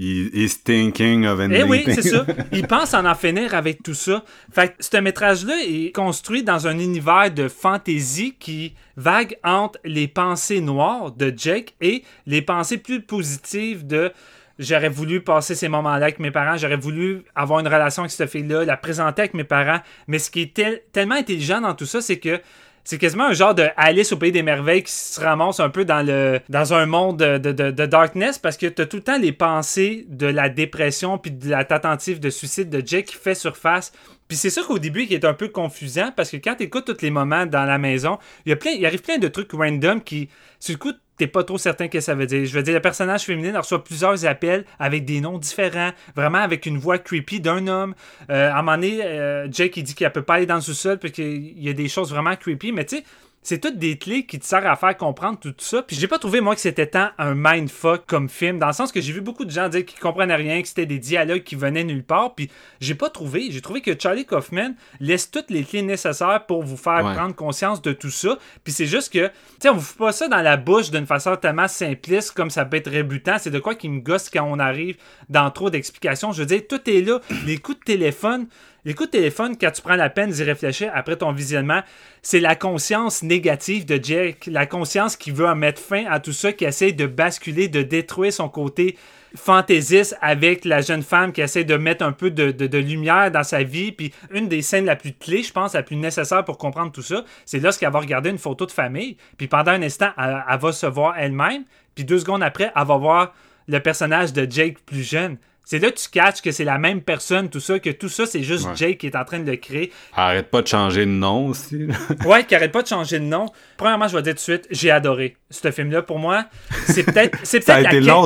He's 0.01 0.63
thinking 0.63 1.27
of 1.27 1.41
ending 1.41 1.61
Eh 1.61 1.65
oui, 1.65 1.83
c'est 1.87 2.03
ça. 2.03 2.25
Il 2.53 2.69
pense 2.69 2.95
en 2.95 3.05
en 3.05 3.17
finir 3.17 3.55
avec 3.55 3.83
tout 3.83 3.95
ça. 3.95 4.25
Fait 4.53 4.69
que 4.69 4.75
ce 4.79 4.97
métrage-là 4.97 5.57
est 5.67 5.93
construit 5.93 6.45
dans 6.45 6.69
un 6.69 6.79
univers 6.79 7.33
de 7.33 7.49
fantasy 7.49 8.37
qui 8.39 8.75
vague 8.97 9.37
entre 9.43 9.81
les 9.85 10.07
pensées 10.07 10.61
noires 10.61 11.11
de 11.11 11.35
Jake 11.37 11.75
et 11.81 12.05
les 12.27 12.43
pensées 12.43 12.79
plus 12.79 13.01
positives 13.03 13.89
de 13.89 14.13
j'aurais 14.61 14.89
voulu 14.89 15.21
passer 15.21 15.57
ces 15.57 15.69
moments-là 15.69 16.07
avec 16.07 16.21
mes 16.21 16.31
parents, 16.31 16.57
j'aurais 16.57 16.77
voulu 16.77 17.25
avoir 17.35 17.61
une 17.61 17.69
relation 17.69 18.03
avec 18.03 18.13
cette 18.13 18.31
fille-là, 18.31 18.65
la 18.65 18.77
présenter 18.77 19.23
avec 19.23 19.35
mes 19.35 19.45
parents. 19.45 19.81
Mais 20.07 20.19
ce 20.19 20.31
qui 20.31 20.43
est 20.43 20.55
tel 20.55 20.83
tellement 20.93 21.15
intelligent 21.17 21.61
dans 21.61 21.75
tout 21.75 21.87
ça, 21.87 22.01
c'est 22.01 22.19
que 22.19 22.41
c'est 22.89 22.97
quasiment 22.97 23.27
un 23.27 23.35
genre 23.35 23.55
de 23.55 23.67
Alice 23.77 24.13
au 24.13 24.17
pays 24.17 24.33
des 24.33 24.43
merveilles 24.43 24.83
qui 24.83 24.93
se 24.93 25.21
ramasse 25.21 25.61
un 25.61 25.69
peu 25.69 25.85
dans 25.85 26.01
le 26.01 26.41
dans 26.49 26.73
un 26.73 26.87
monde 26.87 27.19
de, 27.19 27.37
de, 27.37 27.71
de 27.71 27.85
darkness 27.85 28.39
parce 28.39 28.57
que 28.57 28.65
tu 28.65 28.81
as 28.81 28.87
tout 28.87 28.97
le 28.97 29.03
temps 29.03 29.19
les 29.19 29.33
pensées 29.33 30.07
de 30.09 30.27
la 30.27 30.49
dépression 30.49 31.19
puis 31.19 31.31
de 31.31 31.51
la 31.51 31.67
tentative 31.67 32.19
de 32.19 32.31
suicide 32.31 32.71
de 32.71 32.83
Jake 32.83 33.05
qui 33.05 33.17
fait 33.17 33.35
surface. 33.35 33.93
Puis 34.27 34.39
c'est 34.39 34.49
ça 34.49 34.63
qu'au 34.67 34.79
début 34.79 35.07
qui 35.07 35.13
est 35.13 35.27
un 35.27 35.35
peu 35.35 35.49
confusant 35.49 36.13
parce 36.17 36.31
que 36.31 36.39
quand 36.39 36.55
tu 36.55 36.63
écoutes 36.63 36.87
tous 36.87 37.03
les 37.03 37.11
moments 37.11 37.45
dans 37.45 37.67
la 37.67 37.77
maison, 37.77 38.19
il 38.47 38.49
y 38.49 38.53
a 38.55 38.57
plein 38.57 38.71
il 38.71 38.87
arrive 38.87 39.03
plein 39.03 39.19
de 39.19 39.29
trucs 39.29 39.53
random 39.53 40.01
qui 40.01 40.31
sur 40.59 40.73
le 40.73 40.79
coup 40.79 40.93
t'es 41.19 41.27
pas 41.27 41.45
trop 41.45 41.59
certain 41.59 41.89
que 41.89 42.01
ça 42.01 42.15
veut 42.15 42.27
dire. 42.27 42.47
Je 42.47 42.55
veux 42.55 42.63
dire, 42.63 42.75
le 42.75 42.81
personnage 42.81 43.25
féminin 43.25 43.59
reçoit 43.59 43.83
plusieurs 43.83 44.25
appels 44.25 44.65
avec 44.79 45.05
des 45.05 45.21
noms 45.21 45.39
différents, 45.39 45.91
vraiment 46.17 46.39
avec 46.39 46.65
une 46.65 46.79
voix 46.79 46.99
creepy 46.99 47.41
d'un 47.41 47.67
homme. 47.67 47.95
Euh, 48.31 48.51
à 48.51 48.59
un 48.59 48.63
moment 48.63 48.77
donné, 48.77 49.03
euh, 49.03 49.49
Jake, 49.51 49.77
il 49.77 49.83
dit 49.83 49.95
qu'il 49.95 50.07
ne 50.07 50.13
peut 50.13 50.23
pas 50.23 50.35
aller 50.35 50.47
dans 50.47 50.55
le 50.55 50.61
sous-sol 50.61 50.99
parce 50.99 51.13
qu'il 51.13 51.59
y 51.59 51.69
a 51.69 51.73
des 51.73 51.89
choses 51.89 52.11
vraiment 52.11 52.37
creepy, 52.37 52.73
mais 52.73 52.85
tu 52.85 52.97
sais, 52.97 53.05
c'est 53.43 53.61
toutes 53.61 53.79
des 53.79 53.97
clés 53.97 54.27
qui 54.27 54.39
te 54.39 54.45
servent 54.45 54.67
à 54.67 54.77
faire 54.77 54.97
comprendre 54.97 55.39
tout 55.39 55.55
ça. 55.59 55.83
Puis 55.83 55.97
j'ai 55.97 56.09
pas 56.09 56.19
trouvé, 56.19 56.41
moi, 56.41 56.55
que 56.55 56.61
c'était 56.61 56.87
tant 56.87 57.11
un 57.19 57.35
mindfuck 57.35 58.05
comme 58.07 58.29
film, 58.29 58.59
dans 58.59 58.67
le 58.67 58.73
sens 58.73 58.93
que 58.93 59.01
j'ai 59.01 59.13
vu 59.13 59.21
beaucoup 59.21 59.45
de 59.45 59.51
gens 59.51 59.69
dire 59.69 59.85
qu'ils 59.85 59.99
comprenaient 60.01 60.35
rien, 60.35 60.61
que 60.61 60.69
c'était 60.69 60.87
des 60.87 60.99
dialogues 60.99 61.45
qui 61.45 61.55
venaient 61.55 61.85
nulle 61.85 62.05
part. 62.05 62.35
Puis 62.35 62.51
j'ai 62.81 62.95
pas 62.95 63.11
trouvé. 63.11 63.49
J'ai 63.51 63.61
trouvé 63.61 63.81
que 63.81 63.99
Charlie 63.99 64.27
Kaufman 64.27 64.75
laisse 65.01 65.31
toutes 65.31 65.51
les 65.51 65.65
clés 65.65 65.83
nécessaires 65.83 66.45
pour 66.47 66.63
vous 66.63 66.77
faire 66.77 67.05
ouais. 67.05 67.15
prendre 67.15 67.35
conscience 67.35 67.81
de 67.81 67.93
tout 67.93 68.11
ça. 68.11 68.39
Puis 68.65 68.73
c'est 68.73 68.87
juste 68.87 69.13
que, 69.13 69.29
tu 69.29 69.33
sais, 69.63 69.69
on 69.69 69.75
vous 69.75 69.81
fout 69.81 69.99
pas 69.99 70.13
ça 70.13 70.29
dans 70.29 70.43
la 70.43 70.57
bouche 70.57 70.91
d'une 70.91 71.07
façon 71.07 71.37
tellement 71.37 71.69
simpliste 71.69 72.33
comme 72.33 72.51
ça 72.51 72.65
peut 72.65 72.77
être 72.77 72.91
rébutant. 72.91 73.37
C'est 73.39 73.51
de 73.51 73.61
quoi 73.61 73.75
qui 73.75 73.89
me 73.89 74.01
gosse 74.01 74.31
quand 74.31 74.45
on 74.45 74.59
arrive 74.59 74.97
dans 75.29 75.51
trop 75.51 75.71
d'explications. 75.71 76.33
Je 76.33 76.41
veux 76.41 76.47
dire, 76.47 76.63
tout 76.69 76.81
est 76.91 77.01
là. 77.01 77.21
Les 77.47 77.59
coups 77.59 77.79
de 77.79 77.85
téléphone. 77.85 78.47
De 78.89 79.05
téléphone, 79.05 79.59
quand 79.61 79.71
tu 79.71 79.83
prends 79.83 79.97
la 79.97 80.09
peine 80.09 80.31
d'y 80.31 80.43
réfléchir 80.43 80.91
après 80.95 81.17
ton 81.17 81.31
visionnement, 81.31 81.83
c'est 82.23 82.41
la 82.41 82.57
conscience 82.57 83.23
négative 83.23 83.85
de 83.85 84.03
Jake, 84.03 84.47
la 84.47 84.65
conscience 84.65 85.15
qui 85.15 85.31
veut 85.31 85.55
mettre 85.55 85.79
fin 85.79 86.07
à 86.07 86.21
tout 86.21 86.33
ça, 86.33 86.55
qui 86.55 86.65
essaie 86.65 86.93
de 86.93 87.05
basculer, 87.05 87.69
de 87.69 87.83
détruire 87.83 88.33
son 88.33 88.49
côté 88.49 88.97
fantaisiste 89.37 90.17
avec 90.23 90.65
la 90.65 90.81
jeune 90.81 91.03
femme 91.03 91.33
qui 91.33 91.43
essaie 91.43 91.65
de 91.65 91.77
mettre 91.77 92.03
un 92.03 92.13
peu 92.13 92.31
de, 92.31 92.79
lumière 92.79 93.31
dans 93.31 93.43
sa 93.43 93.63
vie. 93.63 93.93
Puis 93.93 94.11
une 94.31 94.49
des 94.49 94.63
scènes 94.63 94.87
la 94.87 94.97
plus 94.97 95.13
clé, 95.13 95.43
je 95.43 95.53
pense, 95.53 95.75
la 95.75 95.83
plus 95.83 95.97
nécessaire 95.97 96.43
pour 96.47 96.57
comprendre 96.57 96.91
tout 96.91 97.03
ça, 97.03 97.25
c'est 97.45 97.61
lorsqu'elle 97.61 97.93
va 97.93 97.99
regarder 97.99 98.31
une 98.31 98.39
photo 98.39 98.65
de 98.65 98.73
famille. 98.73 99.19
Puis 99.37 99.49
pendant 99.49 99.73
un 99.73 99.83
instant, 99.83 100.13
elle, 100.17 100.43
elle 100.51 100.59
va 100.59 100.73
se 100.73 100.87
voir 100.87 101.15
elle-même. 101.19 101.65
Puis 101.95 102.07
deux 102.07 102.21
secondes 102.21 102.43
après, 102.43 102.73
elle 102.75 102.87
va 102.87 102.97
voir 102.97 103.35
le 103.67 103.81
personnage 103.81 104.33
de 104.33 104.51
Jake 104.51 104.79
plus 104.87 105.03
jeune. 105.03 105.37
C'est 105.71 105.81
là 105.81 105.91
que 105.91 105.99
tu 105.99 106.09
catches 106.09 106.41
que 106.41 106.51
c'est 106.51 106.65
la 106.65 106.79
même 106.79 107.03
personne, 107.03 107.51
tout 107.51 107.61
ça, 107.61 107.79
que 107.79 107.91
tout 107.91 108.09
ça, 108.09 108.25
c'est 108.25 108.43
juste 108.43 108.65
ouais. 108.65 108.75
Jake 108.75 108.97
qui 108.97 109.07
est 109.07 109.15
en 109.15 109.27
train 109.27 109.39
de 109.39 109.51
le 109.51 109.59
créer. 109.59 109.93
Arrête 110.15 110.49
pas 110.51 110.63
de 110.63 110.67
changer 110.67 111.05
de 111.05 111.11
nom 111.11 111.49
aussi. 111.49 111.89
ouais, 112.25 112.45
qui 112.47 112.55
arrête 112.55 112.73
pas 112.73 112.81
de 112.81 112.87
changer 112.89 113.19
de 113.19 113.27
nom. 113.27 113.45
Premièrement, 113.77 114.09
je 114.09 114.17
vais 114.17 114.23
dire 114.23 114.33
tout 114.33 114.37
de 114.37 114.41
suite, 114.41 114.67
j'ai 114.71 114.91
adoré. 114.91 115.37
Ce 115.51 115.71
film-là, 115.71 116.03
pour 116.03 116.19
moi, 116.19 116.45
c'est 116.87 117.03
peut-être. 117.13 117.39
c'est 117.43 117.63
Ça 117.65 117.77
a 117.77 117.81
été 117.81 118.01
long. 118.01 118.23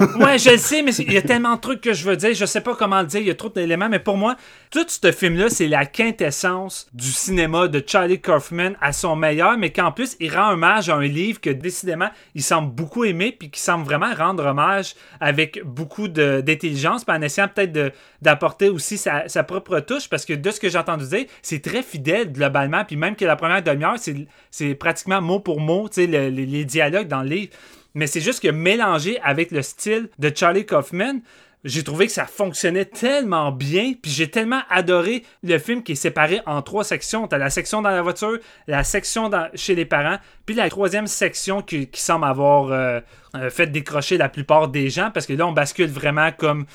Ouais, 0.20 0.38
je 0.38 0.50
le 0.50 0.58
sais, 0.58 0.82
mais 0.82 0.92
il 0.94 1.12
y 1.12 1.16
a 1.16 1.22
tellement 1.22 1.54
de 1.56 1.60
trucs 1.60 1.80
que 1.80 1.92
je 1.94 2.04
veux 2.04 2.16
dire. 2.16 2.34
Je 2.34 2.44
sais 2.44 2.60
pas 2.60 2.74
comment 2.74 3.00
le 3.00 3.06
dire. 3.06 3.20
Il 3.20 3.26
y 3.26 3.30
a 3.30 3.34
trop 3.34 3.48
d'éléments. 3.48 3.88
Mais 3.88 3.98
pour 3.98 4.16
moi, 4.16 4.36
tout 4.70 4.84
ce 4.86 5.12
film-là, 5.12 5.48
c'est 5.48 5.66
la 5.68 5.86
quintessence 5.86 6.86
du 6.92 7.06
cinéma 7.10 7.68
de 7.68 7.82
Charlie 7.86 8.20
Kaufman 8.20 8.72
à 8.80 8.92
son 8.92 9.16
meilleur, 9.16 9.56
mais 9.56 9.70
qu'en 9.70 9.92
plus, 9.92 10.16
il 10.20 10.34
rend 10.34 10.52
hommage 10.52 10.88
à 10.88 10.94
un 10.96 11.02
livre 11.06 11.40
que 11.40 11.50
décidément, 11.50 12.08
il 12.34 12.42
semble 12.42 12.72
beaucoup 12.72 13.04
aimer, 13.04 13.32
puis 13.38 13.50
qui 13.50 13.60
semble 13.60 13.84
vraiment 13.84 14.12
rendre 14.14 14.44
hommage 14.44 14.94
avec 15.20 15.60
beaucoup 15.64 16.08
de- 16.08 16.42
d'intelligence, 16.44 17.04
puis 17.04 17.16
en 17.16 17.22
essayant 17.22 17.48
peut-être 17.48 17.72
de- 17.72 17.92
d'apporter 18.20 18.68
aussi 18.68 18.98
sa, 18.98 19.28
sa 19.28 19.42
propre 19.42 19.80
touche, 19.80 20.08
parce 20.08 20.24
que 20.24 20.32
de 20.34 20.50
ce 20.50 20.60
que 20.60 20.68
j'ai 20.68 20.78
entendu 20.78 21.06
dire, 21.06 21.24
c'est 21.42 21.60
très 21.62 21.82
fidèle 21.82 22.32
globalement, 22.32 22.84
puis 22.84 22.96
même 22.96 23.16
que 23.16 23.24
la 23.24 23.36
première 23.36 23.62
demi-heure, 23.62 23.96
c'est 23.98 24.14
c'est 24.50 24.74
pratiquement 24.74 25.20
mot 25.22 25.40
pour 25.40 25.60
mot, 25.60 25.88
tu 25.88 26.02
sais, 26.02 26.06
le- 26.06 26.41
les, 26.46 26.64
dialogues 26.64 27.08
dans 27.08 27.22
le. 27.22 27.48
Mais 27.94 28.06
c'est 28.06 28.20
juste 28.20 28.42
que 28.42 28.48
mélangé 28.48 29.20
avec 29.22 29.50
le 29.50 29.62
style 29.62 30.08
de 30.18 30.32
Charlie 30.34 30.64
Kaufman, 30.64 31.20
j'ai 31.64 31.84
trouvé 31.84 32.06
que 32.06 32.12
ça 32.12 32.26
fonctionnait 32.26 32.86
tellement 32.86 33.52
bien, 33.52 33.92
puis 34.00 34.10
j'ai 34.10 34.28
tellement 34.28 34.62
adoré 34.68 35.22
le 35.44 35.58
film 35.58 35.82
qui 35.82 35.92
est 35.92 35.96
séparé 35.96 36.40
en 36.46 36.60
trois 36.62 36.82
sections. 36.82 37.28
T'as 37.28 37.38
la 37.38 37.50
section 37.50 37.82
dans 37.82 37.90
la 37.90 38.02
voiture, 38.02 38.38
la 38.66 38.82
section 38.82 39.30
chez 39.54 39.74
les 39.74 39.84
parents, 39.84 40.18
puis 40.44 40.56
la 40.56 40.68
troisième 40.68 41.06
section 41.06 41.62
qui, 41.62 41.86
qui 41.86 42.00
semble 42.00 42.24
avoir 42.24 42.72
euh, 42.72 43.00
euh, 43.36 43.48
fait 43.48 43.68
décrocher 43.68 44.18
la 44.18 44.28
plupart 44.28 44.68
des 44.68 44.90
gens, 44.90 45.10
parce 45.12 45.26
que 45.26 45.34
là, 45.34 45.46
on 45.46 45.52
bascule 45.52 45.90
vraiment 45.90 46.32
comme 46.32 46.66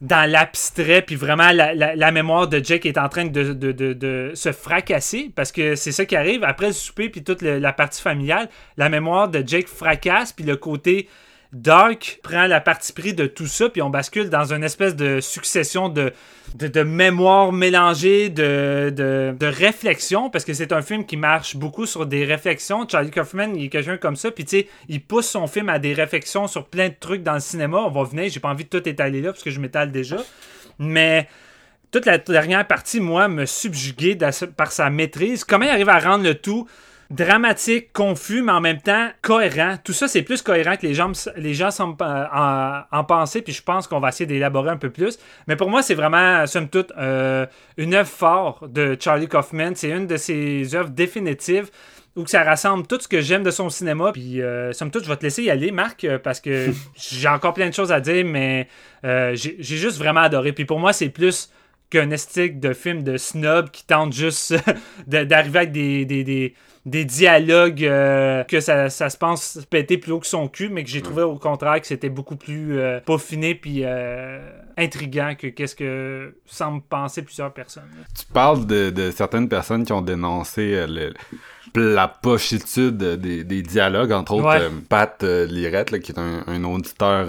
dans 0.00 0.30
l'abstrait, 0.30 1.02
puis 1.02 1.16
vraiment 1.16 1.50
la, 1.52 2.10
mémoire 2.12 2.46
de 2.46 2.62
Jake 2.64 2.86
est 2.86 2.98
en 2.98 3.08
train 3.08 3.24
de, 3.26 4.32
se 4.34 4.52
fracasser, 4.52 5.30
parce 5.34 5.50
que 5.50 5.74
c'est 5.74 5.92
ça 5.92 6.04
qui 6.04 6.14
arrive 6.14 6.44
après 6.44 6.68
le 6.68 6.72
souper, 6.72 7.08
puis 7.08 7.24
toute 7.24 7.42
la 7.42 7.72
partie 7.72 8.00
familiale. 8.00 8.48
La 8.76 8.88
mémoire 8.88 9.28
de 9.28 9.42
Jake 9.44 9.66
fracasse, 9.66 10.32
puis 10.32 10.44
le 10.44 10.56
côté 10.56 11.08
dark 11.52 12.20
prend 12.22 12.46
la 12.46 12.60
partie 12.60 12.92
pris 12.92 13.14
de 13.14 13.26
tout 13.26 13.46
ça, 13.46 13.68
puis 13.68 13.80
on 13.80 13.90
bascule 13.90 14.28
dans 14.28 14.52
une 14.52 14.62
espèce 14.62 14.94
de 14.94 15.20
succession 15.20 15.88
de, 15.88 16.12
de, 16.54 16.82
mémoires 16.82 17.52
mélangées, 17.52 18.28
de, 18.28 19.34
réflexions, 19.40 20.28
parce 20.30 20.44
que 20.44 20.52
c'est 20.52 20.72
un 20.72 20.82
film 20.82 21.06
qui 21.06 21.16
marche 21.16 21.56
beaucoup 21.56 21.86
sur 21.86 22.06
des 22.06 22.24
réflexions. 22.24 22.86
Charlie 22.86 23.10
Kaufman, 23.10 23.54
il 23.54 23.64
est 23.64 23.68
quelqu'un 23.68 23.96
comme 23.96 24.16
ça, 24.16 24.30
puis 24.30 24.44
tu 24.44 24.58
sais, 24.58 24.68
il 24.88 25.02
pousse 25.02 25.28
son 25.28 25.46
film 25.46 25.68
à 25.68 25.78
des 25.78 25.94
réflexions 25.94 26.46
sur 26.46 26.66
plein 26.66 26.88
de 26.88 26.96
trucs 26.98 27.22
dans 27.22 27.34
le 27.34 27.40
cinéma. 27.40 27.78
On 27.78 27.90
va 27.90 28.04
venir, 28.04 28.30
j'ai 28.30 28.40
pas 28.40 28.50
envie 28.50 28.64
de 28.64 28.68
tout 28.68 28.86
étaler 28.86 29.22
là, 29.22 29.32
parce 29.32 29.42
que 29.42 29.50
je 29.50 29.60
m'étale 29.60 29.90
déjà. 29.90 30.16
Mais 30.78 31.28
toute 31.90 32.04
la 32.04 32.18
dernière 32.18 32.66
partie, 32.66 33.00
moi, 33.00 33.28
me 33.28 33.46
subjuguait 33.46 34.14
dans- 34.14 34.30
par 34.54 34.70
sa 34.70 34.90
maîtrise. 34.90 35.44
Comment 35.44 35.64
il 35.64 35.70
arrive 35.70 35.88
à 35.88 35.98
rendre 35.98 36.24
le 36.24 36.34
tout 36.34 36.68
dramatique, 37.10 37.92
confus, 37.92 38.42
mais 38.42 38.52
en 38.52 38.60
même 38.60 38.80
temps 38.80 39.08
cohérent. 39.22 39.76
Tout 39.82 39.92
ça, 39.92 40.08
c'est 40.08 40.22
plus 40.22 40.42
cohérent 40.42 40.76
que 40.76 40.86
les 40.86 40.94
gens, 40.94 41.12
les 41.36 41.54
gens 41.54 41.70
semblent 41.70 41.96
euh, 42.02 42.24
en, 42.32 42.82
en 42.90 43.04
penser, 43.04 43.40
puis 43.42 43.52
je 43.52 43.62
pense 43.62 43.86
qu'on 43.86 44.00
va 44.00 44.08
essayer 44.08 44.26
d'élaborer 44.26 44.70
un 44.70 44.76
peu 44.76 44.90
plus. 44.90 45.18
Mais 45.46 45.56
pour 45.56 45.70
moi, 45.70 45.82
c'est 45.82 45.94
vraiment, 45.94 46.46
somme 46.46 46.68
toute, 46.68 46.92
euh, 46.98 47.46
une 47.76 47.94
œuvre 47.94 48.08
forte 48.08 48.70
de 48.70 48.96
Charlie 49.00 49.28
Kaufman. 49.28 49.72
C'est 49.74 49.90
une 49.90 50.06
de 50.06 50.16
ses 50.16 50.74
œuvres 50.74 50.90
définitives 50.90 51.70
où 52.16 52.24
que 52.24 52.30
ça 52.30 52.42
rassemble 52.42 52.86
tout 52.86 52.98
ce 53.00 53.06
que 53.08 53.20
j'aime 53.20 53.44
de 53.44 53.50
son 53.50 53.70
cinéma. 53.70 54.12
Puis, 54.12 54.42
euh, 54.42 54.72
somme 54.72 54.90
toute, 54.90 55.04
je 55.04 55.08
vais 55.08 55.16
te 55.16 55.22
laisser 55.22 55.44
y 55.44 55.50
aller, 55.50 55.70
Marc, 55.70 56.06
parce 56.22 56.40
que 56.40 56.72
j'ai 56.96 57.28
encore 57.28 57.54
plein 57.54 57.68
de 57.68 57.74
choses 57.74 57.92
à 57.92 58.00
dire, 58.00 58.24
mais 58.26 58.68
euh, 59.04 59.34
j'ai 59.34 59.62
juste 59.62 59.98
vraiment 59.98 60.20
adoré. 60.20 60.52
Puis 60.52 60.64
pour 60.64 60.80
moi, 60.80 60.92
c'est 60.92 61.08
plus 61.08 61.50
qu'un 61.90 62.10
esthétique 62.10 62.60
de 62.60 62.74
film 62.74 63.02
de 63.02 63.16
snob 63.16 63.70
qui 63.70 63.86
tente 63.86 64.12
juste 64.12 64.54
d'arriver 65.06 65.58
avec 65.58 65.72
des, 65.72 66.04
des, 66.04 66.24
des, 66.24 66.54
des 66.86 67.04
dialogues 67.04 67.84
euh, 67.84 68.44
que 68.44 68.60
ça, 68.60 68.88
ça 68.90 69.10
se 69.10 69.16
pense 69.18 69.58
péter 69.68 69.98
plus 69.98 70.12
haut 70.12 70.20
que 70.20 70.26
son 70.26 70.48
cul, 70.48 70.68
mais 70.70 70.84
que 70.84 70.90
j'ai 70.90 71.02
trouvé 71.02 71.22
au 71.22 71.36
contraire 71.36 71.80
que 71.80 71.86
c'était 71.86 72.08
beaucoup 72.08 72.36
plus 72.36 72.78
euh, 72.78 73.00
peaufiné 73.00 73.54
puis 73.54 73.80
euh, 73.84 74.38
intriguant 74.76 75.34
que 75.38 75.48
qu'est-ce 75.48 75.74
que 75.74 76.34
semblent 76.46 76.82
penser 76.82 77.22
plusieurs 77.22 77.52
personnes. 77.52 77.88
là. 77.98 78.04
Tu 78.18 78.24
parles 78.32 78.66
de, 78.66 78.90
de 78.90 79.10
certaines 79.10 79.48
personnes 79.48 79.84
qui 79.84 79.92
ont 79.92 80.02
dénoncé 80.02 80.74
euh, 80.74 80.86
le- 80.86 81.12
la 81.74 82.08
pochitude 82.08 82.96
des, 82.96 83.44
des 83.44 83.62
dialogues, 83.62 84.12
entre 84.12 84.32
autres 84.32 84.48
Ouais. 84.48 84.70
Pat 84.88 85.22
Lirette, 85.22 85.90
là, 85.90 85.98
qui 85.98 86.12
est 86.12 86.18
un, 86.18 86.42
un 86.46 86.64
auditeur 86.64 87.26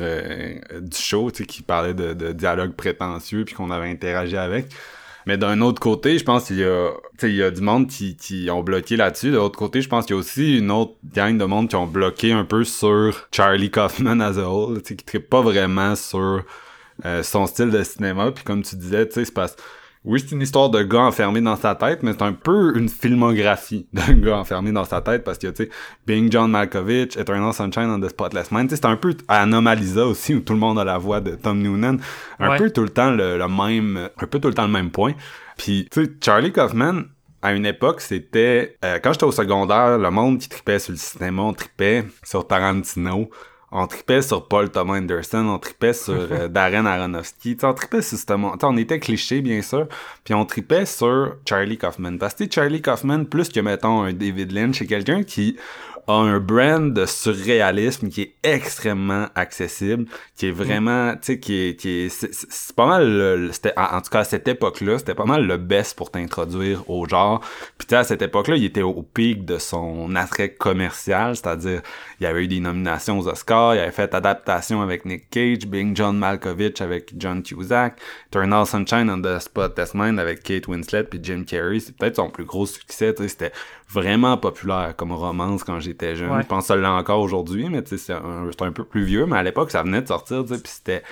du 0.80 0.98
show, 0.98 1.30
tu 1.30 1.40
sais, 1.40 1.46
qui 1.46 1.62
parlait 1.62 1.94
de, 1.94 2.14
de 2.14 2.32
dialogues 2.32 2.72
prétentieux 2.74 3.44
puis 3.44 3.54
qu'on 3.56 3.70
avait 3.70 3.90
interagi 3.90 4.38
avec. 4.38 4.68
Mais 5.26 5.38
d'un 5.38 5.62
autre 5.62 5.80
côté, 5.80 6.18
je 6.18 6.24
pense 6.24 6.46
qu'il 6.46 6.58
y 6.58 6.64
a, 6.64 6.92
il 7.24 7.36
y 7.36 7.44
a 7.44 7.52
du 7.52 7.62
monde 7.62 7.88
qui, 7.88 8.16
qui 8.16 8.50
ont 8.50 8.64
bloqué 8.64 8.96
là-dessus. 8.96 9.32
De 9.32 9.36
l'autre 9.36 9.58
côté, 9.60 9.82
je 9.82 9.90
pense 9.90 10.06
qu'il 10.06 10.16
y 10.16 10.18
a 10.18 10.20
aussi 10.20 10.58
une 10.58 10.72
autre 10.72 10.94
gang 11.14 11.38
de 11.38 11.46
monde 11.46 11.70
qui 11.70 11.76
ont 11.76 11.88
bloqué 11.88 12.32
un 12.32 12.46
peu 12.46 12.64
sur 12.64 13.28
Charlie 13.32 13.72
Kaufman 13.72 14.20
as 14.22 14.38
a 14.38 14.50
whole, 14.50 14.82
qui 14.82 14.96
ne 14.96 15.20
pas 15.20 15.42
vraiment 15.42 15.96
sur 15.96 16.44
euh, 17.06 17.24
son 17.24 17.46
style 17.48 17.70
de 17.70 17.84
cinéma. 17.84 18.32
Puis 18.32 18.44
comme 18.44 18.64
tu 18.64 18.76
disais, 18.76 19.08
tu 19.08 19.16
sais, 19.16 19.26
c'est 19.26 19.34
parce 19.34 19.56
oui, 20.06 20.20
c'est 20.22 20.34
une 20.34 20.42
histoire 20.42 20.70
de 20.70 20.82
gars 20.82 21.02
enfermé 21.02 21.42
dans 21.42 21.56
sa 21.58 21.76
tête, 21.76 22.04
mais 22.04 22.14
c'est 22.14 22.22
un 22.22 22.32
peu 22.34 22.78
une 22.78 22.88
filmographie 22.90 23.88
d'un 23.94 24.14
gars 24.14 24.38
enfermé 24.38 24.72
dans 24.72 24.86
sa 24.86 25.02
tête 25.02 25.24
parce 25.24 25.38
que, 25.38 25.48
tu 25.48 25.64
sais, 25.66 25.70
Being 26.08 26.32
John 26.32 26.50
Malkovich, 26.52 27.18
Eternal 27.18 27.54
Sunshine 27.54 27.90
on 27.90 28.00
the 28.00 28.10
Spotless 28.10 28.52
Mind, 28.52 28.70
c'est 28.70 28.86
un 28.86 28.96
peu 28.96 29.14
Anomalisa 29.28 30.06
aussi 30.06 30.36
où 30.36 30.40
tout 30.40 30.54
le 30.54 30.60
monde 30.60 30.80
a 30.80 30.84
la 30.86 30.98
voix 30.98 31.20
de 31.22 31.36
Tom 31.36 31.62
Noonan. 31.62 31.98
Un 32.40 32.50
Ouais. 32.52 32.58
peu 32.58 32.72
tout 32.72 32.82
le 32.84 32.90
temps 32.90 33.12
le, 33.12 33.38
le 33.38 33.48
même, 33.48 34.10
un 34.18 34.26
peu 34.28 34.40
tout 34.40 34.48
le 34.48 34.54
temps 34.54 34.66
le 34.66 34.72
même 34.72 34.90
point. 34.92 35.14
Puis, 35.58 35.88
tu 35.92 36.06
sais, 36.06 36.12
Charlie 36.24 36.54
Kaufman, 36.54 37.04
à 37.42 37.54
une 37.54 37.66
époque, 37.66 38.02
c'était, 38.02 38.78
euh, 38.86 39.00
quand 39.04 39.12
j'étais 39.14 39.26
au 39.26 39.32
secondaire, 39.32 39.98
le 39.98 40.10
monde 40.12 40.40
qui 40.40 40.48
tripait 40.50 40.80
sur 40.80 40.92
le 40.92 40.98
cinéma, 40.98 41.42
on 41.44 41.54
tripait 41.54 42.06
sur 42.24 42.48
Tarantino, 42.48 43.30
on 43.72 43.88
tripait 43.88 44.22
sur 44.22 44.48
Paul 44.48 44.70
Thomas 44.70 44.98
Anderson, 44.98 45.46
on 45.48 45.60
tripait 45.60 45.94
sur 45.94 46.14
euh, 46.32 46.48
Darren 46.48 46.86
Aronofsky, 46.86 47.58
on 47.64 47.74
tripait 47.74 48.02
sur 48.02 48.18
on 48.64 48.78
était 48.78 49.00
cliché, 49.00 49.42
bien 49.42 49.62
sûr, 49.62 49.88
puis 50.24 50.34
on 50.34 50.46
tripait 50.46 50.86
sur 50.86 51.36
Charlie 51.48 51.78
Kaufman. 51.78 52.18
Parce 52.18 52.34
que 52.34 52.46
Charlie 52.50 52.82
Kaufman, 52.82 53.26
plus 53.26 53.50
que, 53.50 53.60
mettons, 53.60 54.04
un 54.04 54.14
David 54.14 54.52
Lynch, 54.52 54.80
c'est 54.80 54.88
quelqu'un 54.88 55.24
qui 55.24 55.58
a 56.10 56.14
un 56.14 56.40
brand 56.40 56.94
de 56.94 57.06
surréalisme 57.06 58.10
qui 58.10 58.22
est 58.24 58.34
extrêmement 58.44 59.28
accessible, 59.36 60.06
qui 60.36 60.48
est 60.48 60.52
vraiment, 60.52 61.14
tu 61.14 61.20
sais, 61.22 61.40
qui 61.40 61.54
est, 61.70 61.76
qui 61.80 61.90
est, 62.06 62.10
c'est- 62.10 62.74
pas 62.76 62.86
mal, 62.88 63.08
le- 63.08 63.52
en, 63.78 63.98
en 63.98 64.02
tout 64.02 64.10
cas 64.10 64.20
à 64.20 64.24
cette 64.24 64.48
époque-là, 64.48 64.98
c'était 64.98 65.14
pas 65.16 65.26
mal 65.26 65.46
le 65.46 65.58
best 65.58 65.96
pour 65.98 66.12
t'introduire 66.12 66.90
au 66.90 67.08
genre. 67.08 67.42
Puis 67.78 67.88
tu 67.88 67.92
sais, 67.92 67.98
à 67.98 68.04
cette 68.04 68.22
époque-là, 68.22 68.56
il 68.56 68.66
était 68.66 68.82
au 68.82 69.04
pic 69.04 69.46
de 69.46 69.58
son 69.58 70.16
attrait 70.16 70.54
commercial, 70.54 71.36
c'est-à-dire, 71.36 71.82
il 72.20 72.24
y 72.24 72.28
avait 72.28 72.44
eu 72.44 72.48
des 72.48 72.60
nominations 72.60 73.20
aux 73.20 73.28
Oscars, 73.28 73.76
il 73.76 73.80
avait 73.80 73.92
fait 73.92 74.14
adaptation 74.14 74.82
avec 74.82 75.06
Nick 75.06 75.30
Cage, 75.30 75.68
Being 75.68 75.96
John 75.96 76.18
Malkovich 76.18 76.82
avec 76.82 77.14
John 77.18 77.44
Cusack, 77.44 78.00
Eternal 78.28 78.66
Sunshine 78.66 79.10
on 79.10 79.22
the 79.22 79.40
Spotless 79.40 79.94
Mind 79.94 80.20
avec 80.20 80.44
Kate 80.44 80.68
Winslet 80.68 81.04
puis 81.04 81.20
Jim 81.22 81.44
Carrey, 81.46 81.80
c'est 81.80 81.96
peut-être 81.96 82.16
son 82.16 82.30
plus 82.30 82.46
gros 82.46 82.66
succès, 82.66 83.14
tu 83.14 83.24
sais, 83.24 83.30
c'était 83.30 83.52
vraiment 83.92 84.38
populaire 84.38 84.94
comme 84.96 85.12
romance 85.12 85.64
quand 85.64 85.80
j'étais 85.80 86.16
jeune. 86.16 86.32
Ouais. 86.32 86.42
Je 86.44 86.48
pense 86.48 86.64
que 86.66 86.68
ça 86.68 86.76
l'est 86.76 86.86
encore 86.86 87.20
aujourd'hui, 87.22 87.70
mais 87.70 87.82
tu 87.84 87.90
sais, 87.90 87.98
c'est 87.98 88.14
un, 88.14 88.50
un 88.60 88.72
peu 88.72 88.84
plus 88.84 89.04
vieux, 89.04 89.26
mais 89.26 89.38
à 89.38 89.44
l'époque, 89.44 89.72
ça 89.72 89.82
venait 89.84 90.02
de 90.02 90.08
sortir, 90.08 90.44
tu 90.46 90.54
sais, 90.56 90.62
puis 90.62 90.72
c'était 90.72 91.04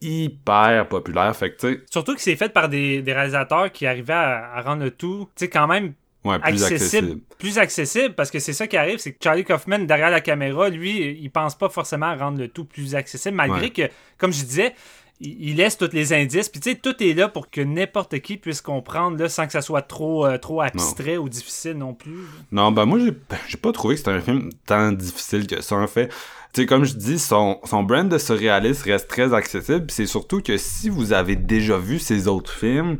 hyper 0.00 0.88
populaire. 0.88 1.34
Fait 1.36 1.54
que, 1.54 1.82
Surtout 1.90 2.14
que 2.14 2.20
c'est 2.20 2.36
fait 2.36 2.52
par 2.52 2.68
des, 2.68 3.02
des 3.02 3.12
réalisateurs 3.12 3.70
qui 3.70 3.86
arrivaient 3.86 4.12
à, 4.12 4.52
à 4.54 4.60
rendre 4.62 4.82
le 4.84 4.90
tout, 4.90 5.28
tu 5.36 5.44
sais, 5.44 5.48
quand 5.48 5.66
même 5.66 5.94
ouais, 6.24 6.38
plus 6.38 6.64
accessible, 6.64 6.74
accessible. 6.74 7.20
plus 7.38 7.58
accessible, 7.58 8.14
parce 8.14 8.30
que 8.30 8.38
c'est 8.38 8.52
ça 8.52 8.66
qui 8.66 8.76
arrive, 8.76 8.98
c'est 8.98 9.12
que 9.12 9.18
Charlie 9.22 9.44
Kaufman, 9.44 9.80
derrière 9.80 10.10
la 10.10 10.20
caméra, 10.20 10.68
lui, 10.70 11.18
il 11.20 11.30
pense 11.30 11.56
pas 11.56 11.68
forcément 11.68 12.06
à 12.06 12.16
rendre 12.16 12.38
le 12.38 12.48
tout 12.48 12.64
plus 12.64 12.94
accessible, 12.94 13.36
malgré 13.36 13.60
Ouais. 13.66 13.70
que, 13.70 13.82
comme 14.18 14.32
je 14.32 14.44
disais, 14.44 14.74
il 15.22 15.56
laisse 15.56 15.78
tous 15.78 15.92
les 15.92 16.12
indices, 16.12 16.48
puis 16.48 16.60
tu 16.60 16.70
sais, 16.70 16.76
tout 16.76 17.00
est 17.02 17.14
là 17.14 17.28
pour 17.28 17.48
que 17.50 17.60
n'importe 17.60 18.18
qui 18.20 18.36
puisse 18.36 18.60
comprendre, 18.60 19.18
là, 19.18 19.28
sans 19.28 19.46
que 19.46 19.52
ça 19.52 19.62
soit 19.62 19.82
trop, 19.82 20.26
euh, 20.26 20.36
trop 20.36 20.60
abstrait 20.60 21.16
ou 21.16 21.28
difficile 21.28 21.74
non 21.74 21.94
plus. 21.94 22.26
Non, 22.50 22.72
ben 22.72 22.86
moi, 22.86 22.98
j'ai 22.98 23.12
j'ai 23.48 23.56
pas 23.56 23.72
trouvé 23.72 23.94
que 23.94 23.98
c'était 24.00 24.10
un 24.10 24.20
film 24.20 24.50
tant 24.66 24.90
difficile 24.92 25.46
que 25.46 25.62
ça, 25.62 25.76
en 25.76 25.86
fait. 25.86 26.08
Tu 26.52 26.62
sais, 26.62 26.66
comme 26.66 26.84
je 26.84 26.94
dis, 26.94 27.18
son, 27.18 27.60
son 27.64 27.82
brand 27.82 28.08
de 28.08 28.18
surréaliste 28.18 28.82
reste 28.82 29.08
très 29.08 29.32
accessible, 29.32 29.86
pis 29.86 29.94
c'est 29.94 30.06
surtout 30.06 30.42
que 30.42 30.56
si 30.56 30.88
vous 30.88 31.12
avez 31.12 31.36
déjà 31.36 31.78
vu 31.78 31.98
ses 31.98 32.28
autres 32.28 32.52
films, 32.52 32.98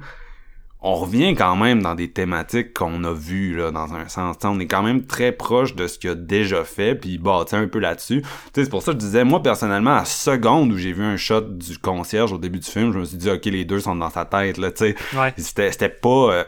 on 0.85 0.97
revient 0.97 1.35
quand 1.37 1.55
même 1.55 1.80
dans 1.80 1.95
des 1.95 2.11
thématiques 2.11 2.74
qu'on 2.74 3.05
a 3.05 3.12
vues, 3.12 3.57
là, 3.57 3.70
dans 3.70 3.95
un 3.95 4.09
sens. 4.09 4.39
T'sais, 4.39 4.49
on 4.49 4.59
est 4.59 4.66
quand 4.66 4.83
même 4.83 5.07
très 5.07 5.30
proche 5.30 5.76
de 5.76 5.87
ce 5.87 5.97
qu'il 5.97 6.11
a 6.11 6.16
déjà 6.16 6.64
fait, 6.64 6.97
puis 6.97 7.11
il 7.11 7.18
bâtit 7.18 7.55
un 7.55 7.68
peu 7.68 7.78
là-dessus. 7.78 8.22
C'est 8.53 8.68
pour 8.68 8.83
ça 8.83 8.93
que 8.93 8.99
je 8.99 9.05
disais, 9.07 9.22
moi, 9.22 9.41
personnellement, 9.43 9.93
à 9.93 10.01
la 10.01 10.05
seconde 10.05 10.72
où 10.72 10.76
j'ai 10.76 10.93
vu 10.93 11.05
un 11.05 11.16
shot 11.16 11.43
du 11.43 11.78
concierge 11.78 12.33
au 12.33 12.39
début 12.39 12.59
du 12.59 12.68
film, 12.68 12.93
je 12.93 12.99
me 12.99 13.05
suis 13.05 13.16
dit, 13.16 13.30
OK, 13.30 13.45
les 13.45 13.64
deux 13.64 13.78
sont 13.78 13.95
dans 13.95 14.11
sa 14.11 14.24
tête, 14.24 14.59
là, 14.59 14.72
tu 14.72 14.78
sais. 14.78 14.97
Ouais. 15.16 15.33
C'était 15.37 15.70
c'était 15.70 15.89
pas... 15.89 16.33
euh, 16.33 16.45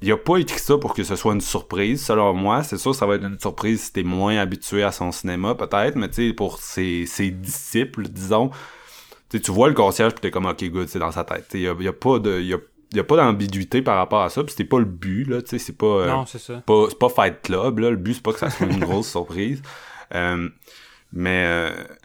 il 0.00 0.10
a 0.12 0.16
pas 0.16 0.36
écrit 0.36 0.58
ça 0.58 0.76
pour 0.78 0.94
que 0.94 1.02
ce 1.02 1.14
soit 1.16 1.34
une 1.34 1.40
surprise, 1.40 2.04
selon 2.04 2.34
moi. 2.34 2.62
C'est 2.62 2.78
sûr, 2.78 2.94
ça 2.94 3.06
va 3.06 3.16
être 3.16 3.24
une 3.24 3.38
surprise 3.38 3.84
si 3.84 3.92
t'es 3.92 4.02
moins 4.02 4.36
habitué 4.38 4.82
à 4.82 4.92
son 4.92 5.12
cinéma, 5.12 5.54
peut-être, 5.54 5.96
mais 5.96 6.08
tu 6.08 6.28
sais, 6.28 6.32
pour 6.34 6.58
ses, 6.58 7.06
ses 7.06 7.30
disciples, 7.30 8.08
disons, 8.08 8.50
tu 9.30 9.50
vois 9.50 9.68
le 9.68 9.74
concierge 9.74 10.14
pis 10.14 10.20
t'es 10.20 10.30
comme, 10.30 10.46
ok, 10.46 10.64
good, 10.70 10.88
c'est 10.88 10.98
dans 10.98 11.12
sa 11.12 11.24
tête. 11.24 11.46
Il 11.54 11.60
y 11.60 11.68
a, 11.68 11.74
y 11.78 11.88
a 11.88 11.92
pas 11.92 12.18
de, 12.18 12.40
y 12.40 12.54
a, 12.54 12.58
y 12.96 13.00
a 13.00 13.04
pas 13.04 13.16
d'ambiguïté 13.16 13.82
par 13.82 13.96
rapport 13.96 14.22
à 14.22 14.28
ça, 14.30 14.42
pis 14.44 14.50
c'était 14.52 14.64
pas 14.64 14.78
le 14.78 14.84
but, 14.84 15.24
là, 15.28 15.42
tu 15.42 15.50
sais, 15.50 15.58
c'est 15.58 15.76
pas, 15.76 15.86
euh, 15.86 16.06
Non, 16.08 16.26
c'est 16.26 16.38
ça. 16.38 16.62
pas, 16.66 16.86
c'est 16.88 16.98
pas 16.98 17.08
Fight 17.08 17.42
Club, 17.42 17.78
là, 17.80 17.90
le 17.90 17.96
but 17.96 18.14
c'est 18.14 18.22
pas 18.22 18.32
que 18.32 18.38
ça 18.38 18.50
soit 18.50 18.66
une 18.66 18.78
grosse 18.84 19.10
surprise. 19.10 19.62
Euh, 20.14 20.48
mais 21.12 21.44
euh, 21.46 21.70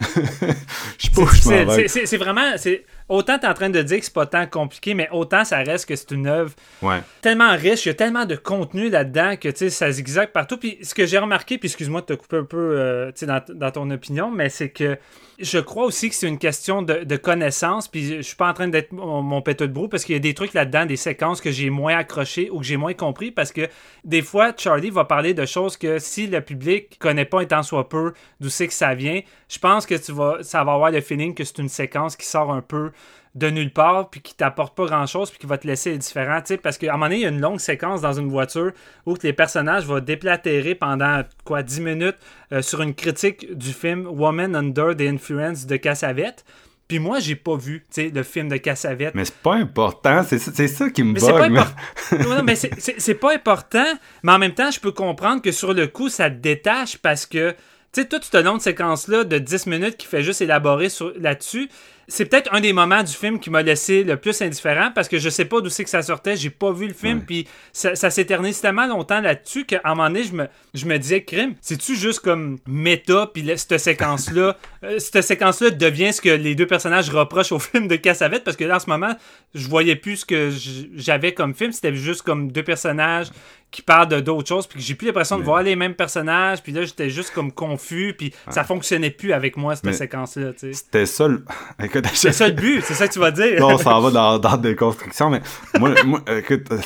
je 0.98 1.06
sais 1.06 1.10
pas 1.14 1.16
C'est 1.16 1.20
où 1.22 1.26
je 1.26 1.30
difficile. 1.32 1.66
m'en 1.66 1.72
vais. 1.74 1.82
C'est- 1.82 1.88
c'est 1.88 2.06
c'est 2.06 2.16
vraiment. 2.16 2.56
c'est- 2.56 2.84
Autant 3.10 3.38
t'es 3.38 3.46
en 3.46 3.54
train 3.54 3.68
de 3.70 3.82
dire 3.82 3.98
que 3.98 4.04
c'est 4.04 4.14
pas 4.14 4.24
tant 4.24 4.46
compliqué, 4.46 4.94
mais 4.94 5.08
autant 5.12 5.44
ça 5.44 5.58
reste 5.58 5.86
que 5.86 5.96
c'est 5.96 6.12
une 6.12 6.26
œuvre 6.26 6.52
Ouais. 6.80 7.00
tellement 7.20 7.50
riche, 7.54 7.84
il 7.84 7.88
y 7.88 7.90
a 7.90 7.94
tellement 7.94 8.24
de 8.24 8.36
contenu 8.36 8.88
là-dedans 8.88 9.36
que 9.36 9.48
tu 9.48 9.56
sais, 9.58 9.70
ça 9.70 9.90
zigzague 9.90 10.30
partout. 10.30 10.56
Puis 10.56 10.78
ce 10.82 10.94
que 10.94 11.04
j'ai 11.04 11.18
remarqué, 11.18 11.58
puis 11.58 11.66
excuse-moi 11.68 12.00
de 12.00 12.06
te 12.06 12.12
couper 12.14 12.38
un 12.38 12.44
peu 12.44 12.56
euh, 12.78 13.12
tu 13.12 13.26
dans, 13.26 13.42
dans 13.48 13.70
ton 13.70 13.90
opinion, 13.90 14.30
mais 14.30 14.48
c'est 14.48 14.70
que 14.70 14.96
je 15.40 15.58
crois 15.58 15.84
aussi 15.86 16.10
que 16.10 16.14
c'est 16.14 16.28
une 16.28 16.38
question 16.38 16.82
de, 16.82 17.02
de 17.04 17.16
connaissance. 17.16 17.88
Puis 17.88 18.16
je 18.18 18.22
suis 18.22 18.36
pas 18.36 18.48
en 18.48 18.52
train 18.52 18.68
d'être 18.68 18.92
mon, 18.92 19.22
mon 19.22 19.42
péteux 19.42 19.66
de 19.68 19.72
brou 19.72 19.88
parce 19.88 20.04
qu'il 20.04 20.14
y 20.14 20.16
a 20.16 20.20
des 20.20 20.34
trucs 20.34 20.52
là-dedans, 20.54 20.86
des 20.86 20.96
séquences 20.96 21.40
que 21.40 21.50
j'ai 21.50 21.70
moins 21.70 21.96
accrochées 21.96 22.50
ou 22.50 22.58
que 22.60 22.64
j'ai 22.64 22.76
moins 22.76 22.92
compris 22.94 23.30
parce 23.30 23.50
que 23.50 23.62
des 24.04 24.22
fois, 24.22 24.52
Charlie 24.56 24.90
va 24.90 25.04
parler 25.04 25.34
de 25.34 25.46
choses 25.46 25.76
que 25.76 25.98
si 25.98 26.26
le 26.26 26.40
public 26.42 26.98
connaît 26.98 27.24
pas 27.24 27.40
étant 27.42 27.62
soit 27.62 27.88
peu 27.88 28.12
d'où 28.40 28.50
c'est 28.50 28.68
que 28.68 28.74
ça 28.74 28.94
vient, 28.94 29.20
je 29.48 29.58
pense 29.58 29.86
que 29.86 29.94
tu 29.94 30.12
vas, 30.12 30.38
ça 30.42 30.62
va 30.62 30.74
avoir 30.74 30.90
le 30.90 31.00
feeling 31.00 31.34
que 31.34 31.42
c'est 31.44 31.58
une 31.58 31.68
séquence 31.70 32.16
qui 32.16 32.26
sort 32.26 32.52
un 32.52 32.60
peu 32.62 32.92
de 33.36 33.48
nulle 33.48 33.72
part, 33.72 34.10
puis 34.10 34.20
qui 34.20 34.34
t'apporte 34.34 34.76
pas 34.76 34.86
grand 34.86 35.06
chose, 35.06 35.30
puis 35.30 35.38
qui 35.38 35.46
va 35.46 35.56
te 35.56 35.66
laisser 35.66 35.94
indifférent, 35.94 36.40
tu 36.40 36.46
sais, 36.48 36.56
parce 36.56 36.78
qu'à 36.78 36.88
un 36.88 36.92
moment 36.94 37.06
donné, 37.06 37.16
il 37.16 37.22
y 37.22 37.26
a 37.26 37.28
une 37.28 37.40
longue 37.40 37.60
séquence 37.60 38.00
dans 38.00 38.12
une 38.12 38.28
voiture 38.28 38.72
où 39.06 39.14
que 39.14 39.24
les 39.26 39.32
personnages 39.32 39.86
vont 39.86 40.00
déplatérer 40.00 40.74
pendant, 40.74 41.22
quoi, 41.44 41.62
10 41.62 41.80
minutes 41.80 42.16
euh, 42.52 42.60
sur 42.60 42.82
une 42.82 42.94
critique 42.94 43.56
du 43.56 43.72
film 43.72 44.06
Woman 44.08 44.56
Under 44.56 44.96
the 44.96 45.02
Influence 45.02 45.64
de 45.66 45.76
Cassavette. 45.76 46.44
Puis 46.88 46.98
moi, 46.98 47.20
j'ai 47.20 47.36
pas 47.36 47.54
vu, 47.56 47.84
tu 47.94 48.02
sais, 48.02 48.10
le 48.12 48.24
film 48.24 48.48
de 48.48 48.56
Cassavette. 48.56 49.14
Mais 49.14 49.24
c'est 49.24 49.36
pas 49.36 49.54
important, 49.54 50.24
c'est 50.24 50.38
ça, 50.66 50.90
qui 50.90 51.04
me 51.04 51.12
Mais 51.12 51.20
bug. 51.20 51.54
pas 51.54 52.16
non, 52.24 52.42
mais 52.42 52.56
c'est- 52.56 53.14
pas 53.14 53.32
important, 53.32 53.86
mais 54.24 54.32
en 54.32 54.38
même 54.40 54.54
temps, 54.54 54.72
je 54.72 54.80
peux 54.80 54.90
comprendre 54.90 55.40
que 55.40 55.52
sur 55.52 55.72
le 55.72 55.86
coup, 55.86 56.08
ça 56.08 56.28
te 56.30 56.34
détache 56.34 56.96
parce 56.98 57.26
que, 57.26 57.52
tu 57.92 58.00
sais, 58.02 58.08
toute 58.08 58.24
cette 58.24 58.44
longue 58.44 58.60
séquence-là 58.60 59.22
de 59.22 59.38
10 59.38 59.66
minutes 59.68 59.96
qui 59.98 60.08
fait 60.08 60.24
juste 60.24 60.40
élaborer 60.42 60.88
sur- 60.88 61.12
là-dessus, 61.16 61.68
c'est 62.10 62.24
peut-être 62.24 62.52
un 62.52 62.60
des 62.60 62.72
moments 62.72 63.02
du 63.04 63.12
film 63.12 63.38
qui 63.38 63.50
m'a 63.50 63.62
laissé 63.62 64.02
le 64.02 64.16
plus 64.16 64.42
indifférent 64.42 64.90
parce 64.92 65.08
que 65.08 65.18
je 65.18 65.28
sais 65.30 65.44
pas 65.44 65.60
d'où 65.60 65.70
c'est 65.70 65.84
que 65.84 65.90
ça 65.90 66.02
sortait, 66.02 66.36
j'ai 66.36 66.50
pas 66.50 66.72
vu 66.72 66.88
le 66.88 66.92
film, 66.92 67.22
puis 67.22 67.46
ça, 67.72 67.94
ça 67.94 68.10
s'éternise 68.10 68.60
tellement 68.60 68.86
longtemps 68.86 69.20
là-dessus 69.20 69.64
qu'à 69.64 69.80
un 69.84 69.94
moment 69.94 70.08
donné, 70.08 70.24
je 70.24 70.32
me, 70.32 70.48
je 70.74 70.86
me 70.86 70.98
disais, 70.98 71.22
crime, 71.22 71.54
c'est-tu 71.60 71.94
juste 71.94 72.20
comme 72.20 72.58
méta, 72.66 73.30
puis 73.32 73.48
cette 73.56 73.78
séquence-là, 73.78 74.56
euh, 74.84 74.98
cette 74.98 75.22
séquence-là 75.22 75.70
devient 75.70 76.12
ce 76.12 76.20
que 76.20 76.30
les 76.30 76.56
deux 76.56 76.66
personnages 76.66 77.10
reprochent 77.10 77.52
au 77.52 77.60
film 77.60 77.86
de 77.86 77.94
Cassavette 77.96 78.42
parce 78.42 78.56
que 78.56 78.64
là, 78.64 78.76
en 78.76 78.80
ce 78.80 78.90
moment, 78.90 79.14
je 79.54 79.68
voyais 79.68 79.94
plus 79.96 80.18
ce 80.18 80.24
que 80.24 80.50
j'avais 80.96 81.32
comme 81.32 81.54
film, 81.54 81.70
c'était 81.70 81.94
juste 81.94 82.22
comme 82.22 82.50
deux 82.50 82.64
personnages 82.64 83.28
qui 83.70 83.82
parlent 83.82 84.08
de 84.08 84.20
d'autres 84.20 84.48
choses, 84.48 84.66
puis 84.66 84.78
que 84.80 84.84
j'ai 84.84 84.94
plus 84.94 85.06
l'impression 85.06 85.36
de 85.36 85.42
Mais- 85.42 85.46
voir 85.46 85.62
les 85.62 85.76
mêmes 85.76 85.94
personnages, 85.94 86.62
puis 86.62 86.72
là, 86.72 86.84
j'étais 86.84 87.08
juste 87.08 87.32
comme 87.32 87.52
confus, 87.52 88.14
puis 88.18 88.34
ça 88.48 88.64
fonctionnait 88.64 89.10
plus 89.10 89.32
avec 89.32 89.56
moi, 89.56 89.76
cette 89.76 89.94
séquence-là, 89.94 90.52
tu 90.52 90.58
sais. 90.58 90.72
C'était 90.72 91.06
ça 91.06 91.28
le... 91.28 91.44
C'est 92.14 92.32
ça 92.32 92.46
le 92.48 92.54
but, 92.54 92.82
c'est 92.84 92.94
ça 92.94 93.08
que 93.08 93.12
tu 93.12 93.18
vas 93.18 93.30
dire. 93.30 93.60
Non, 93.60 93.74
on 93.74 93.78
s'en 93.78 94.00
va 94.00 94.10
dans, 94.10 94.38
dans 94.38 94.56
des 94.56 94.74
constructions, 94.76 95.30
mais 95.30 95.40
moi, 95.78 95.90
moi 96.04 96.20
écoute, 96.36 96.66
euh, 96.72 96.78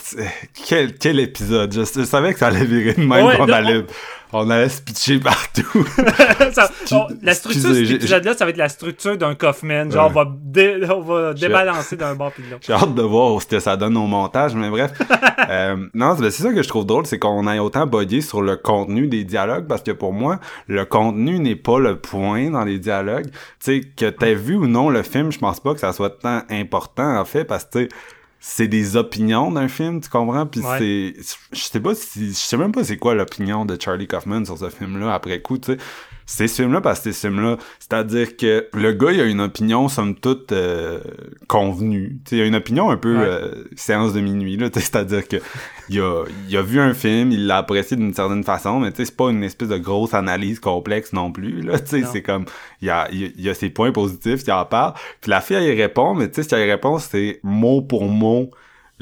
quel, 0.67 0.95
quel 0.95 1.21
épisode? 1.21 1.73
Je, 1.73 1.81
je 1.81 2.05
savais 2.05 2.33
que 2.33 2.39
ça 2.39 2.49
allait 2.49 2.65
virer 2.65 2.95
de 2.95 3.01
même, 3.01 3.25
Ouais, 3.27 3.37
qu'on 3.37 3.49
allait, 3.51 3.85
on 4.24 4.24
allait 4.51 4.68
se 4.68 4.80
pitcher 4.82 5.18
partout. 5.20 5.85
Ça- 6.53 6.70
on- 6.93 7.07
la 7.22 7.35
structure 7.35 7.70
de 7.70 7.74
cet 7.85 7.91
épisode-là, 7.91 8.35
ça 8.35 8.45
va 8.45 8.51
être 8.51 8.57
la 8.57 8.68
structure 8.68 9.16
d'un 9.16 9.35
Kaufman. 9.35 9.91
Genre, 9.91 10.07
Ouais. 10.07 10.11
on 10.11 10.24
va, 10.24 10.30
dé- 10.43 10.80
on 10.91 11.01
va 11.01 11.35
débalancer 11.35 11.97
d'un 11.97 12.14
bord 12.14 12.32
puis 12.32 12.43
de 12.45 12.51
l'autre. 12.51 12.62
J'ai 12.66 12.72
hâte 12.72 12.95
de 12.95 13.03
voir 13.03 13.41
ce 13.41 13.47
que 13.47 13.59
ça 13.61 13.76
donne 13.76 13.97
au 13.97 14.07
montage, 14.07 14.55
mais 14.55 14.70
bref. 14.70 14.93
Euh, 15.51 15.76
non, 15.93 16.16
c'est 16.18 16.30
c'est 16.30 16.43
ça 16.45 16.53
que 16.55 16.62
je 16.62 16.68
trouve 16.68 16.87
drôle, 16.87 17.05
c'est 17.05 17.18
qu'on 17.18 17.47
ait 17.49 17.59
autant 17.59 17.87
bugué 17.87 18.22
sur 18.22 18.41
le 18.41 18.57
contenu 18.57 19.09
des 19.09 19.24
dialogues, 19.24 19.66
parce 19.66 19.82
que 19.82 19.91
pour 19.91 20.12
moi, 20.14 20.39
le 20.68 20.87
contenu 20.87 21.39
n'est 21.39 21.55
pas 21.57 21.78
le 21.78 21.97
point 21.97 22.49
dans 22.51 22.64
les 22.64 22.78
dialogues. 22.78 23.26
Tu 23.30 23.32
sais, 23.61 23.80
que 23.95 24.09
t'aies 24.09 24.35
vu 24.37 24.55
ou 24.57 24.66
non 24.66 24.89
le 24.89 25.03
film, 25.03 25.30
je 25.30 25.39
pense 25.39 25.61
pas 25.61 25.74
que 25.74 25.80
ça 25.80 25.93
soit 25.93 26.18
tant 26.18 26.41
important, 26.51 27.18
en 27.18 27.26
fait, 27.26 27.45
parce 27.45 27.64
que, 27.66 27.70
tu 27.70 27.78
sais, 27.85 27.89
c'est 28.47 28.69
des 28.69 28.95
opinions 28.97 29.51
d'un 29.51 29.69
film, 29.69 30.03
tu 30.03 30.11
comprends? 30.11 30.45
Puis 30.45 30.61
Ouais. 30.61 30.79
c'est... 30.79 31.37
Je 31.57 31.63
sais 31.63 31.81
pas 31.81 31.95
si... 31.95 32.29
Je 32.29 32.35
sais 32.35 32.59
même 32.59 32.73
pas 32.73 32.85
c'est 32.85 32.99
quoi 32.99 33.15
l'opinion 33.15 33.65
de 33.65 33.81
Charlie 33.81 34.07
Kaufman 34.07 34.45
sur 34.45 34.59
ce 34.59 34.69
film-là 34.69 35.15
après 35.15 35.41
coup, 35.41 35.57
tu 35.57 35.73
sais. 35.73 35.79
C'est 36.27 36.49
ce 36.49 36.62
film-là 36.62 36.81
parce 36.81 37.01
que 37.01 37.12
c'est 37.12 37.20
ce 37.20 37.27
film-là. 37.29 37.59
C'est-à-dire 37.79 38.37
que 38.37 38.66
le 38.72 38.93
gars, 38.93 39.12
il 39.12 39.20
a 39.20 39.25
une 39.25 39.41
opinion, 39.41 39.89
somme 39.89 40.14
toute, 40.14 40.53
euh, 40.53 41.01
convenue. 41.49 42.18
Tu 42.25 42.31
sais, 42.31 42.37
il 42.37 42.43
a 42.43 42.47
une 42.47 42.55
opinion 42.55 42.91
un 42.91 42.97
peu 42.97 43.16
Ouais. 43.18 43.25
euh, 43.27 43.64
séance 43.77 44.12
de 44.12 44.20
minuit, 44.20 44.57
là. 44.57 44.68
C'est-à-dire 44.72 45.29
que 45.29 45.37
il 45.89 46.01
a, 46.01 46.25
il 46.49 46.57
a 46.57 46.62
vu 46.62 46.81
un 46.81 46.95
film, 46.95 47.31
il 47.31 47.47
l'a 47.47 47.59
apprécié 47.59 47.97
d'une 47.97 48.14
certaine 48.14 48.45
façon, 48.45 48.81
mais 48.81 48.91
c'est 48.95 49.14
pas 49.14 49.31
une 49.31 49.45
espèce 49.45 49.68
de 49.68 49.77
grosse 49.79 50.14
analyse 50.14 50.61
complexe 50.61 51.12
non 51.12 51.31
plus, 51.31 51.61
là. 51.62 51.75
C'est 51.85 52.22
comme, 52.22 52.47
il 52.81 52.89
y 52.89 52.91
a, 52.91 53.09
il 53.12 53.20
y 53.20 53.25
a- 53.27 53.31
il 53.37 53.49
a 53.51 53.55
ses 53.55 53.68
points 53.70 53.93
positifs, 53.93 54.41
il 54.47 54.53
en 54.53 54.64
parle. 54.64 54.95
Puis 55.20 55.31
la 55.31 55.41
fille, 55.41 55.57
elle 55.57 55.64
y 55.77 55.83
répond, 55.83 56.14
mais 56.14 56.29
tu 56.29 56.37
sais, 56.37 56.43
ce 56.45 56.49
qu'elle 56.49 56.70
répond, 56.70 56.99
c'est 56.99 57.41
mot 57.43 57.83
pour 57.83 58.05
mot 58.09 58.51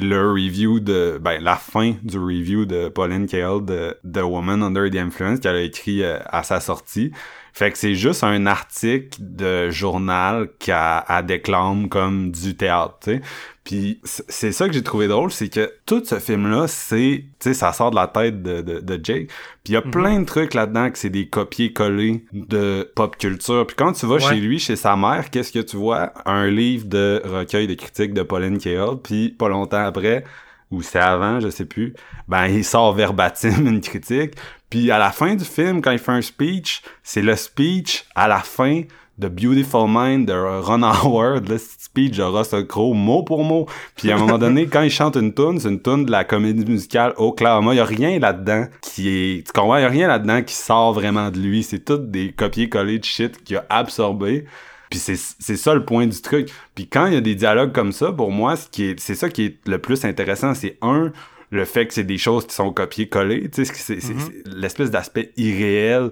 le 0.03 0.33
review 0.33 0.81
de 0.81 1.19
ben 1.21 1.43
la 1.43 1.57
fin 1.57 1.95
du 2.03 2.19
review 2.19 2.67
de 2.67 2.89
Pauline 2.89 3.27
Kael 3.27 3.65
de 3.65 3.97
The 4.11 4.23
Woman 4.23 4.63
Under 4.63 4.91
the 4.91 4.97
Influence 4.97 5.41
qu'elle 5.41 5.57
a 5.57 5.63
écrit 5.63 6.03
euh, 6.03 6.19
à 6.27 6.43
sa 6.43 6.61
sortie. 6.61 7.13
Fait 7.55 7.71
que 7.71 7.77
c'est 7.79 7.95
juste 7.95 8.25
un 8.25 8.47
article 8.47 9.19
de 9.21 9.69
journal 9.71 10.49
qu'elle 10.59 11.03
elle 11.09 11.27
déclame 11.27 11.89
comme 11.89 12.31
du 12.31 12.57
théâtre, 12.57 12.99
tu 13.03 13.11
sais. 13.17 13.21
Puis 13.65 14.01
c'est 14.03 14.51
ça 14.51 14.67
que 14.67 14.73
j'ai 14.75 14.83
trouvé 14.83 15.07
drôle, 15.07 15.31
c'est 15.31 15.49
que 15.49 15.71
tout 15.87 16.03
ce 16.05 16.19
film-là, 16.19 16.67
c'est, 16.67 17.25
tu 17.39 17.51
sais, 17.51 17.55
ça 17.55 17.73
sort 17.73 17.91
de 17.93 17.97
la 17.97 18.09
tête 18.09 18.43
de, 18.43 18.61
de, 18.61 18.81
de 18.81 19.01
Jake. 19.05 19.29
Puis 19.63 19.69
il 19.69 19.73
y 19.75 19.77
a 19.77 19.83
plein 19.83 20.19
de 20.19 20.25
trucs 20.25 20.55
là-dedans 20.55 20.91
que 20.91 20.99
c'est 20.99 21.11
des 21.11 21.29
copier-coller 21.29 22.25
de 22.33 22.91
pop 22.97 23.17
culture. 23.17 23.65
Puis 23.67 23.77
quand 23.77 23.93
tu 23.93 24.07
vas 24.07 24.15
Ouais. 24.15 24.21
chez 24.21 24.37
lui, 24.41 24.59
chez 24.59 24.75
sa 24.75 24.97
mère, 24.97 25.31
qu'est-ce 25.31 25.53
que 25.53 25.61
tu 25.61 25.77
vois? 25.77 26.13
Un 26.27 26.49
livre 26.49 26.87
de 26.87 27.23
recueil 27.25 27.69
de 27.69 27.75
critiques 27.75 28.15
de 28.15 28.23
Pauline 28.23 28.59
Kael. 28.59 28.97
Puis 29.05 29.29
pas 29.29 29.49
longtemps 29.49 29.85
après, 29.85 30.25
ou 30.73 30.83
c'est 30.83 30.99
avant, 30.99 31.39
je 31.39 31.49
sais 31.51 31.67
plus, 31.67 31.93
ben 32.27 32.47
il 32.47 32.65
sort 32.65 32.95
verbatim 32.95 33.67
une 33.67 33.81
critique. 33.81 34.33
Puis 34.73 34.91
à 34.91 34.99
la 34.99 35.11
fin 35.11 35.35
du 35.35 35.45
film, 35.45 35.83
quand 35.83 35.91
il 35.91 35.99
fait 35.99 36.13
un 36.13 36.23
speech, 36.23 36.81
c'est 37.03 37.21
le 37.21 37.37
speech 37.37 38.07
à 38.15 38.27
la 38.27 38.39
fin 38.39 38.85
de 39.19 39.29
Beautiful 39.29 39.87
Mind 39.87 40.27
de 40.27 40.33
Ron 40.33 40.83
Howard, 40.83 41.47
le 41.47 41.59
speech 41.59 42.17
de 42.17 42.23
Russell 42.23 42.67
Crowe, 42.67 42.95
mot 42.95 43.23
pour 43.23 43.45
mot. 43.45 43.67
Puis 43.97 44.11
à 44.11 44.17
un 44.17 44.19
moment 44.19 44.39
donné, 44.39 44.67
quand 44.69 44.81
il 44.81 44.91
chante 44.91 45.17
une 45.17 45.35
tune, 45.35 45.61
c'est 45.61 45.69
une 45.69 45.83
tune 45.83 46.07
de 46.07 46.11
la 46.11 46.25
comédie 46.25 46.65
musicale 46.65 47.13
Oklahoma. 47.19 47.75
Il 47.75 47.77
y 47.77 47.81
a 47.81 47.85
rien 47.85 48.19
là-dedans 48.19 48.65
qui 48.81 49.11
est... 49.11 49.47
Tu 49.47 49.53
comprends? 49.53 49.77
Il 49.77 49.83
y 49.83 49.85
a 49.85 49.91
rien 49.91 50.09
là-dedans 50.09 50.41
qui 50.41 50.55
sort 50.55 50.95
vraiment 50.95 51.31
de 51.31 51.39
lui. 51.39 51.63
C'est 51.63 51.85
tout 51.85 51.99
des 51.99 52.33
copier-coller 52.33 52.99
de 52.99 53.05
shit 53.05 53.45
qu'il 53.45 53.59
a 53.59 53.67
absorbé. 53.69 54.47
Puis 54.89 54.99
c'est 54.99 55.17
c'est 55.17 55.57
ça 55.57 55.75
le 55.75 55.85
point 55.85 56.07
du 56.07 56.21
truc. 56.23 56.51
Puis 56.75 56.87
quand 56.87 57.07
il 57.07 57.15
y 57.15 57.17
a 57.17 57.21
des 57.21 57.35
dialogues 57.35 57.73
comme 57.73 57.93
ça, 57.93 58.11
pour 58.11 58.31
moi, 58.31 58.57
ce 58.57 58.69
qui 58.69 58.85
est 58.85 59.01
c'est 59.01 59.15
ça 59.15 59.29
qui 59.29 59.45
est 59.45 59.57
le 59.67 59.79
plus 59.79 60.05
intéressant, 60.07 60.55
c'est 60.55 60.79
un 60.81 61.13
le 61.53 61.65
fait 61.65 61.87
que 61.87 61.95
c'est 61.95 62.03
des 62.03 62.19
choses 62.19 62.47
qui 62.47 62.55
sont 62.55 62.73
copiées-collées, 62.73 63.49
tu 63.51 63.65
sais, 63.65 63.73
c'est 63.73 64.01
c'est- 64.01 64.13
c'est 64.19 64.43
l'espèce 64.57 64.91
d'aspect 64.91 65.33
irréel 65.37 66.11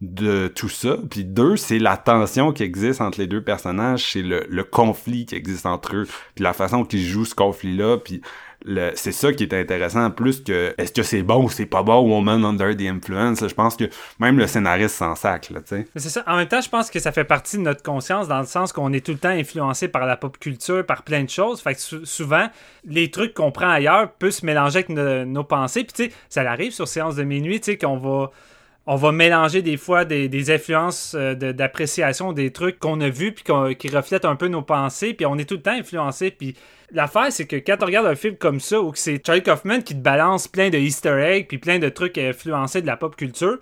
de 0.00 0.46
tout 0.48 0.68
ça. 0.68 0.96
Puis 1.10 1.24
deux, 1.24 1.56
c'est 1.56 1.78
la 1.78 1.96
tension 1.96 2.52
qui 2.52 2.62
existe 2.62 3.00
entre 3.00 3.18
les 3.20 3.26
deux 3.26 3.42
personnages, 3.42 4.12
c'est 4.12 4.22
le, 4.22 4.46
le 4.48 4.64
conflit 4.64 5.26
qui 5.26 5.34
existe 5.34 5.66
entre 5.66 5.94
eux, 5.96 6.06
puis 6.34 6.42
la 6.44 6.52
façon 6.52 6.84
qu'ils 6.84 7.04
jouent 7.04 7.24
ce 7.24 7.34
conflit-là, 7.34 7.98
puis 7.98 8.20
c'est 8.94 9.12
ça 9.12 9.32
qui 9.32 9.44
est 9.44 9.54
intéressant, 9.54 10.10
plus 10.10 10.42
que 10.42 10.74
est-ce 10.78 10.92
que 10.92 11.02
c'est 11.02 11.22
bon 11.22 11.44
ou 11.44 11.48
c'est 11.48 11.66
pas 11.66 11.82
bon, 11.82 12.00
Woman 12.00 12.44
Under 12.44 12.76
the 12.76 12.82
Influence, 12.82 13.46
je 13.46 13.54
pense 13.54 13.76
que 13.76 13.84
même 14.18 14.38
le 14.38 14.46
scénariste 14.46 14.96
s'en 14.96 15.14
sac, 15.14 15.50
c'est 15.96 16.08
ça. 16.08 16.22
En 16.26 16.36
même 16.36 16.48
temps, 16.48 16.60
je 16.60 16.68
pense 16.68 16.90
que 16.90 16.98
ça 17.00 17.12
fait 17.12 17.24
partie 17.24 17.56
de 17.56 17.62
notre 17.62 17.82
conscience 17.82 18.28
dans 18.28 18.40
le 18.40 18.46
sens 18.46 18.72
qu'on 18.72 18.92
est 18.92 19.04
tout 19.04 19.12
le 19.12 19.18
temps 19.18 19.28
influencé 19.28 19.88
par 19.88 20.06
la 20.06 20.16
pop 20.16 20.38
culture, 20.38 20.84
par 20.84 21.02
plein 21.02 21.24
de 21.24 21.30
choses. 21.30 21.60
Fait 21.60 21.74
que 21.74 21.80
sou- 21.80 22.04
souvent, 22.04 22.48
les 22.84 23.10
trucs 23.10 23.34
qu'on 23.34 23.50
prend 23.52 23.70
ailleurs 23.70 24.10
peuvent 24.12 24.30
se 24.30 24.44
mélanger 24.44 24.78
avec 24.78 24.88
no- 24.90 25.24
nos 25.24 25.44
pensées. 25.44 25.84
Puis 25.84 25.92
tu 25.92 26.04
sais, 26.10 26.16
ça 26.28 26.42
arrive 26.50 26.72
sur 26.72 26.86
séance 26.88 27.16
de 27.16 27.22
minuit, 27.22 27.60
tu 27.60 27.72
sais, 27.72 27.78
qu'on 27.78 27.96
va 27.96 28.30
on 28.90 28.96
va 28.96 29.12
mélanger 29.12 29.60
des 29.60 29.76
fois 29.76 30.04
des, 30.06 30.28
des 30.28 30.50
influences 30.50 31.14
euh, 31.14 31.34
de- 31.34 31.52
d'appréciation 31.52 32.32
des 32.32 32.50
trucs 32.52 32.78
qu'on 32.78 33.00
a 33.02 33.08
vus 33.10 33.32
puis 33.32 33.44
qui 33.76 33.88
reflètent 33.88 34.24
un 34.24 34.34
peu 34.36 34.48
nos 34.48 34.62
pensées 34.62 35.12
puis 35.12 35.26
on 35.26 35.36
est 35.36 35.44
tout 35.44 35.56
le 35.56 35.62
temps 35.62 35.72
influencé 35.78 36.30
puis 36.30 36.54
l'affaire 36.90 37.26
c'est 37.30 37.46
que 37.46 37.56
quand 37.56 37.76
on 37.82 37.86
regarde 37.86 38.06
un 38.06 38.14
film 38.14 38.36
comme 38.36 38.60
ça 38.60 38.80
où 38.80 38.90
que 38.92 38.98
c'est 38.98 39.20
Charlie 39.24 39.42
Kaufman 39.42 39.82
qui 39.82 39.94
te 39.94 40.00
balance 40.00 40.48
plein 40.48 40.70
de 40.70 40.78
easter 40.78 41.10
eggs 41.20 41.46
puis 41.48 41.58
plein 41.58 41.78
de 41.78 41.88
trucs 41.90 42.16
influencés 42.16 42.80
de 42.80 42.86
la 42.86 42.96
pop 42.96 43.14
culture 43.14 43.58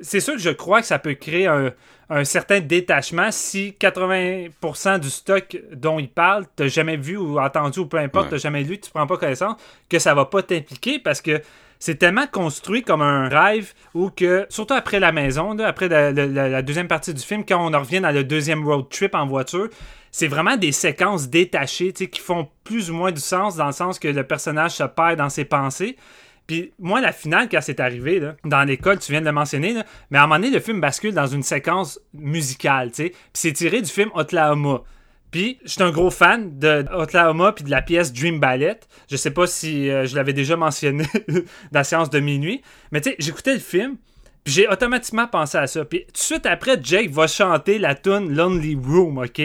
c'est 0.00 0.20
sûr 0.20 0.34
que 0.34 0.40
je 0.40 0.50
crois 0.50 0.80
que 0.80 0.86
ça 0.86 0.98
peut 0.98 1.14
créer 1.14 1.46
un, 1.46 1.72
un 2.10 2.24
certain 2.24 2.60
détachement 2.60 3.30
si 3.30 3.76
80% 3.80 4.98
du 4.98 5.08
stock 5.10 5.56
dont 5.72 5.98
il 5.98 6.08
parle, 6.08 6.46
t'as 6.56 6.66
jamais 6.68 6.96
vu 6.96 7.16
ou 7.16 7.38
entendu 7.38 7.78
ou 7.80 7.86
peu 7.86 7.98
importe, 7.98 8.24
Ouais. 8.26 8.30
t'as 8.32 8.36
jamais 8.38 8.62
lu, 8.64 8.78
tu 8.80 8.90
prends 8.90 9.06
pas 9.06 9.16
connaissance, 9.16 9.56
que 9.88 9.98
ça 10.00 10.12
va 10.14 10.24
pas 10.24 10.42
t'impliquer 10.42 10.98
parce 10.98 11.20
que 11.20 11.40
c'est 11.78 11.96
tellement 11.96 12.26
construit 12.26 12.82
comme 12.82 13.02
un 13.02 13.28
rêve 13.28 13.72
ou 13.94 14.10
que, 14.10 14.46
surtout 14.48 14.74
après 14.74 15.00
la 15.00 15.12
maison, 15.12 15.58
après 15.58 15.88
la, 15.88 16.62
deuxième 16.62 16.88
partie 16.88 17.14
du 17.14 17.22
film, 17.22 17.44
quand 17.44 17.58
on 17.60 17.74
en 17.74 17.80
revient 17.80 18.00
dans 18.00 18.10
le 18.12 18.24
deuxième 18.24 18.66
road 18.66 18.88
trip 18.88 19.14
en 19.14 19.26
voiture, 19.26 19.68
c'est 20.10 20.28
vraiment 20.28 20.56
des 20.56 20.72
séquences 20.72 21.28
détachées 21.28 21.92
qui 21.92 22.20
font 22.20 22.48
plus 22.62 22.90
ou 22.90 22.94
moins 22.94 23.12
du 23.12 23.20
sens 23.20 23.56
dans 23.56 23.66
le 23.66 23.72
sens 23.72 23.98
que 23.98 24.08
le 24.08 24.24
personnage 24.24 24.72
se 24.72 24.84
perd 24.84 25.16
dans 25.16 25.28
ses 25.28 25.44
pensées. 25.44 25.96
Puis 26.46 26.72
moi, 26.78 27.00
la 27.00 27.12
finale, 27.12 27.48
quand 27.50 27.60
c'est 27.62 27.80
arrivé, 27.80 28.20
dans 28.44 28.64
l'école, 28.64 28.98
tu 28.98 29.12
viens 29.12 29.20
de 29.20 29.26
le 29.26 29.32
mentionner, 29.32 29.74
mais 30.10 30.18
à 30.18 30.24
un 30.24 30.26
moment 30.26 30.38
donné, 30.38 30.50
le 30.50 30.60
film 30.60 30.80
bascule 30.80 31.14
dans 31.14 31.26
une 31.26 31.42
séquence 31.42 31.98
musicale. 32.12 32.90
Puis 32.90 33.12
c'est 33.32 33.52
tiré 33.52 33.80
du 33.80 33.90
film 33.90 34.10
Oklahoma. 34.14 34.82
Puis, 35.34 35.58
je 35.64 35.82
un 35.82 35.90
gros 35.90 36.12
fan 36.12 36.60
de 36.60 36.84
Oklahoma 36.92 37.50
puis 37.50 37.64
de 37.64 37.70
la 37.70 37.82
pièce 37.82 38.12
Dream 38.12 38.38
Ballet. 38.38 38.78
Je 39.10 39.16
sais 39.16 39.32
pas 39.32 39.48
si 39.48 39.90
euh, 39.90 40.06
je 40.06 40.14
l'avais 40.14 40.32
déjà 40.32 40.56
mentionné 40.56 41.06
dans 41.28 41.42
la 41.72 41.82
séance 41.82 42.08
de 42.08 42.20
minuit. 42.20 42.62
Mais 42.92 43.00
tu 43.00 43.10
sais, 43.10 43.16
j'écoutais 43.18 43.54
le 43.54 43.58
film, 43.58 43.96
puis 44.44 44.54
j'ai 44.54 44.68
automatiquement 44.68 45.26
pensé 45.26 45.58
à 45.58 45.66
ça. 45.66 45.84
Puis 45.84 46.04
tout 46.06 46.12
de 46.12 46.18
suite 46.18 46.46
après, 46.46 46.78
Jake 46.80 47.10
va 47.10 47.26
chanter 47.26 47.80
la 47.80 47.96
tune 47.96 48.32
Lonely 48.32 48.78
Room, 48.80 49.18
OK? 49.18 49.42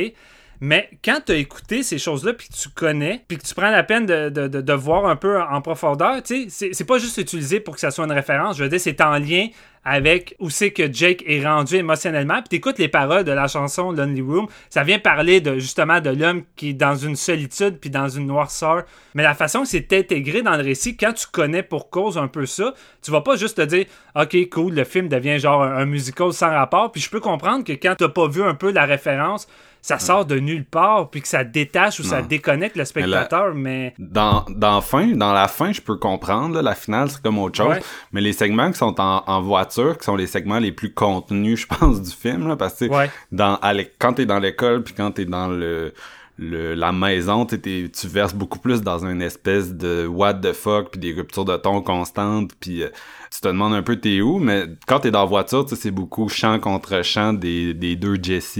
Mais 0.61 0.89
quand 1.03 1.19
tu 1.25 1.31
as 1.31 1.35
écouté 1.35 1.83
ces 1.83 1.97
choses-là, 1.97 2.33
puis 2.33 2.49
que 2.49 2.53
tu 2.53 2.69
connais, 2.69 3.23
puis 3.27 3.37
que 3.37 3.43
tu 3.45 3.55
prends 3.55 3.69
la 3.71 3.83
peine 3.83 4.05
de, 4.05 4.29
de, 4.29 4.47
de, 4.47 4.73
voir 4.73 5.05
un 5.05 5.15
peu 5.15 5.41
en 5.41 5.61
profondeur, 5.61 6.21
tu 6.21 6.43
sais, 6.43 6.49
c'est- 6.49 6.73
c'est 6.73 6.85
pas 6.85 6.97
juste 6.97 7.17
utilisé 7.17 7.59
pour 7.61 7.75
que 7.75 7.79
ça 7.79 7.91
soit 7.91 8.03
une 8.05 8.11
référence. 8.11 8.57
Je 8.57 8.63
veux 8.63 8.69
dire, 8.69 8.79
c'est 8.81 8.99
en 9.01 9.17
lien 9.17 9.47
avec 9.85 10.35
où 10.39 10.49
c'est 10.49 10.71
que 10.71 10.91
Jake 10.91 11.23
est 11.25 11.45
rendu 11.47 11.75
émotionnellement. 11.75 12.41
Puis 12.41 12.49
t'écoutes 12.49 12.77
les 12.79 12.89
paroles 12.89 13.23
de 13.23 13.31
la 13.31 13.47
chanson 13.47 13.93
Lonely 13.93 14.21
Room, 14.21 14.47
ça 14.69 14.83
vient 14.83 14.99
parler 14.99 15.39
de 15.39 15.57
justement 15.57 16.01
de 16.01 16.09
l'homme 16.09 16.43
qui 16.57 16.71
est 16.71 16.73
dans 16.73 16.95
une 16.95 17.15
solitude 17.15 17.77
puis 17.79 17.89
dans 17.89 18.09
une 18.09 18.27
noirceur. 18.27 18.83
Mais 19.15 19.23
la 19.23 19.33
façon 19.33 19.61
que 19.61 19.69
c'est 19.69 19.91
intégré 19.93 20.41
dans 20.41 20.57
le 20.57 20.63
récit, 20.63 20.97
quand 20.97 21.13
tu 21.13 21.27
connais 21.31 21.63
pour 21.63 21.89
cause 21.89 22.17
un 22.17 22.27
peu 22.27 22.45
ça, 22.45 22.73
tu 23.01 23.09
vas 23.11 23.21
pas 23.21 23.37
juste 23.37 23.55
te 23.57 23.61
dire 23.61 23.85
OK, 24.15 24.35
cool, 24.51 24.73
le 24.73 24.83
film 24.83 25.07
devient 25.07 25.39
genre 25.39 25.63
un, 25.63 25.77
un 25.77 25.85
musical 25.85 26.33
sans 26.33 26.49
rapport. 26.49 26.91
Puis 26.91 27.01
je 27.01 27.09
peux 27.09 27.21
comprendre 27.21 27.63
que 27.63 27.71
quand 27.73 27.95
t'as 27.97 28.09
pas 28.09 28.27
vu 28.27 28.43
un 28.43 28.55
peu 28.55 28.71
la 28.71 28.85
référence, 28.85 29.47
ça 29.81 29.97
sort 29.99 30.25
de 30.25 30.37
nulle 30.39 30.65
part, 30.65 31.09
puis 31.09 31.21
que 31.21 31.27
ça 31.27 31.43
détache 31.43 31.99
ou 31.99 32.03
ça 32.03 32.21
déconnecte 32.21 32.75
le 32.75 32.85
spectateur, 32.85 33.53
mais... 33.55 33.93
Dans, 33.97 34.45
dans, 34.49 34.81
fin, 34.81 35.07
dans 35.07 35.31
la 35.33 35.47
fin, 35.47 35.71
je 35.71 35.81
peux 35.81 35.95
comprendre, 35.95 36.55
là, 36.55 36.61
la 36.61 36.75
finale, 36.75 37.09
c'est 37.09 37.21
comme 37.21 37.39
autre 37.39 37.57
chose. 37.57 37.67
Ouais. 37.75 37.81
Mais 38.11 38.21
les 38.21 38.33
segments 38.33 38.71
qui 38.71 38.77
sont 38.77 38.99
en, 38.99 39.23
en 39.25 39.41
voiture, 39.41 39.97
qui 39.97 40.03
sont 40.05 40.15
les 40.15 40.27
segments 40.27 40.59
les 40.59 40.71
plus 40.71 40.93
contenus, 40.93 41.61
je 41.61 41.67
pense, 41.79 42.01
du 42.01 42.11
film, 42.11 42.47
là, 42.47 42.55
parce 42.55 42.73
que 42.75 42.85
tu 42.85 42.91
Ouais. 42.91 43.09
dans, 43.31 43.55
à 43.61 43.73
quand 43.99 44.13
t'es 44.13 44.25
dans 44.25 44.39
l'école, 44.39 44.83
puis 44.83 44.93
quand 44.93 45.11
t'es 45.11 45.25
dans 45.25 45.47
le, 45.47 45.93
le, 46.37 46.73
la 46.73 46.91
maison, 46.91 47.45
t'es- 47.45 47.57
tu 47.89 48.07
verses 48.07 48.33
beaucoup 48.33 48.59
plus 48.59 48.81
dans 48.81 49.05
une 49.05 49.21
espèce 49.21 49.73
de 49.73 50.05
what 50.07 50.35
the 50.35 50.53
fuck, 50.53 50.91
puis 50.91 50.99
des 50.99 51.13
ruptures 51.13 51.45
de 51.45 51.55
ton 51.57 51.81
constantes, 51.81 52.51
puis 52.59 52.83
euh, 52.83 52.89
tu 53.31 53.41
te 53.41 53.47
demandes 53.47 53.73
un 53.73 53.83
peu 53.83 53.95
t'es 53.95 54.21
où, 54.21 54.39
mais 54.39 54.65
quand 54.87 55.01
t'es 55.01 55.11
dans 55.11 55.21
la 55.21 55.25
voiture, 55.25 55.65
c'est 55.69 55.91
beaucoup 55.91 56.29
chant 56.29 56.59
contre 56.59 57.03
chant 57.03 57.33
des, 57.33 57.73
des 57.73 57.95
deux 57.95 58.17
Jesse 58.21 58.59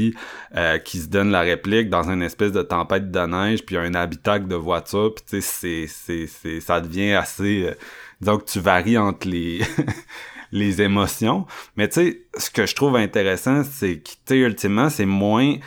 euh, 0.55 0.77
qui 0.77 0.99
se 0.99 1.07
donnent 1.07 1.31
la 1.31 1.41
réplique 1.41 1.89
dans 1.89 2.09
une 2.09 2.21
espèce 2.21 2.51
de 2.51 2.61
tempête 2.61 3.11
de 3.11 3.19
neige, 3.19 3.65
puis 3.65 3.77
un 3.77 3.93
habitacle 3.93 4.47
de 4.47 4.55
voiture, 4.55 5.13
puis 5.15 5.41
c'est, 5.41 5.87
c'est, 5.87 6.27
c'est, 6.27 6.59
ça 6.59 6.81
devient 6.81 7.13
assez... 7.13 7.63
euh, 7.63 7.73
disons 8.21 8.37
tu 8.39 8.59
varies 8.59 8.97
entre 8.97 9.27
les... 9.27 9.61
les 10.51 10.81
émotions. 10.81 11.45
Mais 11.75 11.87
tu 11.87 11.93
sais, 11.93 12.21
ce 12.37 12.49
que 12.49 12.65
je 12.65 12.75
trouve 12.75 12.95
intéressant, 12.95 13.63
c'est 13.63 13.97
que, 13.99 14.09
tu 14.25 14.43
ultimement, 14.43 14.89
c'est 14.89 15.05
moins 15.05 15.57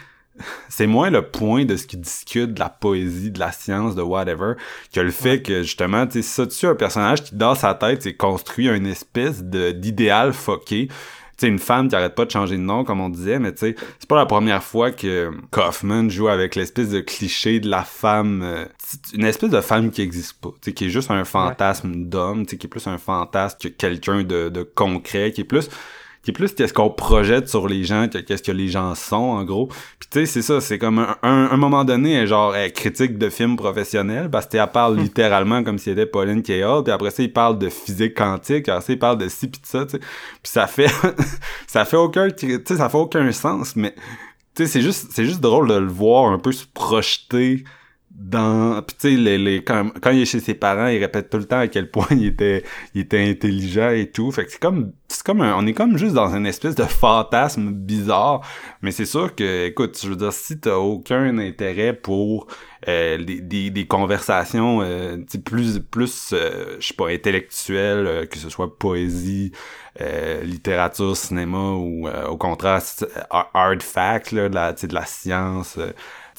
c'est 0.69 0.87
moins 0.87 1.11
le 1.11 1.23
point 1.23 1.65
de 1.65 1.77
ce 1.77 1.87
qu'ils 1.87 2.01
discutent 2.01 2.55
de 2.55 2.61
la 2.61 2.69
poésie, 2.69 3.31
de 3.31 3.39
la 3.39 3.53
science, 3.53 3.95
de 3.95 4.03
whatever, 4.03 4.55
que 4.93 5.01
le 5.01 5.11
fait 5.11 5.43
que 5.43 5.63
justement, 5.63 6.07
tu 6.07 6.23
sais, 6.23 6.23
ça 6.23 6.47
dessus 6.47 6.67
un 6.67 6.75
personnage 6.75 7.25
qui 7.25 7.35
dans 7.35 7.55
sa 7.55 7.75
tête 7.75 8.03
s'est 8.03 8.15
construit 8.15 8.69
une 8.69 8.87
espèce 8.87 9.43
d'idéal 9.43 10.33
foqué. 10.33 10.89
Tu 10.89 11.47
sais, 11.47 11.49
une 11.49 11.59
femme 11.59 11.89
qui 11.89 11.97
arrête 11.97 12.15
pas 12.15 12.27
de 12.27 12.31
changer 12.31 12.57
de 12.57 12.63
nom, 12.63 12.85
comme 12.85 13.01
on 13.01 13.09
disait, 13.09 13.39
mais 13.39 13.53
tu 13.53 13.61
sais, 13.61 13.77
c'est 13.99 14.09
pas 14.09 14.17
la 14.17 14.27
première 14.27 14.63
fois 14.63 14.91
que 14.91 15.31
Kaufman 15.51 16.09
joue 16.11 16.29
avec 16.29 16.55
l'espèce 16.55 16.91
de 16.91 17.01
cliché 17.01 17.59
de 17.59 17.71
la 17.71 17.85
femme, 17.85 18.43
euh, 18.43 18.65
c'est 18.79 19.17
une 19.17 19.25
espèce 19.25 19.51
de 19.51 19.61
femme 19.61 19.91
qui 19.91 20.03
existe 20.03 20.35
pas, 20.41 20.51
tu 20.51 20.57
sais, 20.71 20.73
qui 20.73 20.85
est 20.85 20.91
juste 20.91 21.11
un 21.11 21.25
fantasme 21.25 22.05
d'homme, 22.05 22.45
tu 22.45 22.51
sais, 22.51 22.59
qui 22.59 22.67
est 22.67 22.71
plus 22.71 22.87
un 22.87 22.99
fantasme 22.99 23.57
que 23.59 23.69
quelqu'un 23.69 24.23
de, 24.23 24.51
de 24.51 24.63
concret, 24.63 25.33
qui 25.33 25.41
est 25.41 25.45
plus 25.45 25.69
qui 26.23 26.31
est 26.31 26.35
plus 26.35 26.55
qu'est-ce 26.55 26.73
qu'on 26.73 26.91
projette 26.91 27.49
sur 27.49 27.67
les 27.67 27.85
gens 27.85 28.09
que 28.09 28.19
qu'est-ce 28.19 28.43
que 28.43 28.53
les 28.53 28.69
gens 28.69 28.95
sont 28.95 29.17
en 29.17 29.45
gros. 29.45 29.67
Puis 29.99 30.09
tu 30.11 30.21
sais 30.21 30.27
c'est 30.27 30.43
ça 30.43 30.61
c'est 30.61 30.79
comme 30.79 30.99
un, 30.99 31.17
un, 31.23 31.51
un 31.51 31.57
moment 31.57 31.85
donné 31.85 32.27
genre 32.27 32.55
elle 32.55 32.73
critique 32.73 33.19
de 33.19 33.29
films 33.29 33.57
professionnels 33.57 34.31
parce 34.31 34.47
qu'elle 34.47 34.67
parle 34.69 34.97
littéralement 34.97 35.65
comme 35.65 35.79
si 35.79 35.91
elle 35.91 35.99
était 35.99 36.11
Pauline 36.11 36.43
Kael 36.43 36.83
puis 36.85 36.93
après 36.93 37.11
ça 37.11 37.23
il 37.23 37.33
parle 37.33 37.59
de 37.59 37.69
physique 37.69 38.15
quantique 38.15 38.69
après 38.69 38.85
ça 38.85 38.93
il 38.93 38.99
parle 38.99 39.19
de 39.19 39.29
ci 39.29 39.49
pis 39.49 39.61
de 39.61 39.67
ça 39.67 39.85
tu 39.85 39.93
sais. 39.93 39.99
Puis 39.99 40.53
ça 40.53 40.67
fait 40.67 40.91
ça 41.67 41.85
fait 41.85 41.97
aucun 41.97 42.29
tu 42.31 42.61
sais 42.65 42.77
ça 42.77 42.89
fait 42.89 42.99
aucun 42.99 43.31
sens 43.33 43.75
mais 43.75 43.95
tu 44.55 44.63
sais 44.63 44.67
c'est 44.67 44.83
juste 44.83 45.09
c'est 45.11 45.25
juste 45.25 45.41
drôle 45.41 45.69
de 45.69 45.75
le 45.75 45.89
voir 45.89 46.31
un 46.31 46.39
peu 46.39 46.53
se 46.53 46.67
projeter 46.67 47.65
dans 48.15 48.83
tu 48.83 48.95
sais 48.99 49.11
les, 49.17 49.39
les 49.39 49.65
quand, 49.65 49.91
quand 50.01 50.11
il 50.11 50.21
est 50.23 50.25
chez 50.27 50.41
ses 50.41 50.55
parents 50.55 50.87
il 50.89 50.99
répète 50.99 51.31
tout 51.31 51.39
le 51.39 51.45
temps 51.45 51.59
à 51.61 51.69
quel 51.69 51.91
point 51.91 52.07
il 52.11 52.27
était 52.27 52.63
il 52.95 53.03
était 53.03 53.29
intelligent 53.29 53.91
et 53.91 54.11
tout. 54.11 54.31
Fait 54.33 54.45
que 54.45 54.53
c'est 54.53 54.61
comme 54.61 54.93
c'est 55.09 55.23
comme 55.25 55.41
un- 55.41 55.55
on 55.57 55.67
est 55.67 55.73
comme 55.75 55.97
juste 55.99 56.15
dans 56.15 56.35
une 56.35 56.47
espèce 56.47 56.75
de 56.75 56.85
fantasme 56.85 57.71
bizarre. 57.73 58.43
Mais 58.83 58.91
c'est 58.93 59.07
sûr 59.07 59.35
que 59.35 59.67
écoute 59.67 59.99
je 60.03 60.09
veux 60.09 60.17
dire 60.17 60.33
si 60.33 60.61
t'as 60.61 60.77
aucun 60.77 61.39
intérêt 61.39 61.95
pour 61.95 62.47
euh, 62.89 63.19
des, 63.23 63.41
des, 63.41 63.71
des 63.71 63.87
conversations 63.87 64.81
euh, 64.83 65.17
plus 65.45 65.79
plus 65.81 66.31
euh, 66.33 66.77
je 66.81 66.89
sais 66.89 66.95
pas 66.95 67.09
intellectuelles 67.09 68.07
euh, 68.07 68.27
que 68.27 68.37
ce 68.39 68.49
soit 68.51 68.79
poésie 68.79 69.53
euh, 70.01 70.43
littérature 70.43 71.17
cinéma 71.17 71.73
ou 71.73 72.09
euh, 72.09 72.27
au 72.29 72.37
contraire 72.37 72.81
hard 73.31 73.83
fact 73.83 74.33
là 74.33 74.49
de 74.49 74.55
la 74.55 74.73
de 74.73 74.95
la 74.95 75.05
science 75.07 75.79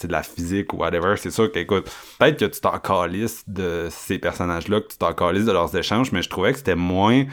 de 0.08 0.12
la 0.12 0.24
physique 0.24 0.74
ou 0.74 0.78
whatever, 0.78 1.16
c'est 1.18 1.32
sûr 1.32 1.52
que, 1.52 1.60
écoute, 1.60 1.90
peut-être 2.20 2.40
que 2.40 2.46
tu 2.46 2.60
t'en 2.62 2.80
calisses 2.80 3.44
de 3.48 3.88
ces 3.90 4.20
personnages-là, 4.20 4.82
que 4.82 4.88
tu 4.88 4.98
t'en 4.98 5.14
calisses 5.14 5.46
de 5.46 5.52
leurs 5.52 5.76
échanges, 5.76 6.12
mais 6.12 6.22
je 6.22 6.30
trouvais 6.30 6.52
que 6.52 6.58
c'était 6.58 6.76
moins 6.76 7.26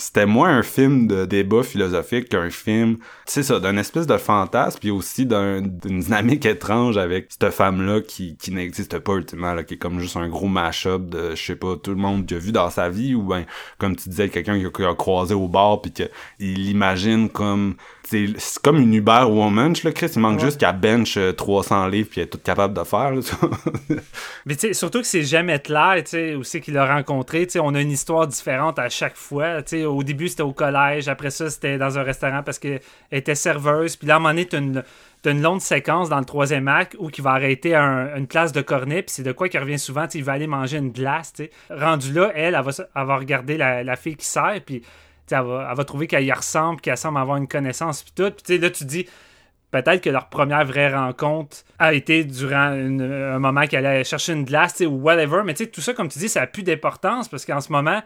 c'était 0.00 0.26
moins 0.26 0.56
un 0.56 0.62
film 0.62 1.08
de 1.08 1.24
débat 1.24 1.64
philosophique 1.64 2.28
qu'un 2.28 2.50
film, 2.50 2.98
tu 2.98 3.32
sais 3.32 3.42
ça, 3.42 3.58
d'un 3.58 3.76
espèce 3.76 4.06
de 4.06 4.16
fantasme, 4.16 4.78
puis 4.78 4.92
aussi 4.92 5.26
d'un- 5.26 5.60
d'une 5.60 5.98
dynamique 5.98 6.46
étrange 6.46 6.96
avec 6.96 7.26
cette 7.30 7.50
femme-là 7.50 8.00
qui, 8.00 8.36
qui 8.36 8.52
n'existe 8.52 8.96
pas 9.00 9.14
ultimement, 9.14 9.60
qui 9.64 9.74
est 9.74 9.78
comme 9.78 9.98
juste 9.98 10.16
un 10.16 10.28
gros 10.28 10.46
mash-up 10.46 11.02
de, 11.06 11.34
je 11.34 11.42
sais 11.42 11.56
pas, 11.56 11.74
tout 11.74 11.90
le 11.90 11.96
monde 11.96 12.26
qui 12.26 12.34
a 12.34 12.38
vu 12.38 12.52
dans 12.52 12.70
sa 12.70 12.88
vie, 12.88 13.16
ou 13.16 13.24
ben, 13.24 13.44
comme 13.78 13.96
tu 13.96 14.08
disais, 14.08 14.28
quelqu'un 14.28 14.56
qui 14.60 14.82
a, 14.84 14.88
a 14.88 14.94
croisé 14.94 15.34
au 15.34 15.48
bar, 15.48 15.82
puis 15.82 15.90
qu'il 15.90 16.08
l'imagine 16.38 17.28
comme, 17.28 17.74
c'est 18.08 18.62
comme 18.62 18.78
une 18.78 18.94
Uber 18.94 19.24
woman, 19.28 19.74
là, 19.84 19.92
Chris, 19.92 20.10
il 20.14 20.20
manque 20.20 20.40
juste 20.40 20.58
qu'elle 20.58 20.76
bench 20.78 21.16
euh, 21.16 21.32
300 21.32 21.88
livres, 21.88 22.08
puis 22.10 22.20
elle 22.20 22.26
est 22.26 22.30
toute 22.30 22.42
capable 22.42 22.74
de 22.74 22.84
faire, 22.84 23.10
là. 23.10 23.20
Mais 24.46 24.54
tu 24.54 24.68
sais, 24.68 24.72
surtout 24.72 25.00
que 25.00 25.06
c'est 25.06 25.24
jamais 25.24 25.58
clair, 25.58 25.96
tu 25.98 26.10
sais, 26.10 26.36
c'est 26.42 26.60
qu'il 26.60 26.74
l'a 26.74 26.86
rencontré. 26.86 27.46
Tu 27.46 27.52
sais, 27.52 27.60
on 27.60 27.74
a 27.74 27.80
une 27.80 27.90
histoire 27.90 28.26
différente 28.26 28.78
à 28.78 28.88
chaque 28.88 29.16
fois. 29.16 29.62
Tu 29.62 29.78
sais, 29.78 29.84
au 29.84 30.02
début, 30.02 30.28
c'était 30.28 30.42
au 30.42 30.52
collège. 30.52 31.08
Après 31.08 31.30
ça, 31.30 31.50
c'était 31.50 31.76
dans 31.76 31.98
un 31.98 32.02
restaurant 32.02 32.42
parce 32.42 32.58
qu'elle 32.58 32.80
était 33.12 33.34
serveuse. 33.34 33.96
Puis 33.96 34.08
là, 34.08 34.14
à 34.14 34.16
un 34.16 34.20
moment 34.20 34.30
donné, 34.30 34.46
t'as 34.46 35.30
une, 35.32 35.42
longue 35.42 35.60
séquence 35.60 36.08
dans 36.08 36.18
le 36.18 36.24
troisième 36.24 36.68
acte 36.68 36.96
où 36.98 37.10
il 37.10 37.22
va 37.22 37.32
arrêter 37.32 37.74
un- 37.74 38.16
une 38.16 38.26
place 38.26 38.52
de 38.52 38.62
cornet. 38.62 39.02
Puis 39.02 39.16
c'est 39.16 39.22
de 39.22 39.32
quoi 39.32 39.48
qui 39.48 39.58
revient 39.58 39.78
souvent. 39.78 40.04
Tu 40.06 40.12
sais, 40.12 40.18
il 40.18 40.24
va 40.24 40.32
aller 40.32 40.46
manger 40.46 40.78
une 40.78 40.92
glace. 40.92 41.32
Tu 41.34 41.44
sais. 41.44 41.50
Rendu 41.70 42.12
là, 42.12 42.32
elle, 42.34 42.54
elle 42.54 42.64
va, 42.64 42.70
elle 42.94 43.06
va 43.06 43.16
regarder 43.16 43.58
la, 43.58 43.84
la 43.84 43.96
fille 43.96 44.16
qui 44.16 44.26
sert. 44.26 44.60
Puis 44.64 44.82
elle 45.32 45.42
va, 45.44 45.68
elle 45.70 45.76
va 45.76 45.84
trouver 45.84 46.06
qu'elle 46.06 46.24
y 46.24 46.32
ressemble, 46.32 46.80
qu'elle 46.80 46.96
semble 46.96 47.18
avoir 47.18 47.36
une 47.36 47.48
connaissance. 47.48 48.02
Puis 48.02 48.12
tout. 48.16 48.32
Puis 48.44 48.58
là, 48.58 48.70
tu 48.70 48.84
dis 48.84 49.06
peut-être 49.70 50.02
que 50.02 50.10
leur 50.10 50.28
première 50.28 50.64
vraie 50.64 50.94
rencontre 50.94 51.58
a 51.78 51.92
été 51.92 52.24
durant 52.24 52.72
une- 52.74 53.02
un 53.02 53.38
moment 53.38 53.66
qu'elle 53.66 53.84
allait 53.86 54.04
chercher 54.04 54.32
une 54.32 54.44
glace 54.44 54.80
ou 54.80 54.90
whatever. 54.92 55.42
Mais 55.44 55.54
tu 55.54 55.64
sais, 55.64 55.70
tout 55.70 55.80
ça, 55.80 55.92
comme 55.94 56.08
tu 56.08 56.18
dis, 56.18 56.28
ça 56.28 56.40
n'a 56.40 56.46
plus 56.46 56.62
d'importance 56.62 57.28
parce 57.28 57.44
qu'en 57.44 57.60
ce 57.60 57.70
moment, 57.70 58.00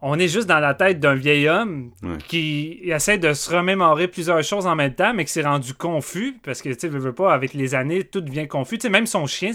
on 0.00 0.16
est 0.16 0.28
juste 0.28 0.46
dans 0.46 0.60
la 0.60 0.74
tête 0.74 1.00
d'un 1.00 1.16
vieil 1.16 1.48
homme 1.48 1.90
Ouais. 2.04 2.18
qui 2.28 2.78
essaie 2.84 3.18
de 3.18 3.32
se 3.32 3.50
remémorer 3.52 4.06
plusieurs 4.06 4.44
choses 4.44 4.64
en 4.68 4.76
même 4.76 4.94
temps, 4.94 5.12
mais 5.12 5.24
qui 5.24 5.32
s'est 5.32 5.42
rendu 5.42 5.74
confus 5.74 6.36
parce 6.44 6.62
que, 6.62 6.68
tu 6.68 6.76
sais, 6.78 6.88
veux 6.88 7.12
pas, 7.12 7.34
avec 7.34 7.52
les 7.52 7.74
années, 7.74 8.04
tout 8.04 8.20
devient 8.20 8.46
confus. 8.46 8.78
Tu 8.78 8.82
sais, 8.82 8.90
même 8.90 9.06
son 9.06 9.26
chien, 9.26 9.50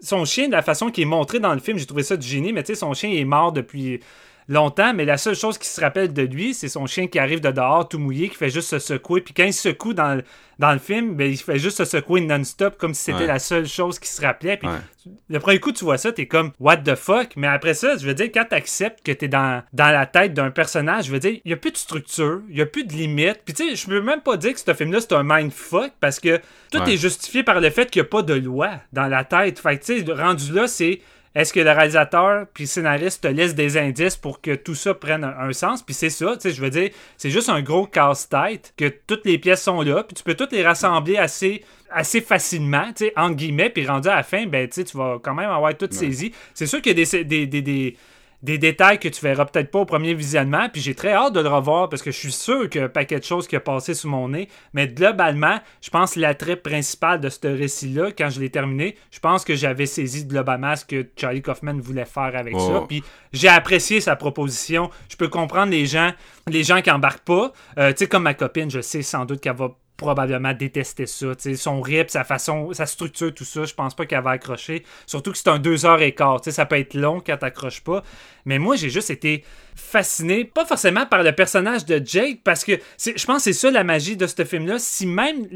son 0.00 0.24
chien, 0.24 0.46
de 0.46 0.52
la 0.52 0.62
façon 0.62 0.90
qui 0.90 1.02
est 1.02 1.06
montré 1.06 1.38
dans 1.38 1.52
le 1.52 1.60
film, 1.60 1.76
j'ai 1.76 1.84
trouvé 1.84 2.02
ça 2.02 2.16
du 2.16 2.26
génie, 2.26 2.54
mais 2.54 2.62
tu 2.62 2.68
sais, 2.74 2.80
son 2.80 2.94
chien 2.94 3.10
est 3.10 3.24
mort 3.26 3.52
depuis 3.52 4.00
longtemps, 4.48 4.92
mais 4.94 5.04
la 5.04 5.16
seule 5.18 5.34
chose 5.36 5.58
qui 5.58 5.68
se 5.68 5.80
rappelle 5.80 6.12
de 6.12 6.22
lui, 6.22 6.54
c'est 6.54 6.68
son 6.68 6.86
chien 6.86 7.06
qui 7.06 7.18
arrive 7.18 7.40
de 7.40 7.50
dehors 7.50 7.88
tout 7.88 7.98
mouillé, 7.98 8.28
qui 8.28 8.36
fait 8.36 8.50
juste 8.50 8.68
se 8.68 8.78
secouer. 8.78 9.20
Puis 9.20 9.32
quand 9.34 9.44
il 9.44 9.52
se 9.54 9.70
secoue 9.70 9.94
dans, 9.94 10.16
le- 10.16 10.24
dans 10.58 10.72
le 10.72 10.78
film, 10.78 11.14
ben, 11.16 11.30
il 11.30 11.36
fait 11.36 11.58
juste 11.58 11.78
se 11.78 11.84
secouer 11.84 12.20
non-stop, 12.20 12.76
comme 12.76 12.94
si 12.94 13.04
c'était 13.04 13.20
Ouais. 13.20 13.26
la 13.26 13.38
seule 13.38 13.66
chose 13.66 13.98
qui 13.98 14.08
se 14.08 14.20
rappelait. 14.20 14.56
Puis 14.56 14.68
Ouais. 14.68 15.12
le 15.28 15.40
premier 15.40 15.58
coup, 15.60 15.72
tu 15.72 15.84
vois 15.84 15.98
ça, 15.98 16.12
t'es 16.12 16.26
comme 16.26 16.52
What 16.60 16.78
the 16.78 16.94
fuck? 16.94 17.30
Mais 17.36 17.46
après 17.48 17.74
ça, 17.74 17.96
je 17.96 18.06
veux 18.06 18.14
dire, 18.14 18.30
quand 18.32 18.44
t'acceptes 18.48 19.04
que 19.04 19.12
t'es 19.12 19.28
dans, 19.28 19.62
dans 19.72 19.90
la 19.90 20.06
tête 20.06 20.34
d'un 20.34 20.50
personnage, 20.50 21.06
je 21.06 21.12
veux 21.12 21.18
dire, 21.18 21.38
il 21.44 21.50
y 21.50 21.54
a 21.54 21.56
plus 21.56 21.72
de 21.72 21.76
structure, 21.76 22.42
il 22.50 22.56
y 22.58 22.62
a 22.62 22.66
plus 22.66 22.84
de 22.84 22.92
limites. 22.92 23.40
Puis 23.44 23.54
tu 23.54 23.68
sais, 23.70 23.76
je 23.76 23.86
peux 23.86 24.00
même 24.00 24.20
pas 24.20 24.36
dire 24.36 24.52
que 24.52 24.60
ce 24.60 24.74
film-là, 24.74 25.00
c'est 25.00 25.12
un 25.14 25.22
mindfuck 25.24 25.92
parce 26.00 26.20
que 26.20 26.40
tout 26.70 26.78
Ouais. 26.78 26.94
est 26.94 26.96
justifié 26.96 27.42
par 27.42 27.60
le 27.60 27.70
fait 27.70 27.90
qu'il 27.90 28.02
n'y 28.02 28.06
a 28.06 28.10
pas 28.10 28.22
de 28.22 28.34
loi 28.34 28.70
dans 28.92 29.06
la 29.08 29.24
tête. 29.24 29.58
Fait 29.58 29.78
que 29.78 29.84
tu 29.84 30.04
sais, 30.04 30.12
rendu 30.12 30.52
là, 30.52 30.66
c'est 30.66 31.00
est-ce 31.34 31.52
que 31.52 31.60
le 31.60 31.70
réalisateur 31.70 32.46
puis 32.54 32.64
le 32.64 32.68
scénariste 32.68 33.22
te 33.22 33.28
laisse 33.28 33.54
des 33.54 33.76
indices 33.76 34.16
pour 34.16 34.40
que 34.40 34.54
tout 34.54 34.74
ça 34.74 34.94
prenne 34.94 35.24
un, 35.24 35.36
un 35.38 35.52
sens? 35.52 35.82
Puis 35.82 35.94
c'est 35.94 36.10
ça, 36.10 36.34
tu 36.34 36.42
sais, 36.42 36.50
je 36.54 36.60
veux 36.60 36.70
dire, 36.70 36.90
c'est 37.16 37.30
juste 37.30 37.48
un 37.48 37.62
gros 37.62 37.86
casse-tête 37.86 38.72
que 38.76 38.92
toutes 39.06 39.24
les 39.24 39.38
pièces 39.38 39.62
sont 39.62 39.82
là, 39.82 40.04
puis 40.04 40.14
tu 40.14 40.22
peux 40.22 40.34
toutes 40.34 40.52
les 40.52 40.64
rassembler 40.64 41.16
assez 41.16 41.62
assez 41.94 42.20
facilement, 42.20 42.86
tu 42.88 43.06
sais, 43.06 43.12
entre 43.16 43.36
guillemets, 43.36 43.70
puis 43.70 43.86
rendu 43.86 44.08
à 44.08 44.16
la 44.16 44.22
fin, 44.24 44.46
ben, 44.46 44.68
tu 44.68 44.74
sais, 44.74 44.84
tu 44.84 44.96
vas 44.96 45.18
quand 45.22 45.34
même 45.34 45.48
avoir 45.48 45.76
tout 45.76 45.88
saisi. 45.90 46.32
C'est 46.52 46.66
sûr 46.66 46.82
qu'il 46.82 46.98
y 46.98 47.02
a 47.02 47.04
des, 47.04 47.24
des, 47.24 47.46
des, 47.46 47.62
des, 47.62 47.96
des 48.44 48.58
détails 48.58 48.98
que 48.98 49.08
tu 49.08 49.22
verras 49.22 49.46
peut-être 49.46 49.70
pas 49.70 49.78
au 49.78 49.84
premier 49.86 50.12
visionnement, 50.12 50.68
puis 50.70 50.82
j'ai 50.82 50.94
très 50.94 51.12
hâte 51.14 51.32
de 51.32 51.40
le 51.40 51.48
revoir 51.48 51.88
parce 51.88 52.02
que 52.02 52.10
je 52.10 52.18
suis 52.18 52.30
sûr 52.30 52.68
qu'il 52.68 52.80
y 52.80 52.82
a 52.82 52.86
un 52.86 52.90
paquet 52.90 53.18
de 53.18 53.24
choses 53.24 53.48
qui 53.48 53.56
a 53.56 53.60
passé 53.60 53.94
sous 53.94 54.06
mon 54.06 54.28
nez, 54.28 54.48
mais 54.74 54.86
globalement, 54.86 55.58
je 55.80 55.88
pense 55.88 56.12
que 56.14 56.20
l'attrait 56.20 56.56
principal 56.56 57.20
de 57.20 57.30
ce 57.30 57.46
récit-là, 57.46 58.10
quand 58.12 58.28
je 58.28 58.40
l'ai 58.40 58.50
terminé, 58.50 58.96
je 59.10 59.18
pense 59.18 59.44
que 59.44 59.54
j'avais 59.54 59.86
saisi 59.86 60.26
globalement 60.26 60.76
ce 60.76 60.84
que 60.84 61.06
Charlie 61.16 61.40
Kaufman 61.40 61.80
voulait 61.80 62.04
faire 62.04 62.36
avec 62.36 62.54
Oh. 62.54 62.60
ça, 62.60 62.84
puis 62.86 63.02
j'ai 63.32 63.48
apprécié 63.48 64.02
sa 64.02 64.14
proposition. 64.14 64.90
Je 65.08 65.16
peux 65.16 65.28
comprendre 65.28 65.72
les 65.72 65.86
gens, 65.86 66.12
les 66.46 66.64
gens 66.64 66.82
qui 66.82 66.90
embarquent 66.90 67.24
pas, 67.24 67.52
Euh, 67.78 67.92
tu 67.92 68.00
sais, 68.00 68.06
comme 68.08 68.24
ma 68.24 68.34
copine, 68.34 68.70
je 68.70 68.82
sais 68.82 69.00
sans 69.02 69.24
doute 69.24 69.40
qu'elle 69.40 69.56
va 69.56 69.70
probablement 69.96 70.52
détester 70.52 71.06
ça. 71.06 71.34
Tu 71.36 71.42
sais, 71.42 71.54
son 71.54 71.80
rip, 71.80 72.10
sa 72.10 72.24
façon, 72.24 72.72
sa 72.72 72.84
structure, 72.84 73.32
tout 73.32 73.44
ça, 73.44 73.64
je 73.64 73.74
pense 73.74 73.94
pas 73.94 74.06
qu'elle 74.06 74.22
va 74.22 74.30
accrocher. 74.30 74.84
Surtout 75.06 75.30
que 75.32 75.38
c'est 75.38 75.48
un 75.48 75.58
deux 75.60 75.86
heures 75.86 76.02
et 76.02 76.12
quart. 76.12 76.40
Tu 76.40 76.50
sais, 76.50 76.56
ça 76.56 76.66
peut 76.66 76.76
être 76.78 76.94
long 76.94 77.20
quand 77.24 77.36
t'accroches 77.36 77.80
pas. 77.82 78.02
Mais 78.44 78.58
moi, 78.58 78.76
j'ai 78.76 78.90
juste 78.90 79.10
été 79.10 79.44
fasciné, 79.74 80.44
pas 80.44 80.64
forcément 80.64 81.06
par 81.06 81.22
le 81.22 81.32
personnage 81.32 81.84
de 81.84 82.00
Jake, 82.04 82.40
parce 82.44 82.64
que 82.64 82.72
je 82.98 83.24
pense 83.24 83.38
que 83.38 83.42
c'est 83.42 83.52
ça 83.52 83.70
la 83.70 83.84
magie 83.84 84.16
de 84.16 84.26
ce 84.26 84.44
film-là. 84.44 84.78
Si 84.78 85.06
même, 85.06 85.48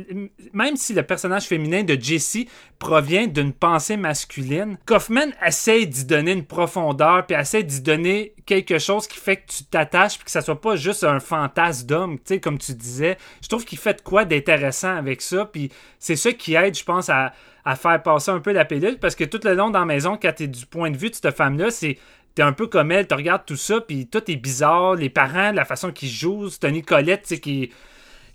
si 0.77 0.94
le 0.94 1.02
personnage 1.02 1.44
féminin 1.44 1.85
de 1.85 1.97
Jessie 2.01 2.48
provient 2.78 3.27
d'une 3.27 3.52
pensée 3.52 3.97
masculine, 3.97 4.77
Kaufman 4.86 5.32
essaie 5.44 5.86
d'y 5.86 6.05
donner 6.05 6.32
une 6.32 6.44
profondeur, 6.44 7.27
puis 7.27 7.36
essaie 7.36 7.62
d'y 7.62 7.81
donner 7.81 8.35
quelque 8.47 8.78
chose 8.78 9.06
qui 9.06 9.19
fait 9.19 9.36
que 9.36 9.52
tu 9.52 9.65
t'attaches, 9.65 10.16
puis 10.16 10.24
que 10.24 10.31
ça 10.31 10.40
soit 10.40 10.60
pas 10.60 10.74
juste 10.74 11.05
un 11.05 11.20
fantasme 11.20 11.86
d'homme, 11.86 12.19
tu 12.19 12.24
sais, 12.24 12.40
comme 12.40 12.59
tu 12.59 12.73
disais. 12.73 13.19
Je 13.43 13.48
trouve 13.48 13.65
qu'il 13.65 13.78
fait 13.78 13.94
de 13.94 14.01
quoi 14.01 14.24
d'intéressant 14.24 14.97
avec 14.97 15.23
ça, 15.23 15.44
puis 15.44 15.70
c'est 15.98 16.16
ça 16.16 16.32
qui 16.32 16.55
aide, 16.55 16.77
je 16.77 16.85
pense, 16.85 17.09
à, 17.09 17.32
faire 17.77 18.02
passer 18.02 18.31
un 18.31 18.40
peu 18.40 18.52
la 18.52 18.65
pilule, 18.65 18.98
parce 18.98 19.15
que 19.15 19.24
tout 19.24 19.40
le 19.44 19.52
long 19.52 19.69
dans 19.69 19.81
la 19.81 19.85
maison, 19.85 20.19
quand 20.20 20.32
t'es 20.35 20.47
du 20.47 20.65
point 20.65 20.90
de 20.90 20.97
vue 20.97 21.10
de 21.10 21.15
cette 21.15 21.36
femme-là, 21.36 21.70
c'est 21.70 21.98
t'es 22.39 22.44
un 22.44 22.52
peu 22.52 22.69
comme 22.69 22.93
elle, 22.93 23.09
tu 23.09 23.15
regardes 23.16 23.47
tout 23.47 23.56
ça, 23.56 23.81
puis 23.81 24.06
tout 24.06 24.31
est 24.31 24.36
bizarre, 24.36 24.94
les 24.94 25.10
parents, 25.10 25.51
la 25.51 25.65
façon 25.65 25.90
qu'ils 25.90 26.09
jouent, 26.09 26.48
une 26.62 26.85
Colette, 26.85 27.40
qui 27.40 27.73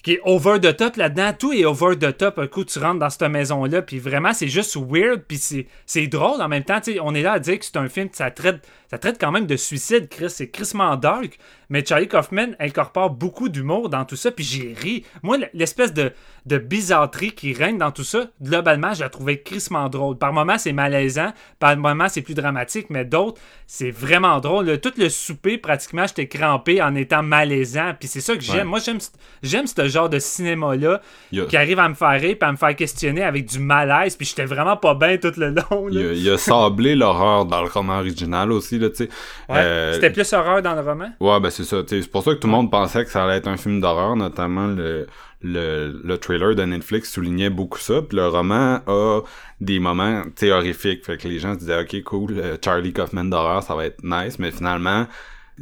qui 0.04 0.14
est 0.14 0.22
over 0.26 0.60
the 0.60 0.76
top 0.76 0.98
là-dedans. 0.98 1.32
Tout 1.38 1.54
est 1.54 1.66
over 1.66 1.98
the 1.98 2.16
top. 2.16 2.38
Un 2.38 2.48
coup, 2.48 2.66
tu 2.66 2.78
rentres 2.78 3.00
dans 3.00 3.10
cette 3.10 3.24
maison-là, 3.24 3.82
puis 3.82 4.00
vraiment, 4.00 4.34
c'est 4.34 4.50
juste 4.50 4.76
weird, 4.76 5.24
puis 5.28 5.38
c'est, 5.38 6.08
drôle 6.08 6.42
en 6.42 6.50
même 6.50 6.64
temps. 6.64 6.80
On 7.02 7.16
est 7.16 7.22
là 7.22 7.34
à 7.34 7.40
dire 7.40 7.58
que 7.58 7.66
c'est 7.66 7.78
un 7.78 7.88
film, 7.88 8.10
ça 8.12 8.30
traite, 8.30 8.68
ça 8.92 8.98
traite 8.98 9.18
quand 9.20 9.32
même 9.32 9.48
de 9.48 9.56
suicide, 9.56 10.10
Chris. 10.10 10.30
C'est 10.30 10.50
crissement 10.50 10.98
dark, 10.98 11.40
mais 11.70 11.86
Charlie 11.86 12.10
Kaufman 12.10 12.56
incorpore 12.60 13.12
beaucoup 13.12 13.48
d'humour 13.48 13.90
dans 13.90 14.04
tout 14.04 14.18
ça, 14.18 14.30
puis 14.30 14.44
j'ai 14.44 14.76
ri. 14.78 15.06
Moi, 15.24 15.38
l'espèce 15.54 15.94
de, 15.94 16.12
de 16.46 16.58
bizarrerie 16.58 17.32
qui 17.32 17.54
règne 17.54 17.78
dans 17.78 17.92
tout 17.92 18.04
ça, 18.04 18.28
globalement, 18.42 18.94
je 18.94 19.00
la 19.00 19.10
trouvais 19.10 19.42
crissement 19.42 19.88
drôle. 19.88 20.18
Par 20.18 20.34
moments, 20.34 20.58
c'est 20.58 20.74
malaisant, 20.74 21.32
par 21.60 21.78
moments, 21.78 22.10
c'est 22.10 22.22
plus 22.22 22.34
dramatique, 22.34 22.90
mais 22.90 23.06
d'autres, 23.06 23.42
c'est 23.68 23.92
vraiment 23.92 24.40
drôle. 24.42 24.80
Tout 24.82 24.94
le 24.98 25.08
souper, 25.08 25.58
pratiquement, 25.58 26.06
j'étais 26.06 26.28
crampé 26.28 26.82
en 26.82 26.94
étant 26.94 27.24
malaisant, 27.24 27.94
puis 27.98 28.10
c'est 28.10 28.22
ça 28.22 28.36
que 28.36 28.42
j'aime. 28.42 28.58
Ouais. 28.58 28.64
Moi, 28.66 28.80
j'aime, 28.80 29.00
j'aime 29.42 29.66
ce 29.66 29.93
genre 29.94 30.10
de 30.10 30.20
cinéma-là 30.20 31.02
qui 31.32 31.56
arrive 31.56 31.80
à 31.80 31.88
me 31.88 31.94
faire 31.94 32.20
rire, 32.20 32.36
puis 32.40 32.49
à 32.49 32.52
me 32.52 32.57
faire 32.57 32.76
questionner 32.76 33.24
avec 33.24 33.45
du 33.45 33.60
malaise, 33.60 34.15
puis 34.15 34.26
j'étais 34.28 34.45
vraiment 34.45 34.76
pas 34.76 34.94
bien 34.95 35.18
tout 35.18 35.32
le 35.38 35.49
long. 35.52 35.88
Il 35.90 35.98
a, 35.98 36.11
il 36.14 36.30
a 36.30 36.38
sablé 36.38 36.95
l'horreur 36.95 37.45
dans 37.45 37.61
le 37.61 37.70
roman 37.70 37.99
original 37.99 38.52
aussi, 38.52 38.80
là, 38.80 38.90
tu 38.90 38.95
sais. 38.95 39.10
Ouais. 39.49 39.56
Euh, 39.57 39.94
C'était 39.94 40.10
plus 40.10 40.34
horreur 40.34 40.61
dans 40.61 40.76
le 40.76 40.82
roman? 40.82 41.10
Ouais, 41.20 41.40
ben 41.40 41.49
c'est 41.49 41.64
ça. 41.64 41.78
C'est 41.88 42.11
pour 42.11 42.24
ça 42.24 42.34
que 42.34 42.40
tout 42.40 42.48
le 42.48 42.53
monde 42.53 42.72
pensait 42.72 43.06
que 43.06 43.11
ça 43.11 43.24
allait 43.24 43.38
être 43.38 43.48
un 43.48 43.57
film 43.57 43.80
d'horreur, 43.80 44.15
notamment 44.15 44.68
le, 44.68 45.07
le, 45.41 46.02
le 46.03 46.18
trailer 46.18 46.56
de 46.56 46.64
Netflix 46.64 47.11
soulignait 47.11 47.49
beaucoup 47.49 47.80
ça. 47.80 48.02
Puis 48.02 48.18
le 48.18 48.28
roman 48.28 48.80
a 48.88 49.22
des 49.61 49.80
moments 49.80 50.24
horrifiques. 50.52 51.06
Fait 51.06 51.18
que 51.18 51.28
les 51.28 51.40
gens 51.40 51.53
se 51.53 51.60
disaient, 51.60 51.82
ok, 51.82 52.03
cool, 52.03 52.34
euh, 52.38 52.57
Charlie 52.64 52.94
Kaufman 52.94 53.26
d'horreur, 53.26 53.64
ça 53.64 53.76
va 53.76 53.86
être 53.86 54.03
nice. 54.03 54.40
Mais 54.40 54.52
finalement, 54.52 55.06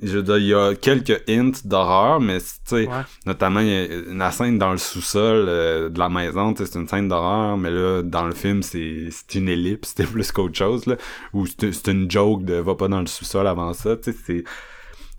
je 0.02 0.18
veux 0.18 0.24
dire, 0.24 0.38
il 0.38 0.46
y 0.48 0.54
a 0.54 0.74
quelques 0.76 1.22
hints 1.28 1.52
d'horreur, 1.66 2.20
mais 2.20 2.40
tu 2.40 2.46
sais, 2.66 2.88
Ouais. 2.88 3.04
notamment 3.26 3.60
il 3.60 3.68
y 3.68 3.76
a 3.76 3.88
la 4.14 4.32
scène 4.32 4.58
dans 4.58 4.72
le 4.72 4.78
sous-sol 4.78 5.46
euh, 5.48 5.90
de 5.90 6.00
la 6.00 6.10
maison, 6.10 6.54
c'est 6.58 6.76
une 6.76 6.88
scène 6.88 7.08
d'horreur, 7.08 7.58
mais 7.58 7.70
là, 7.72 8.02
dans 8.02 8.26
le 8.26 8.34
film, 8.34 8.64
c'est 8.64 9.10
une 9.36 9.50
ellipse, 9.50 9.90
c'était 9.96 10.10
plus 10.10 10.32
qu'autre 10.32 10.58
chose, 10.58 10.86
là. 10.86 10.96
Ou 11.34 11.46
c'est 11.48 11.88
une 11.88 12.10
joke 12.10 12.46
de 12.46 12.54
va 12.56 12.76
pas 12.76 12.88
dans 12.88 13.02
le 13.02 13.08
sous-sol 13.08 13.48
avant 13.48 13.74
ça, 13.74 13.98
tu 13.98 14.12
sais, 14.12 14.18
c'est 14.26 14.44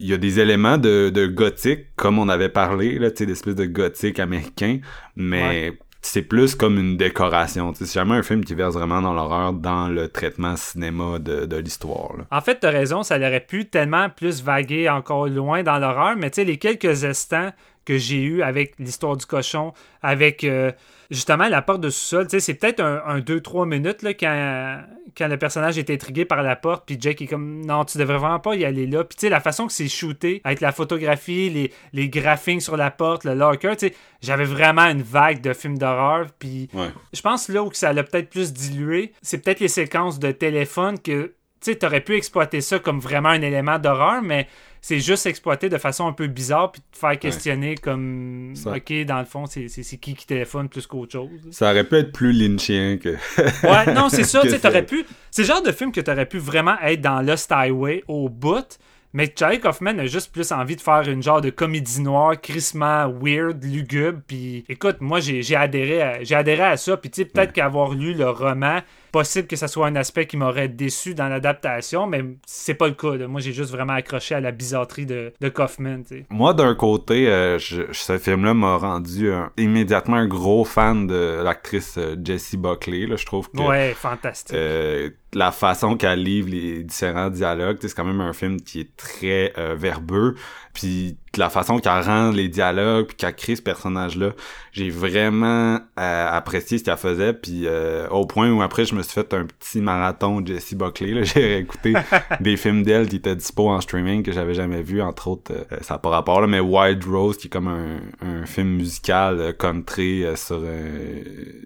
il 0.01 0.09
y 0.09 0.15
a 0.15 0.17
des 0.17 0.41
éléments 0.41 0.79
de, 0.79 1.11
de 1.15 1.27
gothique, 1.27 1.95
comme 1.95 2.19
on 2.19 2.29
avait 2.29 2.49
parlé, 2.49 2.99
là, 2.99 3.11
tu 3.13 3.19
sais, 3.19 3.27
d'espèce 3.27 3.55
de 3.55 3.67
gothique 3.67 4.19
américain, 4.19 4.81
mais 5.15 5.79
c'est 6.03 6.23
plus 6.23 6.55
comme 6.55 6.79
une 6.79 6.97
décoration. 6.97 7.73
C'est 7.75 7.93
jamais 7.93 8.17
un 8.17 8.23
film 8.23 8.45
qui 8.45 8.55
verse 8.55 8.75
vraiment 8.75 9.01
dans 9.01 9.15
l'horreur 9.15 9.53
dans 9.53 9.89
le 9.89 10.09
traitement 10.09 10.57
cinéma 10.57 11.19
de, 11.19 11.57
l'histoire. 11.57 12.13
En 12.31 12.41
fait, 12.41 12.59
t'as 12.61 12.71
raison, 12.71 13.03
ça 13.03 13.17
aurait 13.17 13.41
pu 13.41 13.67
tellement 13.67 14.11
plus 14.11 14.43
vaguer 14.43 14.89
encore 14.89 15.29
loin 15.29 15.63
dans 15.63 15.79
l'horreur, 15.79 16.17
mais 16.17 16.31
tu 16.31 16.37
sais, 16.37 16.45
les 16.45 16.59
quelques 16.59 17.05
instants 17.05 17.53
que 17.85 17.99
j'ai 17.99 18.23
eu 18.23 18.43
avec 18.43 18.75
l'histoire 18.79 19.17
du 19.17 19.27
cochon, 19.27 19.73
avec 20.03 20.45
euh, 20.45 20.73
justement 21.13 21.47
la 21.49 21.63
porte 21.63 21.81
de 21.81 21.91
sous-sol, 21.91 22.27
tu 22.27 22.31
sais, 22.31 22.41
c'est 22.41 22.55
peut-être 22.55 22.81
un 22.81 23.21
2-3 23.21 23.69
minutes 23.69 24.03
là, 24.03 24.15
quand, 24.15 24.83
quand 25.17 25.29
le 25.29 25.37
personnage 25.37 25.79
est 25.79 25.91
intrigué 25.91 26.25
par 26.25 26.43
la 26.43 26.57
porte, 26.57 26.85
puis 26.87 26.97
Jake 26.99 27.23
est 27.23 27.27
comme 27.27 27.65
non, 27.65 27.85
tu 27.85 27.99
devrais 27.99 28.19
vraiment 28.19 28.41
pas 28.41 28.57
y 28.57 28.65
aller 28.65 28.87
là. 28.87 29.05
Puis 29.05 29.17
tu 29.17 29.21
sais, 29.27 29.29
la 29.29 29.41
façon 29.41 29.67
que 29.67 29.73
c'est 29.73 29.89
shooté, 29.89 30.41
avec 30.43 30.61
la 30.61 30.73
photographie, 30.73 31.51
les, 31.51 31.73
les 31.93 32.09
graphiques 32.09 32.63
sur 32.63 32.77
la 32.77 32.91
porte, 32.91 33.25
le 33.25 33.35
locker, 33.35 33.77
tu 33.77 33.89
sais, 33.89 33.95
j'avais 34.23 34.45
vraiment 34.45 34.83
une 34.87 35.03
vague 35.03 35.41
de 35.41 35.53
films 35.53 35.79
d'horreur, 35.79 36.27
puis 36.39 36.69
Ouais. 36.75 36.89
je 37.13 37.21
pense 37.21 37.49
là 37.49 37.63
où 37.63 37.69
que 37.69 37.77
ça 37.77 37.93
l'a 37.93 38.03
peut-être 38.03 38.31
plus 38.31 38.53
dilué, 38.53 39.13
c'est 39.23 39.39
peut-être 39.45 39.61
les 39.61 39.69
séquences 39.69 40.19
de 40.19 40.33
téléphone 40.33 40.99
que 40.99 41.35
tu 41.61 41.71
sais, 41.71 41.77
t'aurais 41.77 42.01
pu 42.01 42.17
exploiter 42.17 42.61
ça 42.61 42.81
comme 42.81 42.99
vraiment 42.99 43.29
un 43.29 43.41
élément 43.41 43.79
d'horreur, 43.79 44.21
mais 44.21 44.49
c'est 44.85 44.99
juste 44.99 45.27
exploité 45.27 45.69
de 45.69 45.79
façon 45.79 46.09
un 46.09 46.13
peu 46.13 46.27
bizarre 46.27 46.73
puis 46.73 46.83
te 46.83 46.99
faire 46.99 47.17
questionner 47.17 47.77
comme 47.77 48.53
Ça- 48.57 48.75
ok 48.75 49.05
dans 49.07 49.21
le 49.21 49.25
fond 49.25 49.47
c'est 49.47 49.69
qui 49.99 50.15
qui 50.15 50.27
téléphone 50.27 50.69
plus 50.69 50.87
qu'autre 50.89 51.13
chose. 51.13 51.31
là. 51.45 51.53
Ça 51.53 51.71
aurait 51.71 51.85
pu 51.85 51.95
être 51.97 52.13
plus 52.13 52.33
lynchien 52.33 52.99
que... 52.99 53.11
Ouais, 53.63 53.95
non, 53.95 54.09
c'est 54.09 54.25
ça, 54.25 54.41
tu 54.43 54.51
sais, 54.51 54.83
pu. 54.83 55.07
C'est 55.31 55.43
le 55.43 55.49
genre 55.49 55.63
de 55.63 55.71
film 55.71 55.93
que 55.93 56.01
t'aurais 56.01 56.27
pu 56.27 56.39
vraiment 56.39 56.77
être 56.83 57.01
dans 57.01 57.23
Lost 57.23 57.53
Highway 57.53 58.03
au 58.09 58.29
bout, 58.29 58.79
mais 59.13 59.33
Charlie 59.39 59.61
Kaufman 59.61 59.99
a 60.01 60.07
juste 60.07 60.33
plus 60.33 60.51
envie 60.51 60.75
de 60.75 60.81
faire 60.81 61.09
une 61.09 61.23
genre 61.23 61.41
de 61.41 61.51
comédie 61.51 62.01
noire, 62.01 62.41
crissement 62.41 63.09
weird, 63.09 63.63
lugubre, 63.63 64.21
puis 64.27 64.65
écoute, 64.69 64.97
moi 65.01 65.21
j'ai 65.21 65.55
adhéré, 65.55 66.03
à, 66.03 66.25
j'ai 66.25 66.35
adhéré 66.35 66.63
à 66.65 66.77
ça, 66.77 66.97
puis 66.97 67.09
tu 67.11 67.23
sais, 67.23 67.25
peut-être 67.25 67.53
qu'avoir 67.53 67.93
lu 67.93 68.15
le 68.15 68.29
roman, 68.29 68.81
possible 69.13 69.47
que 69.47 69.57
ça 69.57 69.69
soit 69.69 69.87
un 69.87 69.95
aspect 69.97 70.27
qui 70.27 70.37
m'aurait 70.37 70.69
déçu 70.69 71.15
dans 71.15 71.29
l'adaptation, 71.29 72.07
mais 72.07 72.25
c'est 72.47 72.75
pas 72.75 72.89
le 72.89 72.95
cas. 72.95 73.15
là. 73.17 73.29
Moi 73.29 73.41
j'ai 73.41 73.53
juste 73.53 73.71
vraiment 73.71 73.93
accroché 73.93 74.35
à 74.35 74.41
la 74.41 74.51
bizarrerie 74.51 75.07
de, 75.07 75.33
de 75.41 75.49
Kaufman. 75.49 76.03
Moi, 76.31 76.55
d'un 76.55 76.75
côté, 76.75 77.29
euh, 77.29 77.59
je, 77.59 77.83
ce 77.93 78.19
film-là 78.19 78.55
m'a 78.55 78.77
rendu 78.77 79.31
un- 79.31 79.51
immédiatement 79.59 80.17
un 80.17 80.27
gros 80.27 80.65
fan 80.65 81.07
de 81.07 81.43
l'actrice 81.45 81.97
euh, 81.99 82.17
Jessie 82.25 82.57
Buckley. 82.57 83.07
Là. 83.07 83.17
Je 83.17 83.27
trouve 83.27 83.51
que 83.51 83.59
Ouais, 83.61 83.93
fantastique. 83.95 84.57
euh, 84.57 85.11
la 85.35 85.53
façon 85.53 85.97
qu'elle 85.97 86.23
livre 86.23 86.49
les 86.51 86.83
différents 86.83 87.31
dialogues, 87.31 87.79
c'est 87.81 87.95
quand 87.95 88.05
même 88.05 88.21
un 88.23 88.33
film 88.33 88.61
qui 88.61 88.81
est 88.81 88.97
très 88.97 89.53
euh, 89.59 89.75
verbeux. 89.79 90.35
Puis 90.75 91.17
la 91.41 91.51
façon 91.51 91.79
qu'elle 91.79 92.01
rend 92.01 92.31
les 92.31 92.49
dialogues, 92.49 93.07
puis 93.07 93.17
qu'elle 93.17 93.35
crée 93.35 93.57
ce 93.57 93.63
personnage-là, 93.63 94.31
j'ai 94.73 94.91
vraiment 94.91 95.79
euh, 95.99 96.29
apprécié 96.31 96.79
ce 96.79 96.85
qu'elle 96.85 96.97
faisait. 96.97 97.33
Puis 97.33 97.63
euh, 97.67 98.09
au 98.09 98.27
point 98.27 98.51
où 98.51 98.63
après, 98.63 98.85
je 98.85 98.95
me 98.95 99.03
suis 99.03 99.13
fait 99.13 99.33
un 99.35 99.47
petit 99.47 99.81
marathon 99.81 100.41
de 100.41 100.55
Jessie 100.55 100.77
Buckley. 100.77 101.13
là. 101.13 101.23
J'ai 101.33 101.41
réécouté 101.41 101.95
des 102.41 102.57
films 102.57 102.83
d'elle 102.83 103.09
qui 103.09 103.17
étaient 103.17 103.37
dispo 103.37 103.69
en 103.69 103.81
streaming 103.81 104.23
que 104.23 104.33
j'avais 104.33 104.55
jamais 104.55 104.83
vu, 104.83 105.01
entre 105.03 105.29
autres. 105.29 105.53
euh, 105.53 105.77
ça 105.81 105.95
n'a 105.95 105.99
pas 105.99 106.11
rapport, 106.11 106.41
là, 106.41 106.47
mais 106.47 106.61
Wild 106.61 107.05
Rose, 107.05 107.37
qui 107.37 107.47
est 107.47 107.51
comme 107.51 107.69
un, 107.69 108.01
un 108.21 108.47
film 108.47 108.69
musical 108.69 109.41
euh, 109.41 109.53
country 109.53 110.25
euh, 110.25 110.37
sur 110.37 110.61
euh, 110.63 111.23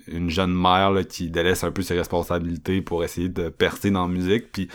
une 0.09 0.31
jeune 0.31 0.55
mère 0.55 0.91
là, 0.91 1.05
qui 1.05 1.31
délaisse 1.31 1.65
un 1.65 1.71
peu 1.71 1.83
ses 1.83 1.95
responsabilités 1.95 2.81
pour 2.81 3.05
essayer 3.05 3.29
de 3.29 3.49
percer 3.49 3.91
dans 3.91 4.07
la 4.07 4.13
musique. 4.13 4.53
Puis 4.53 4.69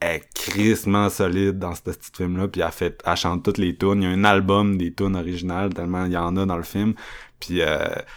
est 0.00 0.22
crissement 0.34 1.08
solide 1.08 1.58
dans 1.58 1.74
ce 1.74 1.82
petit 1.82 2.10
film-là, 2.14 2.48
puis 2.48 2.60
elle 2.60 2.70
fait, 2.72 3.00
elle 3.06 3.16
chante 3.16 3.42
toutes 3.44 3.58
les 3.58 3.74
tunes. 3.76 4.02
Il 4.02 4.04
y 4.04 4.06
a 4.06 4.10
un 4.10 4.24
album 4.24 4.76
des 4.76 4.92
tunes 4.92 5.16
originales, 5.16 5.72
tellement 5.72 6.04
il 6.04 6.12
y 6.12 6.16
en 6.16 6.36
a 6.36 6.44
dans 6.46 6.56
le 6.56 6.62
film. 6.62 6.94
Puis 7.40 7.60
euh, 7.60 7.76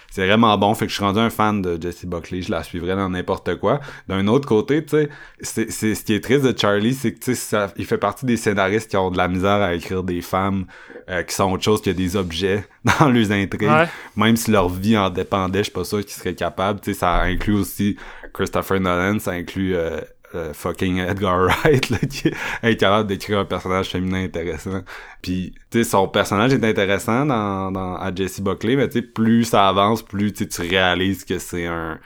c'est 0.09 0.25
vraiment 0.25 0.57
bon, 0.57 0.73
fait 0.73 0.85
que 0.85 0.89
je 0.91 0.95
suis 0.95 1.03
rendu 1.03 1.19
un 1.19 1.29
fan 1.29 1.61
de 1.61 1.77
Jessie 1.81 2.07
Buckley, 2.07 2.41
je 2.43 2.51
la 2.51 2.63
suivrai 2.63 2.95
dans 2.95 3.09
n'importe 3.09 3.55
quoi. 3.57 3.81
D'un 4.07 4.25
autre 4.27 4.47
côté, 4.47 4.83
tu 4.85 4.91
sais, 4.91 5.09
c'est, 5.41 5.69
c'est 5.71 5.95
ce 5.95 6.03
qui 6.05 6.13
est 6.13 6.21
triste 6.23 6.43
de 6.45 6.57
Charlie, 6.57 6.93
c'est 6.93 7.13
que 7.13 7.19
tu 7.19 7.25
sais, 7.33 7.35
ça- 7.35 7.73
il 7.77 7.85
fait 7.85 7.97
partie 7.97 8.25
des 8.25 8.37
scénaristes 8.37 8.89
qui 8.89 8.95
ont 8.95 9.11
de 9.11 9.17
la 9.17 9.27
misère 9.27 9.61
à 9.61 9.73
écrire 9.73 10.03
des 10.03 10.21
femmes 10.21 10.65
euh, 11.09 11.23
qui 11.23 11.35
sont 11.35 11.51
autre 11.51 11.63
chose 11.63 11.81
que 11.81 11.89
des 11.89 12.15
objets 12.15 12.65
dans 12.99 13.09
leurs 13.09 13.31
intrigues. 13.31 13.67
Ouais. 13.69 13.87
Même 14.15 14.37
si 14.37 14.51
leur 14.51 14.69
vie 14.69 14.97
en 14.97 15.09
dépendait, 15.09 15.59
je 15.59 15.63
suis 15.63 15.71
pas 15.73 15.83
sûr 15.83 15.99
qu'ils 16.01 16.11
seraient 16.11 16.35
capables. 16.35 16.79
Tu 16.79 16.93
sais, 16.93 16.99
ça 16.99 17.21
inclut 17.23 17.55
aussi 17.55 17.97
Christopher 18.33 18.79
Nolan, 18.79 19.19
ça 19.19 19.31
inclut 19.31 19.75
euh, 19.75 19.99
euh, 20.37 20.53
fucking 20.53 20.99
Edgar 20.99 21.37
Wright 21.39 21.89
là, 21.89 21.97
qui 22.09 22.31
est 22.63 22.77
capable 22.77 23.07
d'écrire 23.07 23.39
un 23.39 23.45
personnage 23.45 23.87
féminin 23.89 24.23
intéressant. 24.23 24.81
Puis, 25.21 25.53
tu 25.71 25.79
sais, 25.79 25.89
son 25.89 26.07
personnage 26.07 26.53
est 26.53 26.63
intéressant 26.63 27.25
dans, 27.25 27.71
dans 27.71 27.95
à 27.95 28.13
Jessie 28.15 28.41
Buckley, 28.41 28.75
mais 28.75 28.87
tu 28.87 28.99
sais, 28.99 29.01
plus 29.01 29.43
ça 29.45 29.67
avance, 29.67 30.03
plus 30.03 30.31
tu 30.33 30.47
réalises 30.61 31.25
que 31.25 31.39
c'est 31.39 31.65
un 31.65 31.99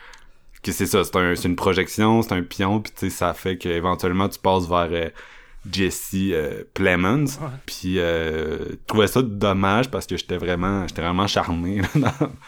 que 0.64 0.72
c'est 0.72 0.86
ça, 0.86 1.04
c'est 1.04 1.16
un, 1.16 1.34
une 1.34 1.56
projection, 1.56 2.22
c'est 2.22 2.34
un 2.34 2.44
pion, 2.44 2.82
puis 2.82 2.92
tu 2.96 3.10
sais, 3.10 3.16
ça 3.16 3.34
fait 3.34 3.58
qu'éventuellement 3.58 4.30
tu 4.30 4.38
passes 4.38 4.68
vers 4.68 4.90
euh, 4.92 5.10
Jesse 5.72 6.12
euh, 6.16 6.64
Plemons. 6.74 7.26
Puis 7.66 7.98
euh, 8.00 8.58
je 8.70 8.76
trouvais 8.88 9.08
ça 9.08 9.22
dommage 9.24 9.90
parce 9.92 10.06
que 10.08 10.18
j'étais 10.18 10.38
vraiment 10.38 10.88
j'étais 10.88 11.02
vraiment 11.02 11.28
charmé. 11.28 11.82
là, 11.82 11.88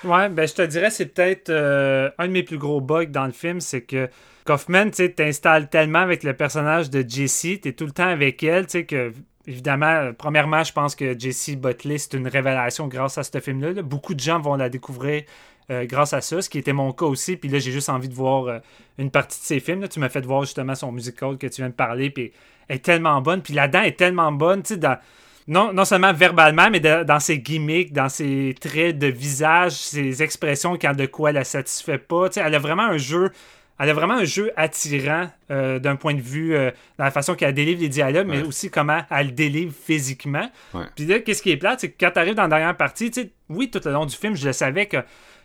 dans- 0.04 0.10
Ouais, 0.12 0.30
ben 0.30 0.48
je 0.48 0.54
te 0.54 0.62
dirais, 0.64 0.90
c'est 0.92 1.08
peut-être 1.08 1.50
euh, 1.50 2.10
un 2.20 2.28
de 2.28 2.32
mes 2.32 2.44
plus 2.44 2.58
gros 2.58 2.82
bugs 2.82 3.06
dans 3.08 3.26
le 3.26 3.32
film, 3.32 3.60
c'est 3.62 3.82
que 3.82 4.08
Kaufman, 4.46 4.92
tu 4.92 5.14
t'installes 5.14 5.70
tellement 5.70 6.00
avec 6.00 6.24
le 6.24 6.34
personnage 6.34 6.90
de 6.90 7.04
Jessie, 7.08 7.60
t'es 7.60 7.74
tout 7.74 7.86
le 7.86 7.92
temps 7.92 8.08
avec 8.08 8.44
elle, 8.44 8.66
tu 8.66 8.72
sais, 8.72 8.86
que, 8.86 9.14
évidemment, 9.48 9.86
euh, 9.86 10.12
premièrement, 10.12 10.64
je 10.64 10.74
pense 10.74 10.96
que 10.96 11.18
Jessie 11.18 11.56
Buckley, 11.56 11.98
c'est 11.98 12.14
une 12.16 12.28
révélation 12.28 12.88
grâce 12.88 13.18
à 13.18 13.24
ce 13.24 13.40
film-là. 13.40 13.74
là. 13.74 13.82
Beaucoup 13.82 14.14
de 14.14 14.20
gens 14.20 14.40
vont 14.40 14.56
la 14.56 14.70
découvrir 14.70 15.24
euh, 15.72 15.86
grâce 15.86 16.14
à 16.14 16.22
ça, 16.22 16.42
ce 16.42 16.50
qui 16.50 16.58
était 16.58 16.74
mon 16.74 16.92
cas 16.92 17.06
aussi, 17.06 17.38
puis 17.38 17.50
là, 17.50 17.60
j'ai 17.60 17.72
juste 17.72 17.90
envie 17.90 18.10
de 18.10 18.14
voir 18.14 18.48
euh, 18.48 18.60
une 18.98 19.12
partie 19.12 19.40
de 19.40 19.46
ses 19.46 19.60
films. 19.60 19.88
Tu 19.88 20.00
m'as 20.00 20.10
fait 20.10 20.26
voir 20.26 20.44
justement 20.44 20.76
son 20.76 20.92
musical 20.92 21.38
que 21.38 21.48
tu 21.48 21.62
viens 21.62 21.70
de 21.70 21.76
parler, 21.76 22.10
puis 22.10 22.34
elle 22.68 22.78
est 22.78 22.80
tellement 22.80 23.22
bonne, 23.22 23.42
puis 23.42 23.54
là-dedans, 23.54 23.82
elle 23.82 23.90
est 23.90 23.98
tellement 24.00 24.32
bonne, 24.32 24.62
tu 24.62 24.76
sais, 24.76 24.80
non, 25.48 25.86
seulement 25.86 26.14
verbalement, 26.14 26.70
mais 26.70 26.80
dans 26.80 27.20
ses 27.20 27.40
gimmicks, 27.40 27.92
dans 27.92 28.10
ses 28.10 28.56
traits 28.60 28.98
de 28.98 29.08
visage, 29.08 29.74
ses 29.74 30.24
expressions 30.24 30.78
quand 30.78 30.96
de 30.96 31.06
quoi 31.06 31.30
elle 31.30 31.36
la 31.36 31.44
satisfait 31.44 31.98
pas. 31.98 32.28
Elle 32.36 32.56
a 32.56 32.60
vraiment 32.60 32.84
un 32.84 32.98
jeu. 32.98 33.30
Elle 33.80 33.90
a 33.90 33.94
vraiment 33.94 34.16
un 34.16 34.24
jeu 34.24 34.52
attirant 34.56 35.30
euh, 35.52 35.80
d'un 35.80 35.96
point 35.96 36.14
de 36.14 36.22
vue 36.22 36.56
euh, 36.56 36.72
dans 36.98 37.06
la 37.06 37.12
façon 37.12 37.36
qu'elle 37.36 37.54
délivre 37.54 37.82
les 37.82 37.90
dialogues, 37.90 38.28
mais 38.28 38.42
aussi 38.44 38.70
comment 38.70 39.02
elle 39.10 39.28
le 39.28 39.32
délivre 39.32 39.74
physiquement. 39.74 40.50
Ouais. 40.74 40.86
Puis 40.96 41.06
là, 41.06 41.20
qu'est-ce 41.20 41.42
qui 41.42 41.52
est 41.52 41.58
plate, 41.58 41.80
c'est 41.80 41.90
que 41.90 41.96
quand 42.00 42.12
tu 42.12 42.20
arrives 42.20 42.36
dans 42.36 42.44
la 42.44 42.50
dernière 42.50 42.78
partie, 42.78 43.10
tu 43.10 43.22
sais, 43.22 43.32
oui, 43.50 43.70
tout 43.70 43.82
le 43.86 43.92
long 43.92 44.06
du 44.06 44.16
film, 44.16 44.36
je 44.36 44.46
le 44.48 44.54
savais 44.54 44.86
que 44.86 44.98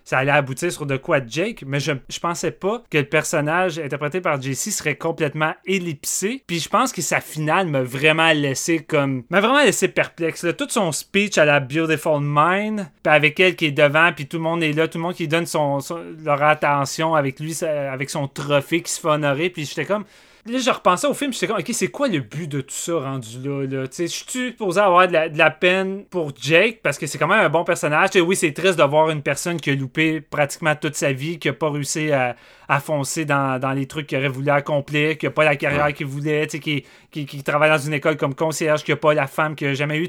ça 0.05 0.19
allait 0.19 0.31
aboutir 0.33 0.73
sur 0.73 0.87
de 0.87 0.97
quoi 0.97 1.19
Jake, 1.27 1.65
mais 1.67 1.81
je, 1.81 1.93
je 2.09 2.19
pensais 2.19 2.51
pas 2.51 2.83
que 2.91 2.97
le 2.97 3.05
personnage 3.05 3.79
interprété 3.79 4.23
par 4.23 4.41
JC 4.41 4.71
serait 4.73 4.97
complètement 4.97 5.53
ellipsé. 5.67 6.43
Puis 6.47 6.61
je 6.61 6.69
pense 6.71 6.93
que 6.93 7.03
sa 7.03 7.21
finale 7.21 7.67
m'a 7.67 7.83
vraiment 7.83 8.33
laissé 8.33 8.79
comme. 8.79 9.25
m'a 9.29 9.41
vraiment 9.41 9.63
laissé 9.63 9.87
perplexe. 9.89 10.45
là. 10.45 10.55
Tout 10.55 10.69
son 10.71 10.93
speech 10.93 11.37
à 11.37 11.45
la 11.45 11.61
Beautiful 11.61 12.21
Mind, 12.23 12.87
puis 13.03 13.13
avec 13.13 13.39
elle 13.39 13.55
qui 13.55 13.67
est 13.67 13.71
devant, 13.71 14.11
puis 14.15 14.27
tout 14.27 14.39
le 14.39 14.45
monde 14.45 14.63
est 14.63 14.73
là, 14.73 14.89
tout 14.89 14.97
le 14.97 15.03
monde 15.03 15.15
qui 15.15 15.29
donne 15.29 15.45
son, 15.47 15.81
son- 15.81 16.03
leur 16.25 16.43
attention 16.43 17.15
avec 17.15 17.39
lui, 17.39 17.55
avec 17.63 18.09
son 18.09 18.29
trophée 18.29 18.81
qui 18.81 18.91
se 18.91 19.01
fait 19.01 19.09
honorer, 19.09 19.51
puis 19.51 19.67
j'étais 19.67 19.85
comme. 19.85 20.05
Là, 20.49 20.59
je 20.59 20.71
repensais 20.71 21.07
au 21.07 21.15
film, 21.15 21.33
j'étais 21.33 21.47
comme, 21.47 21.59
ok, 21.59 21.69
c'est 21.73 21.89
quoi 21.89 22.09
le 22.09 22.21
but 22.21 22.49
de 22.49 22.61
tout 22.63 22.75
ça 22.75 22.95
rendu 23.01 23.39
là? 23.45 23.67
là? 23.67 23.87
Tu 23.89 23.97
sais, 23.97 24.07
je 24.07 24.13
suis 24.13 24.25
supposé 24.51 24.81
avoir 24.81 25.07
de 25.07 25.13
la, 25.13 25.29
de 25.29 25.37
la 25.37 25.51
peine 25.51 26.05
pour 26.07 26.33
Jake? 26.41 26.81
Parce 26.83 26.97
que 26.97 27.07
c'est 27.07 27.19
quand 27.19 27.27
même 27.29 27.41
un 27.45 27.49
bon 27.51 27.65
personnage. 27.65 28.11
Oui, 28.17 28.35
c'est 28.35 28.53
triste 28.53 28.79
de 28.79 28.83
voir 28.85 29.11
une 29.11 29.23
personne 29.23 29.61
qui 29.61 29.71
a 29.71 29.75
loupé 29.75 30.21
pratiquement 30.23 30.75
toute 30.75 30.95
sa 30.95 31.13
vie, 31.13 31.39
qui 31.39 31.49
a 31.51 31.53
pas 31.53 31.71
réussi 31.71 32.11
à, 32.13 32.35
à 32.67 32.81
foncer 32.81 33.25
dans, 33.27 33.61
dans 33.61 33.73
les 33.73 33.87
trucs 33.87 34.07
qu'il 34.07 34.17
aurait 34.19 34.29
voulu 34.29 34.49
accomplir, 34.51 35.19
qui 35.19 35.27
a 35.27 35.31
pas 35.31 35.45
la 35.45 35.57
carrière 35.57 35.93
qu'il 35.93 36.07
voulait, 36.07 36.47
tu 36.47 36.53
sais, 36.53 36.61
qui, 36.61 36.85
qui, 37.11 37.27
qui 37.27 37.43
travaille 37.43 37.71
dans 37.71 37.79
une 37.79 37.93
école 37.95 38.17
comme 38.17 38.35
concierge, 38.35 38.85
qui 38.85 38.93
a 38.93 38.97
pas 38.97 39.13
la 39.13 39.27
femme 39.27 39.55
qu'il 39.55 39.69
a 39.69 39.75
jamais 39.75 39.99
eue. 39.99 40.09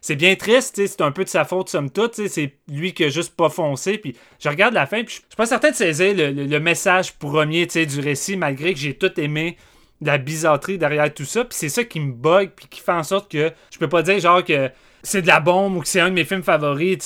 C'est 0.00 0.16
bien 0.16 0.34
triste, 0.36 0.84
c'est 0.84 1.00
un 1.00 1.12
peu 1.12 1.22
de 1.24 1.28
sa 1.28 1.44
faute, 1.44 1.68
somme 1.68 1.90
toute. 1.90 2.14
C'est 2.28 2.54
lui 2.68 2.92
qui 2.92 3.04
a 3.04 3.08
juste 3.08 3.36
pas 3.36 3.50
foncé. 3.50 3.98
Puis 3.98 4.16
je 4.40 4.48
regarde 4.48 4.74
la 4.74 4.86
fin, 4.86 4.98
puis 5.04 5.08
je 5.08 5.12
suis 5.14 5.36
pas 5.36 5.46
certain 5.46 5.70
de 5.70 5.76
saisir 5.76 6.14
le, 6.14 6.30
le- 6.32 6.44
le 6.46 6.60
message 6.60 7.12
premier 7.14 7.66
tu 7.66 7.74
sais, 7.74 7.86
du 7.86 8.00
récit, 8.00 8.36
malgré 8.36 8.72
que 8.72 8.78
j'ai 8.80 8.94
tout 8.94 9.12
aimé 9.20 9.56
de 10.00 10.06
la 10.06 10.18
bizarrerie 10.18 10.78
derrière 10.78 11.12
tout 11.12 11.24
ça. 11.24 11.44
Puis 11.44 11.56
c'est 11.58 11.68
ça 11.68 11.84
qui 11.84 12.00
me 12.00 12.12
bug, 12.12 12.50
puis 12.54 12.66
qui 12.68 12.80
fait 12.80 12.92
en 12.92 13.02
sorte 13.02 13.30
que 13.30 13.50
je 13.70 13.78
peux 13.78 13.88
pas 13.88 14.02
dire 14.02 14.18
genre 14.20 14.44
que 14.44 14.70
c'est 15.02 15.22
de 15.22 15.26
la 15.28 15.38
bombe 15.40 15.76
ou 15.76 15.80
que 15.80 15.88
c'est 15.88 16.00
un 16.00 16.08
de 16.08 16.14
mes 16.14 16.24
films 16.24 16.42
favoris. 16.42 16.98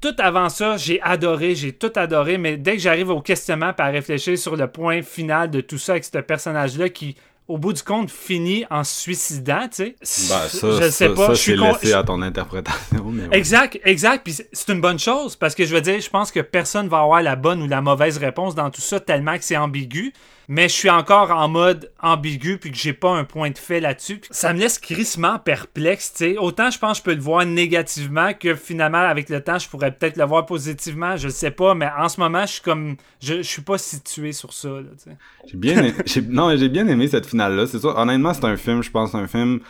Tout 0.00 0.14
avant 0.18 0.48
ça, 0.50 0.76
j'ai 0.76 1.00
adoré, 1.02 1.54
j'ai 1.54 1.72
tout 1.72 1.92
adoré, 1.96 2.36
mais 2.38 2.56
dès 2.58 2.72
que 2.74 2.78
j'arrive 2.82 3.08
au 3.10 3.20
questionnement 3.22 3.72
puis 3.72 3.86
à 3.86 3.90
réfléchir 3.90 4.36
sur 4.38 4.56
le 4.56 4.66
point 4.68 5.02
final 5.02 5.50
de 5.50 5.60
tout 5.62 5.78
ça 5.78 5.92
avec 5.92 6.04
ce 6.04 6.18
personnage-là 6.18 6.90
qui, 6.90 7.16
au 7.48 7.56
bout 7.58 7.72
du 7.72 7.82
compte, 7.82 8.10
finit 8.10 8.66
en 8.70 8.84
se 8.84 9.00
suicidant, 9.00 9.68
tu 9.68 9.76
sais. 9.76 9.96
Ben, 10.00 10.04
ça, 10.48 10.70
je 10.70 10.76
ça, 10.82 10.90
sais 10.90 11.08
pas, 11.10 11.26
ça, 11.28 11.34
je 11.34 11.38
suis 11.40 11.52
c'est 11.52 11.58
con- 11.58 11.72
laissé 11.80 11.92
à 11.94 12.02
ton 12.02 12.20
interprétation. 12.20 13.04
Mais 13.10 13.22
ouais. 13.28 13.38
Exact, 13.38 13.78
exact. 13.84 14.22
Puis 14.24 14.34
c'est- 14.34 14.48
c'est 14.52 14.72
une 14.72 14.80
bonne 14.80 14.98
chose 14.98 15.34
parce 15.36 15.54
que 15.54 15.64
je 15.64 15.74
veux 15.74 15.80
dire, 15.80 16.00
je 16.00 16.10
pense 16.10 16.30
que 16.30 16.40
personne 16.40 16.88
va 16.88 16.98
avoir 17.00 17.22
la 17.22 17.36
bonne 17.36 17.62
ou 17.62 17.68
la 17.68 17.80
mauvaise 17.80 18.18
réponse 18.18 18.54
dans 18.54 18.68
tout 18.70 18.80
ça 18.82 19.00
tellement 19.00 19.36
que 19.38 19.44
c'est 19.44 19.56
ambigu. 19.56 20.12
Mais 20.48 20.68
je 20.68 20.74
suis 20.74 20.90
encore 20.90 21.30
en 21.30 21.48
mode 21.48 21.90
ambigu 22.00 22.58
puis 22.58 22.70
que 22.70 22.76
j'ai 22.76 22.92
pas 22.92 23.10
un 23.10 23.24
point 23.24 23.50
de 23.50 23.58
fait 23.58 23.80
là-dessus. 23.80 24.20
Ça 24.30 24.52
me 24.52 24.60
laisse 24.60 24.78
crissement 24.78 25.38
perplexe. 25.38 26.22
Autant 26.38 26.70
je 26.70 26.78
pense 26.78 26.92
que 26.92 26.98
je 26.98 27.02
peux 27.02 27.14
le 27.14 27.22
voir 27.22 27.44
négativement 27.44 28.32
que 28.32 28.54
finalement 28.54 28.98
avec 28.98 29.28
le 29.28 29.42
temps 29.42 29.58
je 29.58 29.68
pourrais 29.68 29.92
peut-être 29.92 30.16
le 30.16 30.24
voir 30.24 30.46
positivement, 30.46 31.16
je 31.16 31.28
sais 31.28 31.50
pas. 31.50 31.74
Mais 31.74 31.88
en 31.98 32.08
ce 32.08 32.20
moment 32.20 32.46
je 32.46 32.52
suis 32.52 32.62
comme, 32.62 32.96
je, 33.20 33.42
suis 33.42 33.62
pas 33.62 33.78
situé 33.78 34.32
sur 34.32 34.52
ça, 34.52 34.68
là. 34.68 35.14
J'ai 35.46 35.56
bien 35.56 35.92
non, 36.28 36.56
j'ai 36.56 36.68
bien 36.68 36.86
aimé 36.88 37.08
cette 37.08 37.26
finale-là. 37.26 37.66
C'est 37.66 37.78
ça. 37.78 37.88
Honnêtement, 37.98 38.34
c'est 38.34 38.44
un 38.44 38.56
film, 38.56 38.82
je 38.82 38.90
pense, 38.90 39.14
un 39.14 39.26
film. 39.26 39.60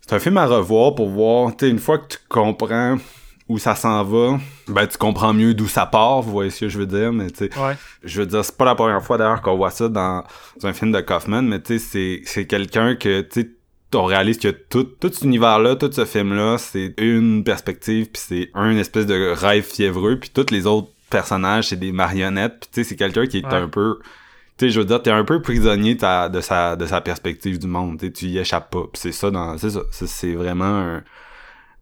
C'est 0.00 0.14
un 0.14 0.18
film 0.18 0.36
à 0.36 0.46
revoir 0.46 0.94
pour 0.94 1.08
voir. 1.08 1.52
Une 1.62 1.78
fois 1.78 1.98
que 1.98 2.08
tu 2.08 2.18
comprends 2.28 2.98
où 3.48 3.58
ça 3.58 3.74
s'en 3.76 4.02
va, 4.02 4.38
ben 4.68 4.86
tu 4.86 4.98
comprends 4.98 5.32
mieux 5.32 5.54
d'où 5.54 5.68
ça 5.68 5.86
part, 5.86 6.20
vous 6.22 6.32
voyez 6.32 6.50
ce 6.50 6.60
que 6.60 6.68
je 6.68 6.78
veux 6.78 6.86
dire, 6.86 7.12
mais 7.12 7.30
tu 7.30 7.46
sais. 7.46 7.58
Ouais. 7.58 7.74
Je 8.02 8.20
veux 8.20 8.26
dire, 8.26 8.44
c'est 8.44 8.56
pas 8.56 8.64
la 8.64 8.74
première 8.74 9.02
fois 9.02 9.18
d'ailleurs 9.18 9.40
qu'on 9.42 9.56
voit 9.56 9.70
ça 9.70 9.88
dans 9.88 10.24
un 10.64 10.72
film 10.72 10.90
de 10.92 11.00
Kaufman, 11.00 11.42
mais 11.42 11.60
tu 11.62 11.78
sais, 11.78 11.84
c'est, 11.84 12.20
c'est 12.24 12.46
quelqu'un 12.46 12.96
que, 12.96 13.20
tu 13.20 13.42
sais, 13.42 13.50
on 13.94 14.04
réalise 14.04 14.38
que 14.38 14.48
tout, 14.48 14.82
tout 14.84 15.10
cet 15.12 15.22
univers-là, 15.22 15.76
tout 15.76 15.90
ce 15.92 16.04
film-là, 16.04 16.58
c'est 16.58 16.94
une 16.98 17.44
perspective, 17.44 18.06
puis 18.10 18.20
c'est 18.26 18.50
un 18.54 18.76
espèce 18.76 19.06
de 19.06 19.32
rêve 19.36 19.62
fiévreux, 19.64 20.18
puis 20.18 20.30
tous 20.34 20.50
les 20.52 20.66
autres 20.66 20.88
personnages, 21.08 21.68
c'est 21.68 21.76
des 21.76 21.92
marionnettes, 21.92 22.58
puis 22.62 22.70
tu 22.72 22.82
sais, 22.82 22.88
c'est 22.88 22.96
quelqu'un 22.96 23.26
qui 23.26 23.38
est 23.38 23.46
Ouais. 23.46 23.54
un 23.54 23.68
peu... 23.68 23.98
Tu 24.58 24.66
sais, 24.66 24.70
je 24.70 24.80
veux 24.80 24.86
dire, 24.86 25.00
t'es 25.02 25.10
un 25.10 25.22
peu 25.24 25.40
prisonnier 25.40 25.94
de, 25.94 26.00
ta- 26.00 26.28
de 26.28 26.40
sa, 26.40 26.74
de 26.76 26.84
sa 26.86 27.00
perspective 27.00 27.58
du 27.60 27.68
monde, 27.68 27.98
tu 28.00 28.06
sais, 28.06 28.12
tu 28.12 28.26
y 28.26 28.38
échappes 28.38 28.70
pas, 28.72 28.82
puis 28.92 29.00
c'est 29.00 29.12
ça, 29.12 29.30
dans, 29.30 29.56
c'est 29.56 29.70
ça, 29.70 29.80
c'est 29.92 30.34
vraiment 30.34 30.64
un, 30.64 31.04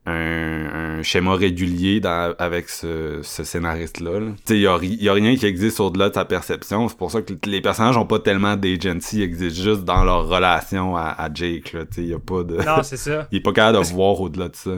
un, 0.06 0.98
un 0.98 1.02
schéma 1.02 1.34
régulier 1.34 2.00
dans, 2.00 2.34
avec 2.38 2.68
ce, 2.68 3.20
ce 3.22 3.42
scénariste-là. 3.42 4.20
là. 4.20 4.26
Tu 4.44 4.54
sais, 4.54 4.58
y 4.58 4.66
a, 4.66 5.12
rien 5.12 5.36
qui 5.36 5.46
existe 5.46 5.80
au-delà 5.80 6.10
de 6.10 6.14
sa 6.14 6.24
perception. 6.24 6.88
C'est 6.88 6.98
pour 6.98 7.10
ça 7.10 7.22
que 7.22 7.32
les 7.46 7.60
personnages 7.60 7.96
ont 7.96 8.06
pas 8.06 8.18
tellement 8.18 8.56
d'agency, 8.56 9.18
ils 9.18 9.22
existent 9.22 9.62
juste 9.62 9.84
dans 9.84 10.04
leur 10.04 10.28
relation 10.28 10.96
à, 10.96 11.08
à 11.08 11.32
Jake. 11.32 11.72
Là. 11.72 11.84
Y 11.96 12.12
a 12.12 12.18
pas 12.18 12.42
de... 12.42 12.56
Non, 12.56 12.82
c'est 12.82 12.98
ça. 12.98 13.26
Il 13.32 13.38
est 13.38 13.40
pas 13.40 13.52
capable 13.52 13.78
de 13.78 13.82
Parce 13.82 13.92
voir 13.92 14.20
au-delà 14.20 14.48
de 14.48 14.56
ça. 14.56 14.72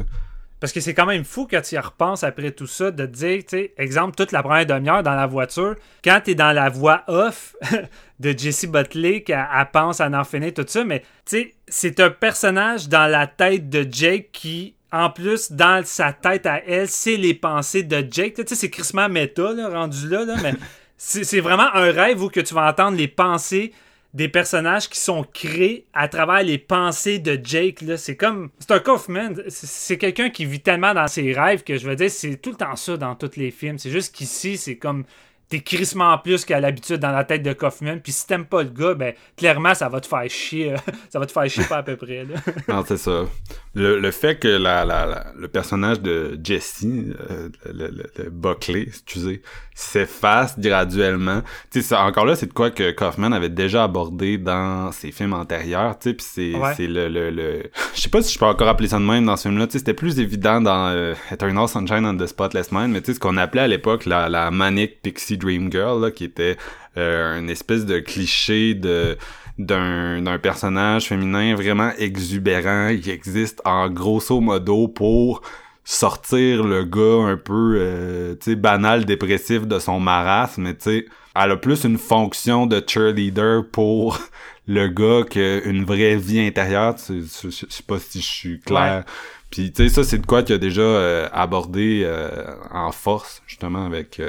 Parce 0.59 0.73
que 0.73 0.81
c'est 0.81 0.95
quand 0.95 1.07
même 1.07 1.25
fou 1.25 1.47
quand 1.51 1.61
tu 1.61 1.75
y 1.75 1.79
repenses 1.79 2.25
après 2.25 2.51
tout 2.51 2.67
ça, 2.67 2.91
de 2.91 3.05
te 3.05 3.11
dire, 3.13 3.39
tu 3.41 3.45
sais, 3.51 3.75
exemple, 3.77 4.15
toute 4.17 4.33
la 4.33 4.43
première 4.43 4.65
demi-heure 4.65 5.03
dans 5.03 5.15
la 5.15 5.27
voiture, 5.27 5.75
quand 6.03 6.21
tu 6.25 6.31
es 6.31 6.35
dans 6.35 6.53
la 6.53 6.71
voix 6.71 7.03
off 7.09 7.55
de 8.21 8.37
Jessie 8.37 8.67
Buckley, 8.67 9.23
qu'elle 9.23 9.47
elle 9.55 9.71
pense 9.71 10.01
à 10.01 10.09
en 10.09 10.25
finir, 10.25 10.55
tout 10.55 10.65
ça, 10.67 10.83
mais 10.85 11.01
tu 11.01 11.07
sais, 11.27 11.55
c'est 11.69 12.01
un 12.01 12.11
personnage 12.11 12.89
dans 12.89 13.11
la 13.11 13.27
tête 13.27 13.69
de 13.69 13.87
Jake 13.91 14.31
qui, 14.33 14.76
en 14.93 15.11
plus, 15.11 15.53
dans 15.53 15.85
sa 15.85 16.13
tête 16.13 16.47
à 16.47 16.63
elle, 16.65 16.89
c'est 16.89 17.17
les 17.17 17.35
pensées 17.35 17.83
de 17.83 18.07
Jake. 18.11 18.35
Tu 18.35 18.43
sais, 18.47 18.55
c'est 18.55 18.71
crissement 18.71 19.09
méta, 19.09 19.53
là, 19.53 19.69
rendu 19.69 20.09
là, 20.09 20.25
là 20.25 20.37
mais 20.43 20.55
c'est 20.97 21.41
vraiment 21.41 21.69
un 21.75 21.91
rêve 21.91 22.23
où 22.23 22.29
que 22.29 22.41
tu 22.41 22.55
vas 22.55 22.69
entendre 22.69 22.97
les 22.97 23.09
pensées 23.09 23.73
des 24.15 24.29
personnages 24.29 24.89
qui 24.89 24.99
sont 24.99 25.25
créés 25.25 25.85
à 25.93 26.09
travers 26.09 26.43
les 26.43 26.57
pensées 26.57 27.19
de 27.19 27.39
Jake. 27.43 27.83
là. 27.83 27.99
C'est 27.99 28.17
comme. 28.17 28.49
C'est 28.59 28.71
un 28.71 28.79
Kaufman. 28.79 29.35
C'est 29.49 29.99
quelqu'un 29.99 30.31
qui 30.31 30.47
vit 30.47 30.61
tellement 30.61 30.95
dans 30.95 31.07
ses 31.07 31.33
rêves 31.35 31.63
que 31.65 31.77
je 31.77 31.87
veux 31.87 31.97
dire, 31.97 32.11
c'est 32.11 32.37
tout 32.37 32.51
le 32.51 32.57
temps 32.57 32.77
ça 32.77 32.97
dans 32.97 33.15
tous 33.15 33.37
les 33.37 33.51
films. 33.51 33.79
C'est 33.79 33.91
juste 33.91 34.15
qu'ici, 34.15 34.57
c'est 34.57 34.77
comme. 34.77 35.05
T'es 35.49 35.61
crissement 35.61 36.19
plus 36.19 36.45
qu'à 36.45 36.59
l'habitude 36.59 36.97
dans 36.97 37.13
la 37.13 37.23
tête 37.23 37.43
de 37.43 37.53
Kaufman. 37.53 37.99
Puis 38.03 38.11
si 38.13 38.27
t'aimes 38.27 38.47
pas 38.47 38.65
le 38.65 38.69
gars, 38.71 38.95
ben 38.95 39.15
clairement, 39.37 39.75
ça 39.75 39.89
va 39.89 40.01
te 40.01 40.07
faire 40.09 40.29
chier. 40.29 40.75
ça 41.09 41.19
va 41.21 41.27
te 41.27 41.31
faire 41.33 41.49
chier 41.49 41.63
pas 41.65 41.77
à 41.79 41.83
peu 41.85 41.97
près. 41.97 42.25
Là. 42.25 42.35
Non, 42.69 42.85
c'est 42.87 42.97
ça. 42.97 43.27
Le, 43.75 44.01
le 44.01 44.11
fait 44.11 44.39
que 44.41 44.49
la, 44.49 44.85
la, 44.85 45.07
la- 45.07 45.27
le 45.39 45.47
personnage 45.49 46.01
de 46.01 46.37
Jesse, 46.43 46.85
euh, 46.85 47.49
le, 47.73 47.89
le, 47.89 48.05
le 48.19 48.31
Buckley, 48.31 48.83
excusez, 48.89 49.41
s'efface 49.75 50.59
graduellement. 50.59 51.43
Tu 51.71 51.83
sais, 51.83 51.95
encore 51.95 52.25
là, 52.27 52.35
c'est 52.35 52.47
de 52.47 52.53
quoi 52.53 52.71
que 52.71 52.91
Kaufman 52.91 53.33
avait 53.33 53.49
déjà 53.49 53.85
abordé 53.85 54.39
dans 54.39 54.91
ses 54.93 55.13
films 55.13 55.33
antérieurs, 55.35 55.99
tu 55.99 56.11
sais, 56.11 56.15
puis 56.15 56.27
c'est 56.29 56.55
Ouais. 56.57 56.73
c'est 56.77 56.87
le, 56.87 57.09
le, 57.09 57.31
le... 57.31 57.71
Je 57.95 58.01
sais 58.01 58.09
pas 58.09 58.23
si 58.23 58.33
je 58.33 58.39
peux 58.39 58.47
encore 58.47 58.69
appeler 58.69 58.89
ça 58.89 58.99
de 58.99 59.03
même 59.05 59.27
dans 59.27 59.37
ce 59.37 59.43
film-là, 59.49 59.67
tu 59.67 59.73
sais, 59.75 59.79
c'était 59.79 59.95
plus 59.95 60.19
évident 60.19 60.61
dans 60.61 60.89
euh, 60.89 61.15
Eternal 61.31 61.69
Sunshine 61.69 62.05
on 62.07 62.17
the 62.17 62.27
Spotless 62.27 62.73
Mind, 62.73 62.91
mais 62.93 63.01
tu 63.01 63.07
sais, 63.07 63.15
ce 63.15 63.21
qu'on 63.21 63.37
appelait 63.37 63.63
à 63.63 63.69
l'époque 63.69 64.07
la, 64.07 64.29
la 64.29 64.51
Manic 64.51 65.03
Pixie 65.03 65.36
Dream 65.37 65.71
Girl, 65.71 66.01
là, 66.01 66.11
qui 66.11 66.25
était 66.25 66.57
euh, 66.97 67.39
une 67.39 67.51
espèce 67.51 67.85
de 67.87 67.99
cliché 67.99 68.75
de 68.75 69.17
d'un 69.59 70.39
personnage 70.39 71.07
féminin 71.07 71.55
vraiment 71.55 71.91
exubérant. 71.99 72.95
Qui 73.01 73.11
existe 73.11 73.63
en 73.65 73.89
grosso 73.89 74.41
modo 74.41 74.89
pour 74.89 75.43
sortir 75.83 76.65
le 76.65 76.85
gars 76.85 77.31
un 77.31 77.37
peu 77.37 77.77
euh, 77.79 78.57
banal 78.57 79.05
dépressif 79.05 79.67
de 79.67 79.79
son 79.79 80.01
marasme 80.01 80.63
mais 80.63 80.75
tu 80.75 80.83
sais 80.83 81.07
elle 81.37 81.53
a 81.53 81.57
plus 81.57 81.85
une 81.85 81.99
fonction 81.99 82.67
de 82.67 82.83
cheerleader 82.85 83.63
pour 83.71 84.19
le 84.67 84.89
gars 84.89 85.23
qu'une 85.29 85.85
vraie 85.85 86.17
vie 86.17 86.41
intérieure. 86.41 86.97
Je, 87.09 87.51
sais 87.51 87.83
pas 87.87 87.99
si 87.99 88.21
je 88.21 88.27
suis 88.27 88.61
clair. 88.61 89.05
Puis 89.51 89.71
tu 89.71 89.89
sais 89.89 89.95
ça 89.95 90.03
c'est 90.03 90.19
de 90.19 90.27
quoi 90.27 90.43
qu'il 90.43 90.55
a 90.55 90.59
déjà 90.59 90.83
euh, 90.83 91.29
abordé 91.33 92.03
euh, 92.05 92.55
en 92.73 92.91
force 92.91 93.43
justement 93.47 93.87
avec 93.87 94.21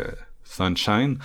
Sunshine 0.50 1.18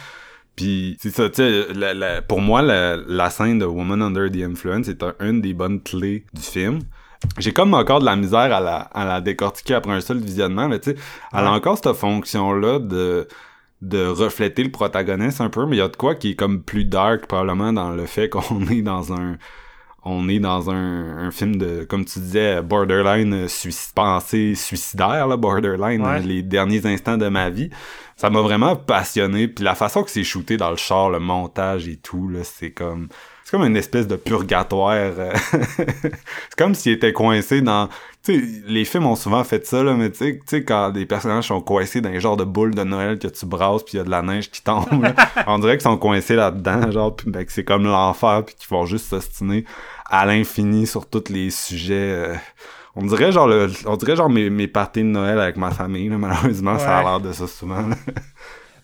Puis 0.56 0.96
c'est 1.00 1.10
ça, 1.10 1.28
tu 1.30 1.36
sais, 1.36 1.72
la- 1.74 1.94
la- 1.94 2.22
pour 2.22 2.40
moi, 2.40 2.60
la, 2.62 2.96
la 2.96 3.30
scène 3.30 3.58
de 3.58 3.64
Woman 3.64 4.02
Under 4.02 4.30
the 4.30 4.42
Influence 4.42 4.88
est 4.88 5.02
un- 5.02 5.14
une 5.20 5.40
des 5.40 5.54
bonnes 5.54 5.80
clés 5.82 6.24
du 6.34 6.42
film. 6.42 6.80
J'ai 7.38 7.52
comme 7.52 7.72
encore 7.74 8.00
de 8.00 8.04
la 8.04 8.16
misère 8.16 8.52
à 8.52 8.60
la, 8.60 8.76
à 8.78 9.04
la 9.04 9.20
décortiquer 9.20 9.74
après 9.74 9.92
un 9.92 10.00
seul 10.00 10.18
visionnement, 10.18 10.68
mais 10.68 10.80
tu 10.80 10.90
sais, 10.90 10.96
elle 11.32 11.44
a 11.46 11.52
encore 11.52 11.78
cette 11.78 11.92
fonction-là 11.94 12.78
de 12.80 13.26
de 13.80 14.06
refléter 14.06 14.62
le 14.62 14.70
protagoniste 14.70 15.40
un 15.40 15.48
peu, 15.50 15.66
mais 15.66 15.74
il 15.76 15.78
y 15.80 15.82
a 15.82 15.88
de 15.88 15.96
quoi 15.96 16.14
qui 16.14 16.30
est 16.30 16.34
comme 16.36 16.62
plus 16.62 16.84
dark 16.84 17.26
probablement 17.26 17.72
dans 17.72 17.90
le 17.90 18.06
fait 18.06 18.28
qu'on 18.34 18.60
est 18.70 18.82
dans 18.82 19.12
un 19.12 19.38
on 20.04 20.28
est 20.28 20.40
dans 20.40 20.70
un, 20.70 21.26
un 21.26 21.30
film 21.30 21.56
de, 21.56 21.84
comme 21.84 22.04
tu 22.04 22.18
disais, 22.18 22.60
borderline 22.62 23.34
euh, 23.34 23.48
suic- 23.48 23.92
pensée 23.94 24.54
suicidaire, 24.54 25.26
là, 25.28 25.36
borderline, 25.36 26.02
Ouais. 26.04 26.20
les 26.20 26.42
derniers 26.42 26.84
instants 26.86 27.16
de 27.16 27.28
ma 27.28 27.50
vie. 27.50 27.70
Ça 28.16 28.28
m'a 28.30 28.40
vraiment 28.40 28.76
passionné. 28.76 29.48
Puis 29.48 29.64
la 29.64 29.74
façon 29.74 30.02
que 30.02 30.10
c'est 30.10 30.24
shooté 30.24 30.56
dans 30.56 30.70
le 30.70 30.76
char, 30.76 31.10
le 31.10 31.18
montage 31.20 31.88
et 31.88 31.96
tout, 31.96 32.28
là, 32.28 32.40
c'est 32.42 32.70
comme... 32.72 33.08
C'est 33.44 33.56
comme 33.58 33.66
une 33.66 33.76
espèce 33.76 34.06
de 34.06 34.16
purgatoire. 34.16 34.92
euh. 34.94 35.32
c'est 35.76 36.56
comme 36.56 36.74
s'il 36.74 36.92
était 36.92 37.12
coincé 37.12 37.60
dans... 37.62 37.88
Tu 38.24 38.62
les 38.66 38.84
films 38.84 39.06
ont 39.06 39.16
souvent 39.16 39.42
fait 39.42 39.66
ça, 39.66 39.82
là, 39.82 39.94
mais 39.94 40.10
tu 40.10 40.40
sais, 40.46 40.64
quand 40.64 40.90
des 40.90 41.06
personnages 41.06 41.48
sont 41.48 41.60
coincés 41.60 42.00
dans 42.00 42.10
un 42.10 42.20
genre 42.20 42.36
de 42.36 42.44
boule 42.44 42.72
de 42.74 42.84
Noël 42.84 43.18
que 43.18 43.26
tu 43.26 43.46
brasses 43.46 43.82
puis 43.82 43.94
il 43.94 43.96
y 43.96 44.00
a 44.00 44.04
de 44.04 44.10
la 44.10 44.22
neige 44.22 44.48
qui 44.50 44.62
tombe, 44.62 45.02
là, 45.02 45.14
on 45.48 45.58
dirait 45.58 45.72
qu'ils 45.72 45.82
sont 45.82 45.96
coincés 45.96 46.36
là-dedans, 46.36 46.90
genre, 46.92 47.16
puis 47.16 47.28
ben, 47.30 47.44
que 47.44 47.50
c'est 47.52 47.64
comme 47.64 47.82
l'enfer 47.84 48.44
puis 48.46 48.54
qu'ils 48.54 48.68
vont 48.70 48.86
juste 48.86 49.06
s'ostiner 49.06 49.64
à 50.08 50.24
l'infini 50.24 50.86
sur 50.86 51.06
tous 51.08 51.30
les 51.30 51.50
sujets. 51.50 51.94
euh. 52.12 52.34
on 52.94 53.04
dirait 53.06 53.32
genre 53.32 53.48
le, 53.48 53.70
on 53.86 53.96
dirait 53.96 54.14
genre 54.14 54.30
mes, 54.30 54.50
mes 54.50 54.68
parties 54.68 55.00
de 55.00 55.06
Noël 55.06 55.40
avec 55.40 55.56
ma 55.56 55.72
famille, 55.72 56.08
là, 56.08 56.16
malheureusement, 56.18 56.78
ça 56.78 56.98
a 56.98 57.02
l'air 57.02 57.20
de 57.20 57.32
ça 57.32 57.48
souvent. 57.48 57.88
là. 57.88 57.96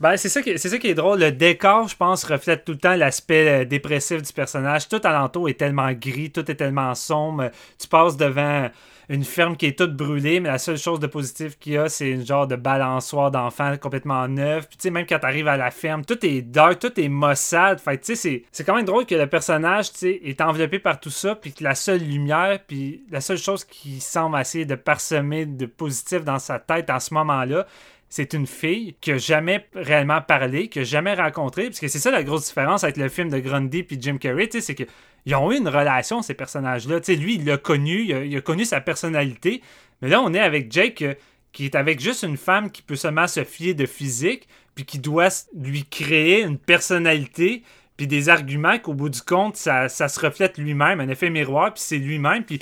Ben, 0.00 0.16
c'est 0.16 0.28
ça, 0.28 0.42
qui, 0.42 0.56
c'est 0.60 0.68
ça 0.68 0.78
qui 0.78 0.86
est 0.86 0.94
drôle. 0.94 1.18
Le 1.18 1.32
décor, 1.32 1.88
je 1.88 1.96
pense, 1.96 2.22
reflète 2.22 2.64
tout 2.64 2.70
le 2.70 2.78
temps 2.78 2.94
l'aspect 2.94 3.48
euh, 3.48 3.64
dépressif 3.64 4.22
du 4.22 4.32
personnage. 4.32 4.88
Tout 4.88 5.00
alentour 5.02 5.48
est 5.48 5.54
tellement 5.58 5.90
gris, 5.92 6.30
tout 6.30 6.48
est 6.48 6.54
tellement 6.54 6.94
sombre. 6.94 7.50
Tu 7.80 7.88
passes 7.88 8.16
devant 8.16 8.68
une 9.08 9.24
ferme 9.24 9.56
qui 9.56 9.66
est 9.66 9.78
toute 9.78 9.96
brûlée, 9.96 10.38
mais 10.40 10.48
la 10.50 10.58
seule 10.58 10.76
chose 10.76 11.00
de 11.00 11.06
positif 11.06 11.58
qu'il 11.58 11.72
y 11.72 11.76
a, 11.78 11.88
c'est 11.88 12.10
une 12.10 12.26
genre 12.26 12.46
de 12.46 12.56
balançoire 12.56 13.30
d'enfants 13.30 13.76
complètement 13.78 14.28
neuf. 14.28 14.68
Puis, 14.68 14.76
tu 14.76 14.82
sais, 14.82 14.90
même 14.90 15.06
quand 15.06 15.18
t'arrives 15.18 15.48
à 15.48 15.56
la 15.56 15.70
ferme, 15.70 16.04
tout 16.04 16.24
est 16.26 16.42
dark, 16.42 16.78
tout 16.78 17.00
est 17.00 17.08
maussade. 17.08 17.80
Fait 17.80 17.96
tu 17.98 18.04
sais, 18.04 18.16
c'est- 18.16 18.42
c'est 18.52 18.64
quand 18.64 18.74
même 18.74 18.84
drôle 18.84 19.06
que 19.06 19.14
le 19.14 19.26
personnage, 19.26 19.92
tu 19.92 19.98
sais, 19.98 20.20
est 20.24 20.40
enveloppé 20.40 20.78
par 20.78 21.00
tout 21.00 21.10
ça, 21.10 21.34
puis 21.34 21.52
que 21.52 21.64
la 21.64 21.74
seule 21.74 22.00
lumière, 22.02 22.58
puis 22.66 23.02
la 23.10 23.20
seule 23.20 23.38
chose 23.38 23.64
qui 23.64 24.00
semble 24.00 24.38
essayer 24.38 24.66
de 24.66 24.74
parsemer 24.74 25.46
de 25.46 25.66
positif 25.66 26.24
dans 26.24 26.38
sa 26.38 26.58
tête 26.58 26.90
en 26.90 27.00
ce 27.00 27.14
moment-là, 27.14 27.66
c'est 28.08 28.32
une 28.32 28.46
fille 28.46 28.94
qui 29.00 29.12
a 29.12 29.18
jamais 29.18 29.66
réellement 29.74 30.20
parlé, 30.20 30.68
qui 30.68 30.80
a 30.80 30.84
jamais 30.84 31.14
rencontré, 31.14 31.64
parce 31.64 31.80
que 31.80 31.88
c'est 31.88 31.98
ça 31.98 32.10
la 32.10 32.22
grosse 32.22 32.46
différence 32.46 32.84
avec 32.84 32.96
le 32.96 33.08
film 33.08 33.28
de 33.28 33.38
Grundy 33.38 33.82
puis 33.82 33.98
Jim 34.00 34.16
Carrey, 34.18 34.48
c'est 34.60 34.74
que 34.74 34.84
ils 35.26 35.34
ont 35.34 35.52
eu 35.52 35.56
une 35.56 35.68
relation 35.68 36.22
ces 36.22 36.34
personnages-là. 36.34 37.00
Lui, 37.08 37.34
il 37.34 37.44
l'a 37.44 37.58
connu, 37.58 38.26
il 38.26 38.36
a, 38.36 38.40
connu 38.40 38.64
sa 38.64 38.80
personnalité, 38.80 39.62
mais 40.00 40.08
là, 40.08 40.22
on 40.22 40.32
est 40.32 40.40
avec 40.40 40.72
Jake 40.72 41.02
euh, 41.02 41.14
qui 41.52 41.66
est 41.66 41.74
avec 41.74 42.00
juste 42.00 42.22
une 42.22 42.36
femme 42.36 42.70
qui 42.70 42.82
peut 42.82 42.96
seulement 42.96 43.26
se 43.26 43.44
fier 43.44 43.74
de 43.74 43.84
physique, 43.84 44.48
puis 44.74 44.84
qui 44.84 44.98
doit 44.98 45.28
lui 45.54 45.84
créer 45.84 46.42
une 46.42 46.56
personnalité, 46.56 47.62
puis 47.96 48.06
des 48.06 48.28
arguments 48.28 48.78
qu'au 48.78 48.94
bout 48.94 49.08
du 49.08 49.20
compte, 49.20 49.56
ça, 49.56 49.88
se 49.88 50.20
reflète 50.20 50.56
lui-même, 50.56 51.00
un 51.00 51.08
effet 51.08 51.30
miroir, 51.30 51.74
puis 51.74 51.82
c'est 51.82 51.98
lui-même, 51.98 52.44
puis. 52.44 52.60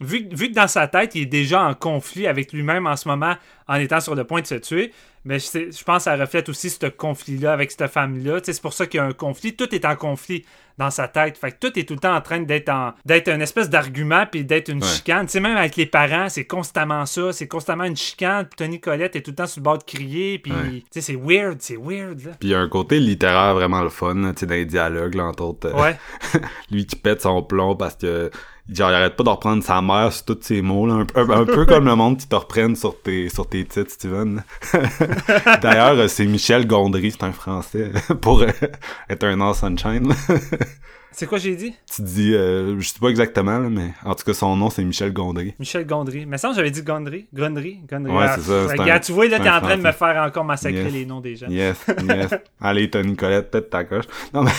Vu, 0.00 0.28
vu 0.32 0.48
que 0.48 0.54
dans 0.54 0.68
sa 0.68 0.88
tête, 0.88 1.14
il 1.14 1.22
est 1.22 1.26
déjà 1.26 1.62
en 1.62 1.74
conflit 1.74 2.26
avec 2.26 2.52
lui-même 2.52 2.86
en 2.86 2.96
ce 2.96 3.08
moment, 3.08 3.34
en 3.68 3.74
étant 3.76 4.00
sur 4.00 4.14
le 4.14 4.24
point 4.24 4.40
de 4.42 4.46
se 4.46 4.56
tuer, 4.56 4.92
mais 5.24 5.38
je, 5.38 5.84
pense 5.84 5.98
que 5.98 6.02
ça 6.02 6.16
reflète 6.16 6.50
aussi 6.50 6.68
ce 6.68 6.86
conflit-là 6.86 7.52
avec 7.54 7.70
cette 7.70 7.86
femme-là. 7.90 8.40
C'est 8.42 8.60
pour 8.60 8.74
ça 8.74 8.86
qu'il 8.86 8.98
y 8.98 9.00
a 9.00 9.06
un 9.06 9.12
conflit. 9.12 9.56
Tout 9.56 9.74
est 9.74 9.86
en 9.86 9.96
conflit 9.96 10.44
dans 10.76 10.90
sa 10.90 11.08
tête. 11.08 11.38
Fait 11.38 11.52
que 11.52 11.56
tout 11.66 11.78
est 11.78 11.84
tout 11.88 11.94
le 11.94 12.00
temps 12.00 12.14
en 12.14 12.20
train 12.20 12.40
d'être 12.40 12.68
en, 12.68 12.92
d'être 13.06 13.28
une 13.30 13.40
espèce 13.40 13.70
d'argument 13.70 14.26
puis 14.30 14.44
d'être 14.44 14.68
une 14.68 14.82
Ouais. 14.82 14.88
chicane. 14.90 15.26
Sais, 15.28 15.40
même 15.40 15.56
avec 15.56 15.76
les 15.76 15.86
parents, 15.86 16.28
c'est 16.28 16.44
constamment 16.44 17.06
ça. 17.06 17.32
C'est 17.32 17.48
constamment 17.48 17.84
une 17.84 17.96
chicane. 17.96 18.44
Puis 18.44 18.56
Tony 18.66 18.80
Colette 18.80 19.16
est 19.16 19.22
tout 19.22 19.30
le 19.30 19.36
temps 19.36 19.46
sur 19.46 19.60
le 19.60 19.64
bord 19.64 19.78
de 19.78 19.84
crier. 19.84 20.38
Puis, 20.40 20.52
Ouais. 20.52 20.82
c'est 21.00 21.16
weird. 21.16 21.56
C'est 21.60 21.78
weird, 21.78 22.22
là. 22.22 22.32
Puis 22.38 22.48
il 22.48 22.50
y 22.50 22.54
a 22.54 22.58
un 22.60 22.68
côté 22.68 23.00
littéraire 23.00 23.54
vraiment 23.54 23.80
le 23.80 23.88
fun, 23.88 24.14
là, 24.16 24.32
dans 24.34 24.46
les 24.50 24.66
dialogues, 24.66 25.14
là, 25.14 25.24
entre 25.24 25.44
autres. 25.44 25.68
euh, 25.68 25.80
Ouais. 25.82 25.96
lui 26.70 26.84
qui 26.86 26.96
pète 26.96 27.22
son 27.22 27.42
plomb 27.42 27.76
parce 27.76 27.94
que 27.94 28.30
genre 28.72 28.90
il 28.90 28.94
arrête 28.94 29.16
pas 29.16 29.24
de 29.24 29.28
reprendre 29.28 29.62
sa 29.62 29.80
mère 29.82 30.12
sur 30.12 30.24
tous 30.24 30.38
ses 30.40 30.62
mots 30.62 30.86
là, 30.86 30.94
un, 30.94 31.04
peu- 31.04 31.20
un 31.32 31.44
peu 31.44 31.66
comme 31.66 31.84
le 31.86 31.94
monde 31.96 32.16
qui 32.18 32.26
te 32.26 32.34
reprenne 32.34 32.74
sur 32.76 33.00
tes 33.00 33.28
sur 33.28 33.46
tes 33.48 33.64
titres 33.64 33.90
Steven 33.90 34.42
d'ailleurs 35.62 35.98
euh, 35.98 36.08
c'est 36.08 36.26
Michel 36.26 36.66
Gondry 36.66 37.10
c'est 37.10 37.24
un 37.24 37.32
français 37.32 37.90
pour 38.20 38.40
euh, 38.42 38.48
être 39.10 39.24
un 39.24 39.40
All 39.40 39.54
Sunshine. 39.54 40.12
C'est 41.16 41.26
quoi 41.26 41.38
j'ai 41.38 41.54
dit? 41.54 41.72
tu 41.94 42.02
dis 42.02 42.34
euh, 42.34 42.74
je 42.80 42.88
sais 42.88 42.98
pas 42.98 43.06
exactement 43.08 43.58
là, 43.60 43.68
mais 43.70 43.92
en 44.04 44.16
tout 44.16 44.24
cas 44.24 44.34
son 44.34 44.56
nom 44.56 44.68
c'est 44.68 44.82
Michel 44.82 45.12
Gondry 45.12 45.54
Michel 45.60 45.86
Gondry. 45.86 46.26
Mais 46.26 46.38
ça, 46.38 46.50
j'avais 46.56 46.72
dit 46.72 46.82
Gondry. 46.82 47.26
Gondry. 47.32 47.78
Gondry. 47.88 48.10
Ouais, 48.12 48.24
Ah, 48.28 48.34
c'est 48.36 48.42
ça, 48.76 48.98
tu 48.98 49.12
vois, 49.12 49.28
là, 49.28 49.38
t'es 49.38 49.48
en 49.48 49.60
train 49.60 49.76
de 49.76 49.82
me 49.82 49.92
faire 49.92 50.20
encore 50.26 50.44
massacrer 50.44 50.82
Yes. 50.82 50.92
les 50.92 51.06
noms 51.06 51.20
des 51.20 51.36
gens. 51.36 51.46
Yes, 51.48 51.76
yes. 52.02 52.30
Allez, 52.60 52.90
Tony 52.90 53.14
Colette, 53.14 53.48
pète 53.52 53.70
ta 53.70 53.84
coche. 53.84 54.06
Non, 54.32 54.42
mais... 54.42 54.50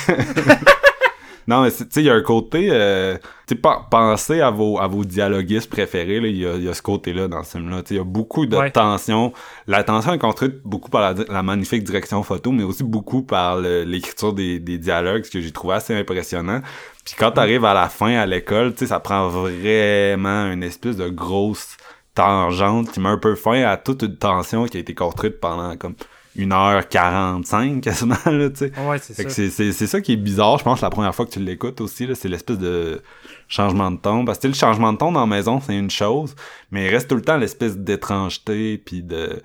non, 1.47 1.61
mais 1.61 1.71
tu 1.71 1.77
sais, 1.89 2.01
il 2.01 2.05
y 2.05 2.09
a 2.09 2.13
un 2.13 2.21
côté... 2.21 2.69
Euh, 2.71 3.17
tu 3.47 3.55
pensez 3.55 4.41
à 4.41 4.49
vos, 4.49 4.79
à 4.79 4.87
vos 4.87 5.05
dialoguistes 5.05 5.69
préférés, 5.69 6.19
là. 6.19 6.27
Il 6.27 6.37
y 6.37 6.45
a, 6.47 6.55
y 6.57 6.67
a 6.67 6.73
ce 6.73 6.81
côté-là 6.81 7.27
dans 7.27 7.43
ce 7.43 7.57
film-là. 7.57 7.83
Tu 7.83 7.89
sais, 7.89 7.93
il 7.93 7.97
y 7.97 8.01
a 8.01 8.03
beaucoup 8.03 8.45
de 8.47 8.57
Ouais. 8.57 8.71
tension. 8.71 9.33
La 9.67 9.83
tension 9.83 10.13
est 10.13 10.17
construite 10.19 10.61
beaucoup 10.65 10.89
par 10.89 11.13
la, 11.13 11.43
magnifique 11.43 11.83
direction 11.83 12.23
photo, 12.23 12.51
mais 12.51 12.63
aussi 12.63 12.83
beaucoup 12.83 13.21
par 13.21 13.57
l'écriture 13.57 14.33
des, 14.33 14.59
des 14.59 14.77
dialogues, 14.79 15.23
ce 15.25 15.29
que 15.31 15.41
j'ai 15.41 15.51
trouvé 15.51 15.75
assez 15.75 15.93
impressionnant. 15.95 16.61
Puis 17.05 17.13
quand 17.19 17.31
t'arrives 17.31 17.65
à 17.65 17.75
la 17.75 17.87
fin, 17.89 18.15
à 18.17 18.25
l'école, 18.25 18.71
tu 18.73 18.79
sais, 18.79 18.87
ça 18.87 18.99
prend 18.99 19.27
vraiment 19.29 20.51
une 20.51 20.63
espèce 20.63 20.97
de 20.97 21.07
grosse 21.09 21.77
tangente 22.15 22.91
qui 22.91 22.99
met 22.99 23.09
un 23.09 23.17
peu 23.17 23.35
fin 23.35 23.61
à 23.63 23.77
toute 23.77 24.01
une 24.01 24.15
tension 24.17 24.65
qui 24.65 24.77
a 24.77 24.79
été 24.79 24.95
construite 24.95 25.39
pendant 25.39 25.75
comme 25.77 25.95
1h45 26.37 27.79
quasiment 27.81 28.15
là, 28.25 28.49
tu 28.49 28.55
sais. 28.57 28.71
Ouais, 28.87 28.97
c'est 28.99 29.13
Fait 29.13 29.23
que 29.23 29.29
ça. 29.29 29.35
c'est, 29.35 29.49
c'est, 29.49 29.71
c'est 29.71 29.87
ça 29.87 30.01
qui 30.01 30.13
est 30.13 30.17
bizarre, 30.17 30.57
je 30.57 30.63
pense, 30.63 30.81
la 30.81 30.89
première 30.89 31.13
fois 31.15 31.25
que 31.25 31.31
tu 31.31 31.39
l'écoutes 31.39 31.81
aussi, 31.81 32.05
là, 32.07 32.15
c'est 32.15 32.27
l'espèce 32.27 32.57
de 32.57 33.01
changement 33.47 33.91
de 33.91 33.97
ton. 33.97 34.25
Parce 34.25 34.39
que 34.39 34.47
le 34.47 34.53
changement 34.53 34.91
de 34.93 34.97
ton 34.97 35.11
dans 35.11 35.21
la 35.21 35.25
maison, 35.27 35.61
c'est 35.61 35.77
une 35.77 35.89
chose, 35.91 36.35
mais 36.71 36.85
il 36.85 36.89
reste 36.89 37.09
tout 37.09 37.15
le 37.15 37.21
temps 37.21 37.37
l'espèce 37.37 37.77
d'étrangeté, 37.77 38.77
puis 38.77 39.01
de... 39.03 39.41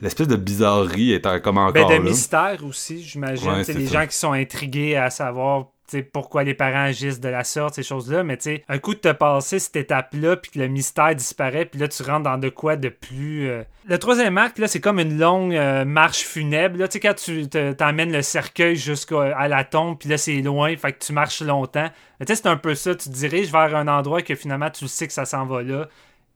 L'espèce 0.00 0.26
de 0.28 0.36
bizarrerie 0.36 1.12
étant 1.12 1.38
comme 1.40 1.54
Ben, 1.54 1.66
encore 1.66 1.88
de 1.88 1.94
là. 1.94 2.00
mystère 2.00 2.58
aussi, 2.68 3.00
j'imagine. 3.02 3.48
Ouais, 3.48 3.64
c'est 3.64 3.74
les 3.74 3.86
ça. 3.86 4.00
gens 4.00 4.06
qui 4.08 4.16
sont 4.16 4.32
intrigués 4.32 4.96
à 4.96 5.08
savoir 5.08 5.66
tu 5.86 5.98
sais, 5.98 6.02
pourquoi 6.02 6.44
les 6.44 6.54
parents 6.54 6.84
agissent 6.84 7.20
de 7.20 7.28
la 7.28 7.44
sorte, 7.44 7.74
ces 7.74 7.82
choses-là. 7.82 8.22
Mais 8.24 8.36
tu 8.38 8.44
sais, 8.44 8.64
un 8.68 8.78
coup 8.78 8.94
de 8.94 9.00
te 9.00 9.12
passer 9.12 9.58
cette 9.58 9.76
étape-là, 9.76 10.36
puis 10.36 10.50
que 10.50 10.58
le 10.58 10.68
mystère 10.68 11.14
disparaît, 11.14 11.66
puis 11.66 11.78
là, 11.78 11.88
tu 11.88 12.02
rentres 12.02 12.22
dans 12.22 12.38
de 12.38 12.48
quoi 12.48 12.76
de 12.76 12.88
plus. 12.88 13.48
euh, 13.50 13.62
Le 13.86 13.98
troisième 13.98 14.38
acte, 14.38 14.58
là, 14.58 14.66
c'est 14.66 14.80
comme 14.80 14.98
une 14.98 15.18
longue 15.18 15.54
euh, 15.54 15.84
marche 15.84 16.22
funèbre. 16.22 16.78
Là, 16.78 16.88
tu 16.88 16.92
sais, 16.94 17.00
quand 17.00 17.14
tu 17.14 17.48
te- 17.48 17.72
t'emmènes 17.72 18.12
le 18.12 18.22
cercueil 18.22 18.76
jusqu'à 18.76 19.46
la 19.48 19.64
tombe, 19.64 19.98
puis 19.98 20.08
là, 20.08 20.16
c'est 20.16 20.40
loin, 20.40 20.74
fait 20.76 20.92
que 20.92 21.04
tu 21.04 21.12
marches 21.12 21.42
longtemps. 21.42 21.90
Tu 22.20 22.26
sais, 22.28 22.36
c'est 22.36 22.46
un 22.48 22.56
peu 22.56 22.74
ça. 22.74 22.94
Tu 22.94 23.10
te 23.10 23.14
diriges 23.14 23.52
vers 23.52 23.76
un 23.76 23.86
endroit 23.88 24.22
que 24.22 24.34
finalement, 24.34 24.70
tu 24.70 24.88
sais 24.88 25.06
que 25.06 25.12
ça 25.12 25.26
s'en 25.26 25.44
va 25.46 25.62
là. 25.62 25.88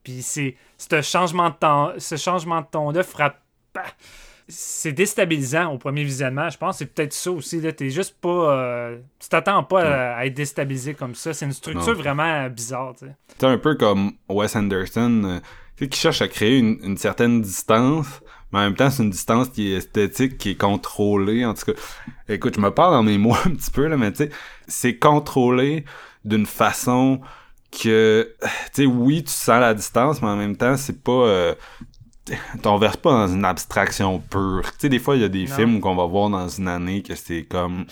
Puis 0.04 0.22
c'est 0.22 0.56
ce 0.76 1.00
changement 1.02 1.50
de 1.50 1.54
temps, 1.54 1.92
ce 1.98 2.16
changement 2.16 2.60
de 2.60 2.66
ton-là 2.70 3.02
frappe. 3.02 3.38
bah, 3.74 3.82
c'est 4.48 4.92
déstabilisant 4.92 5.72
au 5.72 5.78
premier 5.78 6.04
visionnement. 6.04 6.48
Je 6.48 6.56
pense 6.58 6.76
que 6.76 6.78
c'est 6.80 6.92
peut-être 6.94 7.12
ça 7.12 7.30
aussi. 7.30 7.60
Là. 7.60 7.72
T'es 7.72 7.90
juste 7.90 8.16
pas. 8.20 8.28
euh, 8.56 8.98
tu 9.18 9.28
t'attends 9.28 9.62
pas 9.62 9.82
à, 9.82 10.16
à 10.16 10.26
être 10.26 10.34
déstabilisé 10.34 10.94
comme 10.94 11.14
ça. 11.14 11.34
C'est 11.34 11.44
une 11.44 11.52
structure 11.52 11.94
Non. 11.94 12.00
vraiment 12.00 12.48
bizarre. 12.48 12.94
tu 12.98 13.06
sais. 13.06 13.12
C'est 13.38 13.46
un 13.46 13.58
peu 13.58 13.74
comme 13.74 14.12
Wes 14.28 14.56
Anderson, 14.56 15.22
euh, 15.24 15.38
tu 15.76 15.84
sais, 15.84 15.88
qui 15.90 16.00
cherche 16.00 16.22
à 16.22 16.28
créer 16.28 16.58
une, 16.58 16.78
une 16.82 16.96
certaine 16.96 17.42
distance, 17.42 18.06
mais 18.52 18.60
en 18.60 18.62
même 18.62 18.74
temps, 18.74 18.88
c'est 18.90 19.02
une 19.02 19.10
distance 19.10 19.50
qui 19.50 19.72
est 19.72 19.76
esthétique, 19.76 20.38
qui 20.38 20.50
est 20.52 20.56
contrôlée. 20.60 21.44
En 21.44 21.52
tout 21.54 21.72
cas, 21.72 21.78
écoute, 22.28 22.54
je 22.56 22.60
me 22.60 22.70
parle 22.70 22.94
dans 22.94 23.02
mes 23.02 23.18
mots 23.18 23.34
un 23.44 23.50
petit 23.50 23.70
peu, 23.70 23.86
là, 23.86 23.96
mais 23.98 24.10
tu 24.12 24.24
sais, 24.24 24.30
c'est 24.66 24.96
contrôlé 24.96 25.84
d'une 26.24 26.46
façon 26.46 27.20
que, 27.70 28.34
tu 28.42 28.48
sais, 28.72 28.86
oui, 28.86 29.22
tu 29.22 29.30
sens 29.30 29.60
la 29.60 29.74
distance, 29.74 30.22
mais 30.22 30.28
en 30.28 30.36
même 30.36 30.56
temps, 30.56 30.78
c'est 30.78 31.02
pas... 31.04 31.12
Euh, 31.12 31.54
t'en 32.62 32.78
verses 32.78 32.96
pas 32.96 33.10
dans 33.12 33.28
une 33.32 33.44
abstraction 33.44 34.18
pure. 34.20 34.62
Tu 34.72 34.78
sais, 34.80 34.88
des 34.88 34.98
fois, 34.98 35.16
il 35.16 35.22
y 35.22 35.24
a 35.24 35.28
des 35.28 35.46
Non. 35.46 35.54
films 35.54 35.80
qu'on 35.80 35.94
va 35.94 36.06
voir 36.06 36.30
dans 36.30 36.48
une 36.48 36.68
année 36.68 37.02
que 37.02 37.14
c'est 37.14 37.44
comme... 37.44 37.86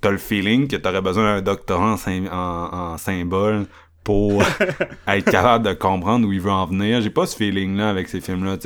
T'as 0.00 0.10
le 0.10 0.18
feeling 0.18 0.66
que 0.66 0.76
t'aurais 0.76 1.00
besoin 1.00 1.36
d'un 1.36 1.42
doctorat 1.42 1.92
en, 1.92 1.96
sym- 1.96 2.28
en, 2.28 2.92
en 2.92 2.98
symbole 2.98 3.66
pour 4.02 4.42
être 5.06 5.30
capable 5.30 5.64
de 5.64 5.72
comprendre 5.74 6.26
où 6.26 6.32
il 6.32 6.40
veut 6.40 6.50
en 6.50 6.66
venir. 6.66 7.00
J'ai 7.00 7.10
pas 7.10 7.24
ce 7.26 7.36
feeling-là 7.36 7.88
avec 7.88 8.08
ces 8.08 8.20
films-là. 8.20 8.56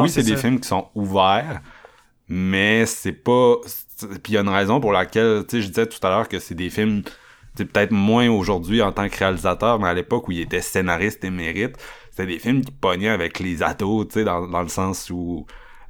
Oui, 0.00 0.08
c'est 0.08 0.22
des 0.22 0.36
films 0.36 0.60
qui 0.60 0.68
sont 0.68 0.86
ouverts, 0.94 1.60
mais 2.28 2.86
c'est 2.86 3.12
pas... 3.12 3.56
Puis 4.22 4.32
il 4.32 4.34
y 4.34 4.38
a 4.38 4.42
une 4.42 4.48
raison 4.48 4.78
pour 4.78 4.92
laquelle, 4.92 5.44
tu 5.48 5.56
sais, 5.56 5.62
je 5.62 5.68
disais 5.68 5.86
tout 5.86 5.98
à 6.06 6.10
l'heure 6.10 6.28
que 6.28 6.38
c'est 6.38 6.54
des 6.54 6.70
films, 6.70 7.02
peut-être 7.56 7.90
moins 7.92 8.28
aujourd'hui 8.28 8.80
en 8.82 8.92
tant 8.92 9.08
que 9.08 9.16
réalisateur, 9.16 9.80
mais 9.80 9.88
à 9.88 9.94
l'époque 9.94 10.28
où 10.28 10.32
il 10.32 10.40
était 10.42 10.60
scénariste 10.60 11.24
émérite, 11.24 11.76
c'était 12.16 12.26
des 12.32 12.38
films 12.38 12.64
qui 12.64 12.72
pognaient 12.72 13.10
avec 13.10 13.40
les 13.40 13.62
ados, 13.62 14.08
tu 14.08 14.14
sais, 14.14 14.24
dans, 14.24 14.46
dans 14.48 14.62
le 14.62 14.68
sens 14.68 15.10
où 15.10 15.46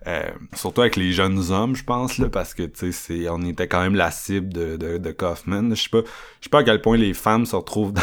Euh, 0.07 0.31
surtout 0.55 0.83
avec 0.83 0.95
les 0.97 1.13
jeunes 1.13 1.51
hommes, 1.51 1.75
je 1.75 1.83
pense, 1.83 2.19
là, 2.19 2.29
parce 2.29 2.55
que, 2.55 2.63
tu 2.63 2.93
sais, 2.93 3.29
on 3.29 3.43
était 3.43 3.67
quand 3.67 3.81
même 3.83 3.97
la 3.97 4.13
cible 4.13 4.53
de, 4.53 4.77
de, 4.77 4.99
de 4.99 5.11
Kaufman. 5.13 5.71
Je 5.75 5.83
sais 5.83 5.89
pas, 5.91 6.03
je 6.41 6.45
sais 6.45 6.51
pas 6.51 6.61
à 6.61 6.65
quel 6.65 6.81
point 6.81 6.97
les 6.97 7.13
femmes 7.15 7.45
se 7.45 7.57
retrouvent 7.57 7.93
dans, 7.95 8.03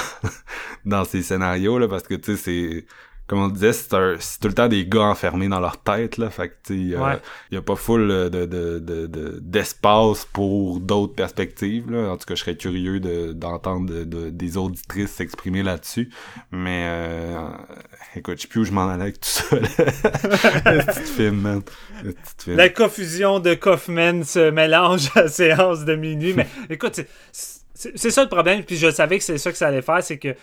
dans 0.85 1.05
ces 1.05 1.23
scénarios, 1.23 1.79
là, 1.79 1.87
parce 1.87 2.03
que, 2.03 2.15
tu 2.15 2.35
sais, 2.35 2.37
c'est, 2.37 2.85
comme 3.27 3.39
on 3.39 3.47
disait, 3.47 3.71
c'est, 3.73 3.93
un- 3.93 4.15
c'est 4.19 4.39
tout 4.39 4.47
le 4.49 4.53
temps 4.53 4.67
des 4.67 4.85
gars 4.85 5.03
enfermés 5.03 5.47
dans 5.47 5.59
leur 5.61 5.77
tête, 5.81 6.17
là. 6.17 6.29
Fait 6.29 6.49
que, 6.49 6.53
tu 6.67 6.95
a- 6.95 7.01
Ouais. 7.01 7.19
il 7.51 7.55
y 7.55 7.57
a 7.57 7.61
pas 7.61 7.75
full 7.75 8.07
de, 8.07 8.29
de, 8.29 8.45
de, 8.45 8.79
de- 8.79 9.07
de- 9.07 9.39
d'espace 9.41 10.25
pour 10.25 10.79
d'autres 10.79 11.15
perspectives, 11.15 11.89
là. 11.91 12.09
En 12.11 12.17
tout 12.17 12.25
cas, 12.25 12.35
je 12.35 12.41
serais 12.41 12.57
curieux 12.57 12.99
de, 12.99 13.31
d'entendre 13.33 13.89
de, 13.89 14.03
de- 14.03 14.29
des 14.29 14.57
auditrices 14.57 15.11
s'exprimer 15.11 15.63
là-dessus. 15.63 16.09
Mais, 16.51 16.83
euh, 16.87 17.47
écoute, 18.15 18.35
je 18.37 18.41
sais 18.43 18.47
plus 18.47 18.61
où 18.61 18.65
je 18.65 18.71
m'en 18.71 18.89
allais 18.89 19.03
avec 19.03 19.19
tout 19.21 19.29
ça, 19.29 19.55
là. 19.55 19.67
Le 20.73 20.85
petit 20.85 21.11
film, 21.13 21.35
man. 21.41 21.61
Le 22.03 22.11
petit 22.11 22.43
film. 22.45 22.57
La 22.57 22.69
confusion 22.69 23.39
de 23.39 23.53
Kaufman 23.53 24.23
se 24.23 24.49
mélange 24.51 25.09
à 25.15 25.27
séance 25.27 25.85
de 25.85 25.95
minuit. 25.95 26.33
Mais 26.33 26.47
écoute, 26.69 26.95
c'est- 26.95 27.07
c'est 27.31 27.97
c'est 27.97 28.11
ça 28.11 28.23
le 28.23 28.29
problème. 28.29 28.63
Puis 28.63 28.77
je 28.77 28.89
savais 28.91 29.17
que 29.17 29.23
c'est 29.23 29.37
ça 29.37 29.51
que 29.51 29.57
ça 29.57 29.67
allait 29.67 29.81
faire, 29.81 30.01
c'est 30.03 30.17
que 30.17 30.35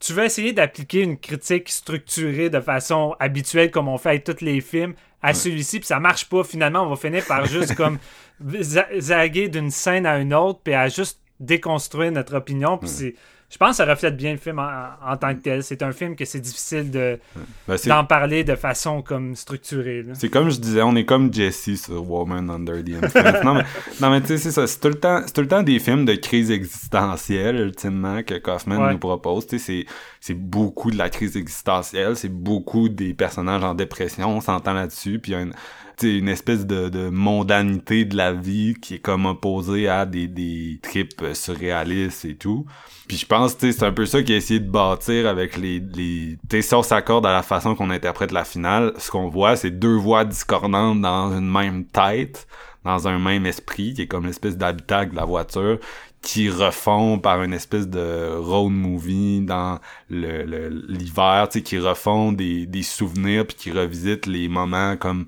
tu 0.00 0.12
veux 0.12 0.24
essayer 0.24 0.52
d'appliquer 0.52 1.02
une 1.02 1.18
critique 1.18 1.68
structurée 1.68 2.50
de 2.50 2.60
façon 2.60 3.14
habituelle, 3.18 3.70
comme 3.70 3.88
on 3.88 3.98
fait 3.98 4.10
avec 4.10 4.24
tous 4.24 4.40
les 4.44 4.60
films, 4.60 4.94
à 5.22 5.34
celui-ci, 5.34 5.80
puis 5.80 5.86
ça 5.86 5.98
marche 5.98 6.28
pas. 6.28 6.44
Finalement, 6.44 6.82
on 6.84 6.88
va 6.90 6.96
finir 6.96 7.24
par 7.26 7.44
juste 7.46 7.74
comme 7.74 7.98
za- 8.60 8.86
zaguer 8.98 9.48
d'une 9.48 9.70
scène 9.70 10.06
à 10.06 10.18
une 10.18 10.32
autre, 10.34 10.60
puis 10.62 10.74
à 10.74 10.88
juste 10.88 11.20
déconstruire 11.40 12.12
notre 12.12 12.36
opinion. 12.36 12.78
Puis 12.78 12.88
c'est- 12.88 13.14
je 13.50 13.56
pense 13.56 13.70
que 13.70 13.76
ça 13.76 13.86
reflète 13.86 14.16
bien 14.16 14.32
le 14.32 14.38
film 14.38 14.58
en, 14.58 15.10
en 15.12 15.16
tant 15.16 15.34
que 15.34 15.40
tel. 15.40 15.62
C'est 15.62 15.82
un 15.82 15.92
film 15.92 16.14
que 16.16 16.24
c'est 16.26 16.40
difficile 16.40 16.90
de 16.90 17.18
Ben, 17.66 17.76
d'en 17.86 18.04
parler 18.04 18.44
de 18.44 18.54
façon 18.56 19.00
comme 19.00 19.34
structurée. 19.36 20.04
c'est 20.12 20.28
comme 20.28 20.50
je 20.50 20.58
disais, 20.60 20.82
on 20.82 20.94
est 20.96 21.06
comme 21.06 21.32
Jesse 21.32 21.76
sur 21.82 22.10
Woman 22.10 22.50
Under 22.50 22.84
the 22.84 23.02
Influence. 23.02 23.44
non, 23.44 23.54
mais, 23.54 23.64
non, 24.02 24.10
mais 24.10 24.20
tu 24.20 24.26
sais, 24.28 24.36
c'est 24.38 24.50
ça. 24.50 24.66
C'est 24.66 24.80
tout 24.80 24.88
le 24.88 24.94
temps, 25.00 25.22
c'est 25.26 25.32
tout 25.32 25.40
le 25.40 25.48
temps 25.48 25.62
des 25.62 25.78
films 25.78 26.04
de 26.04 26.14
crise 26.14 26.50
existentielle, 26.50 27.56
ultimement, 27.56 28.22
que 28.22 28.34
Kaufman 28.38 28.76
Ouais. 28.78 28.92
nous 28.92 28.98
propose. 28.98 29.46
C'est, 29.58 29.86
c'est 30.20 30.34
beaucoup 30.34 30.90
de 30.90 30.98
la 30.98 31.08
crise 31.08 31.36
existentielle. 31.36 32.16
C'est 32.16 32.28
beaucoup 32.32 32.88
des 32.90 33.14
personnages 33.14 33.64
en 33.64 33.74
dépression. 33.74 34.28
On 34.28 34.40
s'entend 34.42 34.74
là-dessus. 34.74 35.18
Puis 35.18 35.32
il 35.32 35.34
y 35.34 35.38
a 35.38 35.40
une, 35.40 35.54
une 36.02 36.28
espèce 36.28 36.66
de, 36.66 36.88
de 36.88 37.08
mondanité 37.10 38.04
de 38.04 38.16
la 38.16 38.32
vie 38.32 38.74
qui 38.80 38.94
est 38.94 38.98
comme 39.00 39.26
opposée 39.26 39.88
à 39.88 40.06
des, 40.06 40.28
des 40.28 40.78
trips 40.82 41.22
euh, 41.22 41.34
surréalistes 41.34 42.24
et 42.24 42.36
tout. 42.36 42.66
Puis 43.08 43.16
je 43.16 43.26
pense, 43.26 43.56
tu 43.56 43.72
c'est 43.72 43.84
un 43.84 43.92
peu 43.92 44.06
ça 44.06 44.22
qu'il 44.22 44.34
a 44.34 44.38
essayé 44.38 44.60
de 44.60 44.70
bâtir 44.70 45.26
avec 45.26 45.56
les, 45.56 45.80
les, 45.80 46.38
tu 46.48 46.62
si 46.62 46.74
on 46.74 46.82
s'accorde 46.82 47.26
à 47.26 47.32
la 47.32 47.42
façon 47.42 47.74
qu'on 47.74 47.90
interprète 47.90 48.32
la 48.32 48.44
finale, 48.44 48.92
ce 48.98 49.10
qu'on 49.10 49.28
voit, 49.28 49.56
c'est 49.56 49.70
deux 49.70 49.96
voix 49.96 50.24
discordantes 50.24 51.00
dans 51.00 51.36
une 51.36 51.50
même 51.50 51.84
tête, 51.86 52.46
dans 52.84 53.08
un 53.08 53.18
même 53.18 53.46
esprit, 53.46 53.94
qui 53.94 54.02
est 54.02 54.06
comme 54.06 54.26
l'espèce 54.26 54.56
d'habitacle 54.56 55.12
de 55.12 55.16
la 55.16 55.24
voiture, 55.24 55.78
qui 56.20 56.50
refont 56.50 57.18
par 57.18 57.42
une 57.42 57.52
espèce 57.52 57.88
de 57.88 58.34
road 58.36 58.72
movie 58.72 59.40
dans 59.40 59.78
le, 60.10 60.44
le- 60.44 60.68
l'hiver, 60.88 61.48
tu 61.50 61.58
sais, 61.60 61.62
qui 61.64 61.78
refont 61.78 62.32
des, 62.32 62.66
des 62.66 62.82
souvenirs 62.82 63.46
puis 63.46 63.56
qui 63.56 63.70
revisitent 63.72 64.26
les 64.26 64.48
moments 64.48 64.96
comme 64.96 65.24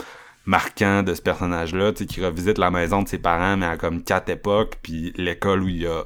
marquants 0.51 1.03
de 1.03 1.15
ce 1.15 1.23
personnage-là, 1.23 1.93
tu 1.93 1.99
sais, 1.99 2.07
qui 2.07 2.25
revisite 2.25 2.59
la 2.59 2.71
maison 2.71 3.03
de 3.03 3.09
ses 3.09 3.19
parents, 3.19 3.57
mais 3.57 3.67
à 3.67 3.77
comme 3.77 4.03
quatre 4.03 4.29
époques, 4.29 4.75
puis 4.83 5.13
l'école 5.17 5.63
où 5.63 5.69
il 5.69 5.87
a 5.87 6.05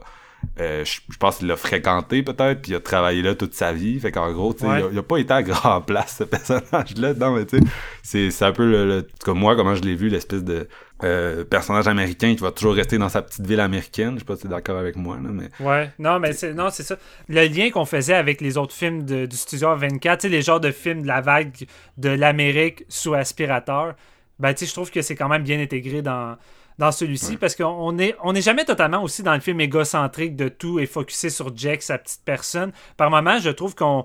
euh, 0.61 0.85
je 0.85 1.16
pense 1.19 1.39
qu'il 1.39 1.47
l'a 1.49 1.57
fréquenté 1.57 2.23
peut-être, 2.23 2.61
puis 2.61 2.73
il 2.73 2.75
a 2.75 2.81
travaillé 2.81 3.23
là 3.23 3.35
toute 3.35 3.55
sa 3.55 3.73
vie. 3.73 3.99
Fait 3.99 4.12
qu'en 4.12 4.31
gros, 4.31 4.53
tu 4.53 4.66
Ouais. 4.66 4.81
il, 4.81 4.85
a, 4.85 4.89
il 4.93 4.99
a 4.99 5.03
pas 5.03 5.16
été 5.16 5.33
à 5.33 5.43
grand 5.43 5.81
place, 5.87 6.16
ce 6.19 6.25
personnage-là. 6.25 7.15
Non, 7.15 7.35
mais 7.35 7.47
tu 7.47 7.59
sais, 8.03 8.31
c'est, 8.31 8.45
un 8.45 8.53
peu 8.53 8.71
le, 8.71 8.85
le- 8.87 9.07
comme 9.25 9.39
moi, 9.39 9.57
comment 9.57 9.75
je 9.75 9.81
l'ai 9.81 9.95
vu, 9.95 10.11
l'espèce 10.11 10.45
de 10.45 10.69
euh, 11.03 11.45
personnage 11.45 11.89
américain 11.89 12.35
qui 12.35 12.43
va 12.43 12.51
toujours 12.53 12.75
rester 12.75 12.99
dans 12.99 13.09
sa 13.09 13.23
petite 13.23 13.47
ville 13.47 13.59
américaine. 13.61 14.16
Je 14.16 14.19
sais 14.19 14.25
pas 14.27 14.37
si 14.37 14.43
t'es 14.43 14.49
d'accord 14.49 14.77
avec 14.77 14.97
moi, 14.97 15.16
là, 15.16 15.31
mais 15.33 15.49
Ouais, 15.61 15.91
non, 15.99 16.21
mais 16.21 16.35
c'est 16.35 16.53
non, 16.53 16.69
c'est 16.71 16.83
ça. 16.83 16.97
Le 17.27 17.47
lien 17.47 17.71
qu'on 17.71 17.87
faisait 17.87 18.12
avec 18.12 18.43
les 18.43 18.59
autres 18.59 18.75
films 18.75 19.03
de- 19.05 19.25
du 19.25 19.37
Studio 19.39 19.75
24, 19.75 20.21
tu 20.21 20.27
sais, 20.27 20.29
les 20.29 20.43
genres 20.43 20.61
de 20.61 20.71
films 20.73 21.03
de 21.05 21.09
la 21.09 21.23
vague 21.23 21.55
de 21.97 22.11
l'Amérique 22.11 22.85
sous 22.91 23.15
aspirateur, 23.15 23.95
ben, 24.39 24.52
tu 24.55 24.61
sais, 24.61 24.66
je 24.66 24.73
trouve 24.73 24.90
que 24.90 25.02
c'est 25.02 25.15
quand 25.15 25.28
même 25.28 25.43
bien 25.43 25.61
intégré 25.61 26.02
dans, 26.02 26.36
dans 26.78 26.90
celui-ci 26.93 27.36
parce 27.36 27.55
qu'on 27.55 27.65
on 27.66 27.98
est, 27.98 28.16
on 28.23 28.35
est 28.35 28.43
jamais 28.43 28.65
totalement 28.65 29.02
aussi 29.02 29.23
dans 29.23 29.35
le 29.35 29.40
film 29.40 29.61
égocentrique 29.61 30.36
de 30.36 30.48
tout 30.48 30.78
et 30.81 30.86
focusé 30.86 31.31
sur 31.31 31.56
Jack, 31.56 31.82
sa 31.82 31.98
petite 31.98 32.23
personne. 32.24 32.73
Par 32.97 33.11
moments, 33.11 33.39
je 33.39 33.51
trouve 33.51 33.74
qu'on. 33.74 34.05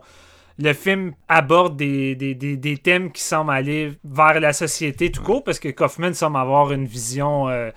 Le 0.62 0.74
film 0.74 1.14
aborde 1.30 1.78
des, 1.78 2.16
des, 2.16 2.36
des, 2.36 2.58
des 2.58 2.78
thèmes 2.78 3.14
qui 3.14 3.22
semblent 3.22 3.50
aller 3.52 3.94
vers 4.04 4.42
la 4.42 4.52
société 4.52 5.10
tout 5.10 5.24
court 5.24 5.42
parce 5.42 5.58
que 5.58 5.70
Kaufman 5.70 6.14
semble 6.14 6.36
avoir 6.36 6.74
une 6.74 6.86
vision 6.86 7.48
euh, 7.48 7.72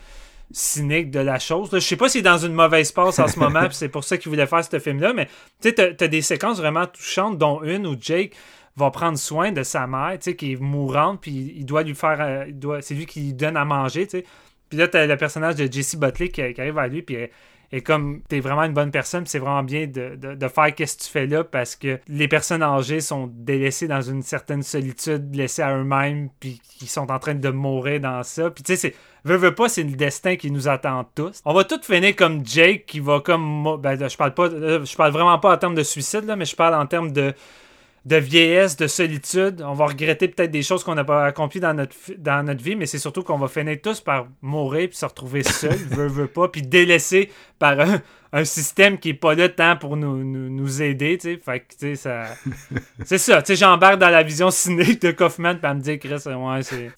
cynique 0.51 1.12
de 1.12 1.20
la 1.20 1.39
chose. 1.39 1.70
Là, 1.73 1.79
je 1.79 1.87
sais 1.87 1.97
pas 1.97 2.09
s'il 2.09 2.19
est 2.20 2.23
dans 2.24 2.39
une 2.39 2.55
mauvaise 2.55 2.91
passe 2.91 3.20
en 3.20 3.29
ce 3.29 3.39
moment, 3.39 3.69
c'est 3.70 3.89
pour 3.89 4.03
ça 4.03 4.19
qu'il 4.19 4.31
voulait 4.31 4.47
faire 4.49 4.65
ce 4.65 4.79
film-là, 4.81 5.12
mais 5.12 5.27
tu 5.27 5.69
sais, 5.69 5.74
t'as- 5.74 5.95
t'as 5.95 6.09
des 6.09 6.23
séquences 6.23 6.59
vraiment 6.59 6.87
touchantes, 6.87 7.39
dont 7.39 7.62
une 7.62 7.87
où 7.87 7.97
Jake 8.01 8.33
va 8.77 8.90
prendre 8.90 9.19
soin 9.19 9.53
de 9.53 9.62
sa 9.62 9.86
mère, 9.86 10.12
tu 10.15 10.31
sais, 10.31 10.36
qui 10.36 10.53
est 10.53 10.57
mourante, 10.57 11.20
puis 11.20 11.55
il 11.57 11.66
doit 11.66 11.82
lui 11.82 11.94
faire, 11.94 12.19
euh, 12.20 12.47
doit, 12.51 12.82
c'est 12.82 12.94
lui 12.94 13.07
qui 13.07 13.20
lui 13.20 13.35
donne 13.35 13.57
à 13.57 13.65
manger, 13.65 14.07
tu 14.07 14.19
sais. 14.19 14.24
Puis 14.69 14.78
là, 14.78 14.89
t'as 14.89 15.07
le 15.07 15.16
personnage 15.16 15.57
de 15.57 15.70
Jesse 15.70 15.97
Buckley 15.97 16.31
qui, 16.31 16.40
arrive 16.40 16.78
à 16.78 16.89
lui, 16.89 17.03
puis 17.03 17.16
elle- 17.16 17.31
et 17.74 17.81
comme 17.81 18.20
t'es 18.28 18.40
vraiment 18.40 18.65
une 18.65 18.74
bonne 18.74 18.90
personne, 18.90 19.24
c'est 19.24 19.39
vraiment 19.39 19.62
bien 19.62 19.86
de, 19.86 20.49
faire 20.49 20.74
qu'est-ce 20.74 20.99
que 20.99 21.03
tu 21.05 21.09
fais 21.09 21.27
là 21.27 21.43
parce 21.43 21.74
que 21.74 21.99
les 22.07 22.28
personnes 22.28 22.62
âgées 22.62 23.01
sont 23.01 23.31
délaissées 23.32 23.89
dans 23.89 24.03
une 24.03 24.20
certaine 24.20 24.62
solitude, 24.62 25.35
laissées 25.35 25.62
à 25.62 25.74
eux-mêmes, 25.74 26.28
puis 26.39 26.61
qui 26.78 26.86
sont 26.86 27.11
en 27.11 27.19
train 27.19 27.35
de 27.35 27.49
mourir 27.49 27.99
dans 28.01 28.23
ça. 28.24 28.51
Puis 28.51 28.62
tu 28.62 28.74
sais, 28.74 28.77
c'est 28.77 28.94
veux, 29.24 29.36
veux 29.36 29.55
pas, 29.55 29.70
c'est 29.70 29.85
le 29.85 29.93
destin 29.93 30.36
qui 30.36 30.51
nous 30.51 30.69
attend 30.69 31.09
tous. 31.15 31.40
On 31.47 31.55
va 31.55 31.65
tous 31.65 31.81
finir 31.82 32.15
comme 32.15 32.44
Jake 32.44 32.85
qui 32.85 33.01
va 33.01 33.20
comme 33.20 33.78
ben 33.81 33.97
je 34.07 34.16
parle 34.19 34.35
pas, 34.35 34.49
là, 34.49 34.85
je 34.85 34.94
parle 34.94 35.12
vraiment 35.12 35.39
pas 35.39 35.55
en 35.55 35.57
termes 35.57 35.74
de 35.74 35.82
suicide 35.82 36.24
là, 36.24 36.36
mais 36.36 36.44
je 36.44 36.55
parle 36.55 36.74
en 36.74 36.86
termes 36.86 37.11
de 37.11 37.32
de 38.05 38.16
vieillesse, 38.16 38.77
de 38.77 38.87
solitude. 38.87 39.62
On 39.65 39.74
va 39.74 39.87
regretter 39.87 40.29
peut-être 40.29 40.51
des 40.51 40.62
choses 40.62 40.83
qu'on 40.85 40.95
n'a 40.95 41.05
pas 41.05 41.24
accomplies 41.27 41.61
dans 41.61 41.74
notre, 41.74 41.95
dans 42.19 42.45
notre 42.45 42.62
vie, 42.62 42.74
mais 42.74 42.87
c'est 42.87 42.99
surtout 42.99 43.23
qu'on 43.23 43.39
va 43.39 43.49
finir 43.49 43.79
tous 43.83 44.01
par 44.01 44.27
mourir 44.41 44.89
puis 44.89 44.97
se 44.97 45.07
retrouver 45.07 45.43
seul, 45.43 45.77
veut, 45.91 46.09
veut 46.09 46.27
pas, 46.27 46.49
puis 46.49 46.62
délaissé 46.62 47.31
par 47.59 47.79
un, 47.81 48.01
un 48.35 48.45
système 48.45 48.99
qui 48.99 49.11
est 49.11 49.15
pas 49.15 49.35
là 49.35 49.49
tant 49.49 49.77
pour 49.77 49.97
nous, 49.97 50.25
nous, 50.25 50.49
nous 50.49 50.81
aider, 50.83 51.19
tu 51.19 51.35
sais. 51.35 51.41
Fait 51.45 51.61
que, 51.61 51.65
tu 51.73 51.77
sais, 51.79 51.95
ça... 51.97 52.23
C'est 53.05 53.19
ça, 53.19 53.43
tu 53.43 53.49
sais, 53.49 53.57
j'embarque 53.57 53.99
dans 53.99 54.09
la 54.09 54.23
vision 54.23 54.51
cynique 54.51 55.03
de 55.03 55.11
Kaufman, 55.11 55.55
puis 55.57 55.71
elle 55.71 55.77
me 55.77 55.81
dit, 55.83 55.99
Chris, 55.99 56.15
ouais, 56.27 56.63
c'est... 56.63 56.91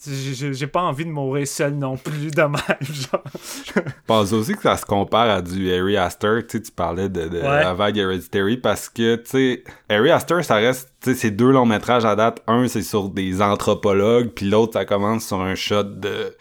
j'ai- 0.53 0.67
pas 0.67 0.83
envie 0.83 1.05
de 1.05 1.11
mourir 1.11 1.47
seul 1.47 1.75
non 1.75 1.97
plus, 1.97 2.31
même, 2.37 2.53
genre. 2.81 3.23
je 3.67 3.81
pense 4.07 4.33
aussi 4.33 4.55
que 4.55 4.63
ça 4.63 4.77
se 4.77 4.85
compare 4.87 5.29
à 5.31 5.43
du 5.43 5.73
Harry 5.73 5.97
Astor. 5.97 6.43
Tu 6.49 6.59
sais, 6.59 6.63
tu 6.63 6.71
parlais 6.73 7.09
de, 7.09 7.29
de 7.29 7.39
Ouais. 7.39 7.43
la 7.65 7.75
vague 7.75 7.97
Hereditary 7.99 8.57
parce 8.59 8.89
que, 8.89 9.17
tu 9.17 9.23
sais, 9.31 9.65
Harry 9.89 10.11
Astor, 10.11 10.45
ça 10.45 10.57
reste, 10.57 10.91
tu 11.03 11.11
sais, 11.13 11.17
c'est 11.21 11.31
deux 11.31 11.51
longs 11.51 11.67
métrages 11.67 12.05
à 12.05 12.15
date. 12.17 12.43
Un, 12.47 12.67
c'est 12.69 12.83
sur 12.83 13.09
des 13.09 13.43
anthropologues, 13.43 14.29
puis 14.29 14.49
l'autre, 14.49 14.75
ça 14.75 14.85
commence 14.85 15.27
sur 15.27 15.41
un 15.41 15.55
shot 15.55 15.83
de 15.85 16.37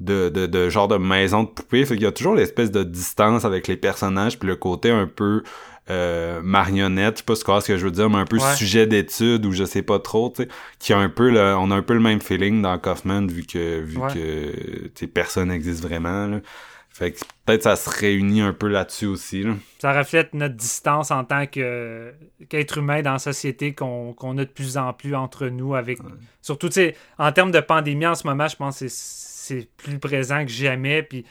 de, 0.00 0.28
de, 0.28 0.46
de 0.46 0.68
genre 0.70 0.88
de 0.88 0.96
maison 0.96 1.44
de 1.44 1.48
poupée. 1.48 1.84
Fait 1.84 1.94
qu'il 1.94 2.04
y 2.04 2.06
a 2.06 2.12
toujours 2.12 2.34
l'espèce 2.34 2.70
de 2.70 2.82
distance 2.82 3.44
avec 3.44 3.68
les 3.68 3.76
personnages, 3.76 4.38
puis 4.38 4.48
le 4.48 4.56
côté 4.56 4.90
un 4.90 5.06
peu 5.06 5.42
euh, 5.88 6.40
marionnette, 6.42 7.14
je 7.16 7.18
sais 7.18 7.24
pas 7.24 7.34
ce 7.34 7.42
que- 7.44 7.60
ce 7.60 7.66
que 7.66 7.76
je 7.76 7.84
veux 7.84 7.90
dire, 7.90 8.08
mais 8.08 8.18
un 8.18 8.24
peu 8.24 8.36
Ouais. 8.38 8.54
sujet 8.54 8.86
d'étude 8.86 9.44
ou 9.44 9.50
je 9.52 9.64
sais 9.64 9.82
pas 9.82 9.98
trop, 9.98 10.30
tu 10.34 10.42
sais, 10.44 10.48
qui 10.78 10.92
a 10.92 10.98
un 10.98 11.08
peu 11.08 11.30
le, 11.30 11.40
on 11.56 11.70
a 11.72 11.74
un 11.74 11.82
peu 11.82 11.94
le 11.94 12.00
même 12.00 12.20
feeling 12.20 12.62
dans 12.62 12.78
Kaufman 12.78 13.26
vu 13.26 13.44
que 13.44 13.80
vu 13.80 13.98
Ouais. 13.98 14.12
que 14.14 14.88
tu 14.94 15.08
personne 15.08 15.48
n'existe 15.48 15.82
vraiment. 15.82 16.26
Là. 16.28 16.40
Fait 16.90 17.12
que 17.12 17.18
peut-être 17.46 17.62
ça 17.64 17.76
se 17.76 17.88
réunit 17.90 18.40
un 18.40 18.52
peu 18.52 18.68
là-dessus 18.68 19.06
aussi. 19.06 19.42
Là. 19.42 19.54
ça 19.80 19.92
reflète 19.92 20.32
notre 20.34 20.54
distance 20.54 21.10
en 21.10 21.24
tant 21.24 21.46
que 21.46 22.12
qu'être 22.48 22.78
humain 22.78 23.00
dans 23.02 23.12
la 23.12 23.18
société 23.18 23.74
qu'on 23.74 24.12
qu'on 24.12 24.36
a 24.38 24.44
de 24.44 24.50
plus 24.50 24.76
en 24.76 24.92
plus 24.92 25.14
entre 25.16 25.46
nous 25.46 25.74
avec 25.74 25.98
surtout 26.42 26.68
tu 26.68 26.74
sais 26.74 26.96
en 27.18 27.32
termes 27.32 27.52
de 27.52 27.60
pandémie 27.60 28.06
en 28.06 28.14
ce 28.14 28.26
moment 28.26 28.46
je 28.48 28.56
pense 28.56 28.80
que 28.80 28.88
c'est 28.88 28.94
c'est 29.58 29.68
plus 29.76 29.98
présent 29.98 30.44
que 30.44 30.50
jamais 30.50 31.02
puis 31.02 31.24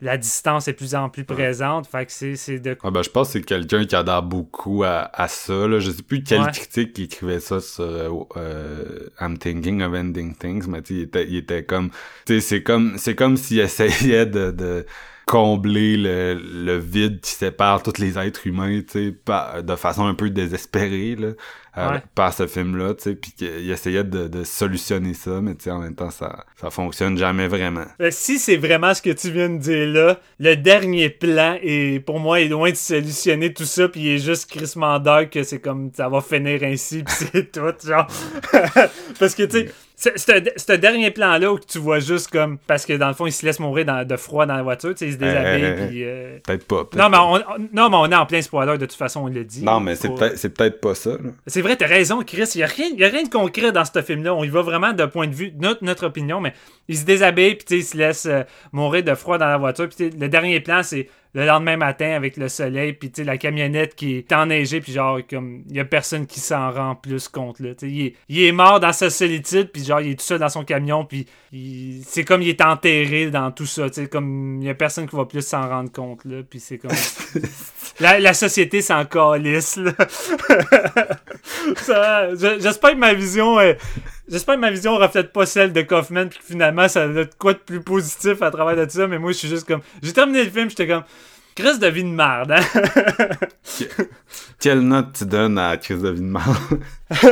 la 0.00 0.16
distance 0.16 0.68
est 0.68 0.72
de 0.72 0.76
plus 0.76 0.94
en 0.94 1.08
plus 1.08 1.24
présente 1.24 1.88
fait 1.88 2.06
que 2.06 2.12
c'est 2.36 2.60
de 2.60 2.76
Ah 2.84 2.90
ben, 2.92 3.02
je 3.02 3.10
pense 3.10 3.28
que 3.28 3.32
c'est 3.32 3.42
quelqu'un 3.44 3.84
qui 3.84 3.96
adhère 3.96 4.22
beaucoup 4.22 4.84
à, 4.84 5.10
à 5.12 5.26
ça. 5.26 5.66
Là. 5.66 5.80
Je 5.80 5.90
sais 5.90 6.04
plus 6.04 6.22
quel 6.22 6.42
Ouais. 6.42 6.52
critique 6.52 6.92
qui 6.92 7.02
écrivait 7.04 7.40
ça 7.40 7.58
sur 7.60 7.82
euh, 7.84 8.08
euh, 8.36 9.08
I'm 9.20 9.36
thinking 9.38 9.82
of 9.82 9.92
ending 9.94 10.36
things, 10.36 10.68
mais 10.68 10.82
il 10.88 11.00
était, 11.00 11.26
il 11.26 11.36
était 11.38 11.64
comme. 11.64 11.90
C'est 12.26 12.62
comme 12.62 12.96
c'est 12.96 13.16
comme 13.16 13.36
s'il 13.36 13.58
essayait 13.68 14.24
de, 14.26 14.52
de 14.52 14.86
combler 15.26 15.96
le, 15.96 16.34
le 16.34 16.78
vide 16.78 17.20
qui 17.20 17.32
sépare 17.32 17.82
tous 17.82 17.98
les 17.98 18.18
êtres 18.18 18.46
humains, 18.46 18.80
tu 18.80 19.14
sais, 19.26 19.62
de 19.62 19.76
façon 19.76 20.06
un 20.06 20.14
peu 20.14 20.30
désespérée, 20.30 21.16
là. 21.16 21.30
Euh, 21.76 21.90
Ouais. 21.92 22.02
par 22.14 22.32
ce 22.32 22.46
film-là, 22.46 22.94
tu 22.94 23.02
sais, 23.04 23.14
puis 23.14 23.32
qu'il 23.32 23.70
essayait 23.70 24.04
de, 24.04 24.26
de 24.28 24.44
solutionner 24.44 25.14
ça, 25.14 25.40
mais 25.40 25.54
tu 25.54 25.64
sais, 25.64 25.70
en 25.70 25.78
même 25.80 25.94
temps, 25.94 26.10
ça, 26.10 26.44
ça 26.60 26.70
fonctionne 26.70 27.16
jamais 27.18 27.46
vraiment. 27.48 27.84
Euh, 28.00 28.08
Si 28.10 28.38
c'est 28.38 28.56
vraiment 28.56 28.94
ce 28.94 29.02
que 29.02 29.10
tu 29.10 29.30
viens 29.30 29.48
de 29.50 29.58
dire 29.58 29.86
là, 29.88 30.18
le 30.40 30.54
dernier 30.56 31.08
plan 31.10 31.56
est 31.62 32.00
pour 32.04 32.18
moi 32.20 32.40
est 32.40 32.48
loin 32.48 32.70
de 32.70 32.76
solutionner 32.76 33.52
tout 33.52 33.64
ça, 33.64 33.88
puis 33.88 34.00
il 34.00 34.08
est 34.12 34.18
juste 34.18 34.48
dark 35.04 35.30
que 35.30 35.42
c'est 35.42 35.60
comme 35.60 35.90
ça 35.94 36.08
va 36.08 36.20
finir 36.20 36.62
ainsi, 36.62 37.02
puis 37.04 37.14
c'est 37.32 37.52
tout 37.52 37.60
genre. 37.86 38.06
parce 39.18 39.34
que 39.34 39.42
tu 39.44 39.58
sais. 39.58 40.12
ce- 40.16 40.50
Ce 40.56 40.72
dernier 40.76 41.10
plan-là 41.10 41.52
où 41.52 41.58
tu 41.58 41.78
vois 41.78 41.98
juste 41.98 42.28
comme. 42.30 42.58
Parce 42.68 42.86
que 42.86 42.92
dans 42.92 43.08
le 43.08 43.14
fond, 43.14 43.26
il 43.26 43.32
se 43.32 43.44
laisse 43.44 43.58
mourir 43.58 43.84
dans- 43.84 44.06
de 44.06 44.16
froid 44.16 44.46
dans 44.46 44.56
la 44.56 44.62
voiture, 44.62 44.90
tu 44.90 44.98
sais, 44.98 45.06
il 45.08 45.12
se 45.14 45.18
déshabille, 45.18 45.64
Euh, 45.64 45.88
puis. 45.88 46.04
euh, 46.04 46.38
Peut-être 46.46 46.66
pas. 46.66 46.88
Non 46.96 47.08
mais, 47.08 47.16
on, 47.18 47.34
on- 47.34 47.68
non, 47.72 47.90
mais 47.90 47.96
on 47.96 48.06
est 48.12 48.14
en 48.14 48.26
plein 48.26 48.40
spoiler, 48.40 48.78
de 48.78 48.86
toute 48.86 48.96
façon, 48.96 49.22
on 49.22 49.26
l'a 49.26 49.42
dit. 49.42 49.64
Non, 49.64 49.80
mais 49.80 49.96
c'est 49.96 50.08
peut-être 50.14 50.38
c'est 50.38 50.80
pas 50.80 50.94
ça. 50.94 51.10
c'est 51.46 51.62
t'as 51.76 51.86
raison, 51.86 52.22
Chris. 52.22 52.50
Il 52.54 52.58
n'y 52.58 52.62
a, 52.64 52.66
rien- 52.66 52.90
a 53.06 53.08
rien 53.10 53.22
de 53.22 53.28
concret 53.28 53.72
dans 53.72 53.84
ce 53.84 54.02
film-là. 54.02 54.34
On 54.34 54.44
y 54.44 54.48
va 54.48 54.62
vraiment 54.62 54.92
d'un 54.92 55.08
point 55.08 55.26
de 55.26 55.34
vue, 55.34 55.52
notre, 55.58 55.84
notre 55.84 56.06
opinion, 56.06 56.40
mais 56.40 56.52
il 56.88 56.96
se 56.96 57.04
déshabille, 57.04 57.56
puis 57.56 57.76
il 57.78 57.84
se 57.84 57.96
laisse 57.96 58.26
euh, 58.26 58.42
mourir 58.72 59.02
de 59.02 59.14
froid 59.14 59.38
dans 59.38 59.46
la 59.48 59.58
voiture. 59.58 59.88
Puis 59.88 60.10
le 60.10 60.28
dernier 60.28 60.60
plan, 60.60 60.82
c'est 60.82 61.08
le 61.34 61.46
lendemain 61.46 61.76
matin 61.76 62.12
avec 62.12 62.36
le 62.36 62.48
soleil, 62.48 62.94
puis 62.94 63.10
tu 63.10 63.22
sais, 63.22 63.24
la 63.24 63.36
camionnette 63.36 63.94
qui 63.94 64.16
est 64.16 64.32
enneigée, 64.32 64.80
puis 64.80 64.92
genre, 64.92 65.18
comme, 65.28 65.62
il 65.68 65.76
y 65.76 65.80
a 65.80 65.84
personne 65.84 66.26
qui 66.26 66.40
s'en 66.40 66.70
rend 66.70 66.94
plus 66.94 67.28
compte, 67.28 67.60
là. 67.60 67.70
Il, 67.82 68.06
est, 68.06 68.14
il 68.28 68.42
est 68.42 68.52
mort 68.52 68.80
dans 68.80 68.92
sa 68.92 69.10
solitude, 69.10 69.70
puis 69.70 69.84
genre, 69.84 70.00
il 70.00 70.12
est 70.12 70.18
tout 70.18 70.24
seul 70.24 70.38
dans 70.38 70.48
son 70.48 70.64
camion, 70.64 71.04
puis 71.04 71.26
c'est 72.06 72.24
comme 72.24 72.42
il 72.42 72.48
est 72.48 72.60
enterré 72.60 73.30
dans 73.30 73.50
tout 73.50 73.66
ça, 73.66 73.88
tu 73.88 74.02
sais, 74.02 74.08
comme, 74.08 74.58
il 74.60 74.66
y 74.66 74.70
a 74.70 74.74
personne 74.74 75.06
qui 75.06 75.16
va 75.16 75.26
plus 75.26 75.46
s'en 75.46 75.68
rendre 75.68 75.92
compte, 75.92 76.24
là, 76.24 76.42
puis 76.48 76.60
c'est 76.60 76.78
comme... 76.78 76.90
la, 78.00 78.18
la 78.18 78.34
société 78.34 78.80
s'en 78.80 79.04
calisse, 79.04 79.76
là. 79.76 79.92
J'espère 82.58 82.92
que 82.92 82.96
ma 82.96 83.14
vision 83.14 83.58
euh, 83.58 83.74
j'espère 84.28 84.56
que 84.56 84.60
ma 84.60 84.70
vision 84.70 84.96
reflète 84.96 85.32
pas 85.32 85.46
celle 85.46 85.72
de 85.72 85.82
Kaufman 85.82 86.28
puis 86.28 86.38
que 86.38 86.44
finalement 86.44 86.88
ça 86.88 87.04
a 87.04 87.08
de 87.08 87.28
quoi 87.38 87.54
de 87.54 87.58
plus 87.58 87.80
positif 87.80 88.42
à 88.42 88.50
travers 88.50 88.76
de 88.76 88.84
tout 88.84 88.98
ça 88.98 89.06
mais 89.06 89.18
moi 89.18 89.32
je 89.32 89.38
suis 89.38 89.48
juste 89.48 89.66
comme 89.66 89.80
j'ai 90.02 90.12
terminé 90.12 90.44
le 90.44 90.50
film 90.50 90.68
j'étais 90.68 90.86
comme 90.86 91.04
Chris 91.54 91.78
de 91.78 91.86
vie 91.88 92.04
de 92.04 92.08
merde 92.08 92.52
hein? 92.52 92.60
Quelle 94.60 94.80
note 94.80 95.12
tu 95.12 95.24
donnes 95.24 95.58
à 95.58 95.76
Chris 95.76 95.96
de 95.96 96.10
Vindemar? 96.10 96.60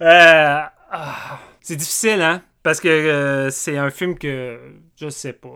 Euh, 0.00 0.60
ah, 0.92 1.40
c'est 1.60 1.74
difficile 1.74 2.22
hein? 2.22 2.40
Parce 2.62 2.78
que 2.78 2.86
euh, 2.86 3.50
c'est 3.50 3.76
un 3.76 3.90
film 3.90 4.16
que 4.16 4.56
je 5.00 5.08
sais 5.08 5.32
pas 5.32 5.48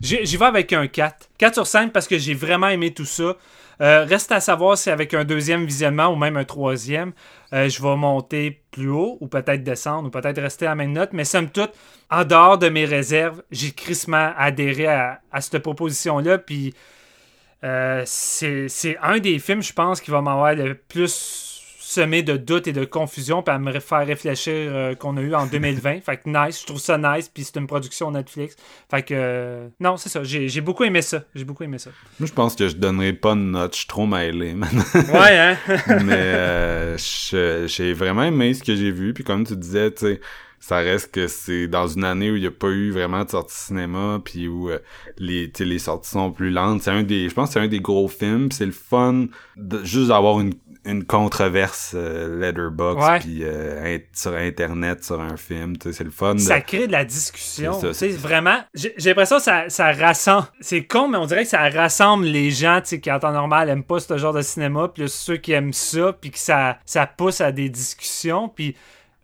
j'y 0.00 0.36
vais 0.36 0.44
avec 0.44 0.72
un 0.72 0.88
4 0.88 1.28
4 1.38 1.54
sur 1.54 1.66
5 1.66 1.92
parce 1.92 2.08
que 2.08 2.18
j'ai 2.18 2.34
vraiment 2.34 2.66
aimé 2.68 2.92
tout 2.92 3.04
ça 3.04 3.36
Euh, 3.80 4.04
reste 4.04 4.32
à 4.32 4.40
savoir 4.40 4.76
si 4.76 4.90
avec 4.90 5.14
un 5.14 5.24
deuxième 5.24 5.64
visionnement 5.64 6.08
ou 6.08 6.16
même 6.16 6.36
un 6.36 6.44
troisième, 6.44 7.12
euh, 7.52 7.68
je 7.68 7.80
vais 7.80 7.96
monter 7.96 8.62
plus 8.72 8.88
haut 8.88 9.18
ou 9.20 9.28
peut-être 9.28 9.62
descendre 9.62 10.08
ou 10.08 10.10
peut-être 10.10 10.40
rester 10.40 10.66
à 10.66 10.70
la 10.70 10.74
même 10.74 10.92
note. 10.92 11.10
Mais 11.12 11.24
somme 11.24 11.48
toute, 11.50 11.72
en 12.10 12.24
dehors 12.24 12.58
de 12.58 12.68
mes 12.68 12.84
réserves, 12.84 13.42
j'ai 13.50 13.70
crissement 13.70 14.32
adhéré 14.36 14.86
à, 14.86 15.20
cette 15.40 15.62
proposition-là. 15.62 16.38
Puis 16.38 16.74
euh, 17.64 18.02
c'est 18.04 18.68
c'est 18.68 18.98
un 19.02 19.18
des 19.18 19.38
films, 19.38 19.62
je 19.62 19.72
pense, 19.72 20.00
qui 20.00 20.10
va 20.10 20.22
m'avoir 20.22 20.54
le 20.54 20.74
plus 20.74 21.47
semé 21.88 22.22
de 22.22 22.36
doutes 22.36 22.66
et 22.66 22.72
de 22.72 22.84
confusion 22.84 23.42
puis 23.42 23.54
à 23.54 23.58
me 23.58 23.80
faire 23.80 24.06
réfléchir 24.06 24.52
euh, 24.54 24.94
qu'on 24.94 25.16
a 25.16 25.22
eu 25.22 25.34
en 25.34 25.46
2020. 25.52 26.00
fait 26.02 26.18
que 26.18 26.28
nice, 26.28 26.60
je 26.60 26.66
trouve 26.66 26.80
ça 26.80 26.98
nice. 26.98 27.30
Puis 27.32 27.44
c'est 27.44 27.56
une 27.56 27.66
production 27.66 28.10
Netflix. 28.10 28.56
Fait 28.90 29.02
que 29.02 29.14
euh, 29.16 29.68
non, 29.80 29.96
c'est 29.96 30.10
ça. 30.10 30.22
J'ai 30.22 30.60
beaucoup 30.60 30.84
aimé 30.84 31.00
ça. 31.00 31.24
J'ai 31.34 31.44
beaucoup 31.44 31.64
aimé 31.64 31.78
ça. 31.78 31.90
Moi, 32.20 32.26
je 32.26 32.32
pense 32.32 32.54
que 32.56 32.68
je 32.68 32.76
donnerais 32.76 33.14
pas 33.14 33.34
de 33.34 33.40
note. 33.40 33.72
Je 33.72 33.78
suis 33.78 33.86
trop 33.88 34.06
mêlé. 34.06 34.54
Ouais, 34.54 35.38
hein? 35.38 35.56
mais 36.04 36.14
euh, 36.14 36.96
j'ai 36.98 37.92
vraiment 37.94 38.24
aimé 38.24 38.52
ce 38.52 38.62
que 38.62 38.76
j'ai 38.76 38.90
vu. 38.90 39.14
Puis 39.14 39.24
comme 39.24 39.46
tu 39.46 39.56
disais, 39.56 39.90
tu 39.90 40.06
sais, 40.06 40.20
ça 40.60 40.78
reste 40.78 41.12
que 41.12 41.28
c'est 41.28 41.68
dans 41.68 41.86
une 41.86 42.04
année 42.04 42.30
où 42.30 42.36
il 42.36 42.40
n'y 42.40 42.46
a 42.46 42.50
pas 42.50 42.68
eu 42.68 42.90
vraiment 42.90 43.24
de 43.24 43.30
sortie 43.30 43.56
cinéma, 43.56 44.20
puis 44.24 44.48
où 44.48 44.70
euh, 44.70 44.78
les, 45.16 45.50
les 45.58 45.78
sorties 45.78 46.10
sont 46.10 46.32
plus 46.32 46.50
lentes. 46.50 46.82
C'est 46.82 46.90
un 46.90 47.02
des, 47.02 47.28
je 47.28 47.34
pense 47.34 47.48
que 47.48 47.52
c'est 47.54 47.60
un 47.60 47.68
des 47.68 47.80
gros 47.80 48.08
films. 48.08 48.50
C'est 48.50 48.66
le 48.66 48.72
fun 48.72 49.26
de 49.56 49.84
juste 49.84 50.08
d'avoir 50.08 50.40
une, 50.40 50.52
une 50.88 51.04
controverse 51.04 51.92
euh, 51.94 52.40
Letterboxd 52.40 53.08
Ouais. 53.08 53.18
puis 53.20 53.40
euh, 53.42 53.98
sur 54.14 54.34
internet 54.34 55.04
sur 55.04 55.20
un 55.20 55.36
film. 55.36 55.76
tu 55.76 55.88
sais, 55.90 55.98
C'est 55.98 56.04
le 56.04 56.10
fun. 56.10 56.34
de- 56.34 56.40
ça 56.40 56.60
crée 56.60 56.86
de 56.86 56.92
la 56.92 57.04
discussion. 57.04 57.78
C'est 57.92 58.08
vraiment, 58.08 58.58
j'ai 58.74 58.92
l'impression 59.04 59.36
que 59.36 59.42
ça, 59.42 59.68
ça 59.68 59.92
rassemble. 59.92 60.46
C'est 60.60 60.84
con, 60.84 61.08
mais 61.08 61.18
on 61.18 61.26
dirait 61.26 61.44
que 61.44 61.50
ça 61.50 61.68
rassemble 61.68 62.24
les 62.24 62.50
gens 62.50 62.80
tu 62.80 62.88
sais, 62.88 63.00
qui, 63.00 63.10
en 63.12 63.18
temps 63.18 63.32
normal, 63.32 63.68
aiment 63.68 63.84
pas 63.84 64.00
ce 64.00 64.16
genre 64.18 64.32
de 64.32 64.42
cinéma, 64.42 64.88
plus 64.88 65.12
ceux 65.12 65.36
qui 65.36 65.52
aiment 65.52 65.72
ça, 65.72 66.12
puis 66.18 66.30
que 66.30 66.38
ça, 66.38 66.78
ça 66.86 67.06
pousse 67.06 67.40
à 67.40 67.52
des 67.52 67.68
discussions. 67.68 68.48
Puis 68.48 68.74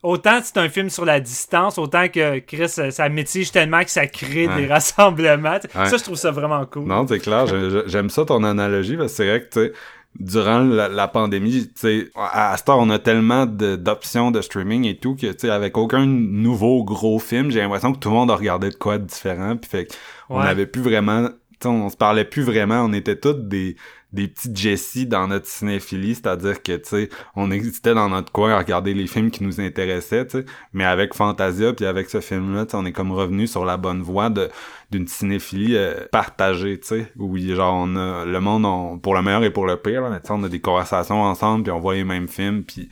autant 0.02 0.40
c'est 0.42 0.58
un 0.58 0.68
film 0.68 0.90
sur 0.90 1.06
la 1.06 1.18
distance, 1.18 1.78
autant 1.78 2.08
que 2.08 2.38
Chris, 2.40 2.68
ça, 2.68 2.90
ça 2.90 3.08
mitige 3.08 3.50
tellement 3.52 3.82
que 3.82 3.90
ça 3.90 4.06
crée 4.06 4.46
Ouais. 4.48 4.56
des 4.56 4.66
rassemblements. 4.66 5.58
Ouais. 5.74 5.86
Ça, 5.86 5.96
je 5.96 6.02
trouve 6.02 6.16
ça 6.16 6.30
vraiment 6.30 6.66
cool. 6.66 6.84
Non, 6.84 7.06
c'est 7.08 7.20
clair. 7.20 7.46
J'aime 7.86 8.10
ça 8.10 8.24
ton 8.26 8.44
analogie 8.44 8.96
parce 8.98 9.12
que 9.12 9.16
c'est 9.16 9.28
vrai 9.28 9.48
que 9.48 9.72
durant 10.20 10.60
la, 10.60 10.88
la 10.88 11.08
pandémie, 11.08 11.66
tu 11.66 11.70
sais, 11.74 12.10
à, 12.14 12.52
à 12.52 12.56
heure, 12.56 12.78
on 12.78 12.90
a 12.90 12.98
tellement 12.98 13.46
d'options 13.46 14.30
de, 14.30 14.40
streaming 14.40 14.84
et 14.84 14.96
tout 14.96 15.14
que 15.16 15.26
tu 15.26 15.34
sais, 15.38 15.50
avec 15.50 15.76
aucun 15.76 16.06
nouveau 16.06 16.84
gros 16.84 17.18
film, 17.18 17.50
j'ai 17.50 17.60
l'impression 17.60 17.92
que 17.92 17.98
tout 17.98 18.08
le 18.10 18.14
monde 18.14 18.30
a 18.30 18.36
regardé 18.36 18.70
de 18.70 18.74
quoi 18.74 18.98
de 18.98 19.04
différent. 19.04 19.56
Puis 19.56 19.70
fait 19.70 19.88
on 20.28 20.38
Ouais. 20.38 20.44
n'avait 20.44 20.66
plus 20.66 20.82
vraiment, 20.82 21.28
tu 21.28 21.34
sais, 21.62 21.68
on 21.68 21.90
se 21.90 21.96
parlait 21.96 22.24
plus 22.24 22.42
vraiment. 22.42 22.82
On 22.82 22.92
était 22.92 23.16
tous 23.16 23.34
des 23.34 23.76
des 24.14 24.28
petites 24.28 24.56
Jessie 24.56 25.06
dans 25.06 25.26
notre 25.26 25.46
cinéphilie, 25.46 26.14
c'est-à-dire 26.14 26.62
que, 26.62 26.76
tu 26.76 26.88
sais, 26.88 27.08
on 27.34 27.50
existait 27.50 27.94
dans 27.94 28.08
notre 28.08 28.30
coin 28.30 28.52
à 28.54 28.58
regarder 28.58 28.94
les 28.94 29.08
films 29.08 29.30
qui 29.30 29.42
nous 29.42 29.60
intéressaient, 29.60 30.24
tu 30.26 30.38
sais, 30.38 30.44
mais 30.72 30.84
avec 30.84 31.14
Fantasia 31.14 31.72
puis 31.72 31.84
avec 31.84 32.08
ce 32.08 32.20
film-là, 32.20 32.64
on 32.74 32.86
est 32.86 32.92
comme 32.92 33.10
revenu 33.10 33.46
sur 33.48 33.64
la 33.64 33.76
bonne 33.76 34.02
voie 34.02 34.30
de 34.30 34.48
d'une 34.90 35.08
cinéphilie 35.08 35.76
euh, 35.76 36.06
partagée, 36.12 36.78
tu 36.78 36.86
sais, 36.86 37.12
où 37.18 37.36
genre 37.36 37.74
on 37.74 37.96
a 37.96 38.24
le 38.24 38.40
monde 38.40 38.64
on- 38.64 38.98
pour 38.98 39.14
le 39.14 39.22
meilleur 39.22 39.42
et 39.42 39.50
pour 39.50 39.66
le 39.66 39.76
pire, 39.76 40.02
là, 40.02 40.20
on 40.30 40.44
a 40.44 40.48
des 40.48 40.60
conversations 40.60 41.20
ensemble 41.20 41.64
puis 41.64 41.72
on 41.72 41.80
voit 41.80 41.94
les 41.94 42.04
mêmes 42.04 42.28
films 42.28 42.62
puis 42.62 42.88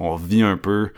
on 0.00 0.16
vit 0.16 0.42
un 0.42 0.56
peu 0.56 0.90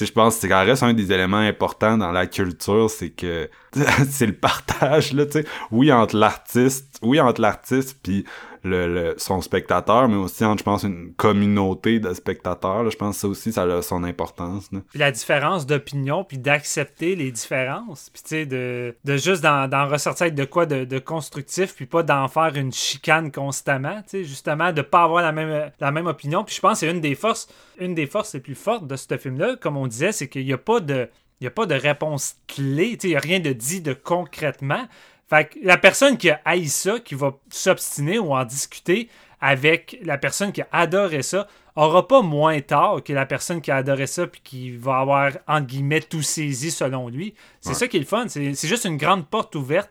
je 0.00 0.10
pense 0.10 0.38
que 0.40 0.48
quand 0.48 0.64
reste 0.64 0.82
un 0.82 0.92
des 0.92 1.12
éléments 1.12 1.36
importants 1.38 1.96
dans 1.96 2.10
la 2.10 2.26
culture, 2.26 2.90
c'est 2.90 3.10
que 3.10 3.48
c'est 4.10 4.26
le 4.26 4.32
partage, 4.32 5.12
là, 5.12 5.24
tu 5.24 5.32
sais. 5.32 5.44
Oui, 5.70 5.92
entre 5.92 6.16
l'artiste, 6.16 6.98
oui, 7.02 7.20
entre 7.20 7.40
l'artiste 7.40 7.98
puis 8.02 8.24
le, 8.64 9.14
son 9.18 9.40
spectateur, 9.40 10.08
mais 10.08 10.16
aussi 10.16 10.44
entre, 10.44 10.60
je 10.60 10.64
pense, 10.64 10.82
une 10.82 11.12
communauté 11.14 12.00
de 12.00 12.12
spectateurs. 12.14 12.90
Je 12.90 12.96
pense 12.96 13.16
que 13.16 13.20
ça 13.20 13.28
aussi, 13.28 13.52
ça 13.52 13.62
a 13.62 13.82
son 13.82 14.04
importance, 14.04 14.70
la 14.94 15.12
différence 15.12 15.66
d'opinion, 15.66 16.24
puis 16.24 16.38
d'accepter 16.38 17.14
les 17.14 17.30
différences, 17.30 18.10
puis 18.10 18.22
tu 18.22 18.28
sais, 18.28 18.46
de, 18.46 18.96
de 19.04 19.16
juste 19.16 19.42
d'en, 19.42 19.88
ressortir 19.88 20.32
de 20.32 20.44
quoi 20.44 20.66
de, 20.66 20.98
constructif, 20.98 21.74
puis 21.74 21.86
pas 21.86 22.02
d'en 22.02 22.28
faire 22.28 22.52
une 22.56 22.72
chicane 22.72 23.30
constamment, 23.30 24.00
tu 24.02 24.10
sais, 24.10 24.24
justement, 24.24 24.72
de 24.72 24.82
pas 24.82 25.02
avoir 25.02 25.22
la 25.22 25.32
même, 25.32 25.70
la 25.78 25.90
même 25.90 26.06
opinion. 26.06 26.44
Puis 26.44 26.54
je 26.54 26.60
pense 26.60 26.80
que 26.80 26.86
c'est 26.86 26.90
une 26.90 27.00
des 27.00 27.14
forces, 27.14 27.48
une 27.78 27.94
des 27.94 28.06
forces 28.06 28.34
les 28.34 28.40
plus 28.40 28.54
fortes 28.54 28.86
de 28.86 28.96
ce 28.96 29.16
film-là, 29.16 29.56
comme 29.60 29.76
on 29.76 29.86
disait, 29.86 30.12
c'est 30.12 30.28
qu'il 30.28 30.44
n'y 30.44 30.52
a 30.52 30.58
pas 30.58 30.80
de... 30.80 31.08
Il 31.40 31.44
y 31.44 31.48
a 31.48 31.50
pas 31.50 31.66
de 31.66 31.74
réponse 31.74 32.36
clé, 32.46 32.96
il 33.02 33.08
n'y 33.10 33.16
a 33.16 33.18
rien 33.18 33.40
de 33.40 33.52
dit 33.52 33.82
de 33.82 33.92
concrètement. 33.92 34.86
Fait 35.28 35.46
que 35.48 35.58
la 35.62 35.76
personne 35.78 36.16
qui 36.18 36.30
a 36.30 36.40
haï 36.44 36.68
ça, 36.68 36.98
qui 37.00 37.14
va 37.14 37.32
s'obstiner 37.50 38.18
ou 38.18 38.34
en 38.34 38.44
discuter 38.44 39.08
avec 39.40 39.98
la 40.02 40.18
personne 40.18 40.52
qui 40.52 40.62
a 40.62 40.68
adoré 40.72 41.22
ça, 41.22 41.46
aura 41.76 42.06
pas 42.06 42.22
moins 42.22 42.60
tard 42.60 43.02
que 43.04 43.12
la 43.12 43.26
personne 43.26 43.60
qui 43.60 43.70
a 43.70 43.76
adoré 43.76 44.06
ça 44.06 44.26
puis 44.26 44.40
qui 44.44 44.76
va 44.76 44.98
avoir, 44.98 45.32
entre 45.48 45.66
guillemets, 45.66 46.00
tout 46.00 46.22
saisi 46.22 46.70
selon 46.70 47.08
lui. 47.08 47.34
C'est 47.60 47.70
Ouais. 47.70 47.74
ça 47.74 47.88
qui 47.88 47.96
est 47.96 48.00
le 48.00 48.06
fun. 48.06 48.26
C'est 48.28 48.54
c'est 48.54 48.68
juste 48.68 48.84
une 48.84 48.96
grande 48.96 49.26
porte 49.26 49.54
ouverte 49.56 49.90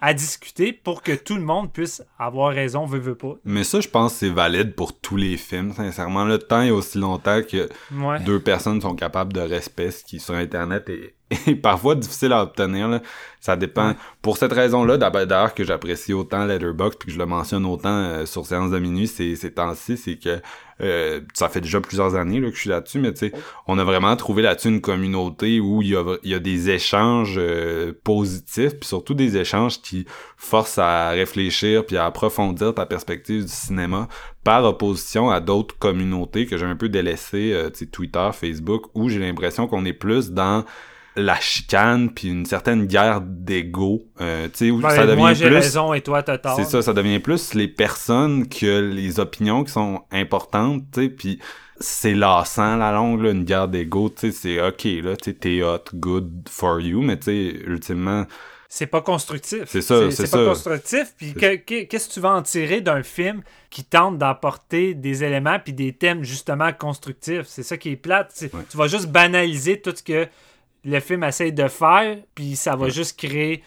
à 0.00 0.12
discuter 0.12 0.72
pour 0.72 1.02
que 1.02 1.12
tout 1.12 1.34
le 1.36 1.40
monde 1.42 1.72
puisse 1.72 2.02
avoir 2.18 2.52
raison, 2.52 2.84
veut, 2.84 2.98
veut 2.98 3.14
pas. 3.14 3.34
Mais 3.44 3.64
ça, 3.64 3.80
je 3.80 3.88
pense 3.88 4.12
que 4.12 4.18
c'est 4.20 4.28
valide 4.28 4.74
pour 4.74 4.92
tous 4.98 5.16
les 5.16 5.36
films, 5.36 5.72
sincèrement. 5.72 6.24
Le 6.24 6.38
temps 6.38 6.60
est 6.62 6.70
aussi 6.70 6.98
longtemps 6.98 7.40
que 7.42 7.68
Ouais. 7.92 8.20
deux 8.20 8.40
personnes 8.40 8.80
sont 8.80 8.94
capables 8.94 9.32
de 9.32 9.40
respect, 9.40 9.90
ce 9.92 10.04
qui 10.04 10.20
sur 10.20 10.34
Internet 10.34 10.88
est, 10.90 11.14
est 11.46 11.54
parfois 11.54 11.94
difficile 11.94 12.32
à 12.32 12.42
obtenir. 12.42 12.88
Là. 12.88 13.00
Ça 13.40 13.56
dépend. 13.56 13.88
Ouais. 13.88 13.96
Pour 14.22 14.36
cette 14.36 14.52
raison-là, 14.52 14.96
d'ailleurs 14.96 15.54
que 15.54 15.64
j'apprécie 15.64 16.12
autant 16.12 16.44
Letterboxd 16.44 16.98
puis 16.98 17.08
que 17.08 17.12
je 17.12 17.18
le 17.18 17.26
mentionne 17.26 17.66
autant 17.66 17.90
euh, 17.90 18.26
sur 18.26 18.46
Séance 18.46 18.70
de 18.70 18.78
minuit 18.78 19.06
ces, 19.06 19.36
ces 19.36 19.52
temps-ci, 19.52 19.96
c'est 19.96 20.16
que 20.16 20.40
euh, 20.80 21.20
ça 21.34 21.48
fait 21.48 21.60
déjà 21.60 21.80
plusieurs 21.80 22.16
années 22.16 22.40
là, 22.40 22.48
que 22.48 22.56
je 22.56 22.60
suis 22.60 22.70
là-dessus, 22.70 22.98
mais 22.98 23.12
tu 23.12 23.30
sais, 23.30 23.32
on 23.66 23.78
a 23.78 23.84
vraiment 23.84 24.14
trouvé 24.16 24.42
là-dessus 24.42 24.68
une 24.68 24.80
communauté 24.80 25.60
où 25.60 25.82
il 25.82 25.90
y 25.90 25.96
a, 25.96 26.16
il 26.24 26.30
y 26.30 26.34
a 26.34 26.40
des 26.40 26.70
échanges 26.70 27.36
euh, 27.38 27.92
positifs, 28.02 28.78
puis 28.80 28.88
surtout 28.88 29.14
des 29.14 29.36
échanges 29.36 29.80
qui 29.80 30.04
forcent 30.36 30.78
à 30.78 31.10
réfléchir 31.10 31.86
puis 31.86 31.96
à 31.96 32.06
approfondir 32.06 32.74
ta 32.74 32.86
perspective 32.86 33.42
du 33.42 33.52
cinéma 33.52 34.08
par 34.42 34.64
opposition 34.64 35.30
à 35.30 35.40
d'autres 35.40 35.78
communautés 35.78 36.46
que 36.46 36.56
j'ai 36.56 36.66
un 36.66 36.76
peu 36.76 36.88
délaissées, 36.88 37.52
euh, 37.52 37.70
tu 37.70 37.80
sais, 37.80 37.86
Twitter, 37.86 38.28
Facebook, 38.32 38.86
où 38.94 39.08
j'ai 39.08 39.20
l'impression 39.20 39.68
qu'on 39.68 39.84
est 39.84 39.92
plus 39.92 40.32
dans 40.32 40.64
la 41.16 41.38
chicane 41.38 42.10
puis 42.10 42.28
une 42.28 42.44
certaine 42.46 42.86
guerre 42.86 43.20
d'ego, 43.20 44.04
euh, 44.20 44.46
tu 44.48 44.50
sais, 44.66 44.70
où 44.70 44.80
Ben, 44.80 44.90
ça 44.90 45.06
devient 45.06 45.16
moi, 45.18 45.32
j'ai 45.34 45.46
plus... 45.46 45.54
raison 45.54 45.94
et 45.94 46.00
toi, 46.00 46.22
t'as 46.22 46.38
tort. 46.38 46.56
C'est 46.56 46.64
ça, 46.64 46.82
ça 46.82 46.92
devient 46.92 47.20
plus 47.20 47.54
les 47.54 47.68
personnes 47.68 48.48
que 48.48 48.80
les 48.80 49.20
opinions 49.20 49.62
qui 49.64 49.72
sont 49.72 50.02
importantes, 50.10 50.82
tu 50.92 51.02
sais, 51.04 51.08
puis 51.08 51.38
c'est 51.80 52.14
lassant 52.14 52.76
la 52.76 52.92
longue, 52.92 53.22
là, 53.22 53.30
une 53.30 53.44
guerre 53.44 53.68
d'ego, 53.68 54.08
tu 54.08 54.32
sais, 54.32 54.32
c'est 54.32 54.60
ok, 54.66 54.84
là, 55.04 55.16
tu 55.16 55.24
sais, 55.30 55.34
t'es 55.34 55.62
hot, 55.62 55.84
good 55.94 56.48
for 56.50 56.80
you, 56.80 57.00
mais 57.02 57.16
tu 57.16 57.24
sais, 57.26 57.60
ultimement, 57.66 58.24
C'est 58.68 58.86
pas 58.88 59.02
constructif. 59.02 59.64
C'est 59.66 59.82
ça, 59.82 60.10
c'est 60.10 60.22
pas 60.24 60.38
ça. 60.38 60.44
constructif. 60.46 61.14
Puis 61.16 61.32
que- 61.34 61.54
que- 61.54 61.84
qu'est-ce 61.84 62.08
que 62.08 62.14
tu 62.14 62.20
vas 62.20 62.32
en 62.32 62.42
tirer 62.42 62.80
d'un 62.80 63.04
film 63.04 63.42
qui 63.70 63.84
tente 63.84 64.18
d'apporter 64.18 64.94
des 64.94 65.22
éléments 65.22 65.60
puis 65.62 65.72
des 65.72 65.92
thèmes 65.92 66.24
justement 66.24 66.72
constructifs? 66.72 67.44
C'est 67.46 67.62
ça 67.62 67.76
qui 67.76 67.90
est 67.90 67.96
plate. 67.96 68.34
Ouais. 68.42 68.48
Tu 68.68 68.76
vas 68.76 68.88
juste 68.88 69.06
banaliser 69.06 69.80
tout 69.80 69.92
ce 69.94 70.02
que 70.02 70.26
le 70.84 71.00
film 71.00 71.24
essaye 71.24 71.52
de 71.52 71.68
faire, 71.68 72.18
puis 72.34 72.56
ça 72.56 72.76
va 72.76 72.88
juste 72.88 73.18
créer. 73.18 73.62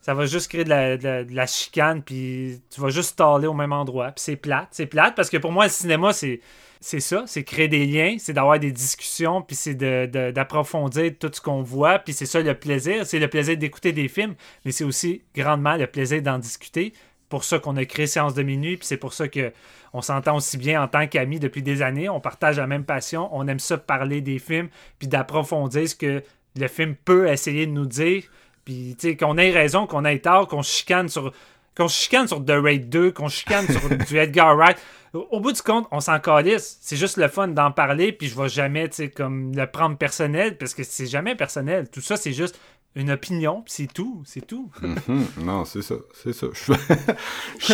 Ça 0.00 0.14
va 0.14 0.26
juste 0.26 0.48
créer 0.50 0.64
de 0.64 0.68
la, 0.70 0.96
de 0.96 1.04
la- 1.04 1.24
de 1.24 1.32
la 1.34 1.46
chicane, 1.46 2.02
puis 2.02 2.60
tu 2.70 2.80
vas 2.80 2.88
juste 2.88 3.10
staller 3.10 3.46
au 3.46 3.54
même 3.54 3.72
endroit. 3.72 4.06
Puis 4.12 4.22
c'est 4.24 4.36
plate. 4.36 4.68
C'est 4.72 4.86
plate 4.86 5.14
parce 5.14 5.30
que 5.30 5.36
pour 5.36 5.52
moi, 5.52 5.64
le 5.64 5.70
cinéma, 5.70 6.12
c'est. 6.12 6.40
C'est 6.84 6.98
ça, 6.98 7.22
c'est 7.28 7.44
créer 7.44 7.68
des 7.68 7.86
liens, 7.86 8.16
c'est 8.18 8.32
d'avoir 8.32 8.58
des 8.58 8.72
discussions, 8.72 9.40
puis 9.40 9.54
c'est 9.54 9.76
de- 9.76 10.06
de- 10.12 10.32
d'approfondir 10.32 11.12
tout 11.16 11.30
ce 11.32 11.40
qu'on 11.40 11.62
voit, 11.62 12.00
puis 12.00 12.12
c'est 12.12 12.26
ça 12.26 12.40
le 12.40 12.54
plaisir. 12.58 13.06
C'est 13.06 13.20
le 13.20 13.28
plaisir 13.28 13.56
d'écouter 13.56 13.92
des 13.92 14.08
films, 14.08 14.34
mais 14.64 14.72
c'est 14.72 14.82
aussi 14.82 15.22
grandement 15.32 15.76
le 15.76 15.86
plaisir 15.86 16.20
d'en 16.22 16.40
discuter. 16.40 16.92
Pour 17.28 17.44
ça 17.44 17.60
qu'on 17.60 17.76
a 17.76 17.84
créé 17.84 18.08
Séance 18.08 18.34
de 18.34 18.42
minuit, 18.42 18.76
puis 18.78 18.84
c'est 18.88 18.96
pour 18.96 19.12
ça 19.12 19.28
que 19.28 19.52
on 19.92 20.02
s'entend 20.02 20.34
aussi 20.34 20.58
bien 20.58 20.82
en 20.82 20.88
tant 20.88 21.06
qu'amis 21.06 21.38
depuis 21.38 21.62
des 21.62 21.82
années. 21.82 22.08
On 22.08 22.18
partage 22.18 22.56
la 22.56 22.66
même 22.66 22.84
passion, 22.84 23.28
on 23.30 23.46
aime 23.46 23.60
ça 23.60 23.78
parler 23.78 24.20
des 24.20 24.40
films, 24.40 24.68
puis 24.98 25.06
d'approfondir 25.06 25.88
ce 25.88 25.94
que 25.94 26.24
le 26.56 26.68
film 26.68 26.94
peut 26.94 27.28
essayer 27.28 27.66
de 27.66 27.72
nous 27.72 27.86
dire, 27.86 28.24
puis 28.64 28.96
tu 28.98 29.08
sais 29.08 29.16
qu'on 29.16 29.38
ait 29.38 29.50
raison, 29.50 29.86
qu'on 29.86 30.04
ait 30.04 30.18
tort, 30.18 30.48
qu'on 30.48 30.62
se 30.62 30.72
chicane 30.72 31.08
sur 31.08 31.32
qu'on 31.76 31.88
chicane 31.88 32.28
sur 32.28 32.44
The 32.44 32.52
Raid 32.62 32.88
2, 32.90 33.12
qu'on 33.12 33.28
se 33.28 33.38
chicane 33.38 33.66
sur 33.66 33.80
du 34.06 34.18
Edgar 34.18 34.56
Wright. 34.56 34.76
Au 35.14 35.40
bout 35.40 35.52
du 35.52 35.62
compte, 35.62 35.86
on 35.90 36.00
s'en 36.00 36.18
calisse. 36.20 36.78
C'est 36.80 36.96
juste 36.96 37.16
le 37.16 37.28
fun 37.28 37.48
d'en 37.48 37.70
parler, 37.70 38.12
puis 38.12 38.28
je 38.28 38.38
vais 38.38 38.48
jamais, 38.48 38.88
tu 38.88 38.96
sais, 38.96 39.10
comme 39.10 39.54
le 39.54 39.66
prendre 39.66 39.96
personnel, 39.96 40.56
parce 40.56 40.74
que 40.74 40.84
c'est 40.84 41.06
jamais 41.06 41.34
personnel. 41.34 41.88
Tout 41.90 42.00
ça, 42.00 42.16
c'est 42.16 42.32
juste 42.32 42.58
une 42.94 43.10
opinion, 43.10 43.62
puis 43.62 43.72
c'est 43.74 43.92
tout, 43.92 44.22
c'est 44.26 44.46
tout. 44.46 44.70
Mhm. 44.80 45.26
non, 45.38 45.64
c'est 45.64 45.82
ça, 45.82 45.96
c'est 46.12 46.32
ça. 46.32 46.46
Je 46.52 47.72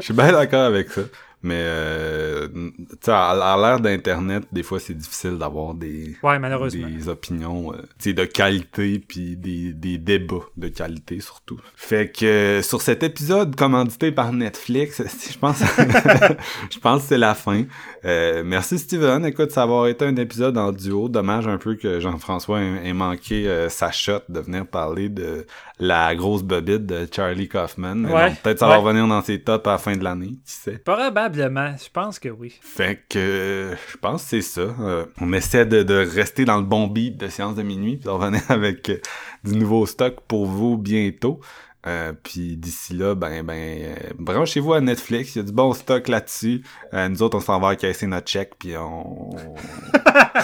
suis 0.00 0.12
bien 0.14 0.32
d'accord 0.32 0.64
avec 0.64 0.90
ça. 0.90 1.02
Mais, 1.42 1.60
euh, 1.60 2.48
tu 2.48 2.86
sais, 3.02 3.12
à, 3.12 3.30
à 3.30 3.56
l'ère 3.56 3.80
d'Internet, 3.80 4.44
des 4.50 4.62
fois, 4.62 4.80
c'est 4.80 4.94
difficile 4.94 5.38
d'avoir 5.38 5.74
des, 5.74 6.16
Ouais, 6.22 6.38
malheureusement. 6.38 6.88
des 6.88 7.08
opinions 7.08 7.72
euh, 7.72 8.12
de 8.12 8.24
qualité, 8.24 8.98
puis 8.98 9.36
des, 9.36 9.72
des 9.72 9.98
débats 9.98 10.46
de 10.56 10.68
qualité, 10.68 11.20
surtout. 11.20 11.60
Fait 11.76 12.10
que, 12.10 12.60
sur 12.62 12.82
cet 12.82 13.02
épisode 13.02 13.54
commandité 13.54 14.10
par 14.12 14.32
Netflix, 14.32 15.02
je 15.30 15.38
pense, 15.38 15.60
je 16.70 16.78
pense 16.78 17.02
que 17.02 17.08
c'est 17.08 17.18
la 17.18 17.34
fin. 17.34 17.64
Euh, 18.04 18.42
merci 18.44 18.78
Steven, 18.78 19.24
écoute, 19.26 19.50
ça 19.50 19.60
va 19.60 19.64
avoir 19.64 19.86
été 19.88 20.04
un 20.04 20.16
épisode 20.16 20.56
en 20.58 20.72
duo. 20.72 21.08
Dommage 21.08 21.46
un 21.46 21.58
peu 21.58 21.74
que 21.76 22.00
Jean-François 22.00 22.60
ait, 22.62 22.88
ait 22.88 22.92
manqué 22.92 23.46
euh, 23.46 23.68
sa 23.68 23.92
shot 23.92 24.20
de 24.28 24.40
venir 24.40 24.66
parler 24.66 25.08
de 25.08 25.46
la 25.78 26.14
grosse 26.14 26.42
bobite 26.42 26.86
de 26.86 27.06
Charlie 27.10 27.48
Kaufman. 27.48 28.06
Ouais, 28.06 28.34
Peut-être 28.42 28.60
ça 28.60 28.68
va 28.68 28.76
revenir 28.76 29.06
dans 29.06 29.22
ses 29.22 29.40
tops 29.42 29.66
à 29.66 29.72
la 29.72 29.78
fin 29.78 29.96
de 29.96 30.02
l'année, 30.02 30.38
qui 30.44 30.52
sait? 30.52 30.78
Probablement, 30.78 31.74
je 31.76 31.90
pense 31.92 32.18
que 32.18 32.28
oui. 32.28 32.54
Fait 32.62 33.04
que 33.08 33.18
euh, 33.18 33.76
je 33.90 33.96
pense 33.98 34.22
que 34.22 34.28
c'est 34.28 34.42
ça. 34.42 34.74
Euh, 34.80 35.04
on 35.20 35.32
essaie 35.32 35.66
de, 35.66 35.82
de 35.82 35.94
rester 35.94 36.44
dans 36.44 36.56
le 36.56 36.64
bon 36.64 36.86
beat 36.86 37.18
de 37.18 37.28
séance 37.28 37.56
de 37.56 37.62
minuit, 37.62 37.96
puis 37.96 38.04
de 38.06 38.10
revenir 38.10 38.42
avec 38.48 38.88
euh, 38.88 39.00
du 39.44 39.56
nouveau 39.56 39.86
stock 39.86 40.20
pour 40.26 40.46
vous 40.46 40.78
bientôt. 40.78 41.40
Euh, 41.86 42.12
puis 42.20 42.56
d'ici 42.56 42.94
là, 42.94 43.14
ben 43.14 43.44
ben 43.44 43.94
branchez-vous 44.18 44.72
à 44.72 44.80
Netflix, 44.80 45.36
il 45.36 45.38
y 45.38 45.40
a 45.42 45.44
du 45.44 45.52
bon 45.52 45.72
stock 45.72 46.08
là-dessus. 46.08 46.62
Euh, 46.92 47.08
nous 47.08 47.22
autres, 47.22 47.36
on 47.36 47.40
s'en 47.40 47.60
va 47.60 47.68
encaisser 47.68 48.08
notre 48.08 48.28
chèque, 48.28 48.54
puis 48.58 48.76
on 48.76 49.30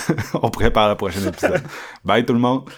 on 0.35 0.51
prépare 0.51 0.91
le 0.91 0.95
prochain 0.95 1.27
épisode. 1.27 1.63
Bye 2.05 2.25
tout 2.25 2.33
le 2.33 2.39
monde. 2.39 2.71